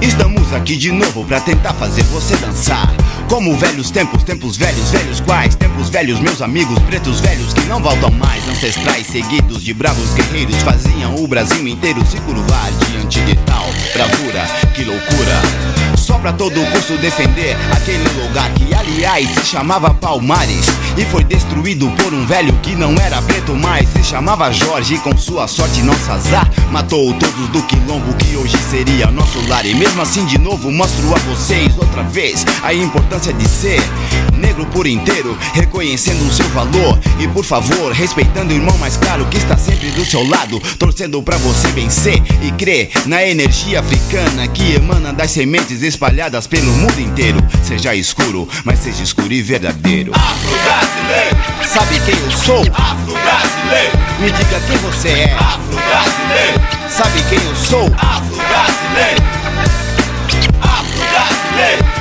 Estamos 0.00 0.52
aqui 0.54 0.74
de 0.74 0.90
novo 0.90 1.22
pra 1.24 1.38
tentar 1.38 1.74
fazer 1.74 2.02
você 2.04 2.34
dançar. 2.36 2.88
Como 3.28 3.54
velhos 3.56 3.90
tempos, 3.90 4.22
tempos 4.22 4.56
velhos, 4.56 4.90
velhos 4.90 5.20
quais? 5.20 5.54
Tempos 5.54 5.90
velhos, 5.90 6.18
meus 6.20 6.40
amigos, 6.40 6.78
pretos 6.80 7.20
velhos 7.20 7.52
que 7.52 7.60
não 7.66 7.80
voltam 7.80 8.10
mais. 8.10 8.48
Ancestrais 8.48 9.06
seguidos 9.06 9.62
de 9.62 9.74
bravos 9.74 10.14
guerreiros 10.14 10.56
faziam 10.62 11.14
o 11.16 11.28
Brasil 11.28 11.68
inteiro 11.68 12.04
se 12.06 12.16
curvar 12.20 12.70
diante 12.90 13.20
de 13.20 13.36
tal 13.44 13.66
bravura. 13.92 14.46
Que 14.74 14.84
loucura! 14.84 15.95
Só 16.06 16.18
pra 16.18 16.32
todo 16.32 16.64
custo 16.70 16.96
defender 16.98 17.56
aquele 17.72 18.08
lugar 18.22 18.48
que, 18.54 18.72
aliás, 18.72 19.28
se 19.28 19.44
chamava 19.44 19.92
Palmares 19.92 20.64
e 20.96 21.04
foi 21.04 21.24
destruído 21.24 21.90
por 21.96 22.14
um 22.14 22.24
velho 22.24 22.52
que 22.62 22.76
não 22.76 22.94
era 22.94 23.20
preto 23.22 23.56
mais. 23.56 23.88
Se 23.88 24.04
chamava 24.04 24.52
Jorge 24.52 24.94
e, 24.94 24.98
com 24.98 25.16
sua 25.16 25.48
sorte, 25.48 25.82
nosso 25.82 26.12
azar, 26.12 26.48
matou 26.70 27.12
todos 27.14 27.48
do 27.48 27.60
quilombo 27.62 28.14
que 28.18 28.36
hoje 28.36 28.56
seria 28.70 29.10
nosso 29.10 29.44
lar. 29.48 29.66
E 29.66 29.74
mesmo 29.74 30.00
assim, 30.00 30.24
de 30.26 30.38
novo, 30.38 30.70
mostro 30.70 31.12
a 31.12 31.18
vocês 31.18 31.76
outra 31.76 32.04
vez 32.04 32.46
a 32.62 32.72
importância 32.72 33.32
de 33.32 33.48
ser 33.48 33.82
negro 34.56 34.66
por 34.66 34.86
inteiro, 34.86 35.36
reconhecendo 35.52 36.26
o 36.26 36.32
seu 36.32 36.48
valor 36.48 36.98
e, 37.20 37.28
por 37.28 37.44
favor, 37.44 37.92
respeitando 37.92 38.52
o 38.54 38.56
irmão 38.56 38.76
mais 38.78 38.96
claro 38.96 39.26
que 39.26 39.36
está 39.36 39.56
sempre 39.56 39.90
do 39.90 40.04
seu 40.04 40.26
lado, 40.26 40.58
torcendo 40.78 41.22
pra 41.22 41.36
você 41.36 41.68
vencer 41.68 42.22
e 42.42 42.50
crer 42.52 42.90
na 43.04 43.22
energia 43.22 43.80
africana 43.80 44.48
que 44.48 44.74
emana 44.74 45.12
das 45.12 45.30
sementes 45.30 45.82
espalhadas 45.82 46.46
pelo 46.46 46.72
mundo 46.72 46.98
inteiro. 46.98 47.38
Seja 47.62 47.94
escuro, 47.94 48.48
mas 48.64 48.78
seja 48.78 49.02
escuro 49.02 49.32
e 49.32 49.42
verdadeiro. 49.42 50.12
Afro-brasileiro, 50.14 51.36
Sabe 51.66 52.00
quem 52.00 52.18
eu 52.18 52.30
sou? 52.30 52.60
Afro-brasileiro, 52.72 53.98
Me 54.20 54.30
diga 54.30 54.60
quem 54.66 54.76
você 54.78 55.08
é. 55.08 55.34
Afro-brasileiro, 55.34 56.60
Sabe 56.88 57.22
quem 57.28 57.38
eu 57.38 57.56
sou? 57.56 57.84
Afro-brasileiro, 57.98 59.22
Afro-brasileiro, 60.62 61.35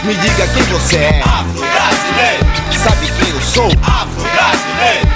Me 0.03 0.13
diga 0.15 0.47
quem 0.53 0.63
você 0.63 0.97
é. 0.97 1.21
Afro-brasileiro, 1.21 2.45
Sabe 2.83 3.07
quem 3.17 3.29
eu 3.29 3.41
sou? 3.41 3.71
Afro-brasileiro. 3.81 5.07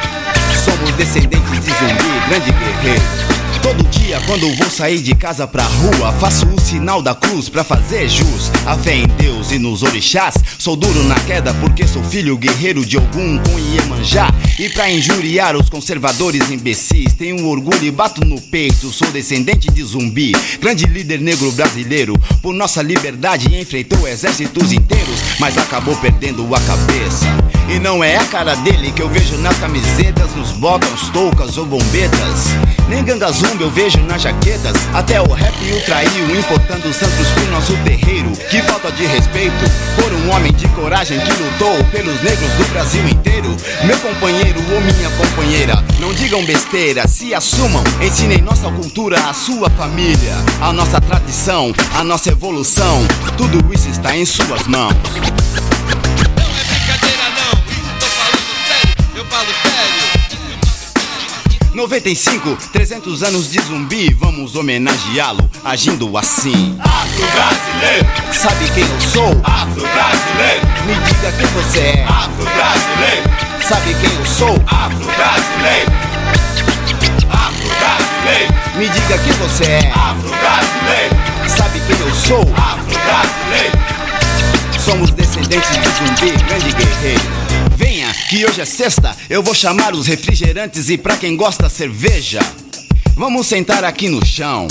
Somos 0.63 0.91
descendentes 0.95 1.65
de 1.65 1.71
zumbi, 1.71 2.21
grande 2.29 2.51
guerreiro. 2.53 3.38
Todo 3.61 3.83
dia 3.89 4.21
quando 4.25 4.53
vou 4.55 4.69
sair 4.69 5.01
de 5.01 5.13
casa 5.13 5.45
pra 5.45 5.63
rua, 5.63 6.13
faço 6.13 6.45
o 6.47 6.59
sinal 6.59 7.01
da 7.01 7.13
cruz 7.13 7.49
pra 7.49 7.63
fazer 7.63 8.07
jus. 8.07 8.49
A 8.65 8.77
fé 8.77 8.95
em 8.95 9.07
Deus 9.07 9.51
e 9.51 9.59
nos 9.59 9.83
orixás. 9.83 10.35
Sou 10.57 10.75
duro 10.75 11.03
na 11.03 11.15
queda 11.15 11.53
porque 11.55 11.85
sou 11.85 12.03
filho 12.03 12.37
guerreiro 12.37 12.85
de 12.85 12.97
algum 12.97 13.37
com 13.37 13.59
Iemanjá. 13.59 14.33
E 14.57 14.69
pra 14.69 14.89
injuriar 14.89 15.55
os 15.55 15.69
conservadores 15.69 16.49
imbecis, 16.49 17.13
tenho 17.13 17.45
orgulho 17.47 17.83
e 17.83 17.91
bato 17.91 18.25
no 18.25 18.39
peito. 18.39 18.91
Sou 18.91 19.09
descendente 19.11 19.69
de 19.71 19.83
zumbi, 19.83 20.31
grande 20.59 20.85
líder 20.85 21.19
negro 21.19 21.51
brasileiro. 21.51 22.13
Por 22.41 22.53
nossa 22.53 22.81
liberdade 22.81 23.55
enfrentou 23.55 24.07
exércitos 24.07 24.71
inteiros, 24.71 25.19
mas 25.39 25.57
acabou 25.57 25.95
perdendo 25.97 26.43
a 26.55 26.59
cabeça. 26.61 27.25
E 27.69 27.77
não 27.77 28.03
é 28.03 28.17
a 28.17 28.25
cara 28.25 28.55
dele 28.55 28.91
que 28.91 29.01
eu 29.01 29.09
vejo 29.09 29.37
nas 29.37 29.57
camisetas, 29.59 30.35
nos 30.35 30.51
botões, 30.53 31.07
toucas 31.09 31.55
ou 31.55 31.67
bombetas. 31.67 32.47
Nem 32.89 33.03
ganga 33.03 33.31
zumbi 33.49 33.63
eu 33.63 33.71
vejo 33.71 33.99
nas 33.99 34.21
jaquetas. 34.21 34.73
Até 34.93 35.21
o 35.21 35.31
rap 35.33 35.55
o 35.71 35.81
traiu, 35.85 36.37
importando 36.37 36.93
santos 36.93 37.27
pro 37.33 37.51
nosso 37.51 37.75
terreiro. 37.83 38.31
Que 38.49 38.61
falta 38.61 38.91
de 38.91 39.05
respeito 39.05 39.65
por 39.95 40.11
um 40.13 40.31
homem 40.31 40.53
de 40.53 40.67
coragem 40.69 41.19
que 41.19 41.31
lutou 41.31 41.83
pelos 41.85 42.21
negros 42.21 42.51
do 42.53 42.65
Brasil 42.71 43.07
inteiro. 43.07 43.55
Meu 43.83 43.97
companheiro 43.99 44.59
ou 44.73 44.81
minha 44.81 45.09
companheira, 45.11 45.83
não 45.99 46.13
digam 46.13 46.43
besteira, 46.45 47.07
se 47.07 47.33
assumam. 47.33 47.83
Ensinem 48.01 48.41
nossa 48.41 48.69
cultura 48.71 49.17
à 49.29 49.33
sua 49.33 49.69
família, 49.71 50.35
a 50.61 50.71
nossa 50.71 51.01
tradição, 51.01 51.73
a 51.95 52.03
nossa 52.03 52.29
evolução. 52.29 53.05
Tudo 53.37 53.73
isso 53.73 53.89
está 53.89 54.15
em 54.15 54.25
suas 54.25 54.67
mãos. 54.67 54.93
Eu 59.15 59.25
falo 59.25 59.45
sério. 59.45 59.68
95, 61.83 62.57
300 62.73 63.23
anos 63.23 63.49
de 63.49 63.61
zumbi, 63.61 64.13
vamos 64.13 64.53
homenageá-lo 64.57 65.49
agindo 65.63 66.17
assim. 66.17 66.77
Afro-brasileiro, 66.77 68.05
Sabe 68.33 68.69
quem 68.75 68.83
eu 68.83 68.99
sou? 68.99 69.31
afro-brasileiro, 69.45 70.67
Me 70.85 70.95
diga 71.05 71.31
quem 71.31 71.47
você 71.47 71.79
é. 71.79 72.03
afro-brasileiro, 72.03 73.29
Sabe 73.65 73.93
quem 73.93 74.11
eu 74.13 74.25
sou? 74.25 74.55
afro-brasileiro, 74.67 75.91
afro-brasileiro, 77.31 78.53
Me 78.75 78.89
diga 78.89 79.17
quem 79.19 79.33
você 79.33 79.63
é. 79.63 79.91
afro-brasileiro, 79.95 81.15
Sabe 81.47 81.79
quem 81.87 81.97
eu 81.97 82.13
sou? 82.13 82.41
afro-brasileiro. 82.57 83.79
Somos 84.83 85.11
descendentes 85.11 85.69
de 85.71 85.87
zumbi, 85.87 86.43
grande 86.43 86.71
guerreiro. 86.73 87.48
Venha, 87.79 88.13
que 88.29 88.45
hoje 88.45 88.59
é 88.59 88.65
sexta, 88.65 89.15
eu 89.29 89.41
vou 89.41 89.55
chamar 89.55 89.93
os 89.93 90.05
refrigerantes 90.05 90.89
e 90.89 90.97
pra 90.97 91.15
quem 91.15 91.37
gosta 91.37 91.69
cerveja. 91.69 92.41
Vamos 93.15 93.47
sentar 93.47 93.85
aqui 93.85 94.09
no 94.09 94.23
chão. 94.25 94.67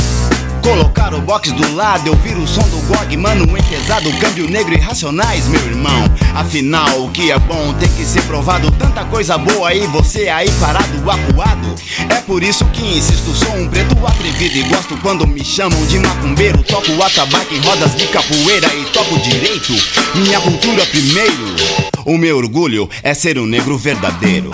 Colocar 0.69 1.15
o 1.15 1.23
box 1.23 1.51
do 1.53 1.75
lado, 1.75 2.09
eu 2.09 2.15
viro 2.17 2.43
o 2.43 2.47
som 2.47 2.61
do 2.69 2.77
GOG, 2.87 3.17
mano, 3.17 3.57
em 3.57 3.63
pesado, 3.63 4.13
câmbio 4.19 4.47
negro 4.51 4.75
e 4.75 4.77
racionais, 4.77 5.49
meu 5.49 5.63
irmão. 5.63 6.05
Afinal, 6.35 7.05
o 7.05 7.11
que 7.11 7.31
é 7.31 7.39
bom 7.39 7.73
tem 7.81 7.89
que 7.89 8.05
ser 8.05 8.21
provado, 8.25 8.71
tanta 8.73 9.03
coisa 9.07 9.39
boa 9.39 9.71
aí, 9.71 9.87
você 9.87 10.29
aí 10.29 10.51
parado, 10.61 11.11
acuado. 11.11 11.75
É 12.11 12.21
por 12.21 12.43
isso 12.43 12.67
que 12.67 12.99
insisto, 12.99 13.35
sou 13.35 13.57
um 13.57 13.67
preto 13.67 13.97
atrevido 14.07 14.59
e 14.59 14.63
gosto 14.65 14.95
quando 14.99 15.27
me 15.27 15.43
chamam 15.43 15.87
de 15.87 15.99
macumbeiro. 16.01 16.63
Toco 16.63 17.03
atabaque 17.03 17.55
em 17.55 17.61
rodas 17.61 17.97
de 17.97 18.07
capoeira 18.09 18.69
e 18.75 18.85
toco 18.93 19.19
direito, 19.21 19.73
minha 20.17 20.39
cultura 20.39 20.85
primeiro. 20.85 21.57
O 22.05 22.19
meu 22.19 22.37
orgulho 22.37 22.91
é 23.03 23.15
ser 23.15 23.39
um 23.39 23.47
negro 23.47 23.79
verdadeiro. 23.79 24.51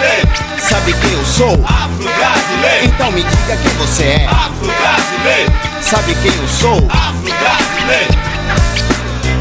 Afro-brasileiro, 0.00 0.28
Sabe 0.60 0.92
quem 0.94 1.12
eu 1.12 1.24
sou? 1.26 1.64
afro-brasileiro, 1.66 2.84
Então 2.86 3.12
me 3.12 3.22
diga 3.22 3.56
quem 3.62 3.72
você 3.76 4.02
é. 4.04 4.26
afro-brasileiro, 4.26 5.52
Sabe 5.82 6.14
quem 6.22 6.32
eu 6.34 6.48
sou? 6.48 6.76
afro-brasileiro, 6.90 8.18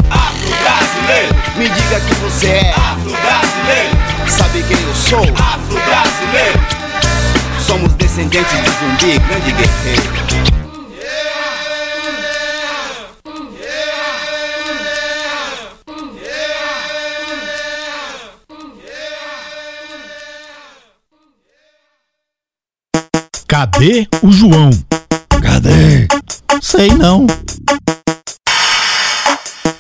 afro-brasileiro, 0.10 1.36
Me 1.56 1.70
diga 1.70 2.00
quem 2.02 2.14
você 2.30 2.48
é. 2.48 2.72
afro-brasileiro, 2.72 3.98
Sabe 4.28 4.64
quem 4.68 4.78
eu 4.82 4.96
sou? 4.96 5.20
afro-brasileiro. 5.22 6.60
Somos 7.66 7.94
descendentes 7.94 8.52
de 8.52 8.70
zumbi, 8.80 9.20
grande 9.20 9.52
guerreiro. 9.52 10.59
Cadê 23.60 24.08
o 24.24 24.32
João? 24.32 24.70
Cadê? 25.42 26.08
Sei 26.62 26.88
não. 26.94 27.28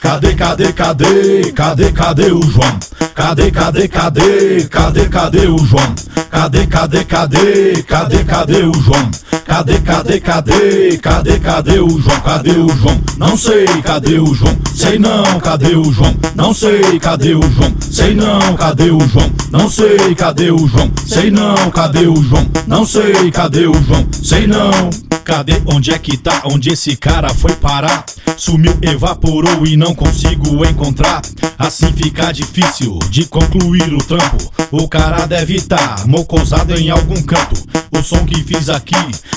Cadê, 0.10 0.34
cadê, 0.34 0.74
cadê? 0.74 1.52
Cadê, 1.54 1.92
cadê 1.92 2.32
o 2.32 2.42
João? 2.42 2.80
Cadê, 3.14 3.52
cadê, 3.52 3.88
cadê? 3.88 4.68
Cadê, 4.68 5.06
cadê 5.08 5.48
o 5.48 5.60
João? 5.60 5.96
Cadê, 6.32 6.66
cadê, 6.66 7.04
cadê? 7.04 7.84
Cadê, 7.84 8.24
cadê 8.24 8.64
o 8.64 8.74
João? 8.74 9.12
Cadê, 9.46 9.78
cadê, 9.80 10.20
cadê? 10.20 10.98
Cadê, 10.98 11.40
cadê 11.40 11.80
o 11.80 12.02
João? 12.02 12.22
Cadê 12.22 12.52
o 12.54 12.70
João? 12.76 13.00
Não 13.18 13.38
sei, 13.38 13.68
cadê 13.84 14.18
o 14.20 14.34
João? 14.34 14.58
Sei 14.74 14.98
não, 14.98 15.40
cadê 15.40 15.76
o 15.76 15.94
João? 15.94 16.16
Não 16.34 16.56
sei, 16.56 17.00
cadê 17.00 17.36
o 17.36 17.42
João? 17.42 17.76
Sei 17.80 18.16
não, 18.16 18.56
cadê 18.56 18.90
o 18.90 19.00
João? 19.08 19.32
Não 19.52 19.70
sei, 19.70 20.16
cadê 20.16 20.52
o 20.52 20.68
João? 20.68 20.92
Sei 21.06 21.30
não, 21.30 21.70
cadê 21.70 22.08
o 22.08 22.24
João? 22.24 22.50
Não 22.66 22.84
sei, 22.84 23.30
cadê 23.30 23.68
o 23.68 23.74
João? 23.84 24.08
Sei 24.12 24.48
não. 24.48 24.90
Cadê 25.24 25.62
onde 25.68 25.92
é 25.92 26.00
que 26.00 26.18
tá? 26.18 26.42
Onde 26.46 26.72
esse 26.72 26.96
cara 26.96 27.30
foi 27.30 27.52
parar? 27.54 28.04
Sumiu, 28.36 28.76
evaporou 28.82 29.66
e 29.66 29.78
não 29.78 29.94
consigo 30.00 30.66
encontrar. 30.66 31.22
Assim 31.58 31.92
fica 31.92 32.32
difícil 32.32 32.98
de 33.10 33.26
concluir 33.26 33.94
o 33.94 33.98
trampo. 33.98 34.38
O 34.72 34.88
cara 34.88 35.26
deve 35.26 35.56
estar 35.56 35.98
tá 35.98 36.08
mocosado 36.08 36.74
em 36.80 36.90
algum 36.90 37.22
canto. 37.22 37.62
O 37.92 38.02
som 38.02 38.26
que 38.26 38.42
fiz 38.42 38.70
aqui 38.70 38.96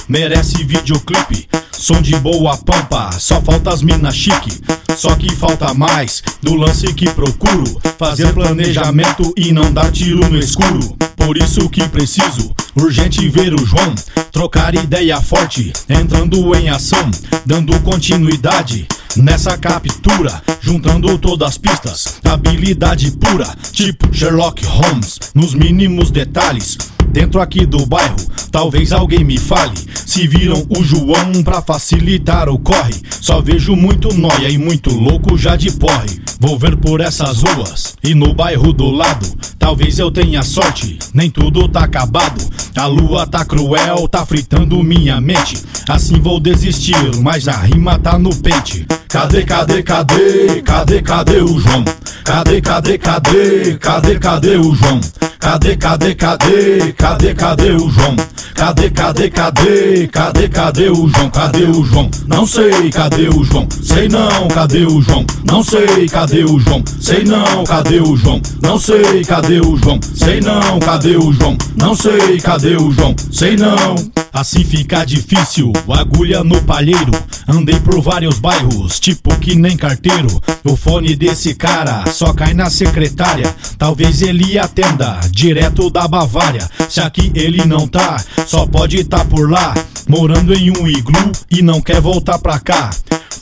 merece 0.09 0.62
videoclipe. 0.62 1.48
Som 1.82 2.00
de 2.00 2.14
boa 2.14 2.56
pampa, 2.59 3.10
só 3.18 3.42
falta 3.42 3.72
as 3.72 3.82
mina 3.82 4.12
chique. 4.12 4.60
Só 4.96 5.16
que 5.16 5.34
falta 5.34 5.74
mais 5.74 6.22
do 6.40 6.54
lance 6.54 6.94
que 6.94 7.10
procuro. 7.10 7.64
Fazer 7.98 8.32
planejamento 8.32 9.34
e 9.36 9.50
não 9.50 9.72
dar 9.72 9.90
tiro 9.90 10.30
no 10.30 10.38
escuro. 10.38 10.96
Por 11.16 11.36
isso 11.36 11.68
que 11.68 11.88
preciso, 11.88 12.54
urgente 12.76 13.28
ver 13.28 13.52
o 13.52 13.66
João. 13.66 13.96
Trocar 14.30 14.76
ideia 14.76 15.20
forte, 15.20 15.72
entrando 15.88 16.54
em 16.54 16.68
ação, 16.68 17.10
dando 17.44 17.76
continuidade. 17.80 18.86
Nessa 19.16 19.59
captura, 19.59 20.40
juntando 20.60 21.18
todas 21.18 21.48
as 21.48 21.59
pistas, 21.59 22.20
habilidade 22.24 23.10
pura, 23.10 23.56
tipo 23.72 24.09
Sherlock 24.14 24.64
Holmes, 24.64 25.18
nos 25.34 25.52
mínimos 25.52 26.12
detalhes. 26.12 26.78
Dentro 27.12 27.40
aqui 27.40 27.66
do 27.66 27.84
bairro, 27.84 28.16
talvez 28.51 28.90
alguém 28.90 29.22
me 29.22 29.39
fale. 29.39 29.76
Se 29.94 30.26
viram 30.26 30.66
o 30.68 30.82
João 30.82 31.43
pra 31.44 31.60
facilitar 31.60 32.48
o 32.48 32.59
corre. 32.59 32.94
Só 33.20 33.40
vejo 33.40 33.76
muito 33.76 34.12
noia 34.14 34.48
e 34.48 34.56
muito 34.56 34.90
louco 34.90 35.36
já 35.36 35.55
de 35.55 35.70
porre. 35.72 36.22
Vou 36.40 36.59
ver 36.59 36.76
por 36.76 37.01
essas 37.01 37.43
ruas 37.43 37.97
e 38.02 38.14
no 38.14 38.34
bairro 38.34 38.72
do 38.72 38.90
lado. 38.90 39.26
Talvez 39.59 39.98
eu 39.98 40.10
tenha 40.10 40.43
sorte, 40.43 40.98
nem 41.14 41.30
tudo 41.30 41.68
tá 41.68 41.84
acabado. 41.84 42.43
A 42.74 42.86
lua 42.86 43.26
tá 43.26 43.44
cruel, 43.44 44.09
tá 44.09 44.26
fritando 44.26 44.82
minha 44.82 45.20
mente. 45.20 45.62
Assim 45.89 46.20
vou 46.20 46.40
desistir, 46.40 46.97
mas 47.22 47.47
a 47.47 47.56
rima 47.56 47.98
tá 47.98 48.18
no 48.18 48.34
pente. 48.34 48.86
Cadê, 49.09 49.44
cadê, 49.44 49.82
cadê? 49.82 50.62
Cadê, 50.62 51.02
cadê 51.02 51.43
o 51.43 51.60
João? 51.60 51.84
Cadê, 52.24 52.60
cadê, 52.60 52.98
cadê? 52.98 53.76
Cadê, 53.78 54.18
cadê 54.18 54.56
o 54.56 54.74
João? 54.74 55.01
Cadê, 55.43 55.77
cadê, 55.77 56.14
cadê? 56.14 56.93
Cadê, 56.97 57.35
cadê 57.35 57.73
o 57.73 57.90
João? 57.90 58.14
Cadê, 58.55 58.89
cadê, 58.90 59.28
cadê? 59.28 60.06
Cadê, 60.06 60.48
cadê 60.48 60.89
o 60.89 61.09
João? 61.09 61.31
Cadê 61.31 61.64
o 61.64 61.85
João? 61.85 62.09
Não 62.28 62.47
sei, 62.47 62.93
cadê 62.93 63.28
o 63.28 63.43
João? 63.43 63.66
Sei 63.82 64.09
não, 64.09 64.47
cadê 64.47 64.86
o 64.86 65.02
João? 65.02 65.27
Não 65.44 65.64
sei, 65.64 66.09
cadê 66.09 66.44
o 66.44 66.60
João? 66.60 66.85
Sei 67.01 67.24
não, 67.24 67.64
cadê 67.64 67.98
o 68.01 68.16
João? 68.16 68.40
Não 68.62 68.78
sei, 68.78 69.24
cadê 69.24 69.60
o 69.60 69.77
João? 69.77 69.98
Sei 70.14 70.40
não, 70.40 70.78
cadê 70.78 71.16
o 71.16 71.32
João? 71.32 71.59
Não 71.74 71.97
sei, 71.97 72.40
cadê 72.40 72.77
o 72.77 72.93
João? 72.93 73.16
Sei 73.32 73.56
não. 73.56 73.97
Assim 74.32 74.64
fica 74.64 75.05
difícil, 75.05 75.73
agulha 75.89 76.43
no 76.44 76.62
palheiro. 76.62 77.12
Andei 77.47 77.78
por 77.81 78.01
vários 78.01 78.39
bairros, 78.39 78.98
tipo 79.01 79.36
que 79.39 79.56
nem 79.56 79.77
carteiro. 79.77 80.40
O 80.64 80.77
fone 80.77 81.14
desse 81.16 81.55
cara 81.55 82.05
só 82.06 82.32
cai 82.32 82.55
na 82.55 82.70
secretária. 82.70 83.55
Talvez 83.77 84.23
ele 84.23 84.59
atenda 84.59 85.20
direto 85.32 85.90
da 85.90 86.06
Bavária. 86.06 86.68
Se 86.88 87.00
aqui 87.00 87.32
ele 87.34 87.64
não 87.64 87.88
tá, 87.88 88.22
só 88.46 88.66
pode 88.66 89.02
tá 89.04 89.24
por 89.24 89.50
lá. 89.50 89.74
Morando 90.09 90.52
em 90.54 90.70
um 90.70 90.86
iglu 90.86 91.32
e 91.50 91.62
não 91.62 91.80
quer 91.80 92.00
voltar 92.00 92.38
pra 92.38 92.59
cá. 92.59 92.90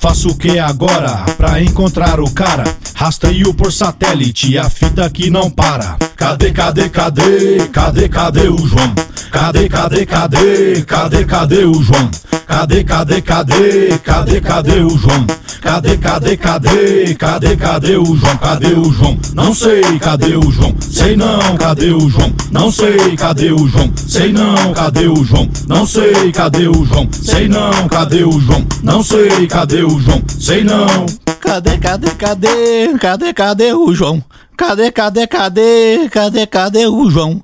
Faço 0.01 0.29
o 0.29 0.35
que 0.35 0.59
agora 0.59 1.25
pra 1.37 1.61
encontrar 1.61 2.21
o 2.21 2.31
cara? 2.31 2.65
Rastreio 2.95 3.53
por 3.53 3.73
satélite, 3.73 4.57
a 4.57 4.71
fita 4.71 5.09
que 5.11 5.31
não 5.31 5.51
para. 5.51 5.97
Cadê, 6.17 6.51
cadê, 6.53 6.89
cadê? 6.89 7.69
Cadê, 7.73 8.09
cadê 8.09 8.49
o 8.49 8.67
João? 8.67 8.95
Cadê, 9.31 9.69
cadê, 9.69 10.07
cadê? 10.07 10.83
Cadê, 10.83 11.25
cadê 11.25 11.65
o 11.65 11.83
João? 11.83 12.11
Cadê, 12.47 12.85
cadê, 12.85 13.21
cadê? 13.21 13.99
Cadê, 13.99 14.41
cadê 14.41 14.81
o 14.81 14.97
João? 14.97 15.27
Cadê, 15.61 15.97
cadê, 15.97 16.37
cadê? 16.37 17.15
Cadê, 17.15 17.57
cadê 17.57 17.97
o 17.97 18.17
João? 18.17 18.37
Cadê 18.39 18.73
o 18.75 18.93
João? 18.93 19.19
Não 19.35 19.55
sei, 19.55 19.83
cadê 19.99 20.37
o 20.37 20.51
João? 20.51 20.75
Sei 20.81 21.17
não, 21.17 21.57
cadê 21.57 21.91
o 21.91 22.09
João? 22.09 22.33
Não 22.51 22.71
sei, 22.71 23.17
cadê 23.17 23.53
o 23.53 23.67
João? 23.67 23.93
Sei 23.97 24.33
não, 24.33 24.73
cadê 24.73 25.07
o 25.07 25.25
João? 25.25 25.49
Não 25.67 25.87
sei, 25.87 26.33
cadê 26.33 26.69
o 26.69 26.85
João? 26.85 27.09
Sei 27.13 27.49
não, 27.49 27.89
cadê 27.89 28.25
o 28.25 28.41
João? 28.41 28.67
Não 28.83 29.03
sei, 29.03 29.47
cadê 29.47 29.83
o 29.83 29.99
João? 30.01 30.23
Sei 30.39 30.65
não. 30.65 31.07
Cadê, 31.41 31.79
cadê, 31.79 32.11
cadê? 32.11 32.99
Cadê, 32.99 33.33
cadê 33.33 33.73
o 33.73 33.93
João? 33.95 34.23
Cadê, 34.57 34.91
cadê, 34.93 35.27
cadê? 35.27 36.09
Cadê, 36.11 36.47
cadê 36.47 36.87
o 36.87 37.11
João? 37.11 37.43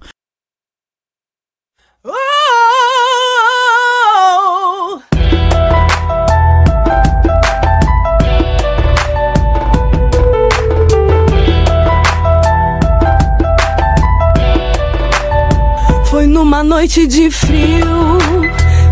Noite 16.66 17.06
de 17.06 17.30
frio 17.30 18.18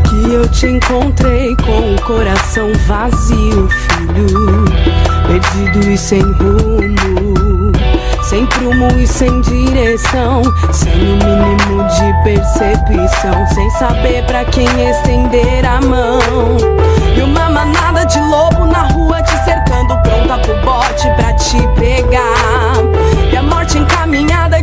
que 0.09 0.32
eu 0.32 0.48
te 0.48 0.66
encontrei 0.66 1.56
com 1.56 1.94
o 1.94 2.02
coração 2.02 2.70
vazio, 2.86 3.68
filho. 3.68 4.64
Perdido 5.26 5.90
e 5.90 5.98
sem 5.98 6.22
rumo, 6.22 7.72
sem 8.22 8.46
prumo 8.46 8.86
e 8.96 9.06
sem 9.09 9.40
direção, 9.40 10.42
sem 10.72 10.92
o 10.92 11.16
mínimo 11.16 11.84
de 11.88 12.22
percepção, 12.22 13.46
sem 13.52 13.68
saber 13.70 14.24
pra 14.26 14.44
quem 14.44 14.68
estender 14.88 15.66
a 15.66 15.80
mão. 15.80 16.20
E 17.16 17.22
uma 17.22 17.51
manada 17.51 18.05
de 18.05 18.20
lobo 18.20 18.66
na 18.66 18.82
rua 18.82 19.20
te 19.22 19.36
cercando, 19.44 20.01
pronta 20.02 20.38
pro 20.38 20.55
bote 20.60 21.10
pra 21.16 21.32
te 21.32 21.56
pegar. 21.74 23.32
E 23.32 23.36
a 23.36 23.42
morte 23.42 23.78
encaminhada 23.78 24.62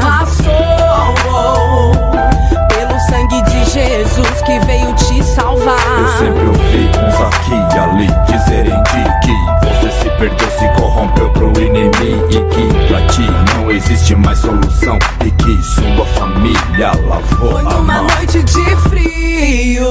Passou 0.00 0.54
pelo 2.68 3.00
sangue 3.00 3.42
de 3.42 3.64
Jesus 3.64 4.42
que 4.46 4.60
veio 4.60 4.94
te 4.94 5.22
salvar. 5.24 5.76
Eu 5.98 6.08
sempre 6.18 6.46
ouvi 6.46 6.88
uns 7.04 7.20
aqui 7.20 7.54
e 7.74 7.78
ali 7.78 8.08
dizerem 8.28 8.80
de 8.84 9.02
que 9.26 9.34
você 9.66 9.90
se 9.90 10.10
perdeu, 10.10 10.50
se 10.56 10.68
corrompeu 10.80 11.30
pro 11.30 11.48
inimigo 11.60 12.28
e 12.30 12.40
que 12.44 12.86
pra 12.86 13.00
ti 13.08 13.26
não 13.70 13.76
existe 13.76 14.16
mais 14.16 14.38
solução 14.38 14.98
e 15.24 15.30
que 15.30 15.62
sua 15.62 16.04
família 16.06 16.90
lavou 17.06 17.52
Foi 17.52 17.60
a 17.60 17.64
numa 17.64 17.80
mão. 17.80 18.06
noite 18.08 18.42
de 18.42 18.76
frio. 18.88 19.86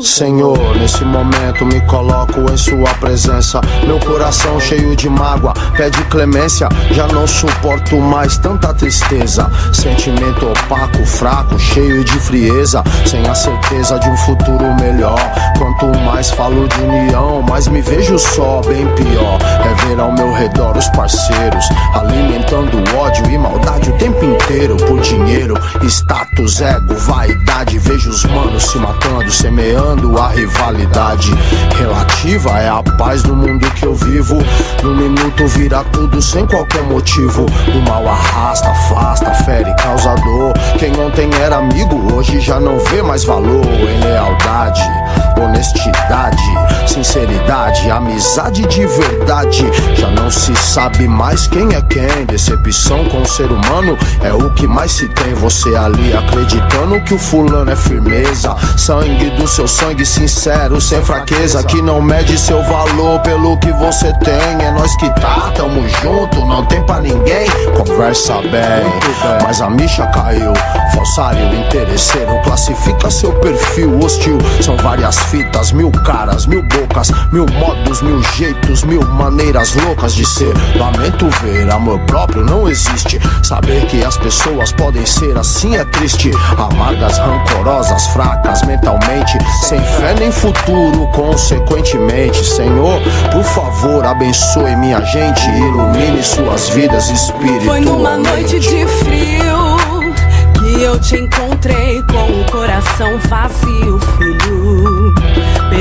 Senhor, 0.00 0.76
nesse 0.76 1.04
momento 1.04 1.64
me 1.64 1.80
coloco 1.82 2.40
em 2.50 2.56
sua 2.56 2.92
presença. 2.94 3.60
Meu 3.86 4.00
coração 4.00 4.58
cheio 4.60 4.96
de 4.96 5.08
mágoa, 5.08 5.54
pede 5.76 6.02
clemência. 6.04 6.68
Já 6.90 7.06
não 7.06 7.26
suporto 7.26 7.96
mais 7.96 8.36
tanta 8.36 8.74
tristeza. 8.74 9.48
Sentimento 9.72 10.50
opaco, 10.50 11.06
fraco, 11.06 11.58
cheio 11.58 12.04
de 12.04 12.18
frieza. 12.18 12.82
Sem 13.06 13.24
a 13.28 13.34
certeza 13.34 13.98
de 14.00 14.08
um 14.08 14.16
futuro 14.18 14.74
melhor. 14.80 15.18
Quanto 15.56 15.86
mais 16.00 16.30
falo 16.30 16.66
de 16.66 16.80
união, 16.80 17.40
mais 17.42 17.68
me 17.68 17.80
vejo 17.80 18.18
só, 18.18 18.60
bem 18.66 18.86
pior. 18.94 19.38
É 19.64 19.86
ver 19.86 20.00
ao 20.00 20.12
meu 20.12 20.32
redor 20.32 20.76
os 20.76 20.88
parceiros 20.88 21.68
alimentando 22.22 22.78
ódio 22.96 23.28
e 23.30 23.36
maldade 23.36 23.90
o 23.90 23.98
tempo 23.98 24.24
inteiro 24.24 24.76
por 24.76 25.00
dinheiro, 25.00 25.54
status, 25.82 26.60
ego, 26.60 26.94
vaidade. 26.94 27.78
Vejo 27.78 28.10
os 28.10 28.24
manos 28.26 28.64
se 28.64 28.78
matando, 28.78 29.30
semeando 29.30 30.16
a 30.18 30.28
rivalidade 30.28 31.32
relativa. 31.76 32.50
É 32.60 32.68
a 32.68 32.82
paz 32.82 33.22
do 33.22 33.34
mundo 33.34 33.68
que 33.72 33.84
eu 33.84 33.94
vivo. 33.94 34.38
No 34.82 34.94
minuto 34.94 35.46
vira 35.48 35.82
tudo 35.84 36.22
sem 36.22 36.46
qualquer 36.46 36.82
motivo. 36.82 37.46
O 37.74 37.88
mal 37.88 38.06
arrasta, 38.06 38.68
afasta, 38.68 39.30
fere, 39.44 39.74
causa 39.76 40.14
dor. 40.14 40.52
Quem 40.78 40.92
ontem 41.00 41.28
era 41.40 41.56
amigo, 41.56 42.14
hoje 42.14 42.40
já 42.40 42.60
não 42.60 42.78
vê 42.78 43.02
mais 43.02 43.24
valor 43.24 43.64
em 43.66 44.00
lealdade, 44.00 44.82
honestidade, 45.42 46.42
sinceridade, 46.86 47.90
amizade 47.90 48.62
de 48.66 48.86
verdade. 48.86 49.64
Já 49.96 50.10
não 50.10 50.30
se 50.30 50.54
sabe 50.56 51.06
mais 51.08 51.46
quem 51.46 51.74
é 51.74 51.82
quem. 51.82 52.24
Decepção 52.26 53.04
com 53.06 53.22
o 53.22 53.26
ser 53.26 53.50
humano 53.50 53.96
é 54.22 54.32
o 54.32 54.50
que 54.50 54.66
mais 54.66 54.92
se 54.92 55.08
tem. 55.08 55.34
Você 55.34 55.74
ali 55.74 56.16
acreditando 56.16 57.00
que 57.02 57.14
o 57.14 57.18
fulano 57.18 57.70
é 57.70 57.76
firmeza. 57.76 58.54
Sangue 58.76 59.30
do 59.30 59.46
seu 59.46 59.66
sangue 59.66 60.04
sincero, 60.04 60.80
sem 60.80 61.02
fraqueza. 61.02 61.62
Que 61.62 61.82
não 61.82 62.00
mede 62.00 62.38
seu 62.38 62.62
valor 62.62 63.20
pelo 63.20 63.58
que 63.58 63.72
você 63.72 64.12
tem. 64.18 64.66
É 64.66 64.70
nós 64.70 64.94
que 64.96 65.08
tá, 65.20 65.52
tamo 65.54 65.86
junto, 66.02 66.44
não 66.46 66.64
tem 66.66 66.84
pra 66.84 67.00
ninguém. 67.00 67.46
Conversa 67.76 68.34
bem, 68.42 69.42
mas 69.42 69.60
a 69.60 69.68
micha 69.68 70.06
caiu. 70.06 70.52
Falsário, 70.94 71.54
interesseiro, 71.54 72.40
classifica 72.44 73.10
seu 73.10 73.32
perfil 73.40 73.98
hostil. 73.98 74.38
São 74.60 74.76
várias 74.76 75.16
fitas, 75.32 75.72
mil 75.72 75.90
caras, 75.90 76.44
mil 76.44 76.62
bocas, 76.62 77.10
mil 77.32 77.46
modos, 77.46 78.02
mil 78.02 78.22
jeitos, 78.34 78.84
mil 78.84 79.00
maneiras 79.00 79.74
loucas 79.76 80.14
de 80.14 80.26
ser. 80.26 80.52
Lamento 80.76 81.26
ver, 81.42 81.70
amor 81.70 81.98
próprio 82.00 82.44
não 82.44 82.68
existe. 82.68 83.18
Saber 83.42 83.86
que 83.86 84.04
as 84.04 84.18
pessoas 84.18 84.72
podem 84.72 85.06
ser 85.06 85.36
assim 85.38 85.74
é 85.74 85.84
triste. 85.86 86.30
Amargas, 86.58 87.16
rancorosas, 87.16 88.06
fracas 88.08 88.62
mentalmente, 88.64 89.38
sem 89.62 89.80
fé 89.80 90.14
nem 90.18 90.30
futuro, 90.30 91.08
consequentemente. 91.14 92.44
Senhor, 92.44 93.00
por 93.32 93.42
favor, 93.42 94.04
abençoe 94.04 94.76
minha 94.76 95.00
gente, 95.00 95.48
ilumine 95.48 96.22
suas 96.22 96.68
vidas 96.68 97.08
espiritualmente. 97.08 97.66
Foi 97.66 97.80
numa 97.80 98.18
noite 98.18 98.60
de 98.60 98.86
frio 98.86 99.72
que 100.60 100.82
eu 100.82 101.00
te 101.00 101.16
encontrei 101.16 102.02
com 102.02 102.40
o 102.40 102.50
coração 102.50 103.18
vazio, 103.28 103.98
filho. 104.18 105.01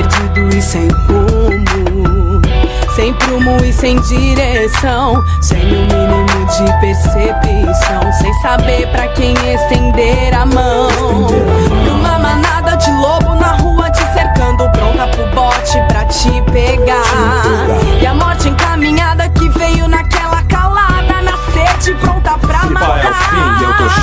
Perdido 0.02 0.58
e 0.58 0.62
sem 0.64 0.88
rumo, 0.88 2.42
sem 2.96 3.14
prumo 3.14 3.64
e 3.64 3.72
sem 3.72 4.00
direção, 4.02 5.24
sem 5.44 5.62
o 5.62 5.82
mínimo 5.82 6.48
de 6.48 6.80
percepção, 6.80 8.12
sem 8.14 8.34
saber 8.42 8.88
pra 8.88 9.10
quem 9.10 9.36
estender 9.54 10.34
a 10.34 10.44
mão. 10.44 11.28
E 11.86 11.90
uma 11.90 12.18
manada 12.18 12.76
de 12.78 12.92
lobo 12.94 13.36
na 13.36 13.52
rua 13.58 13.92
te 13.92 14.02
cercando, 14.12 14.68
pronta 14.72 15.06
pro 15.10 15.28
bote 15.36 15.80
pra 15.88 16.04
te 16.06 16.42
pegar. 16.52 17.68
E 18.02 18.06
a 18.08 18.16
morte 18.16 18.50
encaminhada 18.50 19.30
que 19.30 19.48
veio 19.50 19.88
naquela 19.88 20.42
calada, 20.46 21.22
na 21.22 21.38
sede, 21.54 21.96
pronta 22.00 22.40
pra 22.40 22.58
é 22.58 22.66
o 22.66 22.74
matar. 22.74 24.01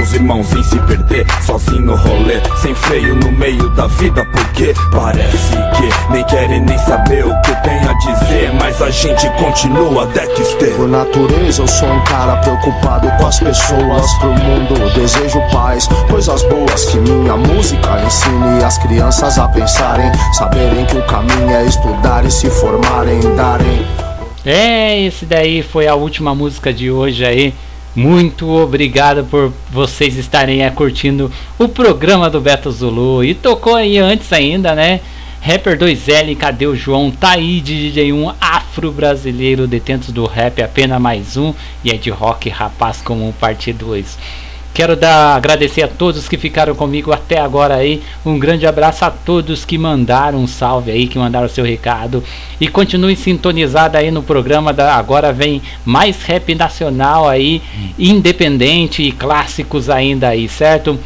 Os 0.00 0.12
irmãos 0.14 0.52
em 0.52 0.62
se 0.62 0.78
perder, 0.80 1.26
sozinho 1.44 1.82
no 1.82 1.96
rolê, 1.96 2.40
sem 2.60 2.74
freio 2.74 3.14
no 3.14 3.30
meio 3.32 3.68
da 3.70 3.86
vida, 3.86 4.24
porque 4.32 4.74
parece 4.90 5.52
que 5.76 6.12
nem 6.12 6.24
querem 6.24 6.60
nem 6.60 6.78
saber 6.78 7.24
o 7.24 7.40
que 7.42 7.54
tenho 7.62 7.90
a 7.90 7.94
dizer, 7.94 8.52
mas 8.54 8.80
a 8.82 8.90
gente 8.90 9.28
continua 9.38 10.06
Dexter. 10.06 10.74
Por 10.76 10.88
natureza 10.88 11.62
eu 11.62 11.68
sou 11.68 11.88
um 11.88 12.04
cara 12.04 12.36
preocupado 12.38 13.10
com 13.18 13.26
as 13.26 13.38
pessoas 13.38 14.12
pro 14.14 14.30
mundo 14.30 14.92
Desejo 14.94 15.40
paz, 15.52 15.86
coisas 16.08 16.42
boas 16.44 16.84
que 16.86 16.98
minha 16.98 17.36
música 17.36 18.02
ensine 18.04 18.64
as 18.64 18.78
crianças 18.78 19.38
a 19.38 19.48
pensarem 19.48 20.10
Saberem 20.32 20.84
que 20.86 20.96
o 20.96 21.06
caminho 21.06 21.50
é 21.50 21.64
estudar 21.64 22.24
e 22.24 22.30
se 22.30 22.50
formarem, 22.50 23.20
darem 23.36 23.86
É, 24.44 25.00
esse 25.02 25.24
daí 25.24 25.62
foi 25.62 25.86
a 25.86 25.94
última 25.94 26.34
música 26.34 26.72
de 26.72 26.90
hoje 26.90 27.24
aí. 27.24 27.54
Muito 27.94 28.48
obrigado 28.48 29.22
por 29.24 29.52
vocês 29.70 30.16
estarem 30.16 30.68
curtindo 30.70 31.30
o 31.58 31.68
programa 31.68 32.30
do 32.30 32.40
Beto 32.40 32.70
Zulu. 32.70 33.22
E 33.22 33.34
tocou 33.34 33.74
aí 33.74 33.98
antes 33.98 34.32
ainda, 34.32 34.74
né? 34.74 35.00
Rapper 35.42 35.76
2L, 35.76 36.34
cadê 36.36 36.66
o 36.66 36.74
João? 36.74 37.10
Tá 37.10 37.32
aí 37.32 37.60
de 37.60 37.74
DJ1 37.92 38.34
afro-brasileiro, 38.40 39.66
detentos 39.66 40.10
do 40.10 40.24
rap, 40.24 40.62
apenas 40.62 41.00
mais 41.00 41.36
um. 41.36 41.52
E 41.84 41.90
é 41.90 41.96
de 41.98 42.08
rock, 42.08 42.48
rapaz 42.48 43.02
comum, 43.02 43.30
parte 43.30 43.72
2. 43.74 44.18
Quero 44.74 44.96
dar 44.96 45.36
agradecer 45.36 45.82
a 45.82 45.88
todos 45.88 46.28
que 46.28 46.38
ficaram 46.38 46.74
comigo 46.74 47.12
até 47.12 47.38
agora 47.38 47.74
aí. 47.74 48.02
Um 48.24 48.38
grande 48.38 48.66
abraço 48.66 49.04
a 49.04 49.10
todos 49.10 49.66
que 49.66 49.76
mandaram 49.76 50.38
um 50.38 50.46
salve 50.46 50.90
aí, 50.90 51.06
que 51.06 51.18
mandaram 51.18 51.48
seu 51.48 51.64
recado. 51.64 52.24
E 52.58 52.66
continue 52.68 53.14
sintonizado 53.14 53.98
aí 53.98 54.10
no 54.10 54.22
programa 54.22 54.72
da 54.72 54.96
agora 54.96 55.30
vem 55.30 55.60
mais 55.84 56.22
rap 56.22 56.54
nacional 56.54 57.28
aí, 57.28 57.60
independente 57.98 59.02
e 59.02 59.12
clássicos 59.12 59.90
ainda 59.90 60.28
aí, 60.28 60.48
certo? 60.48 60.98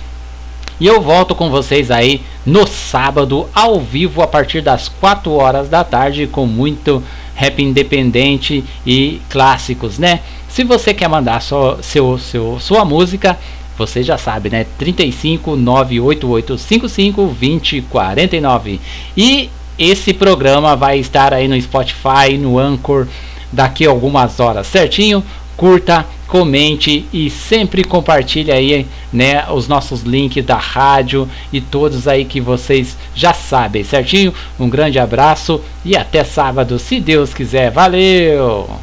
E 0.79 0.87
eu 0.87 1.01
volto 1.01 1.35
com 1.35 1.51
vocês 1.51 1.91
aí 1.91 2.21
no 2.45 2.67
sábado, 2.67 3.49
ao 3.55 3.81
vivo, 3.81 4.21
a 4.23 4.27
partir 4.27 4.61
das 4.61 4.89
4 4.89 5.33
horas 5.33 5.69
da 5.69 5.83
tarde, 5.83 6.27
com 6.27 6.47
muito 6.47 7.03
rap 7.35 7.63
independente 7.63 8.65
e 8.87 9.21
clássicos, 9.29 9.99
né? 9.99 10.21
Se 10.49 10.65
você 10.65 10.95
quer 10.95 11.09
mandar 11.09 11.41
sua, 11.43 11.83
seu, 11.83 12.19
seu, 12.19 12.59
sua 12.61 12.85
música, 12.85 13.39
você 13.77 14.03
já 14.03 14.17
sabe, 14.17 14.49
né? 14.49 14.67
35 14.79 15.57
98855 15.57 17.23
2049. 17.27 18.81
E 19.17 19.51
esse 19.79 20.15
programa 20.15 20.75
vai 20.75 20.99
estar 20.99 21.35
aí 21.35 21.47
no 21.47 21.61
Spotify, 21.61 22.39
no 22.39 22.59
Anchor, 22.59 23.07
daqui 23.53 23.87
a 23.87 23.91
algumas 23.91 24.41
horas, 24.41 24.67
certinho? 24.67 25.23
Curta, 25.57 26.07
comente 26.27 27.07
e 27.13 27.31
sempre 27.31 27.85
compartilhe 27.85 28.51
aí, 28.51 28.87
né, 29.13 29.45
os 29.51 29.69
nossos 29.69 30.03
links 30.03 30.45
da 30.45 30.57
rádio 30.57 31.29
e 31.53 31.61
todos 31.61 32.09
aí 32.09 32.25
que 32.25 32.41
vocês 32.41 32.97
já 33.15 33.33
sabem, 33.33 33.85
certinho? 33.85 34.35
Um 34.59 34.69
grande 34.69 34.99
abraço 34.99 35.61
e 35.85 35.97
até 35.97 36.25
sábado, 36.25 36.79
se 36.79 37.01
Deus 37.01 37.33
quiser. 37.33 37.71
Valeu! 37.71 38.69